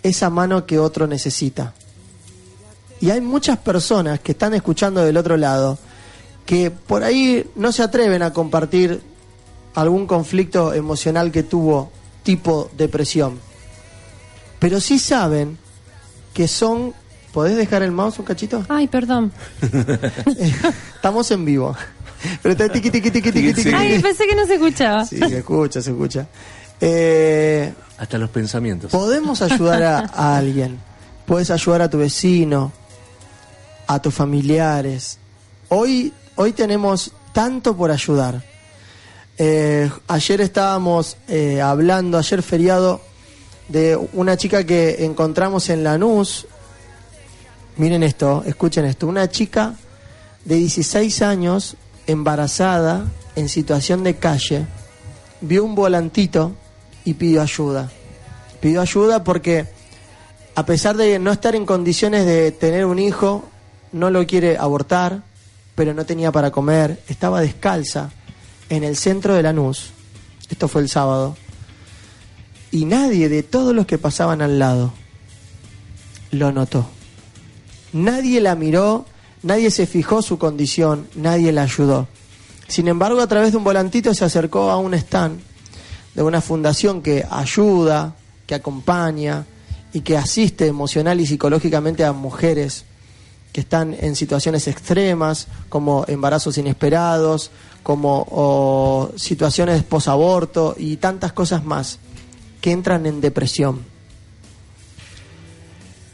esa 0.02 0.30
mano 0.30 0.66
que 0.66 0.80
otro 0.80 1.06
necesita. 1.08 1.74
Y 3.00 3.10
hay 3.10 3.22
muchas 3.22 3.58
personas 3.58 4.20
que 4.20 4.32
están 4.32 4.54
escuchando 4.54 5.04
del 5.04 5.18
otro 5.18 5.38
lado 5.38 5.78
que 6.46 6.72
por 6.72 7.04
ahí 7.04 7.50
no 7.56 7.72
se 7.72 7.84
atreven 7.84 8.24
a 8.24 8.34
compartir 8.34 9.02
algún 9.76 10.06
conflicto 10.08 10.74
emocional 10.74 11.32
que 11.32 11.44
tuvo 11.44 11.92
tipo 12.24 12.70
depresión. 12.78 13.40
Pero 14.60 14.80
sí 14.80 15.00
saben 15.00 15.58
que 16.34 16.48
son... 16.48 16.94
¿Podés 17.34 17.56
dejar 17.56 17.82
el 17.82 17.92
mouse 17.92 18.20
un 18.20 18.26
cachito? 18.26 18.66
Ay, 18.68 18.88
perdón. 18.88 19.32
Estamos 20.96 21.32
en 21.32 21.46
vivo. 21.46 21.76
Pero 22.44 22.52
está 22.52 22.70
tiqui, 22.70 22.92
tiqui, 22.92 23.10
tiqui, 23.10 23.32
tiqui, 23.32 23.54
tiqui. 23.54 23.74
Ay, 23.74 24.00
pensé 24.00 24.28
que 24.28 24.36
no 24.36 24.46
se 24.46 24.56
escuchaba. 24.56 25.06
Sí, 25.06 25.18
se 25.18 25.38
escucha, 25.38 25.82
se 25.82 25.92
escucha. 25.92 26.28
Eh, 26.82 27.74
Hasta 27.98 28.18
los 28.18 28.30
pensamientos. 28.30 28.92
podemos 28.92 29.42
ayudar 29.42 29.82
a, 29.84 30.00
a 30.14 30.38
alguien. 30.38 30.78
Puedes 31.26 31.50
ayudar 31.52 31.84
a 31.84 31.90
tu 31.90 31.98
vecino, 32.00 32.72
a 33.88 34.02
tus 34.02 34.14
familiares. 34.14 35.18
Hoy, 35.70 36.12
hoy 36.36 36.52
tenemos 36.52 37.12
tanto 37.34 37.76
por 37.78 37.92
ayudar. 37.92 38.44
Eh, 39.38 39.90
ayer 40.08 40.42
estábamos 40.42 41.18
eh, 41.28 41.62
hablando, 41.62 42.18
ayer 42.18 42.44
feriado, 42.44 43.02
de 43.72 43.98
una 44.14 44.36
chica 44.36 44.66
que 44.66 45.06
encontramos 45.06 45.70
en 45.70 45.84
Lanús. 45.84 46.46
Miren 47.78 48.04
esto, 48.04 48.44
escuchen 48.46 48.86
esto. 48.86 49.08
Una 49.08 49.30
chica 49.30 49.76
de 50.44 50.56
16 50.56 51.22
años, 51.22 51.78
embarazada, 52.06 53.06
en 53.36 53.48
situación 53.48 54.04
de 54.04 54.18
calle, 54.18 54.66
vio 55.40 55.64
un 55.64 55.74
volantito 55.74 56.52
y 57.06 57.14
pidió 57.14 57.42
ayuda. 57.42 57.90
Pidió 58.60 58.82
ayuda 58.82 59.24
porque 59.24 59.68
a 60.54 60.66
pesar 60.66 60.98
de 60.98 61.18
no 61.18 61.32
estar 61.32 61.56
en 61.56 61.66
condiciones 61.66 62.26
de 62.26 62.52
tener 62.52 62.86
un 62.86 63.00
hijo, 63.00 63.46
no 63.94 64.10
lo 64.10 64.28
quiere 64.28 64.58
abortar, 64.58 65.24
pero 65.76 65.94
no 65.94 66.06
tenía 66.06 66.34
para 66.34 66.52
comer, 66.52 67.00
estaba 67.08 67.40
descalza 67.40 68.12
en 68.70 68.84
el 68.84 68.98
centro 68.98 69.34
de 69.34 69.44
Lanús. 69.44 69.92
Esto 70.50 70.68
fue 70.68 70.82
el 70.82 70.90
sábado. 70.90 71.38
Y 72.72 72.86
nadie 72.86 73.28
de 73.28 73.44
todos 73.44 73.76
los 73.76 73.86
que 73.86 73.98
pasaban 73.98 74.42
al 74.42 74.58
lado 74.58 74.94
lo 76.32 76.52
notó. 76.52 76.88
Nadie 77.94 78.40
la 78.40 78.56
miró, 78.56 79.06
nadie 79.44 79.70
se 79.70 79.86
fijó 79.86 80.22
su 80.22 80.38
condición, 80.38 81.08
nadie 81.16 81.52
la 81.52 81.64
ayudó. 81.64 82.08
Sin 82.68 82.88
embargo, 82.88 83.20
a 83.20 83.28
través 83.28 83.52
de 83.52 83.58
un 83.58 83.66
volantito 83.66 84.14
se 84.14 84.24
acercó 84.24 84.72
a 84.72 84.78
un 84.78 84.94
stand 84.94 85.42
de 86.16 86.24
una 86.24 86.40
fundación 86.40 87.02
que 87.02 87.26
ayuda, 87.30 88.16
que 88.48 88.56
acompaña 88.56 89.46
y 89.92 90.02
que 90.02 90.18
asiste 90.18 90.68
emocional 90.68 91.20
y 91.20 91.26
psicológicamente 91.26 92.06
a 92.06 92.14
mujeres 92.14 92.86
que 93.52 93.62
están 93.62 93.94
en 94.00 94.16
situaciones 94.16 94.70
extremas, 94.70 95.48
como 95.68 96.06
embarazos 96.08 96.58
inesperados, 96.58 97.52
como 97.84 98.26
o, 98.30 99.12
situaciones 99.18 99.84
posaborto 99.84 100.76
y 100.78 100.96
tantas 100.98 101.34
cosas 101.34 101.66
más 101.66 102.00
que 102.62 102.72
entran 102.72 103.06
en 103.06 103.20
depresión. 103.20 103.80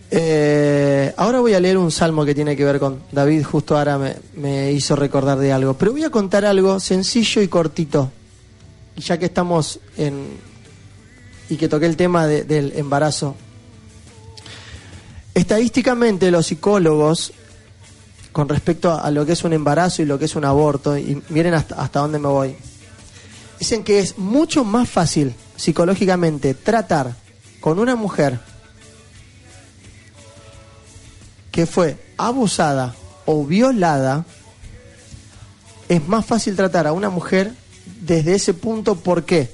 Eh, 0.09 1.13
ahora 1.17 1.41
voy 1.41 1.53
a 1.53 1.59
leer 1.59 1.77
un 1.77 1.91
salmo 1.91 2.23
que 2.23 2.33
tiene 2.33 2.55
que 2.55 2.63
ver 2.63 2.79
con 2.79 3.01
David, 3.11 3.43
justo 3.43 3.77
ahora 3.77 3.99
me, 4.35 4.71
hizo 4.71 4.95
recordar 4.95 5.37
de 5.37 5.51
algo, 5.51 5.73
pero 5.73 5.91
voy 5.91 6.05
a 6.05 6.09
contar 6.09 6.45
algo 6.45 6.79
sencillo 6.79 7.41
y 7.41 7.49
cortito, 7.49 8.09
ya 8.95 9.17
que 9.19 9.25
estamos 9.25 9.79
en... 9.97 10.27
y 11.49 11.57
que 11.57 11.67
toqué 11.67 11.87
el 11.87 11.97
tema 11.97 12.25
de- 12.25 12.45
del 12.45 12.71
embarazo. 12.77 13.35
Estadísticamente 15.33 16.31
los 16.31 16.47
psicólogos, 16.47 17.33
con 18.31 18.47
respecto 18.47 18.93
a, 18.93 19.11
lo 19.11 19.25
que 19.25 19.33
es 19.33 19.43
un 19.43 19.51
embarazo 19.51 20.01
y 20.01 20.05
lo 20.05 20.17
que 20.17 20.25
es 20.25 20.35
un 20.37 20.45
aborto, 20.45 20.97
y 20.97 21.21
miren 21.29 21.53
hasta 21.53 21.99
dónde 21.99 22.17
me 22.17 22.29
voy, 22.29 22.55
dicen 23.59 23.83
que 23.83 23.99
es 23.99 24.17
mucho 24.17 24.63
más 24.63 24.89
fácil 24.89 25.33
psicológicamente 25.55 26.53
tratar 26.53 27.15
con 27.59 27.79
una 27.79 27.95
mujer 27.95 28.39
que 31.51 31.65
fue 31.65 31.97
abusada 32.17 32.95
o 33.25 33.43
violada, 33.43 34.25
es 35.89 36.07
más 36.07 36.25
fácil 36.25 36.55
tratar 36.55 36.85
a 36.85 36.93
una 36.93 37.09
mujer 37.09 37.53
desde 38.01 38.35
ese 38.35 38.53
punto. 38.53 38.95
¿Por 38.95 39.25
qué? 39.25 39.51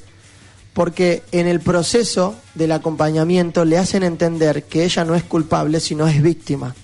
Porque 0.74 1.24
en 1.32 1.48
el 1.48 1.62
proceso 1.62 2.36
del 2.56 2.74
acompañamiento 2.74 3.64
le 3.64 3.78
hacen 3.78 4.04
entender 4.04 4.64
que 4.64 4.84
ella 4.84 5.06
no 5.06 5.16
es 5.16 5.24
culpable, 5.24 5.80
sino 5.80 6.08
es 6.08 6.22
víctima. 6.22 6.76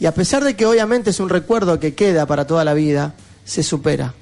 Y 0.00 0.06
a 0.06 0.14
pesar 0.14 0.42
de 0.42 0.56
que 0.56 0.66
obviamente 0.66 1.10
es 1.10 1.20
un 1.20 1.28
recuerdo 1.28 1.78
que 1.78 1.94
queda 1.94 2.26
para 2.26 2.46
toda 2.46 2.64
la 2.64 2.74
vida, 2.74 3.14
se 3.44 3.62
supera. 3.62 4.14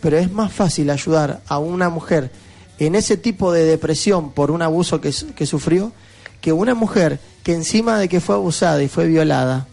Pero 0.00 0.18
es 0.18 0.30
más 0.30 0.52
fácil 0.52 0.90
ayudar 0.90 1.40
a 1.48 1.58
una 1.58 1.88
mujer 1.88 2.30
en 2.78 2.94
ese 2.94 3.16
tipo 3.16 3.52
de 3.52 3.64
depresión 3.64 4.32
por 4.32 4.50
un 4.50 4.62
abuso 4.62 5.00
que, 5.00 5.12
que 5.34 5.46
sufrió 5.46 5.92
que 6.40 6.52
una 6.52 6.74
mujer 6.74 7.18
que 7.42 7.54
encima 7.54 7.98
de 7.98 8.08
que 8.08 8.20
fue 8.20 8.34
abusada 8.34 8.82
y 8.82 8.88
fue 8.88 9.06
violada, 9.06 9.66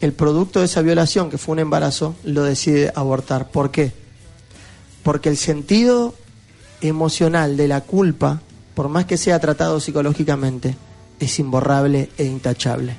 el 0.00 0.12
producto 0.12 0.60
de 0.60 0.66
esa 0.66 0.80
violación, 0.80 1.28
que 1.28 1.38
fue 1.38 1.54
un 1.54 1.58
embarazo, 1.58 2.14
lo 2.24 2.44
decide 2.44 2.92
abortar. 2.94 3.50
¿Por 3.50 3.70
qué? 3.70 3.92
Porque 5.02 5.28
el 5.28 5.36
sentido 5.36 6.14
emocional 6.80 7.56
de 7.56 7.68
la 7.68 7.80
culpa, 7.80 8.40
por 8.74 8.88
más 8.88 9.06
que 9.06 9.16
sea 9.16 9.40
tratado 9.40 9.80
psicológicamente, 9.80 10.76
es 11.18 11.38
imborrable 11.38 12.10
e 12.16 12.24
intachable. 12.24 12.94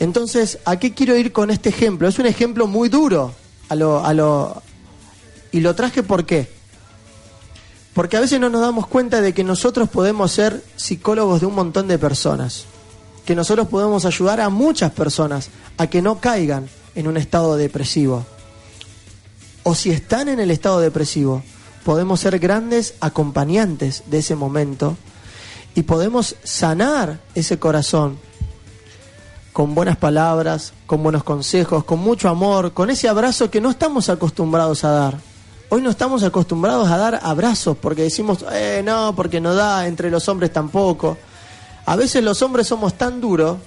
Entonces, 0.00 0.58
¿a 0.64 0.78
qué 0.78 0.92
quiero 0.92 1.16
ir 1.16 1.30
con 1.30 1.50
este 1.50 1.68
ejemplo? 1.68 2.08
Es 2.08 2.18
un 2.18 2.26
ejemplo 2.26 2.66
muy 2.66 2.88
duro 2.88 3.34
a 3.70 3.74
lo, 3.76 4.04
a 4.04 4.12
lo, 4.12 4.62
y 5.52 5.60
lo 5.60 5.74
traje 5.74 6.02
¿por 6.02 6.26
qué? 6.26 6.50
Porque 7.94 8.16
a 8.16 8.20
veces 8.20 8.40
no 8.40 8.50
nos 8.50 8.60
damos 8.60 8.86
cuenta 8.86 9.20
de 9.20 9.32
que 9.32 9.44
nosotros 9.44 9.88
podemos 9.88 10.32
ser 10.32 10.62
psicólogos 10.76 11.40
de 11.40 11.46
un 11.46 11.54
montón 11.54 11.88
de 11.88 11.98
personas, 11.98 12.64
que 13.24 13.34
nosotros 13.34 13.68
podemos 13.68 14.04
ayudar 14.04 14.40
a 14.40 14.48
muchas 14.48 14.90
personas 14.92 15.50
a 15.78 15.86
que 15.86 16.02
no 16.02 16.20
caigan 16.20 16.68
en 16.94 17.06
un 17.06 17.16
estado 17.16 17.56
depresivo. 17.56 18.26
O 19.62 19.74
si 19.74 19.90
están 19.90 20.28
en 20.28 20.40
el 20.40 20.50
estado 20.50 20.80
depresivo, 20.80 21.42
podemos 21.84 22.20
ser 22.20 22.38
grandes 22.38 22.94
acompañantes 23.00 24.02
de 24.06 24.18
ese 24.18 24.34
momento 24.34 24.96
y 25.74 25.82
podemos 25.82 26.36
sanar 26.42 27.20
ese 27.34 27.58
corazón 27.58 28.18
con 29.52 29.74
buenas 29.74 29.96
palabras, 29.96 30.72
con 30.86 31.02
buenos 31.02 31.24
consejos, 31.24 31.84
con 31.84 31.98
mucho 31.98 32.28
amor, 32.28 32.72
con 32.72 32.90
ese 32.90 33.08
abrazo 33.08 33.50
que 33.50 33.60
no 33.60 33.70
estamos 33.70 34.08
acostumbrados 34.08 34.84
a 34.84 34.90
dar. 34.90 35.18
Hoy 35.70 35.82
no 35.82 35.90
estamos 35.90 36.22
acostumbrados 36.22 36.88
a 36.88 36.96
dar 36.96 37.20
abrazos 37.22 37.76
porque 37.76 38.02
decimos, 38.02 38.44
eh, 38.52 38.82
no, 38.84 39.14
porque 39.14 39.40
no 39.40 39.54
da, 39.54 39.86
entre 39.86 40.10
los 40.10 40.28
hombres 40.28 40.52
tampoco. 40.52 41.16
A 41.86 41.96
veces 41.96 42.22
los 42.22 42.42
hombres 42.42 42.66
somos 42.66 42.94
tan 42.94 43.20
duros, 43.20 43.58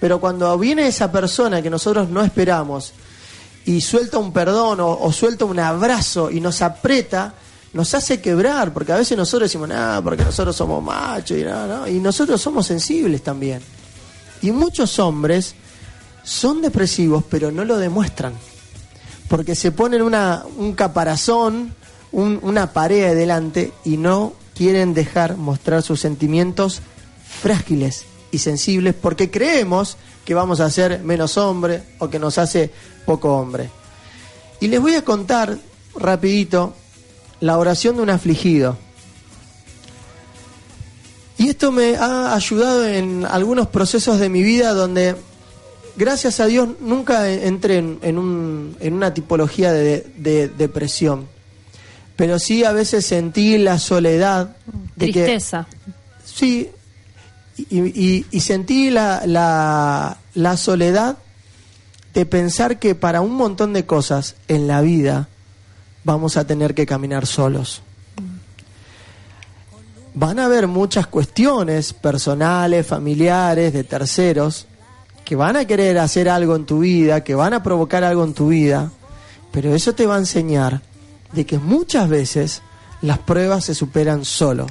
pero 0.00 0.20
cuando 0.20 0.56
viene 0.58 0.86
esa 0.86 1.10
persona 1.10 1.62
que 1.62 1.70
nosotros 1.70 2.08
no 2.08 2.22
esperamos 2.22 2.92
y 3.66 3.80
suelta 3.80 4.18
un 4.18 4.32
perdón 4.32 4.78
o, 4.80 5.12
suelta 5.12 5.44
un 5.44 5.58
abrazo 5.58 6.30
y 6.30 6.40
nos 6.40 6.62
aprieta, 6.62 7.34
nos 7.72 7.94
hace 7.94 8.20
quebrar, 8.20 8.72
porque 8.72 8.92
a 8.92 8.96
veces 8.96 9.16
nosotros 9.16 9.48
decimos, 9.48 9.68
no, 9.68 10.00
porque 10.02 10.24
nosotros 10.24 10.56
somos 10.56 10.82
machos 10.82 11.38
y, 11.38 11.44
no, 11.44 11.66
no", 11.66 11.86
y 11.86 12.00
nosotros 12.00 12.40
somos 12.40 12.66
sensibles 12.66 13.22
también. 13.22 13.60
Y 14.42 14.52
muchos 14.52 14.98
hombres 14.98 15.54
son 16.24 16.62
depresivos, 16.62 17.24
pero 17.28 17.50
no 17.50 17.64
lo 17.64 17.76
demuestran. 17.78 18.32
Porque 19.28 19.54
se 19.54 19.72
ponen 19.72 20.02
una, 20.02 20.44
un 20.56 20.72
caparazón, 20.74 21.74
un- 22.12 22.38
una 22.42 22.72
pared 22.72 23.14
delante 23.14 23.72
y 23.84 23.96
no 23.96 24.32
quieren 24.54 24.92
dejar 24.94 25.36
mostrar 25.36 25.82
sus 25.82 26.00
sentimientos 26.00 26.80
frágiles 27.42 28.04
y 28.32 28.38
sensibles 28.38 28.94
porque 28.94 29.30
creemos 29.30 29.96
que 30.24 30.34
vamos 30.34 30.60
a 30.60 30.70
ser 30.70 31.00
menos 31.02 31.36
hombre 31.38 31.82
o 31.98 32.08
que 32.10 32.18
nos 32.18 32.38
hace 32.38 32.70
poco 33.06 33.36
hombre. 33.36 33.70
Y 34.60 34.68
les 34.68 34.80
voy 34.80 34.94
a 34.94 35.04
contar 35.04 35.56
rapidito 35.96 36.74
la 37.40 37.56
oración 37.58 37.96
de 37.96 38.02
un 38.02 38.10
afligido. 38.10 38.76
Y 41.40 41.48
esto 41.48 41.72
me 41.72 41.96
ha 41.96 42.34
ayudado 42.34 42.86
en 42.86 43.24
algunos 43.24 43.68
procesos 43.68 44.18
de 44.20 44.28
mi 44.28 44.42
vida 44.42 44.74
donde, 44.74 45.16
gracias 45.96 46.38
a 46.38 46.44
Dios, 46.44 46.68
nunca 46.80 47.30
entré 47.30 47.78
en, 47.78 47.98
en 48.02 48.18
un- 48.18 48.76
en 48.78 48.92
una 48.92 49.14
tipología 49.14 49.72
de, 49.72 50.06
de 50.18 50.48
depresión. 50.48 51.26
Pero 52.16 52.38
sí 52.38 52.62
a 52.64 52.72
veces 52.72 53.06
sentí 53.06 53.56
la 53.56 53.78
soledad. 53.78 54.54
De 54.96 55.06
que- 55.06 55.24
Tristeza. 55.24 55.66
sí, 56.22 56.68
y, 57.56 57.78
y- 57.78 58.26
y 58.30 58.40
sentí 58.40 58.90
la, 58.90 59.22
la, 59.24 60.18
la 60.34 60.56
soledad 60.58 61.16
de 62.12 62.26
pensar 62.26 62.78
que 62.78 62.94
para 62.94 63.22
un 63.22 63.32
montón 63.34 63.72
de 63.72 63.86
cosas 63.86 64.34
en 64.48 64.66
la 64.66 64.82
vida 64.82 65.28
vamos 66.04 66.36
a 66.36 66.46
tener 66.46 66.74
que 66.74 66.84
caminar 66.84 67.26
solos. 67.26 67.80
Van 70.14 70.38
a 70.38 70.46
haber 70.46 70.66
muchas 70.66 71.06
cuestiones 71.06 71.92
personales, 71.92 72.86
familiares, 72.86 73.72
de 73.72 73.84
terceros, 73.84 74.66
que 75.24 75.36
van 75.36 75.56
a 75.56 75.64
querer 75.64 75.98
hacer 75.98 76.28
algo 76.28 76.56
en 76.56 76.66
tu 76.66 76.80
vida, 76.80 77.22
que 77.22 77.34
van 77.34 77.54
a 77.54 77.62
provocar 77.62 78.02
algo 78.02 78.24
en 78.24 78.34
tu 78.34 78.48
vida, 78.48 78.90
pero 79.52 79.74
eso 79.74 79.94
te 79.94 80.06
va 80.06 80.16
a 80.16 80.18
enseñar 80.18 80.82
de 81.32 81.46
que 81.46 81.58
muchas 81.58 82.08
veces 82.08 82.62
las 83.02 83.18
pruebas 83.18 83.64
se 83.64 83.74
superan 83.74 84.24
solo. 84.24 84.66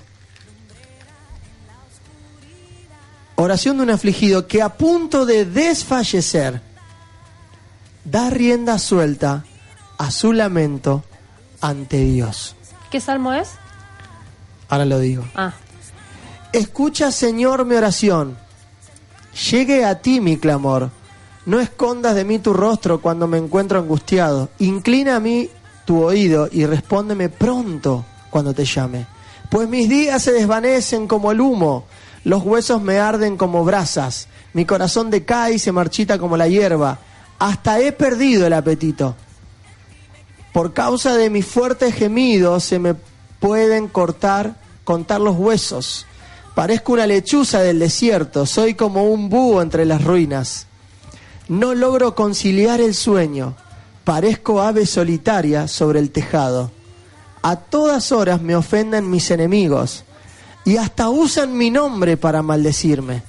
Oración 3.36 3.78
de 3.78 3.84
un 3.84 3.90
afligido 3.90 4.48
que 4.48 4.62
a 4.62 4.70
punto 4.70 5.26
de 5.26 5.46
desfallecer 5.46 6.62
da 8.04 8.30
rienda 8.30 8.78
suelta 8.80 9.46
a 9.98 10.12
su 10.12 10.34
lamento 10.34 11.06
ante 11.62 11.98
Dios. 12.04 12.56
¿Qué 12.92 13.00
salmo 13.00 13.34
es? 13.34 13.52
Ahora 14.70 14.86
lo 14.86 15.00
digo. 15.00 15.24
Ah, 15.36 15.54
Escucha, 16.52 17.12
Señor, 17.12 17.66
mi 17.66 17.76
oración. 17.76 18.38
Llegue 19.52 19.86
a 19.86 20.00
ti 20.02 20.20
mi 20.20 20.38
clamor. 20.38 20.90
No 21.46 21.60
escondas 21.60 22.16
de 22.16 22.26
mí 22.26 22.40
tu 22.40 22.54
rostro 22.54 23.02
cuando 23.02 23.28
me 23.28 23.38
encuentro 23.38 23.80
angustiado. 23.80 24.50
Inclina 24.60 25.16
a 25.16 25.20
mí 25.20 25.50
tu 25.86 26.04
oído 26.04 26.50
y 26.52 26.66
respóndeme 26.66 27.30
pronto 27.30 28.06
cuando 28.30 28.54
te 28.54 28.66
llame. 28.66 29.06
Pues 29.50 29.68
mis 29.68 29.90
días 29.90 30.24
se 30.24 30.32
desvanecen 30.32 31.08
como 31.08 31.32
el 31.32 31.42
humo, 31.42 31.86
los 32.24 32.44
huesos 32.44 32.82
me 32.82 33.00
arden 33.00 33.38
como 33.38 33.64
brasas, 33.64 34.28
mi 34.54 34.66
corazón 34.66 35.10
decae 35.10 35.56
y 35.56 35.60
se 35.60 35.72
marchita 35.72 36.20
como 36.20 36.38
la 36.38 36.48
hierba. 36.48 37.00
Hasta 37.40 37.80
he 37.80 37.92
perdido 37.92 38.46
el 38.46 38.54
apetito. 38.54 39.16
Por 40.54 40.74
causa 40.74 41.16
de 41.16 41.30
mis 41.30 41.46
fuertes 41.46 41.96
gemidos 41.96 42.64
se 42.64 42.80
me 42.80 42.96
pueden 43.40 43.88
cortar, 43.88 44.56
contar 44.84 45.22
los 45.22 45.38
huesos. 45.38 46.06
Parezco 46.56 46.94
una 46.94 47.08
lechuza 47.08 47.62
del 47.62 47.80
desierto, 47.80 48.46
soy 48.46 48.74
como 48.74 49.06
un 49.06 49.30
búho 49.30 49.62
entre 49.62 49.86
las 49.86 50.04
ruinas. 50.04 50.68
No 51.48 51.74
logro 51.74 52.16
conciliar 52.16 52.82
el 52.82 52.94
sueño, 52.94 53.56
parezco 54.04 54.62
ave 54.62 54.86
solitaria 54.86 55.68
sobre 55.68 56.00
el 56.00 56.12
tejado. 56.12 56.72
A 57.42 57.56
todas 57.56 58.12
horas 58.12 58.42
me 58.42 58.56
ofenden 58.56 59.10
mis 59.10 59.32
enemigos 59.32 60.04
y 60.66 60.78
hasta 60.78 61.10
usan 61.10 61.58
mi 61.58 61.72
nombre 61.72 62.18
para 62.18 62.42
maldecirme. 62.42 63.24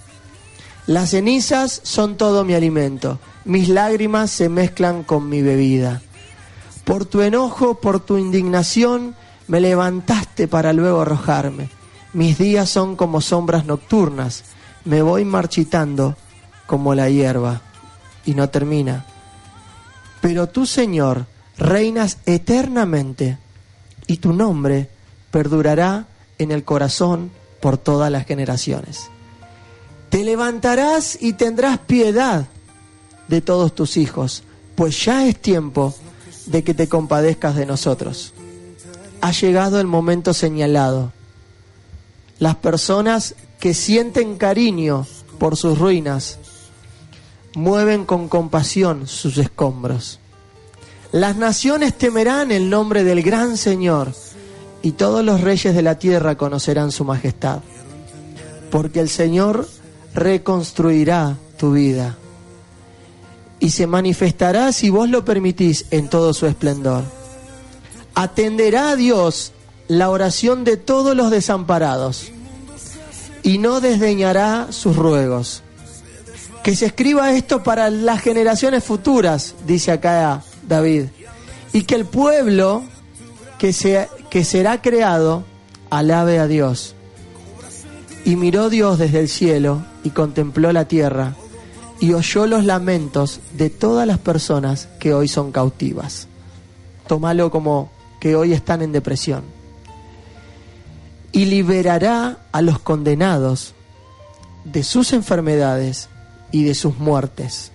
Las 0.86 1.10
cenizas 1.10 1.80
son 1.84 2.16
todo 2.16 2.44
mi 2.44 2.54
alimento, 2.54 3.20
mis 3.44 3.68
lágrimas 3.68 4.30
se 4.30 4.48
mezclan 4.48 5.04
con 5.04 5.28
mi 5.28 5.40
bebida. 5.40 6.02
Por 6.84 7.04
tu 7.04 7.22
enojo, 7.22 7.76
por 7.76 8.00
tu 8.00 8.18
indignación, 8.18 9.14
me 9.50 9.60
levantaste 9.60 10.46
para 10.46 10.72
luego 10.72 11.00
arrojarme. 11.00 11.70
Mis 12.12 12.38
días 12.38 12.70
son 12.70 12.94
como 12.94 13.20
sombras 13.20 13.66
nocturnas, 13.66 14.44
me 14.84 15.02
voy 15.02 15.24
marchitando 15.24 16.16
como 16.66 16.94
la 16.94 17.10
hierba. 17.10 17.60
Y 18.24 18.34
no 18.34 18.48
termina. 18.48 19.06
Pero 20.20 20.48
tú, 20.48 20.66
Señor, 20.66 21.26
reinas 21.58 22.18
eternamente, 22.26 23.38
y 24.06 24.18
tu 24.18 24.32
nombre 24.32 24.88
perdurará 25.32 26.06
en 26.38 26.52
el 26.52 26.62
corazón 26.62 27.32
por 27.60 27.76
todas 27.76 28.10
las 28.12 28.26
generaciones. 28.26 29.10
Te 30.10 30.22
levantarás 30.22 31.18
y 31.20 31.32
tendrás 31.32 31.78
piedad 31.78 32.46
de 33.26 33.40
todos 33.40 33.74
tus 33.74 33.96
hijos, 33.96 34.44
pues 34.76 35.04
ya 35.04 35.26
es 35.26 35.40
tiempo 35.40 35.92
de 36.46 36.62
que 36.62 36.72
te 36.72 36.88
compadezcas 36.88 37.56
de 37.56 37.66
nosotros. 37.66 38.32
Ha 39.20 39.32
llegado 39.32 39.80
el 39.80 39.86
momento 39.86 40.34
señalado. 40.34 41.12
Las 42.38 42.56
personas 42.56 43.34
que 43.58 43.74
sienten 43.74 44.36
cariño 44.36 45.06
por 45.38 45.56
sus 45.56 45.78
ruinas 45.78 46.38
mueven 47.54 48.04
con 48.04 48.28
compasión 48.28 49.06
sus 49.06 49.38
escombros. 49.38 50.18
Las 51.12 51.36
naciones 51.36 51.96
temerán 51.98 52.52
el 52.52 52.70
nombre 52.70 53.04
del 53.04 53.22
gran 53.22 53.56
Señor 53.56 54.12
y 54.82 54.92
todos 54.92 55.24
los 55.24 55.40
reyes 55.40 55.74
de 55.74 55.82
la 55.82 55.98
tierra 55.98 56.36
conocerán 56.36 56.92
su 56.92 57.04
majestad, 57.04 57.60
porque 58.70 59.00
el 59.00 59.08
Señor 59.08 59.68
reconstruirá 60.14 61.36
tu 61.58 61.72
vida 61.72 62.16
y 63.58 63.70
se 63.70 63.86
manifestará 63.86 64.72
si 64.72 64.88
vos 64.88 65.08
lo 65.08 65.24
permitís 65.24 65.86
en 65.90 66.08
todo 66.08 66.32
su 66.32 66.46
esplendor. 66.46 67.19
Atenderá 68.20 68.90
a 68.90 68.96
Dios 68.96 69.52
la 69.88 70.10
oración 70.10 70.62
de 70.62 70.76
todos 70.76 71.16
los 71.16 71.30
desamparados 71.30 72.30
y 73.42 73.56
no 73.56 73.80
desdeñará 73.80 74.66
sus 74.72 74.94
ruegos. 74.94 75.62
Que 76.62 76.76
se 76.76 76.84
escriba 76.84 77.32
esto 77.32 77.62
para 77.62 77.88
las 77.88 78.20
generaciones 78.20 78.84
futuras, 78.84 79.54
dice 79.66 79.90
acá 79.90 80.42
David, 80.68 81.04
y 81.72 81.84
que 81.84 81.94
el 81.94 82.04
pueblo 82.04 82.82
que, 83.58 83.72
se, 83.72 84.06
que 84.28 84.44
será 84.44 84.82
creado 84.82 85.44
alabe 85.88 86.40
a 86.40 86.46
Dios. 86.46 86.94
Y 88.26 88.36
miró 88.36 88.68
Dios 88.68 88.98
desde 88.98 89.20
el 89.20 89.30
cielo 89.30 89.82
y 90.04 90.10
contempló 90.10 90.72
la 90.72 90.84
tierra 90.84 91.36
y 92.00 92.12
oyó 92.12 92.46
los 92.46 92.66
lamentos 92.66 93.40
de 93.54 93.70
todas 93.70 94.06
las 94.06 94.18
personas 94.18 94.90
que 94.98 95.14
hoy 95.14 95.26
son 95.26 95.52
cautivas. 95.52 96.28
Tómalo 97.06 97.50
como 97.50 97.98
que 98.20 98.36
hoy 98.36 98.52
están 98.52 98.82
en 98.82 98.92
depresión. 98.92 99.42
Y 101.32 101.46
liberará 101.46 102.38
a 102.52 102.62
los 102.62 102.78
condenados 102.78 103.74
de 104.64 104.84
sus 104.84 105.12
enfermedades 105.12 106.08
y 106.52 106.64
de 106.64 106.74
sus 106.74 106.98
muertes. 106.98 107.72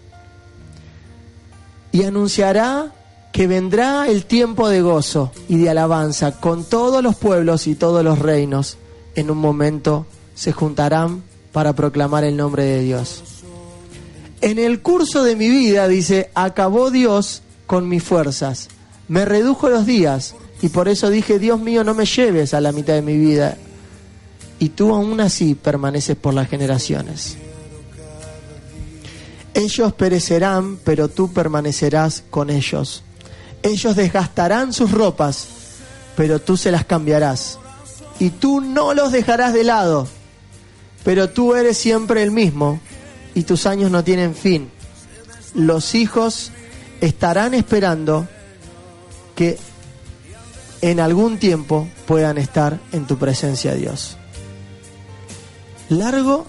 Y 1.91 2.03
anunciará 2.03 2.93
que 3.31 3.47
vendrá 3.47 4.07
el 4.07 4.25
tiempo 4.25 4.69
de 4.69 4.81
gozo 4.81 5.31
y 5.49 5.57
de 5.57 5.69
alabanza 5.69 6.39
con 6.39 6.63
todos 6.63 7.03
los 7.03 7.15
pueblos 7.15 7.67
y 7.67 7.75
todos 7.75 8.03
los 8.03 8.19
reinos. 8.19 8.77
En 9.15 9.29
un 9.29 9.37
momento 9.37 10.05
se 10.35 10.51
juntarán 10.51 11.23
para 11.51 11.73
proclamar 11.73 12.23
el 12.23 12.37
nombre 12.37 12.63
de 12.63 12.81
Dios. 12.81 13.23
En 14.41 14.59
el 14.59 14.81
curso 14.81 15.23
de 15.23 15.35
mi 15.35 15.49
vida, 15.49 15.87
dice, 15.87 16.29
acabó 16.35 16.91
Dios 16.91 17.41
con 17.65 17.89
mis 17.89 18.03
fuerzas. 18.03 18.69
Me 19.07 19.25
redujo 19.25 19.69
los 19.69 19.85
días 19.85 20.35
y 20.61 20.69
por 20.69 20.87
eso 20.87 21.09
dije, 21.09 21.39
Dios 21.39 21.59
mío, 21.59 21.83
no 21.83 21.93
me 21.93 22.05
lleves 22.05 22.53
a 22.53 22.61
la 22.61 22.71
mitad 22.71 22.93
de 22.93 23.01
mi 23.01 23.17
vida. 23.17 23.57
Y 24.57 24.69
tú 24.69 24.93
aún 24.93 25.19
así 25.19 25.53
permaneces 25.53 26.15
por 26.15 26.33
las 26.33 26.49
generaciones. 26.49 27.37
Ellos 29.53 29.93
perecerán, 29.93 30.77
pero 30.77 31.07
tú 31.07 31.31
permanecerás 31.31 32.23
con 32.29 32.49
ellos. 32.49 33.03
Ellos 33.63 33.95
desgastarán 33.95 34.73
sus 34.73 34.91
ropas, 34.91 35.47
pero 36.15 36.39
tú 36.39 36.57
se 36.57 36.71
las 36.71 36.85
cambiarás. 36.85 37.59
Y 38.19 38.31
tú 38.31 38.61
no 38.61 38.93
los 38.93 39.11
dejarás 39.11 39.53
de 39.53 39.63
lado, 39.63 40.07
pero 41.03 41.29
tú 41.29 41.55
eres 41.55 41.77
siempre 41.77 42.23
el 42.23 42.31
mismo 42.31 42.79
y 43.33 43.43
tus 43.43 43.65
años 43.65 43.91
no 43.91 44.03
tienen 44.03 44.35
fin. 44.35 44.69
Los 45.53 45.95
hijos 45.95 46.51
estarán 47.01 47.53
esperando 47.53 48.27
que 49.35 49.57
en 50.81 50.99
algún 50.99 51.37
tiempo 51.37 51.87
puedan 52.05 52.37
estar 52.37 52.79
en 52.91 53.05
tu 53.05 53.17
presencia, 53.17 53.73
Dios. 53.73 54.17
Largo, 55.89 56.45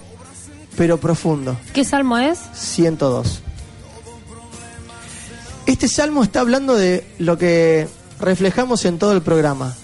pero 0.75 0.99
profundo. 0.99 1.57
¿qué 1.73 1.83
salmo 1.83 2.17
es? 2.17 2.39
102. 2.53 3.41
Este 5.65 5.87
salmo 5.87 6.23
está 6.23 6.39
hablando 6.39 6.75
de 6.75 7.05
lo 7.19 7.37
que 7.37 7.87
reflejamos 8.19 8.85
en 8.85 8.99
todo 8.99 9.11
el 9.11 9.21
programa. 9.21 9.75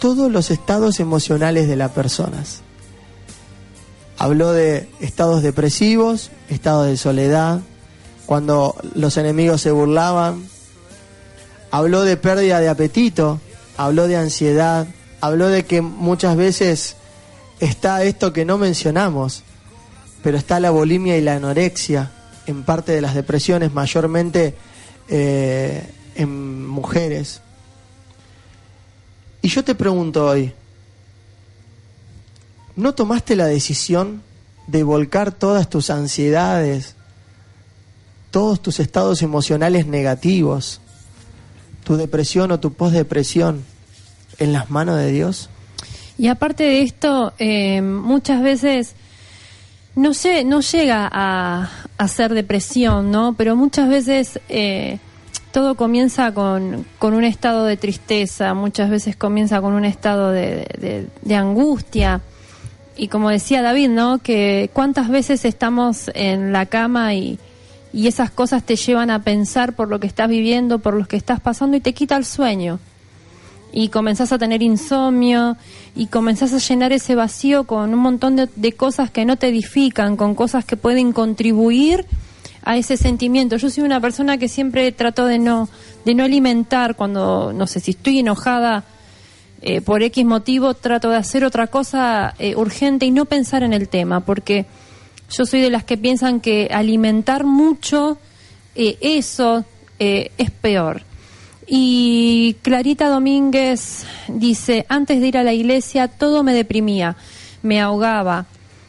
Todos 0.00 0.32
los 0.32 0.50
estados 0.50 0.98
emocionales 0.98 1.68
de 1.68 1.76
las 1.76 1.92
personas. 1.92 2.62
Habló 4.18 4.52
de 4.52 4.88
estados 5.00 5.42
depresivos, 5.42 6.30
estados 6.48 6.86
de 6.86 6.96
soledad, 6.96 7.60
cuando 8.26 8.74
los 8.94 9.16
enemigos 9.16 9.60
se 9.60 9.70
burlaban. 9.70 10.44
Habló 11.70 12.02
de 12.02 12.16
pérdida 12.16 12.60
de 12.60 12.68
apetito, 12.68 13.40
habló 13.76 14.08
de 14.08 14.16
ansiedad, 14.16 14.86
habló 15.20 15.48
de 15.48 15.64
que 15.64 15.80
muchas 15.80 16.36
veces 16.36 16.96
está 17.60 18.02
esto 18.04 18.32
que 18.32 18.44
no 18.44 18.58
mencionamos, 18.58 19.44
pero 20.22 20.36
está 20.36 20.60
la 20.60 20.70
bulimia 20.70 21.16
y 21.16 21.20
la 21.20 21.36
anorexia 21.36 22.10
en 22.46 22.64
parte 22.64 22.92
de 22.92 23.00
las 23.00 23.14
depresiones, 23.14 23.72
mayormente 23.72 24.54
eh, 25.08 25.88
en 26.14 26.66
mujeres. 26.66 27.40
Y 29.42 29.48
yo 29.48 29.64
te 29.64 29.74
pregunto 29.74 30.26
hoy, 30.26 30.52
¿no 32.76 32.94
tomaste 32.94 33.36
la 33.36 33.46
decisión 33.46 34.22
de 34.66 34.82
volcar 34.82 35.32
todas 35.32 35.68
tus 35.68 35.90
ansiedades, 35.90 36.94
todos 38.30 38.60
tus 38.60 38.80
estados 38.80 39.22
emocionales 39.22 39.86
negativos, 39.86 40.80
tu 41.90 41.96
depresión 41.96 42.52
o 42.52 42.60
tu 42.60 42.72
posdepresión 42.72 43.64
en 44.38 44.52
las 44.52 44.70
manos 44.70 44.96
de 44.96 45.10
Dios? 45.10 45.50
Y 46.16 46.28
aparte 46.28 46.62
de 46.62 46.82
esto, 46.82 47.32
eh, 47.40 47.82
muchas 47.82 48.42
veces 48.42 48.94
no 49.96 50.14
sé, 50.14 50.44
no 50.44 50.60
llega 50.60 51.08
a, 51.12 51.68
a 51.98 52.06
ser 52.08 52.32
depresión, 52.32 53.10
¿no? 53.10 53.32
Pero 53.36 53.56
muchas 53.56 53.88
veces 53.88 54.38
eh, 54.48 54.98
todo 55.50 55.74
comienza 55.74 56.32
con, 56.32 56.86
con 57.00 57.12
un 57.14 57.24
estado 57.24 57.64
de 57.64 57.76
tristeza, 57.76 58.54
muchas 58.54 58.88
veces 58.88 59.16
comienza 59.16 59.60
con 59.60 59.72
un 59.72 59.84
estado 59.84 60.30
de, 60.30 60.68
de- 60.78 61.08
de 61.22 61.34
angustia. 61.34 62.20
Y 62.96 63.08
como 63.08 63.30
decía 63.30 63.62
David, 63.62 63.88
¿no? 63.88 64.18
Que 64.18 64.70
cuántas 64.72 65.08
veces 65.08 65.44
estamos 65.44 66.08
en 66.14 66.52
la 66.52 66.66
cama 66.66 67.14
y, 67.14 67.40
y 67.92 68.06
esas 68.06 68.30
cosas 68.30 68.64
te 68.64 68.76
llevan 68.76 69.10
a 69.10 69.22
pensar 69.22 69.74
por 69.74 69.88
lo 69.88 70.00
que 70.00 70.06
estás 70.06 70.28
viviendo, 70.28 70.78
por 70.78 70.94
lo 70.94 71.06
que 71.06 71.16
estás 71.16 71.40
pasando 71.40 71.76
y 71.76 71.80
te 71.80 71.92
quita 71.92 72.16
el 72.16 72.24
sueño 72.24 72.78
y 73.72 73.88
comenzás 73.88 74.32
a 74.32 74.38
tener 74.38 74.62
insomnio 74.62 75.56
y 75.94 76.06
comenzás 76.06 76.52
a 76.52 76.58
llenar 76.58 76.92
ese 76.92 77.14
vacío 77.14 77.64
con 77.64 77.92
un 77.92 78.00
montón 78.00 78.36
de, 78.36 78.72
cosas 78.72 79.10
que 79.10 79.24
no 79.24 79.36
te 79.36 79.48
edifican, 79.48 80.16
con 80.16 80.34
cosas 80.34 80.64
que 80.64 80.76
pueden 80.76 81.12
contribuir 81.12 82.06
a 82.64 82.76
ese 82.76 82.96
sentimiento. 82.96 83.56
Yo 83.56 83.70
soy 83.70 83.84
una 83.84 84.00
persona 84.00 84.38
que 84.38 84.48
siempre 84.48 84.90
trato 84.92 85.26
de 85.26 85.38
no 85.38 85.68
de 86.04 86.14
no 86.14 86.24
alimentar 86.24 86.96
cuando 86.96 87.52
no 87.52 87.66
sé 87.66 87.78
si 87.80 87.90
estoy 87.90 88.20
enojada 88.20 88.84
eh, 89.60 89.82
por 89.82 90.02
X 90.02 90.24
motivo, 90.24 90.72
trato 90.72 91.10
de 91.10 91.16
hacer 91.16 91.44
otra 91.44 91.66
cosa 91.66 92.34
eh, 92.38 92.56
urgente 92.56 93.04
y 93.04 93.10
no 93.10 93.26
pensar 93.26 93.62
en 93.62 93.74
el 93.74 93.88
tema, 93.88 94.20
porque 94.20 94.64
yo 95.30 95.46
soy 95.46 95.60
de 95.60 95.70
las 95.70 95.84
que 95.84 95.96
piensan 95.96 96.40
que 96.40 96.68
alimentar 96.72 97.44
mucho 97.44 98.18
eh, 98.74 98.98
eso 99.00 99.64
eh, 99.98 100.30
es 100.38 100.50
peor. 100.50 101.02
Y 101.66 102.56
Clarita 102.62 103.08
Domínguez 103.08 104.04
dice, 104.28 104.86
antes 104.88 105.20
de 105.20 105.28
ir 105.28 105.38
a 105.38 105.44
la 105.44 105.52
iglesia 105.52 106.08
todo 106.08 106.42
me 106.42 106.52
deprimía, 106.52 107.16
me 107.62 107.80
ahogaba, 107.80 108.46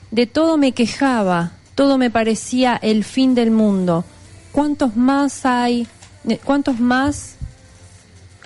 de 0.09 0.25
todo 0.25 0.57
me 0.57 0.71
quejaba, 0.71 1.51
todo 1.75 1.97
me 1.97 2.09
parecía 2.09 2.79
el 2.81 3.03
fin 3.03 3.35
del 3.35 3.51
mundo. 3.51 4.03
¿Cuántos 4.51 4.95
más 4.95 5.45
hay? 5.45 5.87
eh, 6.27 6.39
¿Cuántos 6.43 6.79
más 6.79 7.35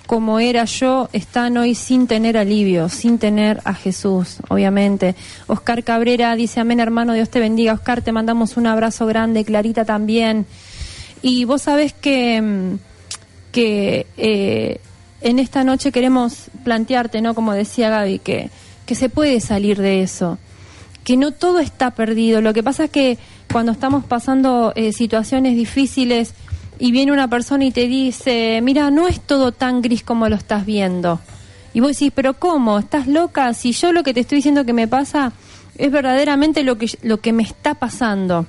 como 0.06 0.40
era 0.40 0.66
yo 0.66 1.10
están 1.14 1.58
hoy 1.58 1.76
sin 1.76 2.08
tener 2.08 2.38
alivio, 2.38 2.90
sin 2.90 3.18
tener 3.18 3.62
a 3.64 3.74
Jesús, 3.74 4.38
obviamente? 4.50 5.16
Oscar 5.48 5.84
Cabrera 5.84 6.36
dice, 6.36 6.60
amén 6.60 6.80
hermano, 6.80 7.14
Dios 7.14 7.30
te 7.30 7.40
bendiga. 7.40 7.74
Oscar, 7.74 8.02
te 8.02 8.12
mandamos 8.12 8.58
un 8.58 8.68
abrazo 8.68 9.06
grande, 9.06 9.46
Clarita 9.46 9.86
también. 9.86 10.46
Y 11.22 11.46
vos 11.46 11.64
sabés 11.64 11.94
que... 11.94 12.42
mm, 12.42 12.76
que 13.56 14.06
eh, 14.18 14.82
en 15.22 15.40
esta 15.40 15.64
noche 15.64 15.94
queremos 15.94 16.52
plantearte, 16.66 17.22
¿no? 17.22 17.34
Como 17.34 17.54
decía 17.54 17.90
Gaby, 17.90 18.20
que, 18.20 18.50
que 18.86 18.96
se 18.96 19.08
puede 19.08 19.40
salir 19.40 19.78
de 19.82 20.02
eso, 20.02 20.38
que 21.06 21.16
no 21.16 21.32
todo 21.32 21.60
está 21.60 21.92
perdido. 21.92 22.42
Lo 22.42 22.54
que 22.54 22.64
pasa 22.64 22.84
es 22.84 22.90
que 22.92 23.18
cuando 23.50 23.72
estamos 23.72 24.04
pasando 24.04 24.74
eh, 24.76 24.92
situaciones 24.92 25.56
difíciles 25.56 26.34
y 26.80 26.92
viene 26.92 27.12
una 27.12 27.28
persona 27.28 27.66
y 27.66 27.72
te 27.72 27.88
dice, 27.88 28.60
mira, 28.62 28.92
no 28.92 29.08
es 29.08 29.20
todo 29.22 29.52
tan 29.52 29.82
gris 29.82 30.04
como 30.04 30.28
lo 30.30 30.36
estás 30.36 30.66
viendo. 30.66 31.20
Y 31.74 31.80
vos 31.80 31.92
decís, 31.92 32.12
pero 32.16 32.34
¿cómo? 32.36 32.80
¿Estás 32.80 33.08
loca? 33.08 33.54
Si 33.54 33.72
yo 33.72 33.92
lo 33.92 34.04
que 34.04 34.14
te 34.14 34.22
estoy 34.22 34.38
diciendo 34.38 34.66
que 34.66 34.74
me 34.74 34.88
pasa 34.88 35.34
es 35.78 35.92
verdaderamente 35.92 36.64
lo 36.64 36.78
que, 36.78 36.88
lo 37.02 37.20
que 37.20 37.34
me 37.34 37.44
está 37.44 37.74
pasando. 37.76 38.46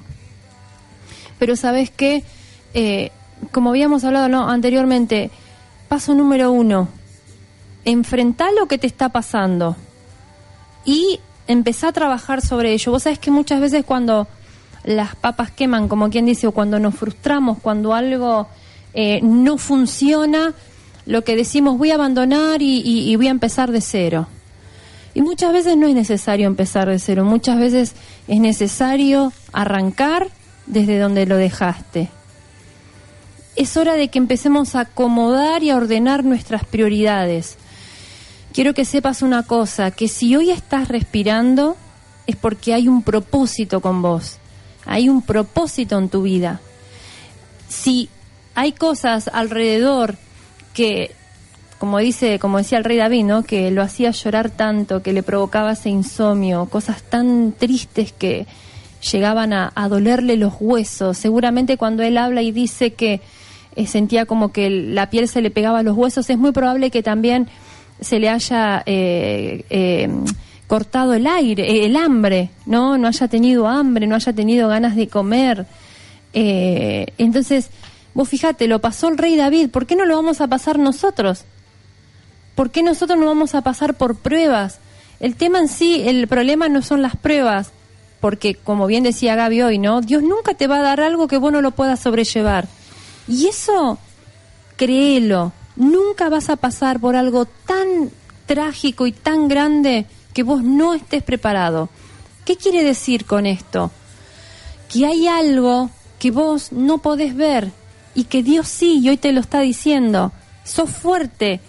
Pero 1.39 1.57
sabes 1.57 1.91
qué, 1.91 2.23
Eh, 2.79 3.11
como 3.53 3.71
habíamos 3.71 4.05
hablado 4.05 4.29
¿no? 4.29 4.51
anteriormente, 4.51 5.31
paso 5.89 6.15
número 6.15 6.53
uno, 6.53 6.89
enfrentá 7.87 8.51
lo 8.53 8.67
que 8.67 8.77
te 8.77 8.87
está 8.87 9.09
pasando 9.09 9.77
y 10.85 11.21
empezá 11.47 11.89
a 11.89 11.93
trabajar 11.93 12.43
sobre 12.43 12.73
ello. 12.75 12.93
Vos 12.93 13.05
sabés 13.05 13.19
que 13.19 13.31
muchas 13.31 13.61
veces 13.61 13.83
cuando 13.85 14.27
las 14.87 15.15
papas 15.17 15.51
queman, 15.51 15.89
como 15.89 16.09
quien 16.09 16.25
dice, 16.27 16.47
o 16.47 16.53
cuando 16.53 16.79
nos 16.79 16.95
frustramos, 16.95 17.59
cuando 17.61 17.93
algo 17.93 18.49
eh, 18.95 19.21
no 19.23 19.59
funciona, 19.59 20.55
lo 21.05 21.23
que 21.25 21.37
decimos 21.37 21.77
voy 21.77 21.91
a 21.91 21.97
abandonar 21.97 22.63
y, 22.63 22.81
y- 22.81 23.15
voy 23.17 23.29
a 23.29 23.31
empezar 23.33 23.71
de 23.73 23.81
cero. 23.81 24.27
Y 25.13 25.23
muchas 25.23 25.53
veces 25.53 25.77
no 25.77 25.87
es 25.87 25.95
necesario 25.95 26.47
empezar 26.47 26.89
de 26.89 26.99
cero, 26.99 27.25
muchas 27.25 27.59
veces 27.59 27.95
es 28.29 28.41
necesario 28.41 29.33
arrancar 29.53 30.29
desde 30.67 30.99
donde 30.99 31.27
lo 31.27 31.37
dejaste. 31.37 32.09
Es 33.55 33.77
hora 33.77 33.95
de 33.95 34.09
que 34.09 34.19
empecemos 34.19 34.75
a 34.75 34.81
acomodar 34.81 35.63
y 35.63 35.71
a 35.71 35.77
ordenar 35.77 36.25
nuestras 36.25 36.65
prioridades. 36.65 37.57
Quiero 38.53 38.75
que 38.75 38.85
sepas 38.85 39.23
una 39.23 39.43
cosa, 39.43 39.91
que 39.91 40.09
si 40.09 40.37
hoy 40.37 40.51
estás 40.51 40.89
respirando 40.89 41.77
es 42.27 42.37
porque 42.37 42.75
hay 42.75 42.89
un 42.89 43.03
propósito 43.03 43.81
con 43.81 44.03
vos, 44.03 44.39
hay 44.87 45.09
un 45.09 45.23
propósito 45.23 45.99
en 45.99 46.09
tu 46.09 46.23
vida. 46.23 46.61
Si 47.69 48.09
hay 48.55 48.73
cosas 48.73 49.29
alrededor 49.33 50.17
que 50.73 51.13
como 51.79 51.99
dice, 51.99 52.39
como 52.39 52.59
decía 52.59 52.79
el 52.79 52.85
rey 52.85 52.97
David, 52.97 53.25
¿no? 53.25 53.43
que 53.43 53.71
lo 53.71 53.83
hacía 53.83 54.11
llorar 54.11 54.51
tanto, 54.51 55.03
que 55.03 55.13
le 55.13 55.23
provocaba 55.23 55.73
ese 55.73 55.91
insomnio, 55.91 56.67
cosas 56.67 57.03
tan 57.03 57.53
tristes 57.53 58.13
que 58.13 58.47
llegaban 59.13 59.53
a, 59.53 59.89
dolerle 59.89 60.37
los 60.37 60.55
huesos. 60.59 61.19
Seguramente 61.19 61.77
cuando 61.77 62.03
él 62.03 62.19
habla 62.19 62.43
y 62.43 62.51
dice 62.51 62.95
que 62.95 63.21
eh, 63.75 63.87
sentía 63.87 64.25
como 64.25 64.53
que 64.53 64.71
la 64.71 65.11
piel 65.11 65.29
se 65.29 65.43
le 65.43 65.51
pegaba 65.51 65.81
a 65.81 65.83
los 65.83 65.97
huesos, 65.97 66.31
es 66.31 66.39
muy 66.39 66.53
probable 66.53 66.91
que 66.91 67.03
también 67.03 67.49
se 68.01 68.19
le 68.19 68.31
haya 68.31 68.83
eh, 68.87 69.65
eh, 69.71 70.09
cortado 70.67 71.15
el 71.15 71.27
aire, 71.27 71.71
eh, 71.71 71.87
el 71.87 71.97
hambre, 71.97 72.51
¿no? 72.65 72.99
No 72.99 73.09
haya 73.09 73.29
tenido 73.29 73.69
hambre, 73.69 74.07
no 74.07 74.17
haya 74.17 74.33
tenido 74.33 74.69
ganas 74.69 74.97
de 74.97 75.09
comer. 75.09 75.67
Eh, 76.33 77.07
entonces, 77.19 77.71
vos 78.15 78.29
fíjate, 78.29 78.67
lo 78.67 78.81
pasó 78.81 79.09
el 79.09 79.19
rey 79.19 79.37
David, 79.37 79.71
¿por 79.71 79.87
qué 79.87 79.97
no 79.97 80.05
lo 80.05 80.17
vamos 80.17 80.41
a 80.41 80.49
pasar 80.49 80.79
nosotros? 80.79 81.45
¿Por 82.55 82.71
qué 82.71 82.83
nosotros 82.83 83.19
no 83.19 83.27
vamos 83.27 83.55
a 83.55 83.63
pasar 83.63 83.95
por 83.95 84.17
pruebas? 84.17 84.79
El 85.21 85.37
tema 85.37 85.61
en 85.61 85.69
sí, 85.69 86.03
el 86.07 86.27
problema 86.27 86.69
no 86.69 86.83
son 86.83 87.03
las 87.03 87.17
pruebas, 87.17 87.71
porque 88.21 88.55
como 88.55 88.87
bien 88.87 89.05
decía 89.05 89.37
Gaby 89.37 89.63
hoy, 89.63 89.79
¿no? 89.79 90.01
Dios 90.01 90.23
nunca 90.23 90.55
te 90.55 90.67
va 90.67 90.79
a 90.79 90.83
dar 90.83 91.01
algo 91.01 91.29
que 91.29 91.39
vos 91.39 91.53
no 91.53 91.63
lo 91.63 91.71
puedas 91.71 92.01
sobrellevar. 92.01 92.67
Y 93.29 93.47
eso, 93.47 93.99
créelo, 94.77 95.53
nunca 95.77 96.29
vas 96.29 96.51
a 96.51 96.57
pasar 96.57 96.99
por 97.01 97.17
algo 97.17 97.45
tan 97.45 98.11
trágico 98.47 99.07
y 99.07 99.13
tan 99.13 99.49
grande 99.49 100.07
que 100.37 100.43
vos 100.43 100.63
no 100.63 100.93
estés 100.93 101.23
preparado. 101.23 101.89
¿Qué 102.45 102.57
quiere 102.57 102.85
decir 102.85 103.25
con 103.25 103.47
esto? 103.47 103.91
Que 104.93 105.07
hay 105.07 105.27
algo 105.27 105.89
que 106.19 106.31
vos 106.31 106.73
no 106.73 106.99
podés 106.99 107.35
ver 107.35 107.73
y 108.15 108.25
que 108.25 108.43
Dios 108.43 108.69
sí, 108.69 108.99
y 108.99 109.09
hoy 109.09 109.17
te 109.17 109.33
lo 109.33 109.41
está 109.41 109.61
diciendo. 109.61 110.33
Sos 110.63 110.91
fuerte. 110.91 111.61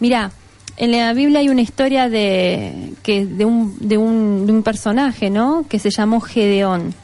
Mira, 0.00 0.32
en 0.78 0.92
la 0.92 1.12
Biblia 1.12 1.40
hay 1.40 1.50
una 1.50 1.60
historia 1.60 2.08
de, 2.08 2.94
que, 3.02 3.26
de, 3.26 3.44
un, 3.44 3.76
de, 3.78 3.98
un, 3.98 4.46
de 4.46 4.52
un 4.52 4.62
personaje, 4.62 5.28
¿no? 5.28 5.66
Que 5.68 5.78
se 5.78 5.90
llamó 5.90 6.22
Gedeón. 6.22 6.94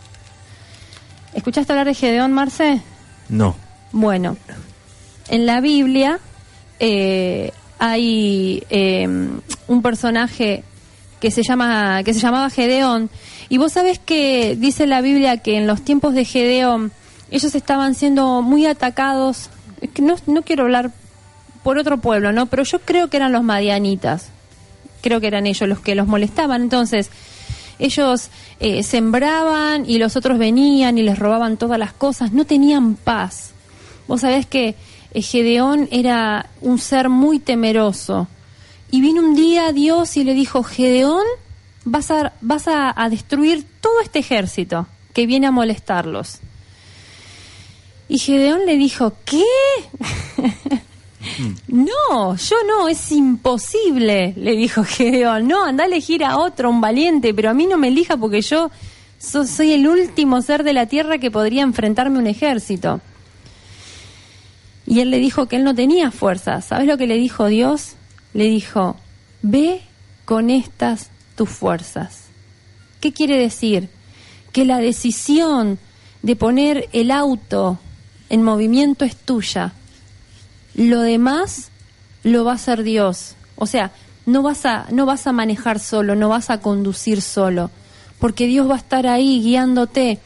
¿Escuchaste 1.35 1.71
hablar 1.71 1.87
de 1.87 1.95
Gedeón, 1.95 2.33
Marce? 2.33 2.81
No. 3.29 3.57
Bueno, 3.93 4.39
en 5.29 5.45
la 5.45 5.61
Biblia 5.61 6.19
eh, 6.81 7.53
hay 7.79 8.65
eh, 8.71 9.07
un 9.69 9.83
personaje 9.83 10.65
que 11.21 11.31
se 11.31 11.43
llama 11.43 12.03
que 12.05 12.13
se 12.15 12.21
llamaba 12.21 12.51
Gedeón 12.51 13.11
y 13.49 13.59
vos 13.59 13.73
sabés 13.73 13.99
que 13.99 14.57
dice 14.59 14.87
la 14.87 15.01
Biblia 15.01 15.39
que 15.39 15.57
en 15.57 15.67
los 15.67 15.83
tiempos 15.83 16.15
de 16.15 16.25
Gedeón 16.25 16.93
ellos 17.31 17.55
estaban 17.55 17.95
siendo 17.95 18.43
muy 18.43 18.67
atacados. 18.67 19.51
No, 20.01 20.17
no 20.27 20.43
quiero 20.43 20.65
hablar 20.65 20.93
por 21.63 21.79
otro 21.79 21.99
pueblo, 21.99 22.33
¿no? 22.33 22.47
Pero 22.47 22.63
yo 22.63 22.79
creo 22.81 23.09
que 23.09 23.17
eran 23.17 23.33
los 23.33 23.43
madianitas. 23.43 24.29
Creo 25.03 25.21
que 25.21 25.27
eran 25.27 25.47
ellos 25.47 25.69
los 25.69 25.81
que 25.81 25.95
los 25.95 26.07
molestaban. 26.07 26.63
Entonces, 26.63 27.11
ellos 27.79 28.29
eh, 28.61 28.83
sembraban 28.83 29.89
y 29.89 29.99
los 29.99 30.17
otros 30.17 30.39
venían 30.39 30.97
y 30.97 31.03
les 31.03 31.19
robaban 31.19 31.57
todas 31.57 31.79
las 31.79 31.93
cosas. 31.93 32.33
No 32.33 32.45
tenían 32.45 32.95
paz. 32.95 33.51
Vos 34.07 34.21
sabés 34.21 34.47
que 34.47 34.77
eh, 35.13 35.23
Gedeón 35.23 35.89
era 35.91 36.51
un 36.61 36.79
ser 36.79 37.09
muy 37.09 37.41
temeroso. 37.41 38.29
Y 38.95 39.01
vino 39.01 39.21
un 39.23 39.35
día 39.35 39.73
Dios 39.73 40.17
y 40.17 40.23
le 40.23 40.35
dijo, 40.35 40.63
Gedeón, 40.63 41.25
vas 41.85 42.13
a, 42.13 42.33
vas 42.41 42.69
a, 42.69 42.93
a 42.95 43.09
destruir 43.09 43.67
todo 43.81 44.01
este 44.01 44.21
ejército 44.21 44.87
que 45.13 45.27
viene 45.27 45.49
a 45.49 45.51
molestarlos. 45.51 46.39
Y 48.09 48.19
Gedeón 48.19 48.67
le 48.67 48.77
dijo, 48.77 49.15
¿qué? 49.25 49.43
No, 51.69 52.37
yo 52.37 52.57
no, 52.69 52.87
es 52.87 53.11
imposible, 53.11 54.35
le 54.37 54.53
dijo 54.57 54.85
Gedeón. 54.85 55.49
No, 55.49 55.65
anda 55.65 55.85
a 55.85 55.87
elegir 55.87 56.23
a 56.23 56.37
otro, 56.39 56.69
un 56.71 56.81
valiente, 56.83 57.33
pero 57.35 57.49
a 57.51 57.55
mí 57.55 57.67
no 57.67 57.79
me 57.79 57.89
elija 57.89 58.17
porque 58.19 58.43
yo 58.43 58.71
so- 59.19 59.47
soy 59.47 59.73
el 59.73 59.89
último 59.89 60.41
ser 60.43 60.63
de 60.65 60.75
la 60.75 60.87
tierra 60.87 61.17
que 61.19 61.31
podría 61.33 61.63
enfrentarme 61.63 62.19
a 62.19 62.21
un 62.21 62.27
ejército. 62.29 63.01
Y 64.87 65.01
él 65.01 65.11
le 65.11 65.19
dijo 65.19 65.47
que 65.47 65.57
él 65.57 65.65
no 65.65 65.75
tenía 65.75 66.11
fuerza. 66.11 66.61
¿Sabes 66.61 66.87
lo 66.87 66.99
que 66.99 67.07
le 67.07 67.17
dijo 67.17 67.47
Dios? 67.47 67.97
Le 68.35 68.45
dijo, 68.45 68.97
ve 69.43 69.81
con 70.25 70.51
estas 70.51 71.11
tus 71.37 71.49
fuerzas. 71.49 72.25
¿Qué 73.01 73.13
quiere 73.13 73.39
decir? 73.39 73.89
Que 74.53 74.65
la 74.65 74.79
decisión 74.79 75.79
de 76.23 76.37
poner 76.37 76.89
el 76.93 77.11
auto 77.11 77.79
en 78.31 78.43
movimiento 78.43 79.05
es 79.05 79.17
tuya. 79.17 79.73
Lo 80.75 81.01
demás 81.01 81.71
lo 82.23 82.45
va 82.45 82.53
a 82.53 82.57
hacer 82.57 82.83
Dios. 82.83 83.37
O 83.57 83.67
sea, 83.67 83.93
no 84.27 84.43
vas 84.43 84.65
a 84.65 84.87
no 84.91 85.07
vas 85.07 85.27
a 85.27 85.33
manejar 85.33 85.79
solo, 85.79 86.15
no 86.15 86.29
vas 86.29 86.51
a 86.51 86.61
conducir 86.61 87.21
solo, 87.21 87.71
porque 88.19 88.47
Dios 88.47 88.69
va 88.69 88.75
a 88.75 88.79
estar 88.79 89.07
ahí 89.07 89.43
guiándote. 89.43 90.19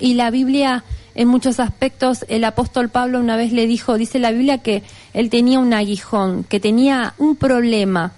Y 0.00 0.14
la 0.14 0.30
Biblia 0.30 0.84
en 1.16 1.28
muchos 1.28 1.60
aspectos 1.60 2.26
el 2.28 2.44
apóstol 2.44 2.90
Pablo 2.90 3.18
una 3.18 3.36
vez 3.36 3.50
le 3.50 3.66
dijo, 3.66 3.96
dice 3.96 4.18
la 4.18 4.32
Biblia 4.32 4.58
que 4.58 4.82
él 5.14 5.30
tenía 5.30 5.58
un 5.58 5.72
aguijón, 5.72 6.44
que 6.44 6.60
tenía 6.60 7.14
un 7.16 7.36
problema. 7.36 8.12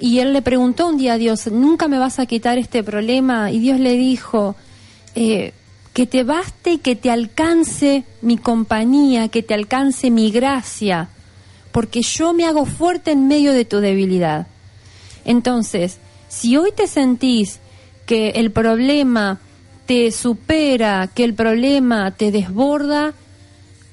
Y 0.00 0.18
él 0.18 0.32
le 0.32 0.42
preguntó 0.42 0.88
un 0.88 0.98
día 0.98 1.12
a 1.12 1.18
Dios, 1.18 1.46
¿nunca 1.46 1.86
me 1.86 1.98
vas 1.98 2.18
a 2.18 2.26
quitar 2.26 2.58
este 2.58 2.82
problema? 2.82 3.52
Y 3.52 3.60
Dios 3.60 3.78
le 3.78 3.96
dijo, 3.96 4.56
eh, 5.14 5.54
que 5.92 6.06
te 6.08 6.24
baste 6.24 6.72
y 6.72 6.78
que 6.78 6.96
te 6.96 7.12
alcance 7.12 8.02
mi 8.22 8.36
compañía, 8.36 9.28
que 9.28 9.44
te 9.44 9.54
alcance 9.54 10.10
mi 10.10 10.32
gracia, 10.32 11.10
porque 11.70 12.02
yo 12.02 12.32
me 12.32 12.44
hago 12.44 12.66
fuerte 12.66 13.12
en 13.12 13.28
medio 13.28 13.52
de 13.52 13.64
tu 13.64 13.78
debilidad. 13.78 14.48
Entonces, 15.24 15.98
si 16.28 16.56
hoy 16.56 16.72
te 16.72 16.88
sentís 16.88 17.60
que 18.04 18.30
el 18.30 18.50
problema 18.50 19.38
te 19.86 20.10
supera, 20.10 21.08
que 21.14 21.24
el 21.24 21.34
problema 21.34 22.10
te 22.12 22.30
desborda, 22.30 23.14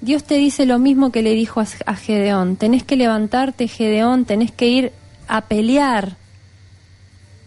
Dios 0.01 0.23
te 0.23 0.35
dice 0.35 0.65
lo 0.65 0.79
mismo 0.79 1.11
que 1.11 1.21
le 1.21 1.33
dijo 1.33 1.61
a 1.85 1.95
Gedeón. 1.95 2.55
Tenés 2.55 2.83
que 2.83 2.95
levantarte, 2.95 3.67
Gedeón, 3.67 4.25
tenés 4.25 4.51
que 4.51 4.67
ir 4.67 4.91
a 5.27 5.41
pelear. 5.41 6.15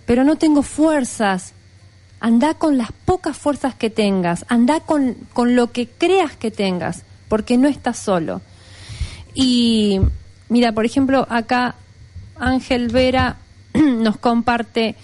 Pero 0.04 0.22
no 0.24 0.36
tengo 0.36 0.62
fuerzas. 0.62 1.54
Anda 2.20 2.54
con 2.54 2.76
las 2.76 2.92
pocas 2.92 3.36
fuerzas 3.36 3.74
que 3.74 3.88
tengas. 3.88 4.44
Anda 4.48 4.80
con, 4.80 5.16
con 5.32 5.56
lo 5.56 5.72
que 5.72 5.88
creas 5.88 6.36
que 6.36 6.50
tengas, 6.50 7.04
porque 7.28 7.56
no 7.56 7.68
estás 7.68 7.98
solo. 7.98 8.42
Y 9.34 10.00
mira, 10.50 10.72
por 10.72 10.84
ejemplo, 10.84 11.26
acá 11.30 11.74
Ángel 12.36 12.88
Vera 12.88 13.36
nos 13.74 14.18
comparte 14.18 14.94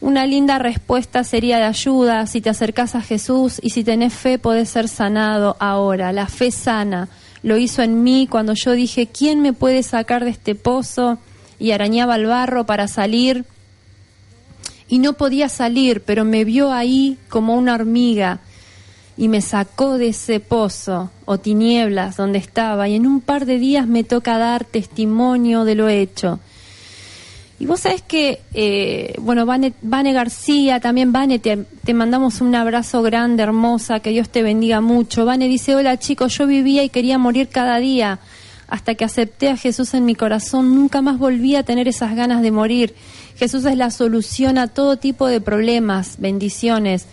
una 0.00 0.24
linda 0.24 0.58
respuesta 0.58 1.24
sería 1.24 1.58
de 1.58 1.64
ayuda 1.64 2.26
si 2.26 2.40
te 2.40 2.48
acercas 2.48 2.94
a 2.94 3.02
Jesús 3.02 3.58
y 3.62 3.70
si 3.70 3.84
tenés 3.84 4.14
fe 4.14 4.38
podés 4.38 4.70
ser 4.70 4.88
sanado 4.88 5.56
ahora. 5.60 6.12
La 6.12 6.26
fe 6.26 6.50
sana 6.50 7.08
lo 7.42 7.58
hizo 7.58 7.82
en 7.82 8.02
mí 8.02 8.26
cuando 8.26 8.54
yo 8.54 8.72
dije, 8.72 9.08
¿quién 9.08 9.40
me 9.40 9.52
puede 9.52 9.82
sacar 9.82 10.24
de 10.24 10.30
este 10.30 10.54
pozo? 10.54 11.18
Y 11.58 11.72
arañaba 11.72 12.16
el 12.16 12.26
barro 12.26 12.64
para 12.64 12.88
salir. 12.88 13.44
Y 14.88 14.98
no 14.98 15.12
podía 15.12 15.48
salir, 15.48 16.02
pero 16.02 16.24
me 16.24 16.44
vio 16.44 16.72
ahí 16.72 17.18
como 17.28 17.54
una 17.54 17.74
hormiga 17.74 18.40
y 19.16 19.28
me 19.28 19.42
sacó 19.42 19.98
de 19.98 20.08
ese 20.08 20.40
pozo 20.40 21.10
o 21.26 21.36
tinieblas 21.36 22.16
donde 22.16 22.38
estaba 22.38 22.88
y 22.88 22.94
en 22.94 23.06
un 23.06 23.20
par 23.20 23.44
de 23.44 23.58
días 23.58 23.86
me 23.86 24.02
toca 24.02 24.38
dar 24.38 24.64
testimonio 24.64 25.64
de 25.64 25.74
lo 25.74 25.90
hecho. 25.90 26.40
Y 27.60 27.66
vos 27.66 27.80
sabés 27.80 28.00
que, 28.00 28.40
eh, 28.54 29.12
bueno, 29.18 29.44
Vane, 29.44 30.12
García, 30.14 30.80
también 30.80 31.12
Vane, 31.12 31.38
te, 31.38 31.58
te, 31.84 31.92
mandamos 31.92 32.40
un 32.40 32.54
abrazo 32.54 33.02
grande, 33.02 33.42
hermosa, 33.42 34.00
que 34.00 34.08
Dios 34.08 34.30
te 34.30 34.42
bendiga 34.42 34.80
mucho. 34.80 35.26
Vane 35.26 35.46
dice, 35.46 35.76
hola 35.76 35.98
chicos, 35.98 36.38
yo 36.38 36.46
vivía 36.46 36.82
y 36.82 36.88
quería 36.88 37.18
morir 37.18 37.48
cada 37.48 37.76
día. 37.76 38.18
Hasta 38.66 38.94
que 38.94 39.04
acepté 39.04 39.50
a 39.50 39.58
Jesús 39.58 39.92
en 39.92 40.06
mi 40.06 40.14
corazón, 40.14 40.74
nunca 40.74 41.02
más 41.02 41.18
volví 41.18 41.54
a 41.54 41.62
tener 41.62 41.86
esas 41.86 42.16
ganas 42.16 42.40
de 42.40 42.50
morir. 42.50 42.94
Jesús 43.36 43.66
es 43.66 43.76
la 43.76 43.90
solución 43.90 44.56
a 44.56 44.68
todo 44.68 44.96
tipo 44.96 45.26
de 45.26 45.42
problemas, 45.42 46.14
bendiciones. 46.18 47.04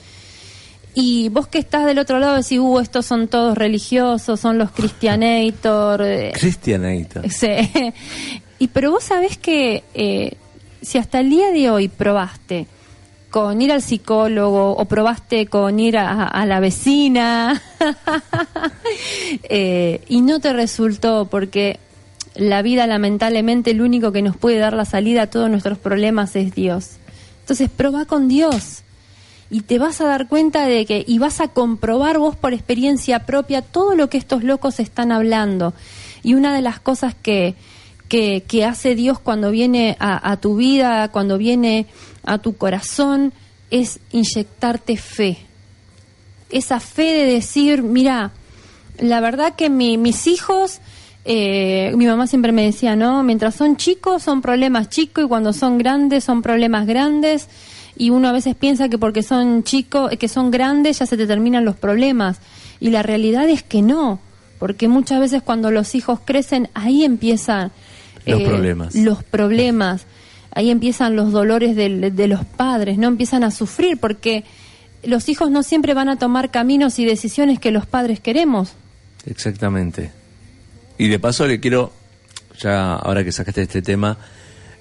Y 0.94 1.28
vos 1.28 1.50
que 1.50 1.58
estás 1.58 1.86
del 1.86 2.00
otro 2.00 2.20
lado 2.20 2.38
decís, 2.38 2.60
uh, 2.60 2.80
estos 2.80 3.06
son 3.06 3.28
todos 3.28 3.58
religiosos, 3.58 4.40
son 4.40 4.58
los 4.58 4.72
cristianator. 4.72 6.02
Eh, 6.04 6.32
cristianator. 6.34 7.26
Sí. 7.30 7.48
Y 8.60 8.68
pero 8.68 8.92
vos 8.92 9.04
sabés 9.04 9.38
que 9.38 9.84
eh, 9.94 10.34
si 10.82 10.98
hasta 10.98 11.20
el 11.20 11.30
día 11.30 11.52
de 11.52 11.70
hoy 11.70 11.88
probaste 11.88 12.68
con 13.30 13.62
ir 13.62 13.72
al 13.72 13.82
psicólogo 13.82 14.72
o 14.72 14.86
probaste 14.86 15.48
con 15.48 15.80
ir 15.80 15.98
a, 15.98 16.46
la 16.46 16.60
vecina 16.60 17.62
eh, 19.44 20.02
y 20.08 20.22
no 20.22 20.40
te 20.40 20.54
resultó 20.54 21.26
porque 21.26 21.80
la 22.36 22.62
vida 22.62 22.88
lamentablemente 22.88 23.72
el 23.72 23.82
único 23.82 24.12
que 24.12 24.22
nos 24.22 24.38
puede 24.38 24.58
dar 24.58 24.74
la 24.74 24.86
salida 24.86 25.24
a 25.24 25.28
todos 25.28 25.50
nuestros 25.50 25.78
problemas 25.78 26.36
es 26.36 26.54
Dios. 26.56 26.98
Entonces 27.42 27.70
probá 27.70 28.06
con 28.06 28.28
Dios 28.28 28.84
y 29.50 29.62
te 29.62 29.80
vas 29.80 30.02
a 30.02 30.06
dar 30.06 30.28
cuenta 30.28 30.66
de 30.66 30.86
que 30.86 31.04
y 31.08 31.20
vas 31.20 31.42
a 31.42 31.48
comprobar 31.48 32.20
vos 32.20 32.36
por 32.36 32.54
experiencia 32.54 33.26
propia 33.26 33.62
todo 33.62 33.96
lo 33.96 34.10
que 34.10 34.18
estos 34.18 34.44
locos 34.44 34.80
están 34.80 35.12
hablando. 35.12 35.74
Y 36.24 36.34
una 36.34 36.54
de 36.54 36.62
las 36.62 36.80
cosas 36.80 37.16
que, 37.16 37.56
que, 38.08 38.66
hace 38.66 38.96
Dios 38.96 39.20
cuando 39.20 39.52
viene 39.52 39.98
a, 40.00 40.38
tu 40.38 40.56
vida, 40.56 41.10
cuando 41.10 41.38
viene 41.38 41.88
a 42.24 42.38
tu 42.38 42.56
corazón, 42.58 43.34
es 43.70 44.00
inyectarte 44.12 44.98
fe. 44.98 45.38
Esa 46.50 46.80
fe 46.80 47.04
de 47.04 47.26
decir, 47.26 47.84
mira, 47.84 48.32
la 49.00 49.20
verdad 49.20 49.56
que 49.56 49.70
mis 49.70 50.28
hijos, 50.28 50.80
eh, 51.26 51.92
mi 51.96 52.06
mamá 52.06 52.28
siempre 52.28 52.52
me 52.52 52.64
decía, 52.64 52.96
¿no? 52.96 53.22
Mientras 53.24 53.56
son 53.56 53.76
chicos 53.76 54.24
son 54.24 54.42
problemas 54.42 54.90
chicos 54.90 55.26
y 55.26 55.28
cuando 55.28 55.52
son 55.52 55.78
grandes 55.78 56.24
son 56.24 56.42
problemas 56.42 56.88
grandes 56.88 57.50
y 57.98 58.12
uno 58.12 58.30
a 58.30 58.32
veces 58.32 58.56
piensa 58.56 58.88
que 58.88 58.98
porque 58.98 59.24
son 59.24 59.64
chicos, 59.64 60.12
que 60.18 60.30
son 60.30 60.52
grandes 60.52 61.00
ya 61.00 61.06
se 61.06 61.18
te 61.18 61.28
terminan 61.28 61.66
los 61.66 61.76
problemas 61.76 62.40
y 62.80 62.92
la 62.92 63.04
realidad 63.04 63.50
es 63.50 63.62
que 63.62 63.82
no, 63.82 64.20
porque 64.58 64.88
muchas 64.88 65.20
veces 65.20 65.42
cuando 65.42 65.70
los 65.70 65.96
hijos 65.96 66.22
crecen 66.24 66.70
ahí 66.74 67.04
empiezan 67.04 67.72
los 68.28 68.42
eh, 68.42 68.46
problemas. 68.46 68.96
Los 68.96 69.24
problemas. 69.24 70.06
Ahí 70.52 70.70
empiezan 70.70 71.16
los 71.16 71.32
dolores 71.32 71.76
de, 71.76 72.12
de 72.12 72.28
los 72.28 72.46
padres, 72.46 72.98
¿no? 72.98 73.08
Empiezan 73.08 73.44
a 73.44 73.52
sufrir 73.52 73.98
porque 74.00 74.44
los 75.04 75.30
hijos 75.30 75.52
no 75.52 75.64
siempre 75.64 75.94
van 75.94 76.10
a 76.10 76.18
tomar 76.18 76.52
caminos 76.52 77.00
y 77.00 77.06
decisiones 77.06 77.60
que 77.60 77.72
los 77.72 77.86
padres 77.86 78.20
queremos. 78.20 78.74
Exactamente. 79.26 80.12
Y 80.98 81.10
de 81.10 81.20
paso 81.20 81.46
le 81.48 81.60
quiero, 81.60 81.92
ya 82.60 82.96
ahora 82.96 83.24
que 83.24 83.32
sacaste 83.32 83.62
este 83.62 83.82
tema, 83.82 84.18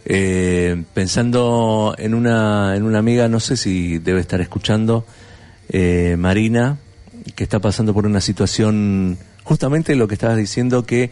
eh, 0.04 0.82
pensando 0.94 1.94
en 1.98 2.14
una, 2.14 2.74
en 2.76 2.84
una 2.84 2.98
amiga, 2.98 3.28
no 3.28 3.40
sé 3.40 3.56
si 3.56 3.98
debe 3.98 4.20
estar 4.20 4.40
escuchando, 4.40 5.04
eh, 5.68 6.16
Marina, 6.18 6.78
que 7.34 7.44
está 7.44 7.58
pasando 7.58 7.92
por 7.92 8.06
una 8.06 8.20
situación, 8.20 9.18
justamente 9.42 9.94
lo 9.96 10.08
que 10.08 10.14
estabas 10.14 10.36
diciendo, 10.36 10.86
que 10.86 11.10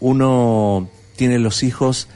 uno 0.00 0.88
tiene 1.20 1.38
los 1.38 1.62
hijos 1.62 2.08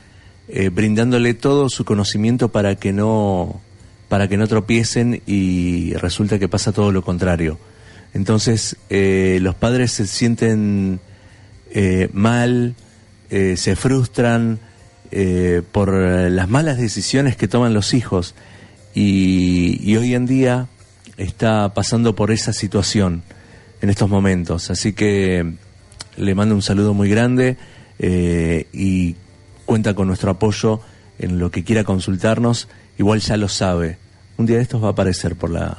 eh, 0.48 0.70
brindándole 0.70 1.34
todo 1.34 1.68
su 1.68 1.84
conocimiento 1.84 2.48
para 2.48 2.76
que 2.76 2.94
no 2.94 3.60
para 4.08 4.28
que 4.28 4.38
no 4.38 4.48
tropiecen 4.48 5.20
y 5.26 5.92
resulta 5.92 6.38
que 6.38 6.48
pasa 6.48 6.72
todo 6.72 6.90
lo 6.90 7.02
contrario. 7.02 7.58
Entonces 8.14 8.78
eh, 8.88 9.40
los 9.42 9.56
padres 9.56 9.92
se 9.92 10.06
sienten 10.06 11.00
eh, 11.70 12.08
mal, 12.14 12.76
se 13.28 13.76
frustran 13.76 14.60
por 15.72 15.92
las 15.92 16.48
malas 16.48 16.78
decisiones 16.78 17.36
que 17.36 17.46
toman 17.46 17.74
los 17.74 17.92
hijos 17.92 18.34
y, 18.94 19.80
y 19.82 19.96
hoy 19.96 20.14
en 20.14 20.24
día 20.24 20.68
está 21.18 21.74
pasando 21.74 22.14
por 22.14 22.30
esa 22.30 22.54
situación 22.54 23.22
en 23.82 23.90
estos 23.90 24.08
momentos. 24.08 24.70
Así 24.70 24.94
que 24.94 25.56
le 26.16 26.34
mando 26.34 26.54
un 26.54 26.62
saludo 26.62 26.94
muy 26.94 27.10
grande 27.10 27.58
eh, 27.98 28.66
y 28.72 29.16
cuenta 29.64 29.94
con 29.94 30.08
nuestro 30.08 30.30
apoyo 30.30 30.80
en 31.18 31.38
lo 31.38 31.50
que 31.50 31.64
quiera 31.64 31.84
consultarnos, 31.84 32.68
igual 32.98 33.20
ya 33.20 33.36
lo 33.36 33.48
sabe. 33.48 33.98
Un 34.36 34.46
día 34.46 34.56
de 34.56 34.62
estos 34.62 34.82
va 34.82 34.88
a 34.88 34.90
aparecer 34.90 35.36
por 35.36 35.50
la 35.50 35.76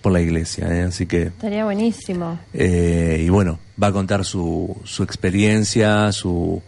por 0.00 0.12
la 0.12 0.20
iglesia, 0.20 0.68
¿eh? 0.68 0.82
así 0.82 1.06
que 1.06 1.24
estaría 1.24 1.64
buenísimo. 1.64 2.38
Eh, 2.54 3.24
y 3.26 3.28
bueno, 3.30 3.58
va 3.82 3.88
a 3.88 3.92
contar 3.92 4.24
su, 4.24 4.76
su 4.84 5.02
experiencia, 5.02 6.12
su, 6.12 6.62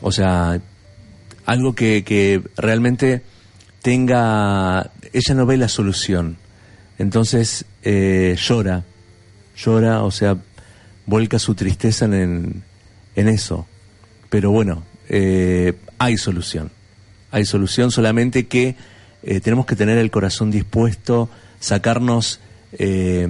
o 0.00 0.10
sea, 0.10 0.58
algo 1.44 1.74
que, 1.74 2.04
que 2.04 2.42
realmente 2.56 3.22
tenga, 3.82 4.90
ella 5.12 5.34
no 5.34 5.44
ve 5.44 5.58
la 5.58 5.68
solución, 5.68 6.38
entonces 6.98 7.66
llora, 7.84 8.84
llora, 9.58 10.02
o 10.02 10.10
sea, 10.10 10.38
vuelca 11.04 11.38
su 11.38 11.54
tristeza 11.54 12.06
en, 12.06 12.62
en 13.14 13.28
eso 13.28 13.66
pero 14.34 14.50
bueno, 14.50 14.82
eh, 15.08 15.74
hay 15.96 16.16
solución. 16.18 16.72
Hay 17.30 17.44
solución 17.44 17.92
solamente 17.92 18.48
que 18.48 18.74
eh, 19.22 19.38
tenemos 19.38 19.64
que 19.64 19.76
tener 19.76 19.96
el 19.96 20.10
corazón 20.10 20.50
dispuesto, 20.50 21.28
sacarnos, 21.60 22.40
eh, 22.72 23.28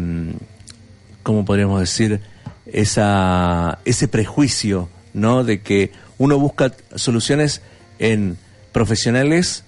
¿cómo 1.22 1.44
podríamos 1.44 1.78
decir? 1.78 2.22
Esa, 2.64 3.80
ese 3.84 4.08
prejuicio, 4.08 4.88
¿no? 5.12 5.44
De 5.44 5.60
que 5.60 5.92
uno 6.16 6.38
busca 6.38 6.72
soluciones 6.94 7.60
en 7.98 8.38
profesionales 8.72 9.64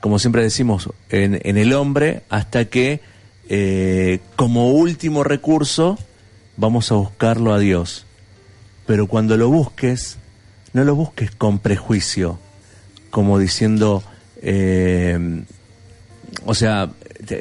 como 0.00 0.18
siempre 0.18 0.42
decimos, 0.42 0.90
en, 1.08 1.40
en 1.44 1.56
el 1.56 1.72
hombre 1.72 2.24
hasta 2.28 2.66
que 2.66 3.00
eh, 3.48 4.20
como 4.36 4.68
último 4.68 5.24
recurso 5.24 5.98
vamos 6.58 6.92
a 6.92 6.96
buscarlo 6.96 7.54
a 7.54 7.58
Dios. 7.58 8.04
Pero 8.86 9.08
cuando 9.08 9.36
lo 9.36 9.48
busques, 9.48 10.18
no 10.76 10.84
lo 10.84 10.94
busques 10.94 11.30
con 11.30 11.58
prejuicio, 11.58 12.38
como 13.08 13.38
diciendo, 13.38 14.02
eh, 14.42 15.42
o 16.44 16.54
sea, 16.54 16.90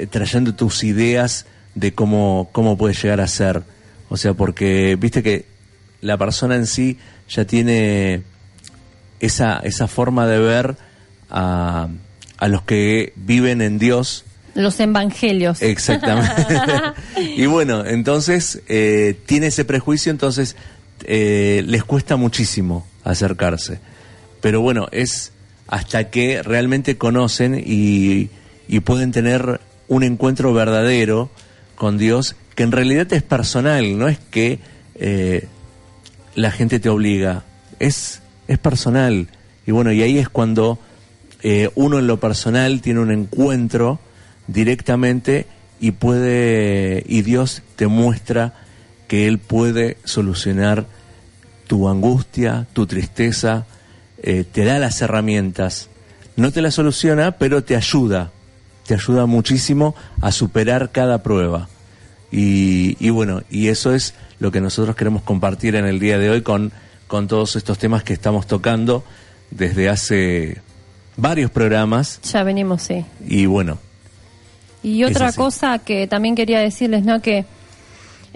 trayendo 0.09 0.55
tus 0.55 0.85
ideas 0.85 1.45
de 1.73 1.93
cómo, 1.93 2.47
cómo 2.53 2.77
puede 2.77 2.93
llegar 2.93 3.19
a 3.19 3.27
ser. 3.27 3.63
O 4.07 4.15
sea, 4.15 4.35
porque 4.35 4.95
viste 4.97 5.21
que 5.21 5.47
la 5.99 6.17
persona 6.17 6.55
en 6.55 6.65
sí 6.65 6.97
ya 7.27 7.43
tiene 7.43 8.23
esa, 9.19 9.59
esa 9.65 9.87
forma 9.89 10.27
de 10.27 10.39
ver 10.39 10.77
a, 11.29 11.89
a 12.37 12.47
los 12.47 12.61
que 12.61 13.11
viven 13.17 13.61
en 13.61 13.79
Dios. 13.79 14.23
Los 14.53 14.79
evangelios. 14.79 15.61
Exactamente. 15.61 16.47
y 17.35 17.47
bueno, 17.47 17.85
entonces 17.85 18.61
eh, 18.69 19.19
tiene 19.25 19.47
ese 19.47 19.65
prejuicio, 19.65 20.09
entonces 20.09 20.55
eh, 21.03 21.65
les 21.67 21.83
cuesta 21.83 22.15
muchísimo 22.15 22.87
acercarse. 23.05 23.79
Pero 24.41 24.61
bueno, 24.61 24.87
es 24.91 25.31
hasta 25.67 26.09
que 26.09 26.43
realmente 26.43 26.97
conocen 26.97 27.61
y, 27.65 28.29
pueden 28.83 29.11
tener 29.11 29.61
un 29.87 30.03
encuentro 30.03 30.53
verdadero 30.53 31.29
con 31.75 31.97
Dios, 31.97 32.35
que 32.55 32.63
en 32.63 32.71
realidad 32.71 33.11
es 33.13 33.23
personal, 33.23 33.97
no 33.97 34.07
es 34.07 34.19
que 34.19 34.59
eh, 34.95 35.47
la 36.35 36.51
gente 36.51 36.79
te 36.79 36.89
obliga, 36.89 37.43
es, 37.79 38.21
es 38.47 38.57
personal. 38.59 39.27
Y 39.65 39.71
bueno, 39.71 39.91
y 39.91 40.01
ahí 40.01 40.17
es 40.17 40.29
cuando 40.29 40.79
eh, 41.41 41.69
uno 41.75 41.99
en 41.99 42.07
lo 42.07 42.19
personal 42.19 42.81
tiene 42.81 42.99
un 42.99 43.11
encuentro 43.11 43.99
directamente 44.47 45.47
y 45.79 45.91
puede, 45.91 47.03
y 47.07 47.21
Dios 47.21 47.61
te 47.75 47.87
muestra 47.87 48.53
que 49.07 49.27
Él 49.27 49.39
puede 49.39 49.97
solucionar 50.03 50.85
tu 51.67 51.87
angustia, 51.89 52.67
tu 52.73 52.85
tristeza, 52.85 53.65
eh, 54.21 54.43
te 54.49 54.65
da 54.65 54.79
las 54.79 55.01
herramientas. 55.01 55.89
No 56.35 56.51
te 56.51 56.61
la 56.61 56.71
soluciona, 56.71 57.33
pero 57.33 57.63
te 57.63 57.75
ayuda. 57.75 58.31
Te 58.85 58.93
ayuda 58.93 59.25
muchísimo 59.25 59.95
a 60.21 60.31
superar 60.31 60.91
cada 60.91 61.23
prueba. 61.23 61.69
Y, 62.31 62.97
y 62.99 63.09
bueno, 63.09 63.41
y 63.49 63.69
eso 63.69 63.93
es 63.93 64.13
lo 64.39 64.51
que 64.51 64.61
nosotros 64.61 64.95
queremos 64.95 65.23
compartir 65.23 65.75
en 65.75 65.85
el 65.85 65.99
día 65.99 66.19
de 66.19 66.29
hoy 66.29 66.41
con, 66.41 66.71
con 67.07 67.27
todos 67.27 67.55
estos 67.55 67.77
temas 67.77 68.03
que 68.03 68.13
estamos 68.13 68.47
tocando 68.47 69.03
desde 69.51 69.89
hace 69.89 70.61
varios 71.17 71.49
programas. 71.51 72.19
Ya 72.23 72.43
venimos, 72.43 72.81
sí. 72.83 73.05
Y 73.25 73.45
bueno, 73.45 73.79
Y 74.83 75.03
otra 75.03 75.31
cosa 75.31 75.79
que 75.79 76.07
también 76.07 76.35
quería 76.35 76.59
decirles, 76.59 77.03
¿no? 77.03 77.21
Que 77.21 77.45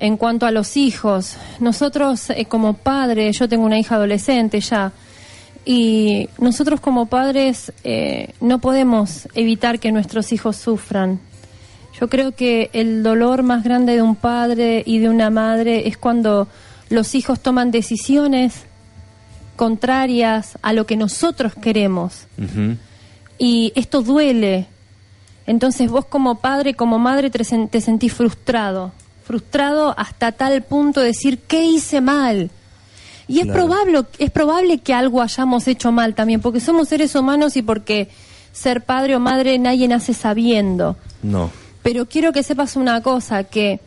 en 0.02 0.16
cuanto 0.16 0.46
a 0.46 0.52
los 0.52 0.78
hijos, 0.78 1.36
nosotros 1.60 2.30
eh, 2.30 2.46
como 2.46 2.74
padres, 2.74 3.38
yo 3.38 3.50
tengo 3.50 3.66
una 3.66 3.78
hija 3.78 3.96
adolescente 3.96 4.62
ya, 4.62 4.94
y 5.66 6.30
nosotros 6.40 6.80
como 6.80 7.08
padres 7.08 7.74
eh, 7.84 8.34
no 8.40 8.60
podemos 8.60 9.28
evitar 9.36 9.80
que 9.80 9.92
nuestros 9.92 10.32
hijos 10.32 10.56
sufran. 10.56 11.20
Yo 12.00 12.08
creo 12.08 12.32
que 12.32 12.70
el 12.72 13.04
dolor 13.04 13.44
más 13.44 13.66
grande 13.66 13.94
de 13.96 14.02
un 14.02 14.16
padre 14.16 14.84
y 14.86 15.00
de 15.00 15.10
una 15.10 15.30
madre 15.30 15.90
es 15.90 15.98
cuando 15.98 16.48
los 16.90 17.14
hijos 17.14 17.42
toman 17.42 17.70
decisiones 17.70 18.64
contrarias 19.58 20.58
a 20.62 20.72
lo 20.72 20.86
que 20.86 20.96
nosotros 20.96 21.54
queremos 21.56 22.26
y 23.38 23.74
esto 23.76 24.02
duele. 24.02 24.68
Entonces 25.46 25.92
vos 25.92 26.06
como 26.06 26.36
padre, 26.36 26.74
como 26.74 27.00
madre 27.00 27.30
te, 27.30 27.44
te 27.44 27.82
sentís 27.82 28.14
frustrado, 28.14 28.94
frustrado 29.30 29.94
hasta 29.96 30.32
tal 30.32 30.64
punto 30.64 31.02
de 31.02 31.06
decir, 31.14 31.38
¿qué 31.48 31.64
hice 31.64 32.02
mal? 32.02 32.50
Y 33.28 33.42
es 33.42 33.46
Claro. 33.46 33.60
probable, 33.68 34.02
es 34.18 34.32
probable 34.32 34.80
que 34.80 34.92
algo 34.92 35.22
hayamos 35.22 35.68
hecho 35.68 35.92
mal 35.92 36.16
también, 36.16 36.42
porque 36.42 36.60
somos 36.60 36.90
seres 36.90 37.14
humanos 37.14 37.56
y 37.56 37.62
porque 37.62 38.10
ser 38.52 38.82
padre 38.82 39.16
o 39.16 39.20
madre 39.20 39.60
nadie 39.60 39.88
nace 39.88 40.16
sabiendo. 40.16 40.96
no. 41.22 41.52
Pero 41.84 42.08
quiero 42.08 42.34
que 42.34 42.42
sepas 42.44 42.76
una 42.76 43.02
cosa, 43.02 43.44
que 43.46 43.80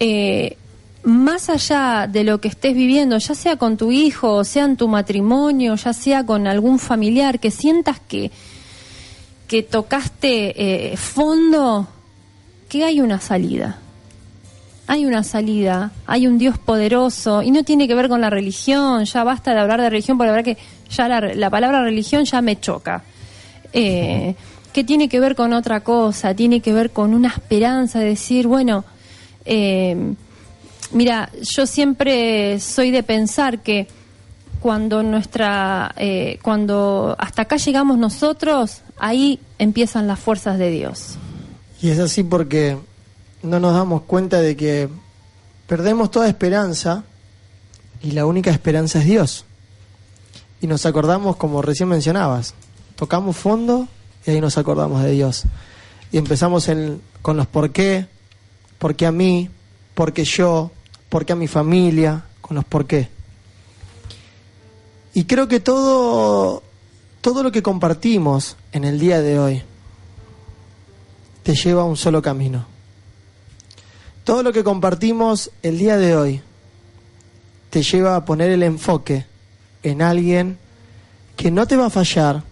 eh, 0.00 0.56
más 1.02 1.48
allá 1.48 2.06
de 2.06 2.22
lo 2.24 2.40
que 2.40 2.48
estés 2.48 2.74
viviendo, 2.74 3.16
ya 3.18 3.34
sea 3.34 3.56
con 3.56 3.76
tu 3.78 3.90
hijo, 3.90 4.34
o 4.34 4.44
sea 4.44 4.64
en 4.66 4.76
tu 4.76 4.86
matrimonio, 4.86 5.74
ya 5.76 5.92
sea 5.94 6.24
con 6.26 6.46
algún 6.46 6.78
familiar, 6.78 7.40
que 7.40 7.50
sientas 7.50 8.00
que, 8.06 8.30
que 9.48 9.62
tocaste 9.62 10.92
eh, 10.92 10.96
fondo, 10.98 11.88
que 12.68 12.84
hay 12.84 13.00
una 13.00 13.18
salida. 13.20 13.78
Hay 14.88 15.06
una 15.06 15.22
salida, 15.22 15.92
hay 16.06 16.26
un 16.26 16.38
Dios 16.38 16.58
poderoso 16.58 17.42
y 17.42 17.52
no 17.52 17.62
tiene 17.62 17.86
que 17.86 17.94
ver 17.94 18.08
con 18.08 18.20
la 18.20 18.30
religión, 18.30 19.04
ya 19.04 19.22
basta 19.22 19.54
de 19.54 19.60
hablar 19.60 19.80
de 19.80 19.90
religión 19.90 20.18
porque 20.18 20.30
la 20.30 20.36
verdad 20.36 20.56
que 20.56 20.58
ya 20.90 21.08
la, 21.08 21.20
la 21.20 21.50
palabra 21.50 21.82
religión 21.82 22.24
ya 22.24 22.42
me 22.42 22.58
choca. 22.58 23.04
Eh, 23.72 24.34
que 24.72 24.84
tiene 24.84 25.08
que 25.08 25.20
ver 25.20 25.34
con 25.34 25.52
otra 25.52 25.80
cosa, 25.80 26.34
tiene 26.34 26.60
que 26.60 26.72
ver 26.72 26.90
con 26.90 27.14
una 27.14 27.28
esperanza 27.28 28.00
de 28.00 28.06
decir, 28.06 28.46
bueno, 28.46 28.84
eh, 29.44 30.14
mira, 30.92 31.30
yo 31.42 31.66
siempre 31.66 32.60
soy 32.60 32.90
de 32.90 33.02
pensar 33.02 33.60
que 33.60 33.88
cuando 34.60 35.02
nuestra, 35.02 35.94
eh, 35.96 36.38
cuando 36.42 37.16
hasta 37.18 37.42
acá 37.42 37.56
llegamos 37.56 37.98
nosotros, 37.98 38.82
ahí 38.98 39.40
empiezan 39.58 40.06
las 40.06 40.18
fuerzas 40.18 40.58
de 40.58 40.70
Dios. 40.70 41.16
Y 41.80 41.90
es 41.90 41.98
así 41.98 42.22
porque 42.22 42.76
no 43.42 43.60
nos 43.60 43.74
damos 43.74 44.02
cuenta 44.02 44.40
de 44.40 44.56
que 44.56 44.88
perdemos 45.66 46.10
toda 46.10 46.28
esperanza 46.28 47.04
y 48.02 48.12
la 48.12 48.26
única 48.26 48.50
esperanza 48.50 48.98
es 49.00 49.04
Dios. 49.06 49.44
Y 50.60 50.66
nos 50.66 50.86
acordamos, 50.86 51.36
como 51.36 51.62
recién 51.62 51.88
mencionabas, 51.88 52.54
tocamos 52.96 53.36
fondo 53.36 53.86
y 54.26 54.30
ahí 54.32 54.40
nos 54.40 54.58
acordamos 54.58 55.02
de 55.02 55.12
Dios. 55.12 55.44
Y 56.10 56.18
empezamos 56.18 56.68
en- 56.68 57.00
con 57.22 57.36
los 57.36 57.46
por 57.46 57.70
qué, 57.70 58.06
por 58.78 58.96
qué 58.96 59.06
a 59.06 59.12
mí, 59.12 59.50
por 59.94 60.12
qué 60.12 60.24
yo, 60.24 60.70
por 61.08 61.24
qué 61.26 61.32
a 61.34 61.36
mi 61.36 61.46
familia, 61.48 62.24
con 62.40 62.56
los 62.56 62.64
por 62.64 62.86
qué. 62.86 63.08
Y 65.14 65.24
creo 65.24 65.48
que 65.48 65.60
todo, 65.60 66.62
todo 67.20 67.42
lo 67.42 67.50
que 67.52 67.62
compartimos 67.62 68.56
en 68.72 68.84
el 68.84 68.98
día 68.98 69.20
de 69.20 69.38
hoy 69.38 69.62
te 71.42 71.54
lleva 71.54 71.82
a 71.82 71.84
un 71.84 71.96
solo 71.96 72.22
camino. 72.22 72.66
Todo 74.28 74.42
lo 74.42 74.52
que 74.52 74.62
compartimos 74.62 75.50
el 75.62 75.78
día 75.78 75.96
de 75.96 76.14
hoy 76.14 76.42
te 77.70 77.82
lleva 77.82 78.14
a 78.14 78.26
poner 78.26 78.50
el 78.50 78.62
enfoque 78.62 79.24
en 79.82 80.02
alguien 80.02 80.58
que 81.34 81.50
no 81.50 81.66
te 81.66 81.76
va 81.76 81.86
a 81.86 81.90
fallar, 81.90 82.42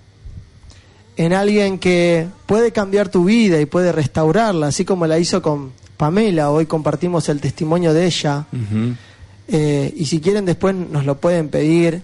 en 1.19 1.35
alguien 1.35 1.79
que 1.79 2.29
puede 2.47 2.73
cambiar 2.73 3.11
tu 3.11 3.25
vida 3.27 3.61
y 3.61 3.67
puede 3.67 3.93
restaurarla, 3.93 4.69
así 4.69 4.87
como 4.87 5.07
la 5.07 5.19
hizo 5.19 5.43
con 5.43 5.73
Pamela. 5.99 6.51
Hoy 6.51 6.65
compartimos 6.65 7.29
el 7.29 7.43
testimonio 7.43 7.93
de 7.93 8.07
ella. 8.07 8.47
Eh, 9.47 9.93
y 9.99 10.07
si 10.07 10.19
quieren 10.23 10.47
después 10.47 10.75
nos 10.75 11.05
lo 11.05 11.19
pueden 11.21 11.51
pedir 11.51 12.01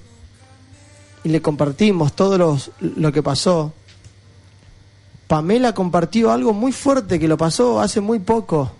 y 1.24 1.30
le 1.30 1.40
compartimos 1.40 2.12
todo 2.14 2.36
los- 2.36 2.72
lo 2.78 3.10
que 3.10 3.22
pasó. 3.22 3.72
Pamela 5.28 5.72
compartió 5.72 6.30
algo 6.30 6.52
muy 6.52 6.72
fuerte 6.72 7.18
que 7.18 7.26
lo 7.26 7.38
pasó 7.38 7.80
hace 7.80 8.02
muy 8.02 8.18
poco. 8.18 8.70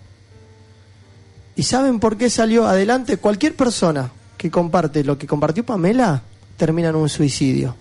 ¿Y 1.55 1.63
saben 1.63 1.99
por 1.99 2.17
qué 2.17 2.29
salió 2.29 2.67
adelante? 2.67 3.17
Cualquier 3.17 3.55
persona 3.55 4.11
que 4.37 4.49
comparte 4.49 5.03
lo 5.03 5.17
que 5.17 5.27
compartió 5.27 5.65
Pamela 5.65 6.23
termina 6.57 6.89
en 6.89 6.95
un 6.95 7.09
suicidio 7.09 7.75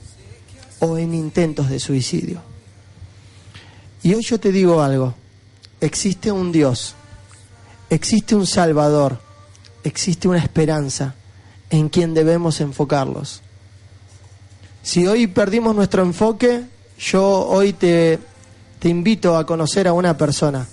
o 0.80 0.98
en 0.98 1.14
intentos 1.14 1.70
de 1.70 1.80
suicidio. 1.80 2.42
Y 4.02 4.14
hoy 4.14 4.22
yo 4.22 4.38
te 4.38 4.52
digo 4.52 4.82
algo. 4.82 5.14
Existe 5.80 6.30
un 6.30 6.52
Dios, 6.52 6.94
existe 7.90 8.34
un 8.34 8.46
Salvador, 8.46 9.18
existe 9.84 10.28
una 10.28 10.38
esperanza 10.38 11.14
en 11.70 11.88
quien 11.88 12.14
debemos 12.14 12.60
enfocarlos. 12.60 13.42
Si 14.82 15.06
hoy 15.06 15.26
perdimos 15.28 15.74
nuestro 15.74 16.02
enfoque, 16.02 16.64
yo 16.98 17.46
hoy 17.46 17.72
te, 17.72 18.18
te 18.78 18.88
invito 18.88 19.36
a 19.36 19.46
conocer 19.46 19.88
a 19.88 19.92
una 19.92 20.16
persona 20.16 20.66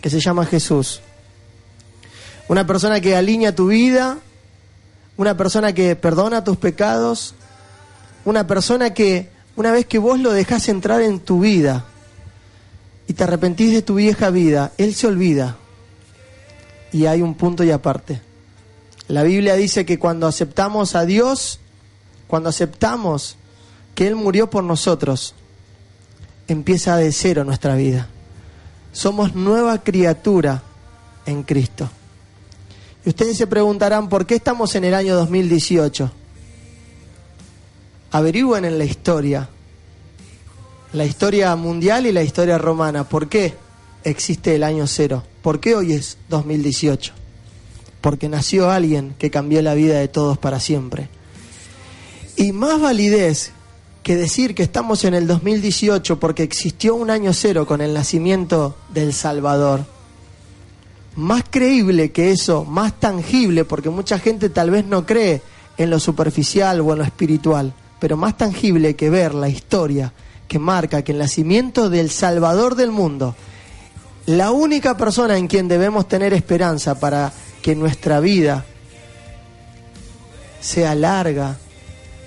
que 0.00 0.10
se 0.10 0.20
llama 0.20 0.44
Jesús. 0.44 1.00
Una 2.48 2.66
persona 2.66 3.00
que 3.00 3.16
alinea 3.16 3.54
tu 3.54 3.68
vida, 3.68 4.18
una 5.16 5.36
persona 5.36 5.72
que 5.72 5.96
perdona 5.96 6.44
tus 6.44 6.56
pecados, 6.56 7.34
una 8.24 8.46
persona 8.46 8.92
que 8.92 9.30
una 9.56 9.72
vez 9.72 9.86
que 9.86 9.98
vos 9.98 10.18
lo 10.18 10.32
dejás 10.32 10.68
entrar 10.68 11.00
en 11.00 11.20
tu 11.20 11.40
vida 11.40 11.84
y 13.06 13.12
te 13.12 13.24
arrepentís 13.24 13.72
de 13.72 13.82
tu 13.82 13.94
vieja 13.94 14.30
vida, 14.30 14.72
Él 14.78 14.94
se 14.94 15.06
olvida. 15.06 15.56
Y 16.92 17.06
hay 17.06 17.22
un 17.22 17.34
punto 17.34 17.64
y 17.64 17.70
aparte. 17.70 18.20
La 19.08 19.22
Biblia 19.22 19.54
dice 19.54 19.84
que 19.84 19.98
cuando 19.98 20.26
aceptamos 20.26 20.94
a 20.94 21.04
Dios, 21.04 21.60
cuando 22.26 22.48
aceptamos 22.48 23.36
que 23.94 24.06
Él 24.06 24.16
murió 24.16 24.50
por 24.50 24.64
nosotros, 24.64 25.34
empieza 26.48 26.96
de 26.96 27.12
cero 27.12 27.44
nuestra 27.44 27.74
vida. 27.76 28.08
Somos 28.92 29.34
nueva 29.34 29.82
criatura 29.82 30.62
en 31.26 31.42
Cristo. 31.42 31.90
Y 33.04 33.10
ustedes 33.10 33.36
se 33.36 33.46
preguntarán, 33.46 34.08
¿por 34.08 34.24
qué 34.24 34.34
estamos 34.34 34.74
en 34.74 34.84
el 34.84 34.94
año 34.94 35.14
2018? 35.14 36.10
Averigüen 38.12 38.64
en 38.64 38.78
la 38.78 38.84
historia, 38.84 39.48
la 40.92 41.04
historia 41.04 41.54
mundial 41.56 42.06
y 42.06 42.12
la 42.12 42.22
historia 42.22 42.56
romana, 42.56 43.04
¿por 43.08 43.28
qué 43.28 43.54
existe 44.04 44.54
el 44.54 44.62
año 44.62 44.86
cero? 44.86 45.22
¿Por 45.42 45.60
qué 45.60 45.74
hoy 45.74 45.92
es 45.92 46.16
2018? 46.28 47.12
Porque 48.00 48.28
nació 48.28 48.70
alguien 48.70 49.14
que 49.18 49.30
cambió 49.30 49.60
la 49.60 49.74
vida 49.74 49.98
de 49.98 50.08
todos 50.08 50.38
para 50.38 50.60
siempre. 50.60 51.08
Y 52.36 52.52
más 52.52 52.80
validez 52.80 53.52
que 54.02 54.16
decir 54.16 54.54
que 54.54 54.62
estamos 54.62 55.04
en 55.04 55.14
el 55.14 55.26
2018 55.26 56.20
porque 56.20 56.42
existió 56.42 56.94
un 56.94 57.10
año 57.10 57.32
cero 57.32 57.66
con 57.66 57.80
el 57.80 57.94
nacimiento 57.94 58.76
del 58.92 59.12
Salvador. 59.12 59.93
Más 61.16 61.44
creíble 61.48 62.10
que 62.10 62.30
eso, 62.30 62.64
más 62.64 62.98
tangible, 62.98 63.64
porque 63.64 63.90
mucha 63.90 64.18
gente 64.18 64.48
tal 64.48 64.70
vez 64.70 64.84
no 64.84 65.06
cree 65.06 65.42
en 65.76 65.90
lo 65.90 66.00
superficial 66.00 66.80
o 66.80 66.92
en 66.92 66.98
lo 66.98 67.04
espiritual, 67.04 67.72
pero 68.00 68.16
más 68.16 68.36
tangible 68.36 68.96
que 68.96 69.10
ver 69.10 69.34
la 69.34 69.48
historia 69.48 70.12
que 70.48 70.58
marca 70.58 71.02
que 71.02 71.12
el 71.12 71.18
nacimiento 71.18 71.88
del 71.88 72.10
Salvador 72.10 72.74
del 72.74 72.90
mundo, 72.90 73.34
la 74.26 74.50
única 74.50 74.96
persona 74.96 75.38
en 75.38 75.46
quien 75.46 75.68
debemos 75.68 76.08
tener 76.08 76.32
esperanza 76.32 76.98
para 76.98 77.32
que 77.62 77.74
nuestra 77.74 78.20
vida 78.20 78.64
sea 80.60 80.94
larga, 80.94 81.58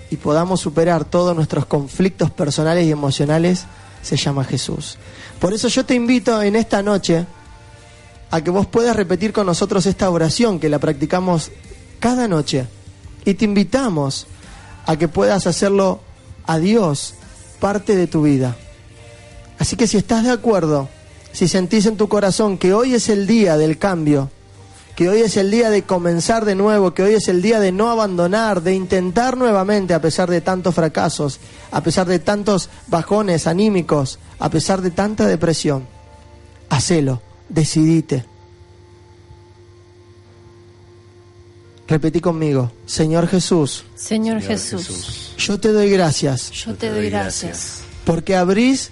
y 0.10 0.18
podamos 0.18 0.62
superar 0.62 1.06
todos 1.06 1.36
nuestros 1.36 1.66
conflictos 1.66 2.32
personales 2.32 2.86
y 2.86 2.92
emocionales, 2.92 3.66
se 4.02 4.16
llama 4.16 4.44
Jesús. 4.44 4.98
Por 5.40 5.54
eso 5.54 5.68
yo 5.68 5.86
te 5.86 5.96
invito 5.96 6.42
en 6.42 6.56
esta 6.56 6.82
noche 6.82 7.26
a 8.30 8.42
que 8.42 8.50
vos 8.50 8.66
puedas 8.66 8.96
repetir 8.96 9.34
con 9.34 9.46
nosotros 9.46 9.86
esta 9.86 10.10
oración 10.10 10.60
que 10.60 10.70
la 10.70 10.80
practicamos 10.80 11.52
cada 12.00 12.28
noche. 12.28 12.68
Y 13.26 13.34
te 13.34 13.46
invitamos 13.46 14.28
a 14.86 14.96
que 14.98 15.08
puedas 15.08 15.48
hacerlo 15.48 16.02
a 16.46 16.60
Dios 16.60 17.14
parte 17.60 17.96
de 17.96 18.08
tu 18.08 18.24
vida. 18.24 18.56
Así 19.60 19.76
que 19.76 19.88
si 19.88 19.98
estás 19.98 20.24
de 20.24 20.32
acuerdo, 20.32 20.90
si 21.32 21.48
sentís 21.48 21.86
en 21.86 21.98
tu 21.98 22.08
corazón 22.08 22.58
que 22.58 22.74
hoy 22.74 22.94
es 22.94 23.10
el 23.10 23.28
día 23.28 23.58
del 23.58 23.78
cambio, 23.78 24.30
que 24.96 25.10
hoy 25.10 25.22
es 25.22 25.38
el 25.38 25.52
día 25.52 25.70
de 25.70 25.84
comenzar 25.84 26.46
de 26.46 26.56
nuevo, 26.56 26.94
que 26.94 27.04
hoy 27.04 27.14
es 27.14 27.28
el 27.28 27.42
día 27.42 27.60
de 27.60 27.72
no 27.72 27.92
abandonar, 27.92 28.64
de 28.64 28.74
intentar 28.74 29.38
nuevamente 29.38 29.94
a 29.94 30.02
pesar 30.02 30.30
de 30.30 30.42
tantos 30.42 30.74
fracasos, 30.74 31.40
a 31.72 31.84
pesar 31.84 32.08
de 32.08 32.18
tantos 32.18 32.70
bajones 32.88 33.46
anímicos, 33.46 34.18
a 34.40 34.50
pesar 34.50 34.82
de 34.82 34.90
tanta 34.90 35.28
depresión. 35.28 35.86
Hacelo, 36.70 37.22
decidite. 37.50 38.26
Repetí 41.88 42.20
conmigo, 42.20 42.72
Señor 42.86 43.28
Jesús, 43.28 43.86
Señor 43.96 44.42
Jesús, 44.42 45.34
yo 45.38 45.58
te 45.60 45.72
doy 45.72 45.90
gracias. 45.90 46.52
Yo 46.52 46.76
te 46.76 46.90
doy 46.90 47.10
gracias. 47.10 47.82
porque 48.04 48.36
abrís 48.36 48.92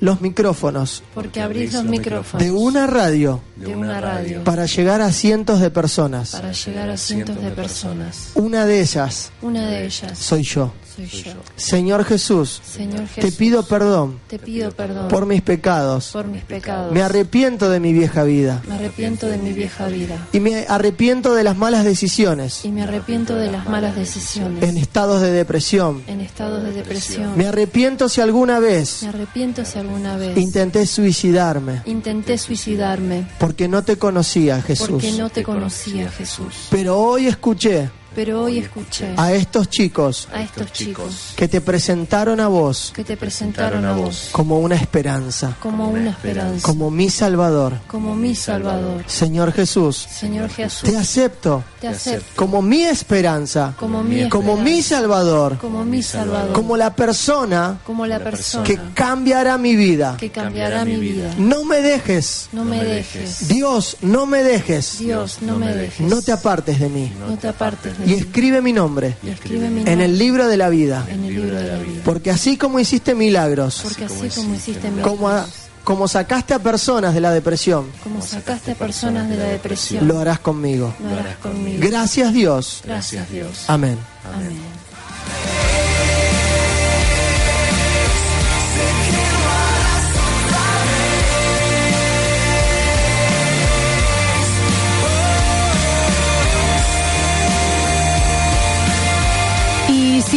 los 0.00 0.20
micrófonos. 0.20 1.02
Porque 1.14 1.40
abrís 1.40 1.72
los 1.72 1.84
micrófonos. 1.84 2.44
De 2.44 2.52
una 2.52 2.86
radio 2.86 3.40
de 3.56 3.74
una 3.74 4.00
radio 4.00 4.44
para 4.44 4.66
llegar 4.66 5.00
a 5.00 5.10
cientos 5.12 5.60
de 5.60 5.70
personas. 5.70 6.30
para 6.32 6.52
llegar 6.52 6.90
a 6.90 6.96
cientos 6.96 7.40
de 7.40 7.50
personas. 7.50 8.30
Una 8.34 8.64
de 8.66 8.80
ellas 8.80 9.30
Una 9.42 9.66
de 9.66 9.86
ellas 9.86 10.18
soy 10.18 10.42
yo. 10.42 10.72
soy 10.96 11.06
yo. 11.06 11.32
Señor 11.56 12.04
Jesús, 12.04 12.60
Señor 12.64 13.02
te 13.14 13.22
Jesús, 13.22 13.34
pido 13.36 13.62
perdón 13.64 14.18
te 14.28 14.38
pido 14.38 14.70
perdón 14.72 15.08
por 15.08 15.26
mis 15.26 15.42
pecados. 15.42 16.10
por 16.12 16.26
mis 16.26 16.42
pecados. 16.44 16.92
Me 16.92 17.02
arrepiento 17.02 17.68
de 17.70 17.80
mi 17.80 17.92
vieja 17.92 18.24
vida 18.24 18.62
Me 18.68 18.74
arrepiento 18.76 19.26
de 19.26 19.36
mi 19.38 19.52
vieja 19.52 19.86
vida 19.88 20.26
y 20.32 20.40
me 20.40 20.64
arrepiento 20.68 21.34
de 21.34 21.44
las 21.44 21.56
malas 21.56 21.84
decisiones 21.84 22.64
y 22.64 22.70
me 22.70 22.82
arrepiento 22.82 23.34
de 23.36 23.50
las 23.50 23.68
malas 23.68 23.94
decisiones 23.96 24.62
en 24.62 24.76
estados 24.78 25.20
de 25.22 25.30
depresión. 25.32 26.02
en 26.06 26.20
estados 26.20 26.62
de 26.62 26.72
depresión. 26.72 27.36
Me 27.36 27.46
arrepiento 27.46 28.08
si 28.08 28.20
alguna 28.22 28.58
vez 28.58 29.02
Me 29.02 29.08
arrepiento 29.08 29.64
si 29.64 29.78
alguna 29.78 30.16
vez 30.16 30.36
intenté 30.38 30.86
suicidarme 30.86 31.82
intenté 31.86 32.38
suicidarme 32.38 33.26
porque 33.46 33.68
no 33.68 33.84
te 33.84 33.96
conocía, 33.96 34.60
Jesús. 34.60 34.88
porque 34.88 35.12
no 35.12 35.30
te 35.30 35.44
conocía, 35.44 36.10
Jesús. 36.10 36.66
Pero 36.68 36.98
hoy 36.98 37.28
escuché 37.28 37.88
Pero 38.16 38.44
hoy 38.44 38.60
escuché 38.60 39.12
a 39.14 39.34
estos 39.34 39.68
chicos 39.68 40.26
a 40.32 40.40
estos 40.40 40.72
chicos 40.72 41.34
que 41.36 41.48
te 41.48 41.60
presentaron 41.60 42.40
a 42.40 42.48
vos 42.48 42.90
que 42.96 43.04
te 43.04 43.14
presentaron 43.14 43.84
a 43.84 43.92
vos 43.92 44.30
como 44.32 44.58
una 44.58 44.74
esperanza, 44.74 45.54
como 45.60 45.90
una 45.90 46.10
esperanza, 46.12 46.66
como 46.66 46.90
mi 46.90 47.10
Salvador. 47.10 47.74
como 47.86 48.14
mi 48.14 48.34
Salvador. 48.34 49.04
Señor 49.06 49.52
Jesús, 49.52 49.96
Señor 49.96 50.48
Jesús, 50.48 50.88
te 50.90 50.96
acepto 50.96 51.62
te 51.78 51.88
acepto 51.88 52.32
como 52.34 52.62
mi 52.62 52.84
esperanza, 52.84 53.74
como 53.78 54.02
mi 54.02 54.30
como 54.30 54.56
mi 54.56 54.80
Salvador, 54.80 55.58
como 55.58 55.84
mi 55.84 56.02
Salvador, 56.02 56.54
como 56.54 56.78
la 56.78 56.96
persona 56.96 57.80
como 57.84 58.06
la 58.06 58.18
persona 58.18 58.64
que 58.64 58.80
cambiará 58.94 59.58
mi 59.58 59.76
vida. 59.76 60.16
que 60.18 60.30
cambiará 60.30 60.86
mi 60.86 60.96
vida. 60.96 61.34
No 61.36 61.64
me 61.64 61.82
dejes, 61.82 62.48
No 62.52 62.64
me 62.64 62.82
dejes, 62.82 63.46
Dios, 63.46 63.98
no 64.00 64.24
me 64.24 64.42
dejes, 64.42 65.00
Dios, 65.00 65.42
no 65.42 65.58
me 65.58 65.74
dejes, 65.74 66.00
no 66.08 66.22
te 66.22 66.32
apartes 66.32 66.80
de 66.80 66.88
mí. 66.88 67.12
no 67.28 67.36
te 67.36 67.48
apartes 67.48 67.98
de 67.98 68.05
Y 68.06 68.14
escribe 68.14 68.62
mi 68.62 68.72
nombre 68.72 69.16
Y 69.22 69.28
escribe 69.30 69.68
mi 69.68 69.82
en 69.82 70.00
el 70.00 70.18
libro 70.18 70.46
de 70.46 70.56
la 70.56 70.68
vida, 70.68 71.04
en 71.10 71.24
el 71.24 71.34
libro 71.34 71.56
de 71.56 71.66
la 71.66 71.78
vida. 71.78 72.00
porque 72.04 72.30
así 72.30 72.56
como 72.56 72.78
hiciste 72.80 73.14
milagros, 73.14 73.80
Porque 73.82 74.04
así 74.04 74.28
como 74.40 74.54
hiciste 74.54 74.90
mi 74.90 75.02
como, 75.02 75.28
a- 75.28 75.46
como 75.84 76.08
sacaste 76.08 76.54
a 76.54 76.58
personas 76.58 77.14
de 77.14 77.20
la 77.20 77.30
depresión, 77.32 77.86
como 78.02 78.20
sacaste 78.22 78.72
a 78.72 78.74
personas 78.74 79.28
de 79.28 79.36
la 79.36 79.44
depresión, 79.44 80.06
lo 80.08 80.18
harás 80.18 80.38
conmigo. 80.40 80.94
lo 81.00 81.18
harás 81.18 81.36
conmigo. 81.36 81.78
Gracias 81.80 82.32
Dios. 82.32 82.80
Gracias 82.84 83.30
Dios. 83.30 83.64
Amén. 83.68 83.98
Amén. 84.34 84.56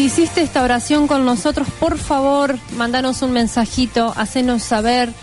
Hiciste 0.09 0.41
esta 0.41 0.63
oración 0.63 1.05
con 1.07 1.23
nosotros, 1.23 1.67
por 1.79 1.99
favor, 1.99 2.57
mandanos 2.75 3.21
un 3.21 3.31
mensajito, 3.31 4.11
hacenos 4.17 4.63
saber 4.63 5.13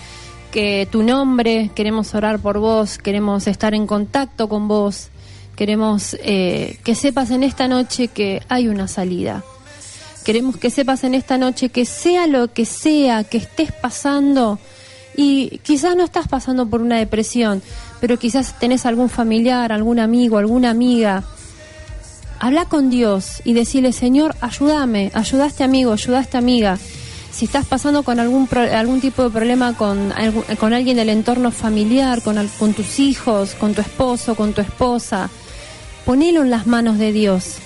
que 0.52 0.86
tu 0.92 1.02
nombre, 1.02 1.72
queremos 1.74 2.14
orar 2.14 2.38
por 2.38 2.60
vos, 2.60 2.96
queremos 2.96 3.48
estar 3.48 3.74
en 3.74 3.88
contacto 3.88 4.48
con 4.48 4.68
vos, 4.68 5.08
queremos 5.56 6.16
eh, 6.20 6.78
que 6.84 6.94
sepas 6.94 7.32
en 7.32 7.42
esta 7.42 7.66
noche 7.66 8.06
que 8.06 8.44
hay 8.48 8.68
una 8.68 8.86
salida. 8.86 9.42
Queremos 10.24 10.56
que 10.56 10.70
sepas 10.70 11.02
en 11.02 11.16
esta 11.16 11.36
noche 11.36 11.68
que 11.70 11.84
sea 11.84 12.28
lo 12.28 12.52
que 12.52 12.64
sea 12.64 13.24
que 13.24 13.38
estés 13.38 13.72
pasando, 13.72 14.60
y 15.16 15.58
quizás 15.64 15.96
no 15.96 16.04
estás 16.04 16.28
pasando 16.28 16.64
por 16.64 16.80
una 16.80 16.98
depresión, 16.98 17.60
pero 18.00 18.20
quizás 18.20 18.56
tenés 18.60 18.86
algún 18.86 19.08
familiar, 19.08 19.72
algún 19.72 19.98
amigo, 19.98 20.38
alguna 20.38 20.70
amiga, 20.70 21.24
habla 22.38 22.66
con 22.66 22.90
Dios 22.90 23.42
y 23.44 23.52
decirle, 23.52 23.92
Señor, 23.92 24.34
ayúdame, 24.40 25.10
ayudaste 25.14 25.64
amigo, 25.64 25.92
ayudaste 25.92 26.36
amiga. 26.36 26.78
Si 27.30 27.44
estás 27.44 27.66
pasando 27.66 28.02
con 28.02 28.18
algún 28.18 28.48
algún 28.72 29.00
tipo 29.00 29.22
de 29.22 29.30
problema 29.30 29.76
con, 29.76 30.12
con 30.58 30.72
alguien 30.72 30.96
del 30.96 31.10
entorno 31.10 31.50
familiar, 31.50 32.22
con, 32.22 32.48
con 32.58 32.72
tus 32.72 32.98
hijos, 32.98 33.54
con 33.54 33.74
tu 33.74 33.82
esposo, 33.82 34.34
con 34.34 34.54
tu 34.54 34.62
esposa, 34.62 35.28
ponelo 36.06 36.42
en 36.42 36.50
las 36.50 36.66
manos 36.66 36.98
de 36.98 37.12
Dios. 37.12 37.56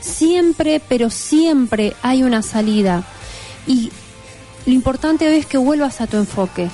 Siempre, 0.00 0.80
pero 0.86 1.08
siempre 1.08 1.94
hay 2.02 2.22
una 2.22 2.42
salida. 2.42 3.04
Y 3.66 3.90
lo 4.66 4.72
importante 4.72 5.36
es 5.36 5.46
que 5.46 5.58
vuelvas 5.58 6.00
a 6.00 6.06
tu 6.06 6.16
enfoque, 6.16 6.68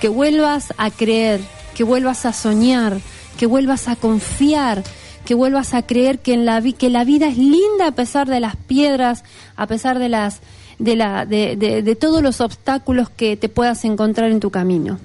que 0.00 0.08
vuelvas 0.08 0.74
a 0.76 0.90
creer, 0.90 1.40
que 1.74 1.84
vuelvas 1.84 2.26
a 2.26 2.32
soñar, 2.32 2.98
que 3.38 3.46
vuelvas 3.46 3.88
a 3.88 3.96
confiar, 3.96 4.82
que 5.26 5.34
vuelvas 5.34 5.74
a 5.74 5.82
creer 5.82 6.20
que 6.20 6.32
en 6.32 6.46
la 6.46 6.58
vi- 6.60 6.72
que 6.72 6.88
la 6.88 7.04
vida 7.04 7.28
es 7.28 7.36
linda 7.36 7.88
a 7.88 7.92
pesar 7.92 8.26
de 8.28 8.40
las 8.40 8.56
piedras, 8.56 9.22
a 9.56 9.66
pesar 9.66 9.98
de 9.98 10.08
las 10.08 10.40
de 10.78 10.96
la 10.96 11.26
de, 11.26 11.56
de- 11.56 11.82
de 11.82 11.96
todos 11.96 12.22
los 12.22 12.40
obstáculos 12.40 13.10
que 13.10 13.36
te 13.36 13.50
puedas 13.50 13.84
encontrar 13.84 14.30
en 14.30 14.40
tu 14.40 14.50
camino. 14.50 14.98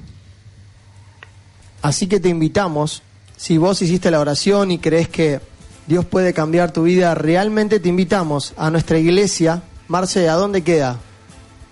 Así 1.81 2.07
que 2.07 2.19
te 2.19 2.29
invitamos, 2.29 3.01
si 3.37 3.57
vos 3.57 3.81
hiciste 3.81 4.11
la 4.11 4.19
oración 4.19 4.71
y 4.71 4.77
crees 4.79 5.07
que 5.09 5.39
Dios 5.87 6.05
puede 6.05 6.33
cambiar 6.33 6.71
tu 6.71 6.83
vida, 6.83 7.15
realmente 7.15 7.79
te 7.79 7.89
invitamos 7.89 8.53
a 8.55 8.69
nuestra 8.69 8.99
iglesia. 8.99 9.63
Marce, 9.87 10.29
¿a 10.29 10.33
dónde 10.33 10.61
queda? 10.61 10.99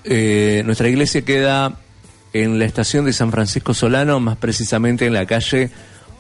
Eh, 0.04 0.64
nuestra 0.66 0.90
iglesia 0.90 1.22
queda 1.24 1.78
en 2.34 2.58
la 2.58 2.66
estación 2.66 3.06
de 3.06 3.14
San 3.14 3.32
Francisco 3.32 3.74
Solano, 3.74 4.20
más 4.20 4.38
precisamente 4.38 5.06
en 5.06 5.14
la 5.14 5.26
calle 5.26 5.70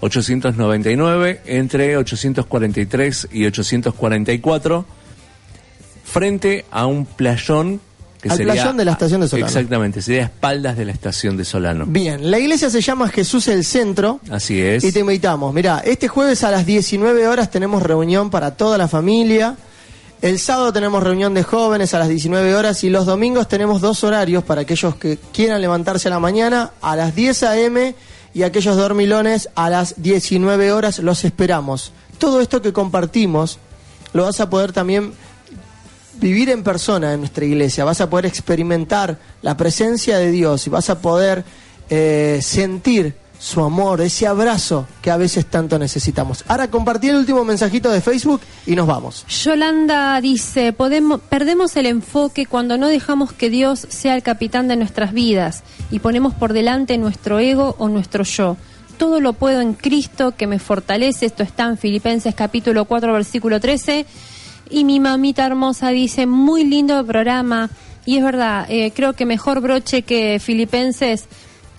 899, 0.01 1.41
entre 1.45 1.97
843 1.97 3.27
y 3.31 3.45
844, 3.45 4.85
frente 6.03 6.65
a 6.71 6.85
un 6.85 7.05
playón 7.05 7.81
Que 8.21 8.30
Al 8.30 8.35
sería- 8.35 8.53
playón 8.53 8.76
de 8.76 8.84
la 8.84 8.91
estación 8.91 9.21
de 9.21 9.30
Solano. 9.30 9.47
Exactamente, 9.47 10.01
sería 10.01 10.23
a 10.23 10.26
espaldas 10.26 10.76
de 10.76 10.84
la 10.84 10.91
estación 10.91 11.38
de 11.38 11.45
Solano. 11.45 11.85
Bien, 11.88 12.30
la 12.30 12.38
iglesia 12.38 12.69
se 12.69 12.81
llama 12.81 13.07
Jesús 13.07 13.47
el 13.47 13.63
Centro. 13.63 14.19
Así 14.30 14.59
es. 14.61 14.84
Y 14.84 14.91
te 14.91 14.99
invitamos. 14.99 15.53
Mira, 15.53 15.81
este 15.85 16.09
jueves 16.09 16.43
a 16.43 16.51
las 16.51 16.65
19 16.65 17.27
horas 17.30 17.49
tenemos 17.49 17.81
reunión 17.81 18.30
para 18.30 18.57
toda 18.57 18.77
la 18.77 18.89
familia. 18.89 19.55
El 20.21 20.38
sábado 20.38 20.73
tenemos 20.73 21.01
reunión 21.01 21.34
de 21.34 21.43
jóvenes 21.43 21.93
a 21.93 21.99
las 21.99 22.09
19 22.09 22.55
horas 22.55 22.84
y 22.84 22.89
los 22.89 23.05
domingos 23.05 23.47
tenemos 23.47 23.80
dos 23.80 24.03
horarios 24.03 24.43
para 24.43 24.61
aquellos 24.61 24.95
que 24.95 25.17
quieran 25.31 25.61
levantarse 25.61 26.09
a 26.09 26.11
la 26.11 26.19
mañana 26.19 26.71
a 26.81 26.97
las 26.97 27.15
10 27.15 27.43
a.m. 27.43 27.95
y 28.34 28.43
aquellos 28.43 28.76
dormilones 28.76 29.49
a 29.56 29.69
las 29.69 30.01
19 30.01 30.72
horas. 30.72 30.99
Los 30.99 31.26
esperamos. 31.26 31.91
Todo 32.18 32.41
esto 32.41 32.61
que 32.61 32.73
compartimos 32.73 33.60
lo 34.14 34.23
vas 34.23 34.39
a 34.39 34.49
poder 34.49 34.72
también 34.73 35.14
vivir 36.19 36.49
en 36.49 36.64
persona 36.64 37.14
en 37.14 37.22
nuestra 37.22 37.45
iglesia, 37.45 37.85
vas 37.85 38.01
a 38.01 38.10
poder 38.10 38.26
experimentar 38.26 39.18
la 39.41 39.56
presencia 39.56 40.18
de 40.18 40.31
Dios 40.31 40.68
y 40.68 40.69
vas 40.69 40.89
a 40.89 40.99
poder 40.99 41.45
eh, 41.89 42.39
sentir 42.41 43.15
su 43.40 43.64
amor, 43.64 44.02
ese 44.02 44.28
abrazo 44.28 44.86
que 45.02 45.10
a 45.10 45.18
veces 45.18 45.45
tanto 45.45 45.80
necesitamos. 45.80 46.44
Ahora 46.48 46.70
compartí 46.70 47.07
el 47.07 47.16
último 47.16 47.45
mensajito 47.45 47.90
de 47.90 48.02
Facebook 48.02 48.41
y 48.68 48.76
nos 48.76 48.86
vamos. 48.86 49.26
Yolanda 49.28 50.20
dice, 50.20 50.74
podemos, 50.74 51.22
perdemos 51.22 51.76
el 51.78 51.86
enfoque 51.86 52.45
cuando 52.45 52.78
no 52.78 52.90
dejamos 52.90 53.32
que 53.32 53.49
Dios 53.49 53.80
sea 53.90 54.16
el 54.16 54.24
capitán 54.24 54.68
de 54.68 54.76
nuestras 54.76 55.14
vidas 55.14 55.64
y 55.90 55.99
ponemos 55.99 56.34
por 56.34 56.52
delante 56.52 56.98
nuestro 56.98 57.40
ego 57.40 57.76
o 57.80 57.88
nuestro 57.88 58.26
yo. 58.26 58.57
Todo 58.98 59.22
lo 59.22 59.32
puedo 59.32 59.61
en 59.61 59.74
Cristo 59.74 60.36
que 60.36 60.45
me 60.45 60.60
fortalece. 60.60 61.26
Esto 61.26 61.44
está 61.44 61.64
en 61.64 61.78
Filipenses 61.78 62.36
capítulo 62.36 62.84
4 62.84 63.14
versículo 63.14 63.61
13. 63.61 64.06
Y 64.70 64.84
mi 64.84 64.99
mamita 64.99 65.45
hermosa 65.45 65.90
dice, 65.90 66.26
muy 66.26 66.66
lindo 66.66 67.03
programa. 67.06 67.70
Y 68.06 68.18
es 68.18 68.24
verdad, 68.24 68.66
eh, 68.70 68.91
creo 68.94 69.14
que 69.14 69.26
mejor 69.26 69.61
broche 69.61 70.02
que 70.02 70.40
Filipenses 70.44 71.30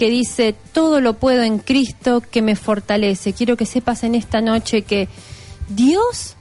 que 0.01 0.09
dice, 0.09 0.55
todo 0.73 1.03
lo 1.03 1.19
puedo 1.19 1.43
en 1.43 1.59
Cristo 1.59 2.23
que 2.23 2.41
me 2.41 2.57
fortalece. 2.57 3.35
Quiero 3.35 3.59
que 3.59 3.67
sepas 3.67 4.03
en 4.03 4.15
esta 4.15 4.41
noche 4.41 4.81
que 4.81 5.09
Dios 5.69 6.37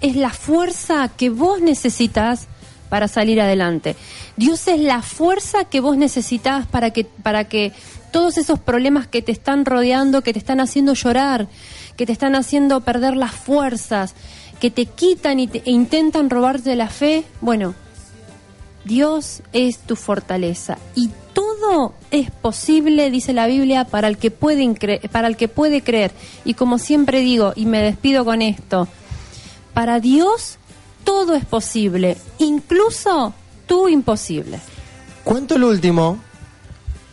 es 0.00 0.16
la 0.16 0.30
fuerza 0.30 1.08
que 1.16 1.30
vos 1.30 1.60
necesitas 1.60 2.48
para 2.88 3.06
salir 3.06 3.40
adelante. 3.40 3.94
Dios 4.36 4.66
es 4.66 4.80
la 4.80 5.02
fuerza 5.02 5.66
que 5.66 5.78
vos 5.78 5.96
necesitas 5.96 6.66
para 6.66 6.90
que, 6.90 7.04
para 7.04 7.44
que 7.44 7.72
todos 8.10 8.38
esos 8.38 8.58
problemas 8.58 9.06
que 9.06 9.22
te 9.22 9.30
están 9.30 9.64
rodeando, 9.64 10.22
que 10.22 10.32
te 10.32 10.40
están 10.40 10.58
haciendo 10.58 10.94
llorar, 10.94 11.46
que 11.96 12.06
te 12.06 12.12
están 12.12 12.34
haciendo 12.34 12.80
perder 12.80 13.14
las 13.16 13.30
fuerzas, 13.36 14.16
que 14.58 14.72
te 14.72 14.86
quitan 14.86 15.38
y 15.38 15.46
te- 15.46 15.62
e 15.64 15.70
intentan 15.70 16.28
robarte 16.28 16.74
la 16.74 16.88
fe, 16.88 17.22
bueno, 17.40 17.76
Dios 18.86 19.42
es 19.52 19.78
tu 19.78 19.96
fortaleza 19.96 20.78
y 20.94 21.10
todo 21.32 21.92
es 22.10 22.30
posible, 22.30 23.10
dice 23.10 23.32
la 23.32 23.46
Biblia, 23.46 23.84
para 23.84 24.08
el 24.08 24.16
que 24.16 24.30
puede 24.30 25.00
para 25.10 25.28
el 25.28 25.36
que 25.36 25.48
puede 25.48 25.82
creer. 25.82 26.12
Y 26.44 26.54
como 26.54 26.78
siempre 26.78 27.20
digo 27.20 27.52
y 27.56 27.66
me 27.66 27.82
despido 27.82 28.24
con 28.24 28.42
esto, 28.42 28.86
para 29.74 30.00
Dios 30.00 30.58
todo 31.04 31.34
es 31.34 31.44
posible, 31.44 32.16
incluso 32.38 33.34
tú 33.66 33.88
imposible. 33.88 34.60
Cuento 35.24 35.56
el 35.56 35.64
último. 35.64 36.18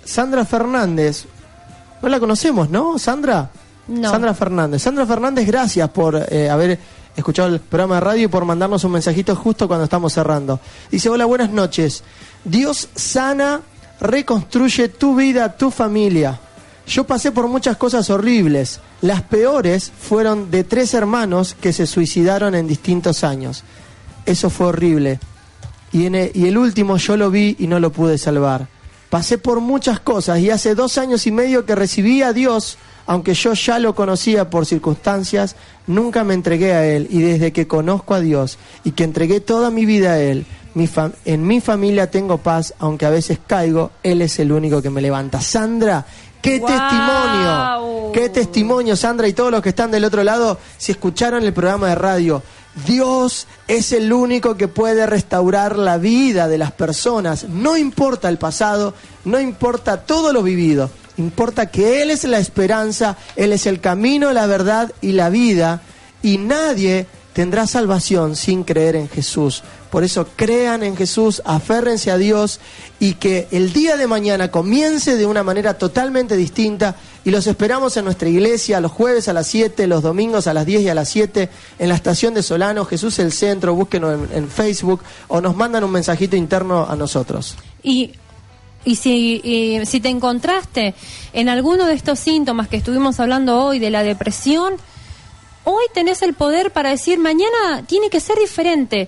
Sandra 0.06 0.46
Fernández. 0.46 1.26
No 2.02 2.10
la 2.10 2.20
conocemos, 2.20 2.70
¿no, 2.70 3.00
Sandra? 3.00 3.50
No. 3.88 4.12
Sandra 4.12 4.34
Fernández. 4.34 4.82
Sandra 4.82 5.06
Fernández, 5.06 5.48
gracias 5.48 5.90
por 5.90 6.24
eh, 6.30 6.50
haber 6.50 6.78
escuchado 7.16 7.50
el 7.50 7.60
programa 7.60 7.96
de 7.96 8.02
radio 8.02 8.24
y 8.26 8.28
por 8.28 8.46
mandarnos 8.46 8.84
un 8.84 8.92
mensajito 8.94 9.36
justo 9.36 9.68
cuando 9.68 9.84
estamos 9.86 10.14
cerrando. 10.14 10.60
Dice, 10.92 11.10
hola, 11.10 11.26
buenas 11.26 11.52
noches. 11.52 12.04
Dios 12.44 12.90
sana, 12.96 13.62
reconstruye 14.00 14.90
tu 14.90 15.16
vida, 15.16 15.56
tu 15.56 15.72
familia. 15.72 16.40
Yo 16.88 17.06
pasé 17.06 17.32
por 17.32 17.48
muchas 17.48 17.78
cosas 17.78 18.10
horribles. 18.10 18.80
Las 19.02 19.22
peores 19.22 19.92
fueron 19.98 20.52
de 20.52 20.64
tres 20.64 20.94
hermanos 20.94 21.56
que 21.60 21.72
se 21.72 21.88
suicidaron 21.88 22.56
en 22.56 22.68
distintos 22.68 23.24
años. 23.24 23.64
Eso 24.26 24.50
fue 24.50 24.68
horrible. 24.68 25.20
Y, 25.92 26.08
en 26.08 26.16
e- 26.16 26.32
y 26.34 26.48
el 26.48 26.58
último 26.58 26.98
yo 26.98 27.16
lo 27.16 27.30
vi 27.30 27.56
y 27.60 27.68
no 27.68 27.80
lo 27.80 27.92
pude 27.92 28.18
salvar. 28.18 28.68
Pasé 29.10 29.38
por 29.38 29.62
muchas 29.62 30.00
cosas 30.00 30.40
y 30.40 30.50
hace 30.50 30.74
dos 30.76 30.98
años 30.98 31.28
y 31.28 31.32
medio 31.32 31.66
que 31.66 31.76
recibí 31.76 32.24
a 32.24 32.34
Dios, 32.34 32.78
aunque 33.06 33.34
yo 33.34 33.54
ya 33.54 33.80
lo 33.80 33.96
conocía 33.96 34.50
por 34.50 34.66
circunstancias, 34.66 35.56
nunca 35.88 36.24
me 36.24 36.34
entregué 36.34 36.74
a 36.74 36.86
Él. 36.86 37.08
Y 37.10 37.22
desde 37.22 37.52
que 37.52 37.68
conozco 37.68 38.14
a 38.14 38.20
Dios 38.20 38.58
y 38.84 38.92
que 38.92 39.04
entregué 39.04 39.40
toda 39.40 39.70
mi 39.70 39.86
vida 39.86 40.14
a 40.14 40.20
Él, 40.20 40.46
mi 40.74 40.90
en 41.26 41.46
mi 41.46 41.62
familia 41.62 42.10
tengo 42.10 42.38
paz, 42.38 42.74
aunque 42.80 43.06
a 43.06 43.10
veces 43.10 43.40
caigo, 43.46 43.92
Él 44.02 44.22
es 44.22 44.40
el 44.40 44.52
único 44.52 44.82
que 44.82 44.90
me 44.90 45.02
levanta. 45.02 45.40
Sandra, 45.42 46.06
qué 46.42 46.60
testimonio, 46.60 48.12
qué 48.12 48.30
testimonio, 48.30 48.96
Sandra, 48.96 49.28
y 49.28 49.34
todos 49.34 49.52
los 49.52 49.62
que 49.62 49.70
están 49.70 49.92
del 49.92 50.06
otro 50.06 50.24
lado, 50.24 50.58
si 50.78 50.92
escucharon 50.92 51.44
el 51.44 51.54
programa 51.54 51.90
de 51.90 51.96
radio. 51.96 52.42
Dios 52.88 53.46
es 53.68 53.92
el 53.92 54.12
único 54.12 54.58
que 54.58 54.68
puede 54.68 55.06
restaurar 55.06 55.78
la 55.78 56.00
vida 56.00 56.48
de 56.48 56.58
las 56.58 56.72
personas. 56.72 57.48
No 57.48 57.78
importa 57.78 58.30
el 58.30 58.40
pasado, 58.40 58.96
no 59.26 59.40
importa 59.40 60.06
todo 60.06 60.34
lo 60.34 60.42
vivido. 60.42 60.90
Importa 61.18 61.68
que 61.68 62.02
Él 62.02 62.12
es 62.12 62.24
la 62.24 62.40
esperanza, 62.40 63.18
Él 63.36 63.54
es 63.54 63.66
el 63.66 63.80
camino, 63.80 64.32
la 64.34 64.48
verdad 64.48 64.92
y 65.02 65.12
la 65.12 65.30
vida. 65.30 65.82
Y 66.22 66.38
nadie 66.38 67.08
tendrá 67.34 67.68
salvación 67.68 68.36
sin 68.36 68.64
creer 68.64 68.96
en 68.96 69.10
Jesús. 69.10 69.64
Por 69.90 70.04
eso 70.04 70.28
crean 70.36 70.82
en 70.82 70.96
Jesús, 70.96 71.42
aférrense 71.46 72.10
a 72.10 72.18
Dios 72.18 72.60
y 73.00 73.16
que 73.16 73.48
el 73.52 73.74
día 73.74 73.98
de 73.98 74.08
mañana 74.08 74.50
comience 74.50 75.16
de 75.16 75.26
una 75.26 75.44
manera 75.44 75.78
totalmente 75.78 76.36
distinta. 76.36 76.96
Y 77.26 77.32
los 77.32 77.46
esperamos 77.46 77.96
en 77.98 78.06
nuestra 78.06 78.30
iglesia 78.30 78.80
los 78.80 78.92
jueves 78.92 79.28
a 79.28 79.34
las 79.34 79.48
7, 79.48 79.86
los 79.88 80.02
domingos 80.02 80.48
a 80.48 80.54
las 80.54 80.66
10 80.66 80.82
y 80.82 80.90
a 80.90 80.96
las 80.96 81.10
7 81.10 81.50
en 81.80 81.90
la 81.90 81.96
estación 81.96 82.34
de 82.34 82.42
Solano, 82.42 82.86
Jesús 82.86 83.20
el 83.20 83.32
Centro, 83.32 83.76
búsquenos 83.76 84.32
en, 84.32 84.38
en 84.38 84.50
Facebook 84.50 85.02
o 85.28 85.42
nos 85.42 85.56
mandan 85.56 85.84
un 85.84 85.92
mensajito 85.92 86.36
interno 86.36 86.88
a 86.90 86.96
nosotros. 86.96 87.56
Y, 87.84 88.14
y 88.86 88.96
si, 88.98 89.80
si 89.86 90.00
te 90.00 90.10
encontraste 90.10 90.94
en 91.34 91.50
alguno 91.50 91.86
de 91.86 91.94
estos 91.94 92.20
síntomas 92.20 92.68
que 92.68 92.78
estuvimos 92.78 93.20
hablando 93.20 93.64
hoy 93.64 93.80
de 93.80 93.90
la 93.90 94.04
depresión, 94.04 94.74
hoy 95.64 95.84
tenés 95.94 96.22
el 96.22 96.34
poder 96.34 96.72
para 96.72 96.90
decir, 96.90 97.20
mañana 97.20 97.84
tiene 97.88 98.10
que 98.10 98.20
ser 98.20 98.38
diferente. 98.38 99.08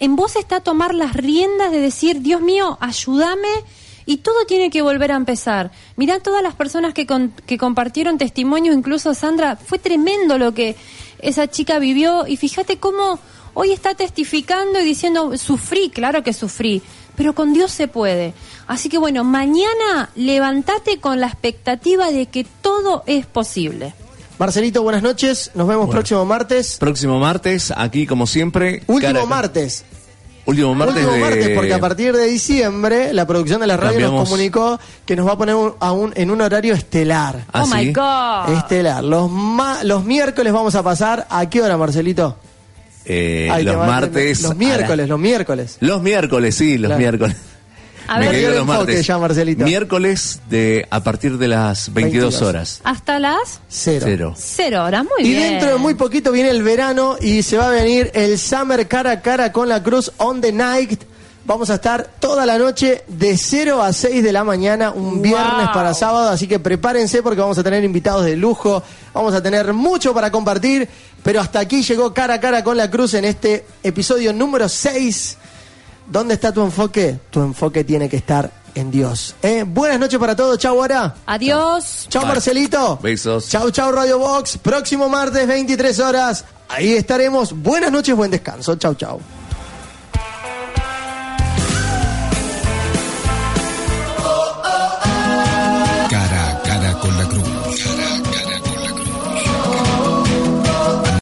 En 0.00 0.16
vos 0.16 0.36
está 0.36 0.60
tomar 0.60 0.94
las 0.94 1.14
riendas 1.14 1.70
de 1.70 1.78
decir, 1.80 2.20
Dios 2.22 2.40
mío, 2.40 2.78
ayúdame 2.80 3.48
y 4.04 4.16
todo 4.16 4.46
tiene 4.46 4.70
que 4.70 4.82
volver 4.82 5.12
a 5.12 5.16
empezar. 5.16 5.70
Mirá 5.96 6.18
todas 6.18 6.42
las 6.42 6.54
personas 6.54 6.92
que, 6.94 7.06
con- 7.06 7.32
que 7.46 7.56
compartieron 7.58 8.18
testimonios, 8.18 8.74
incluso 8.74 9.14
Sandra, 9.14 9.56
fue 9.56 9.78
tremendo 9.78 10.38
lo 10.38 10.52
que 10.54 10.74
esa 11.20 11.48
chica 11.48 11.78
vivió 11.78 12.26
y 12.26 12.36
fíjate 12.36 12.78
cómo 12.78 13.20
hoy 13.54 13.70
está 13.70 13.94
testificando 13.94 14.80
y 14.80 14.84
diciendo, 14.84 15.36
sufrí, 15.38 15.90
claro 15.90 16.24
que 16.24 16.32
sufrí, 16.32 16.82
pero 17.16 17.34
con 17.34 17.52
Dios 17.52 17.70
se 17.70 17.88
puede. 17.88 18.34
Así 18.66 18.88
que 18.88 18.98
bueno, 18.98 19.24
mañana 19.24 20.10
levántate 20.14 20.98
con 21.00 21.20
la 21.20 21.26
expectativa 21.28 22.10
de 22.10 22.26
que 22.26 22.44
todo 22.62 23.02
es 23.06 23.26
posible. 23.26 23.94
Marcelito, 24.38 24.82
buenas 24.82 25.02
noches. 25.02 25.50
Nos 25.54 25.68
vemos 25.68 25.86
Bueno. 25.86 25.98
próximo 26.00 26.24
martes. 26.24 26.76
Próximo 26.78 27.18
martes, 27.20 27.72
aquí 27.76 28.06
como 28.06 28.26
siempre. 28.26 28.82
Último 28.86 29.12
cara- 29.14 29.26
martes. 29.26 29.84
Último 30.44 30.74
martes 30.74 30.96
Último 30.96 31.12
de... 31.12 31.20
martes, 31.20 31.48
porque 31.54 31.72
a 31.72 31.78
partir 31.78 32.16
de 32.16 32.26
diciembre 32.26 33.12
la 33.12 33.24
producción 33.28 33.60
de 33.60 33.68
la 33.68 33.76
radio 33.76 34.10
nos 34.10 34.24
comunicó 34.28 34.80
que 35.06 35.14
nos 35.14 35.24
va 35.28 35.32
a 35.34 35.38
poner 35.38 35.54
un- 35.54 35.74
a 35.78 35.92
un- 35.92 36.12
en 36.16 36.32
un 36.32 36.40
horario 36.40 36.74
estelar. 36.74 37.44
Ah, 37.52 37.62
oh 37.62 37.66
my. 37.68 37.92
God. 37.92 38.56
Estelar. 38.58 39.04
Los, 39.04 39.30
ma- 39.30 39.84
los 39.84 40.04
miércoles 40.04 40.52
vamos 40.52 40.74
a 40.74 40.82
pasar. 40.82 41.28
¿A 41.30 41.48
qué 41.48 41.62
hora, 41.62 41.76
Marcelito? 41.76 42.36
Eh, 43.04 43.48
Ay, 43.50 43.64
los 43.64 43.76
martes... 43.76 44.42
Los 44.42 44.56
miércoles, 44.56 45.08
los 45.08 45.18
miércoles. 45.18 45.76
Los 45.80 46.02
miércoles, 46.02 46.54
sí, 46.54 46.78
los 46.78 46.88
Claro. 46.88 46.98
miércoles. 47.00 47.36
A 48.08 48.18
Me 48.18 48.26
ver. 48.26 48.30
quedé 48.34 48.42
Perdió 48.42 48.48
con 48.48 48.50
el 48.50 48.66
los 48.66 48.74
enfoque 48.76 48.92
martes. 48.92 49.06
ya, 49.06 49.18
Marcelito. 49.18 49.64
Miércoles 49.64 50.40
de 50.50 50.86
a 50.90 51.00
partir 51.04 51.38
de 51.38 51.48
las 51.48 51.92
22 51.92 52.32
22. 52.34 52.42
horas. 52.42 52.80
Hasta 52.84 53.18
las 53.20 53.60
Cero. 53.68 54.04
Cero. 54.06 54.34
cero 54.36 54.84
horas, 54.84 55.04
muy 55.04 55.26
Y 55.26 55.30
bien. 55.30 55.52
dentro 55.52 55.70
de 55.70 55.76
muy 55.76 55.94
poquito 55.94 56.32
viene 56.32 56.50
el 56.50 56.62
verano 56.64 57.16
y 57.20 57.42
se 57.42 57.56
va 57.56 57.68
a 57.68 57.70
venir 57.70 58.10
el 58.14 58.38
Summer 58.38 58.86
cara 58.88 59.12
a 59.12 59.20
cara 59.20 59.52
con 59.52 59.68
la 59.68 59.82
Cruz 59.82 60.10
on 60.18 60.40
the 60.40 60.52
night. 60.52 61.00
Vamos 61.44 61.70
a 61.70 61.74
estar 61.74 62.08
toda 62.20 62.46
la 62.46 62.56
noche 62.56 63.02
de 63.08 63.36
0 63.36 63.82
a 63.82 63.92
6 63.92 64.22
de 64.22 64.32
la 64.32 64.44
mañana, 64.44 64.92
un 64.92 65.14
Wow. 65.14 65.22
viernes 65.22 65.68
para 65.74 65.92
sábado, 65.92 66.28
así 66.30 66.46
que 66.46 66.60
prepárense 66.60 67.20
porque 67.20 67.40
vamos 67.40 67.58
a 67.58 67.64
tener 67.64 67.82
invitados 67.82 68.24
de 68.24 68.36
lujo, 68.36 68.80
vamos 69.12 69.34
a 69.34 69.42
tener 69.42 69.72
mucho 69.72 70.14
para 70.14 70.30
compartir, 70.30 70.88
pero 71.22 71.40
hasta 71.40 71.60
aquí 71.60 71.82
llegó 71.82 72.12
cara 72.12 72.34
a 72.34 72.40
cara 72.40 72.64
con 72.64 72.76
la 72.76 72.90
Cruz 72.90 73.14
en 73.14 73.24
este 73.24 73.66
episodio 73.82 74.32
número 74.32 74.68
6. 74.68 75.38
¿Dónde 76.06 76.34
está 76.34 76.52
tu 76.52 76.62
enfoque? 76.62 77.18
Tu 77.30 77.40
enfoque 77.40 77.84
tiene 77.84 78.08
que 78.08 78.16
estar 78.16 78.50
en 78.74 78.90
Dios. 78.90 79.34
¿eh? 79.42 79.64
Buenas 79.66 80.00
noches 80.00 80.18
para 80.18 80.34
todos, 80.34 80.58
chau 80.58 80.80
ahora. 80.80 81.14
Adiós. 81.26 82.06
Chau. 82.08 82.26
Marcelito. 82.26 82.98
Besos. 83.02 83.48
Chau, 83.48 83.70
chau 83.70 83.92
Radio 83.92 84.18
Box. 84.18 84.58
Próximo 84.58 85.08
martes, 85.08 85.46
23 85.46 85.98
horas. 86.00 86.44
Ahí 86.68 86.92
estaremos. 86.92 87.52
Buenas 87.52 87.92
noches, 87.92 88.14
buen 88.16 88.30
descanso. 88.30 88.76
Chau, 88.76 88.94
chau. 88.94 89.20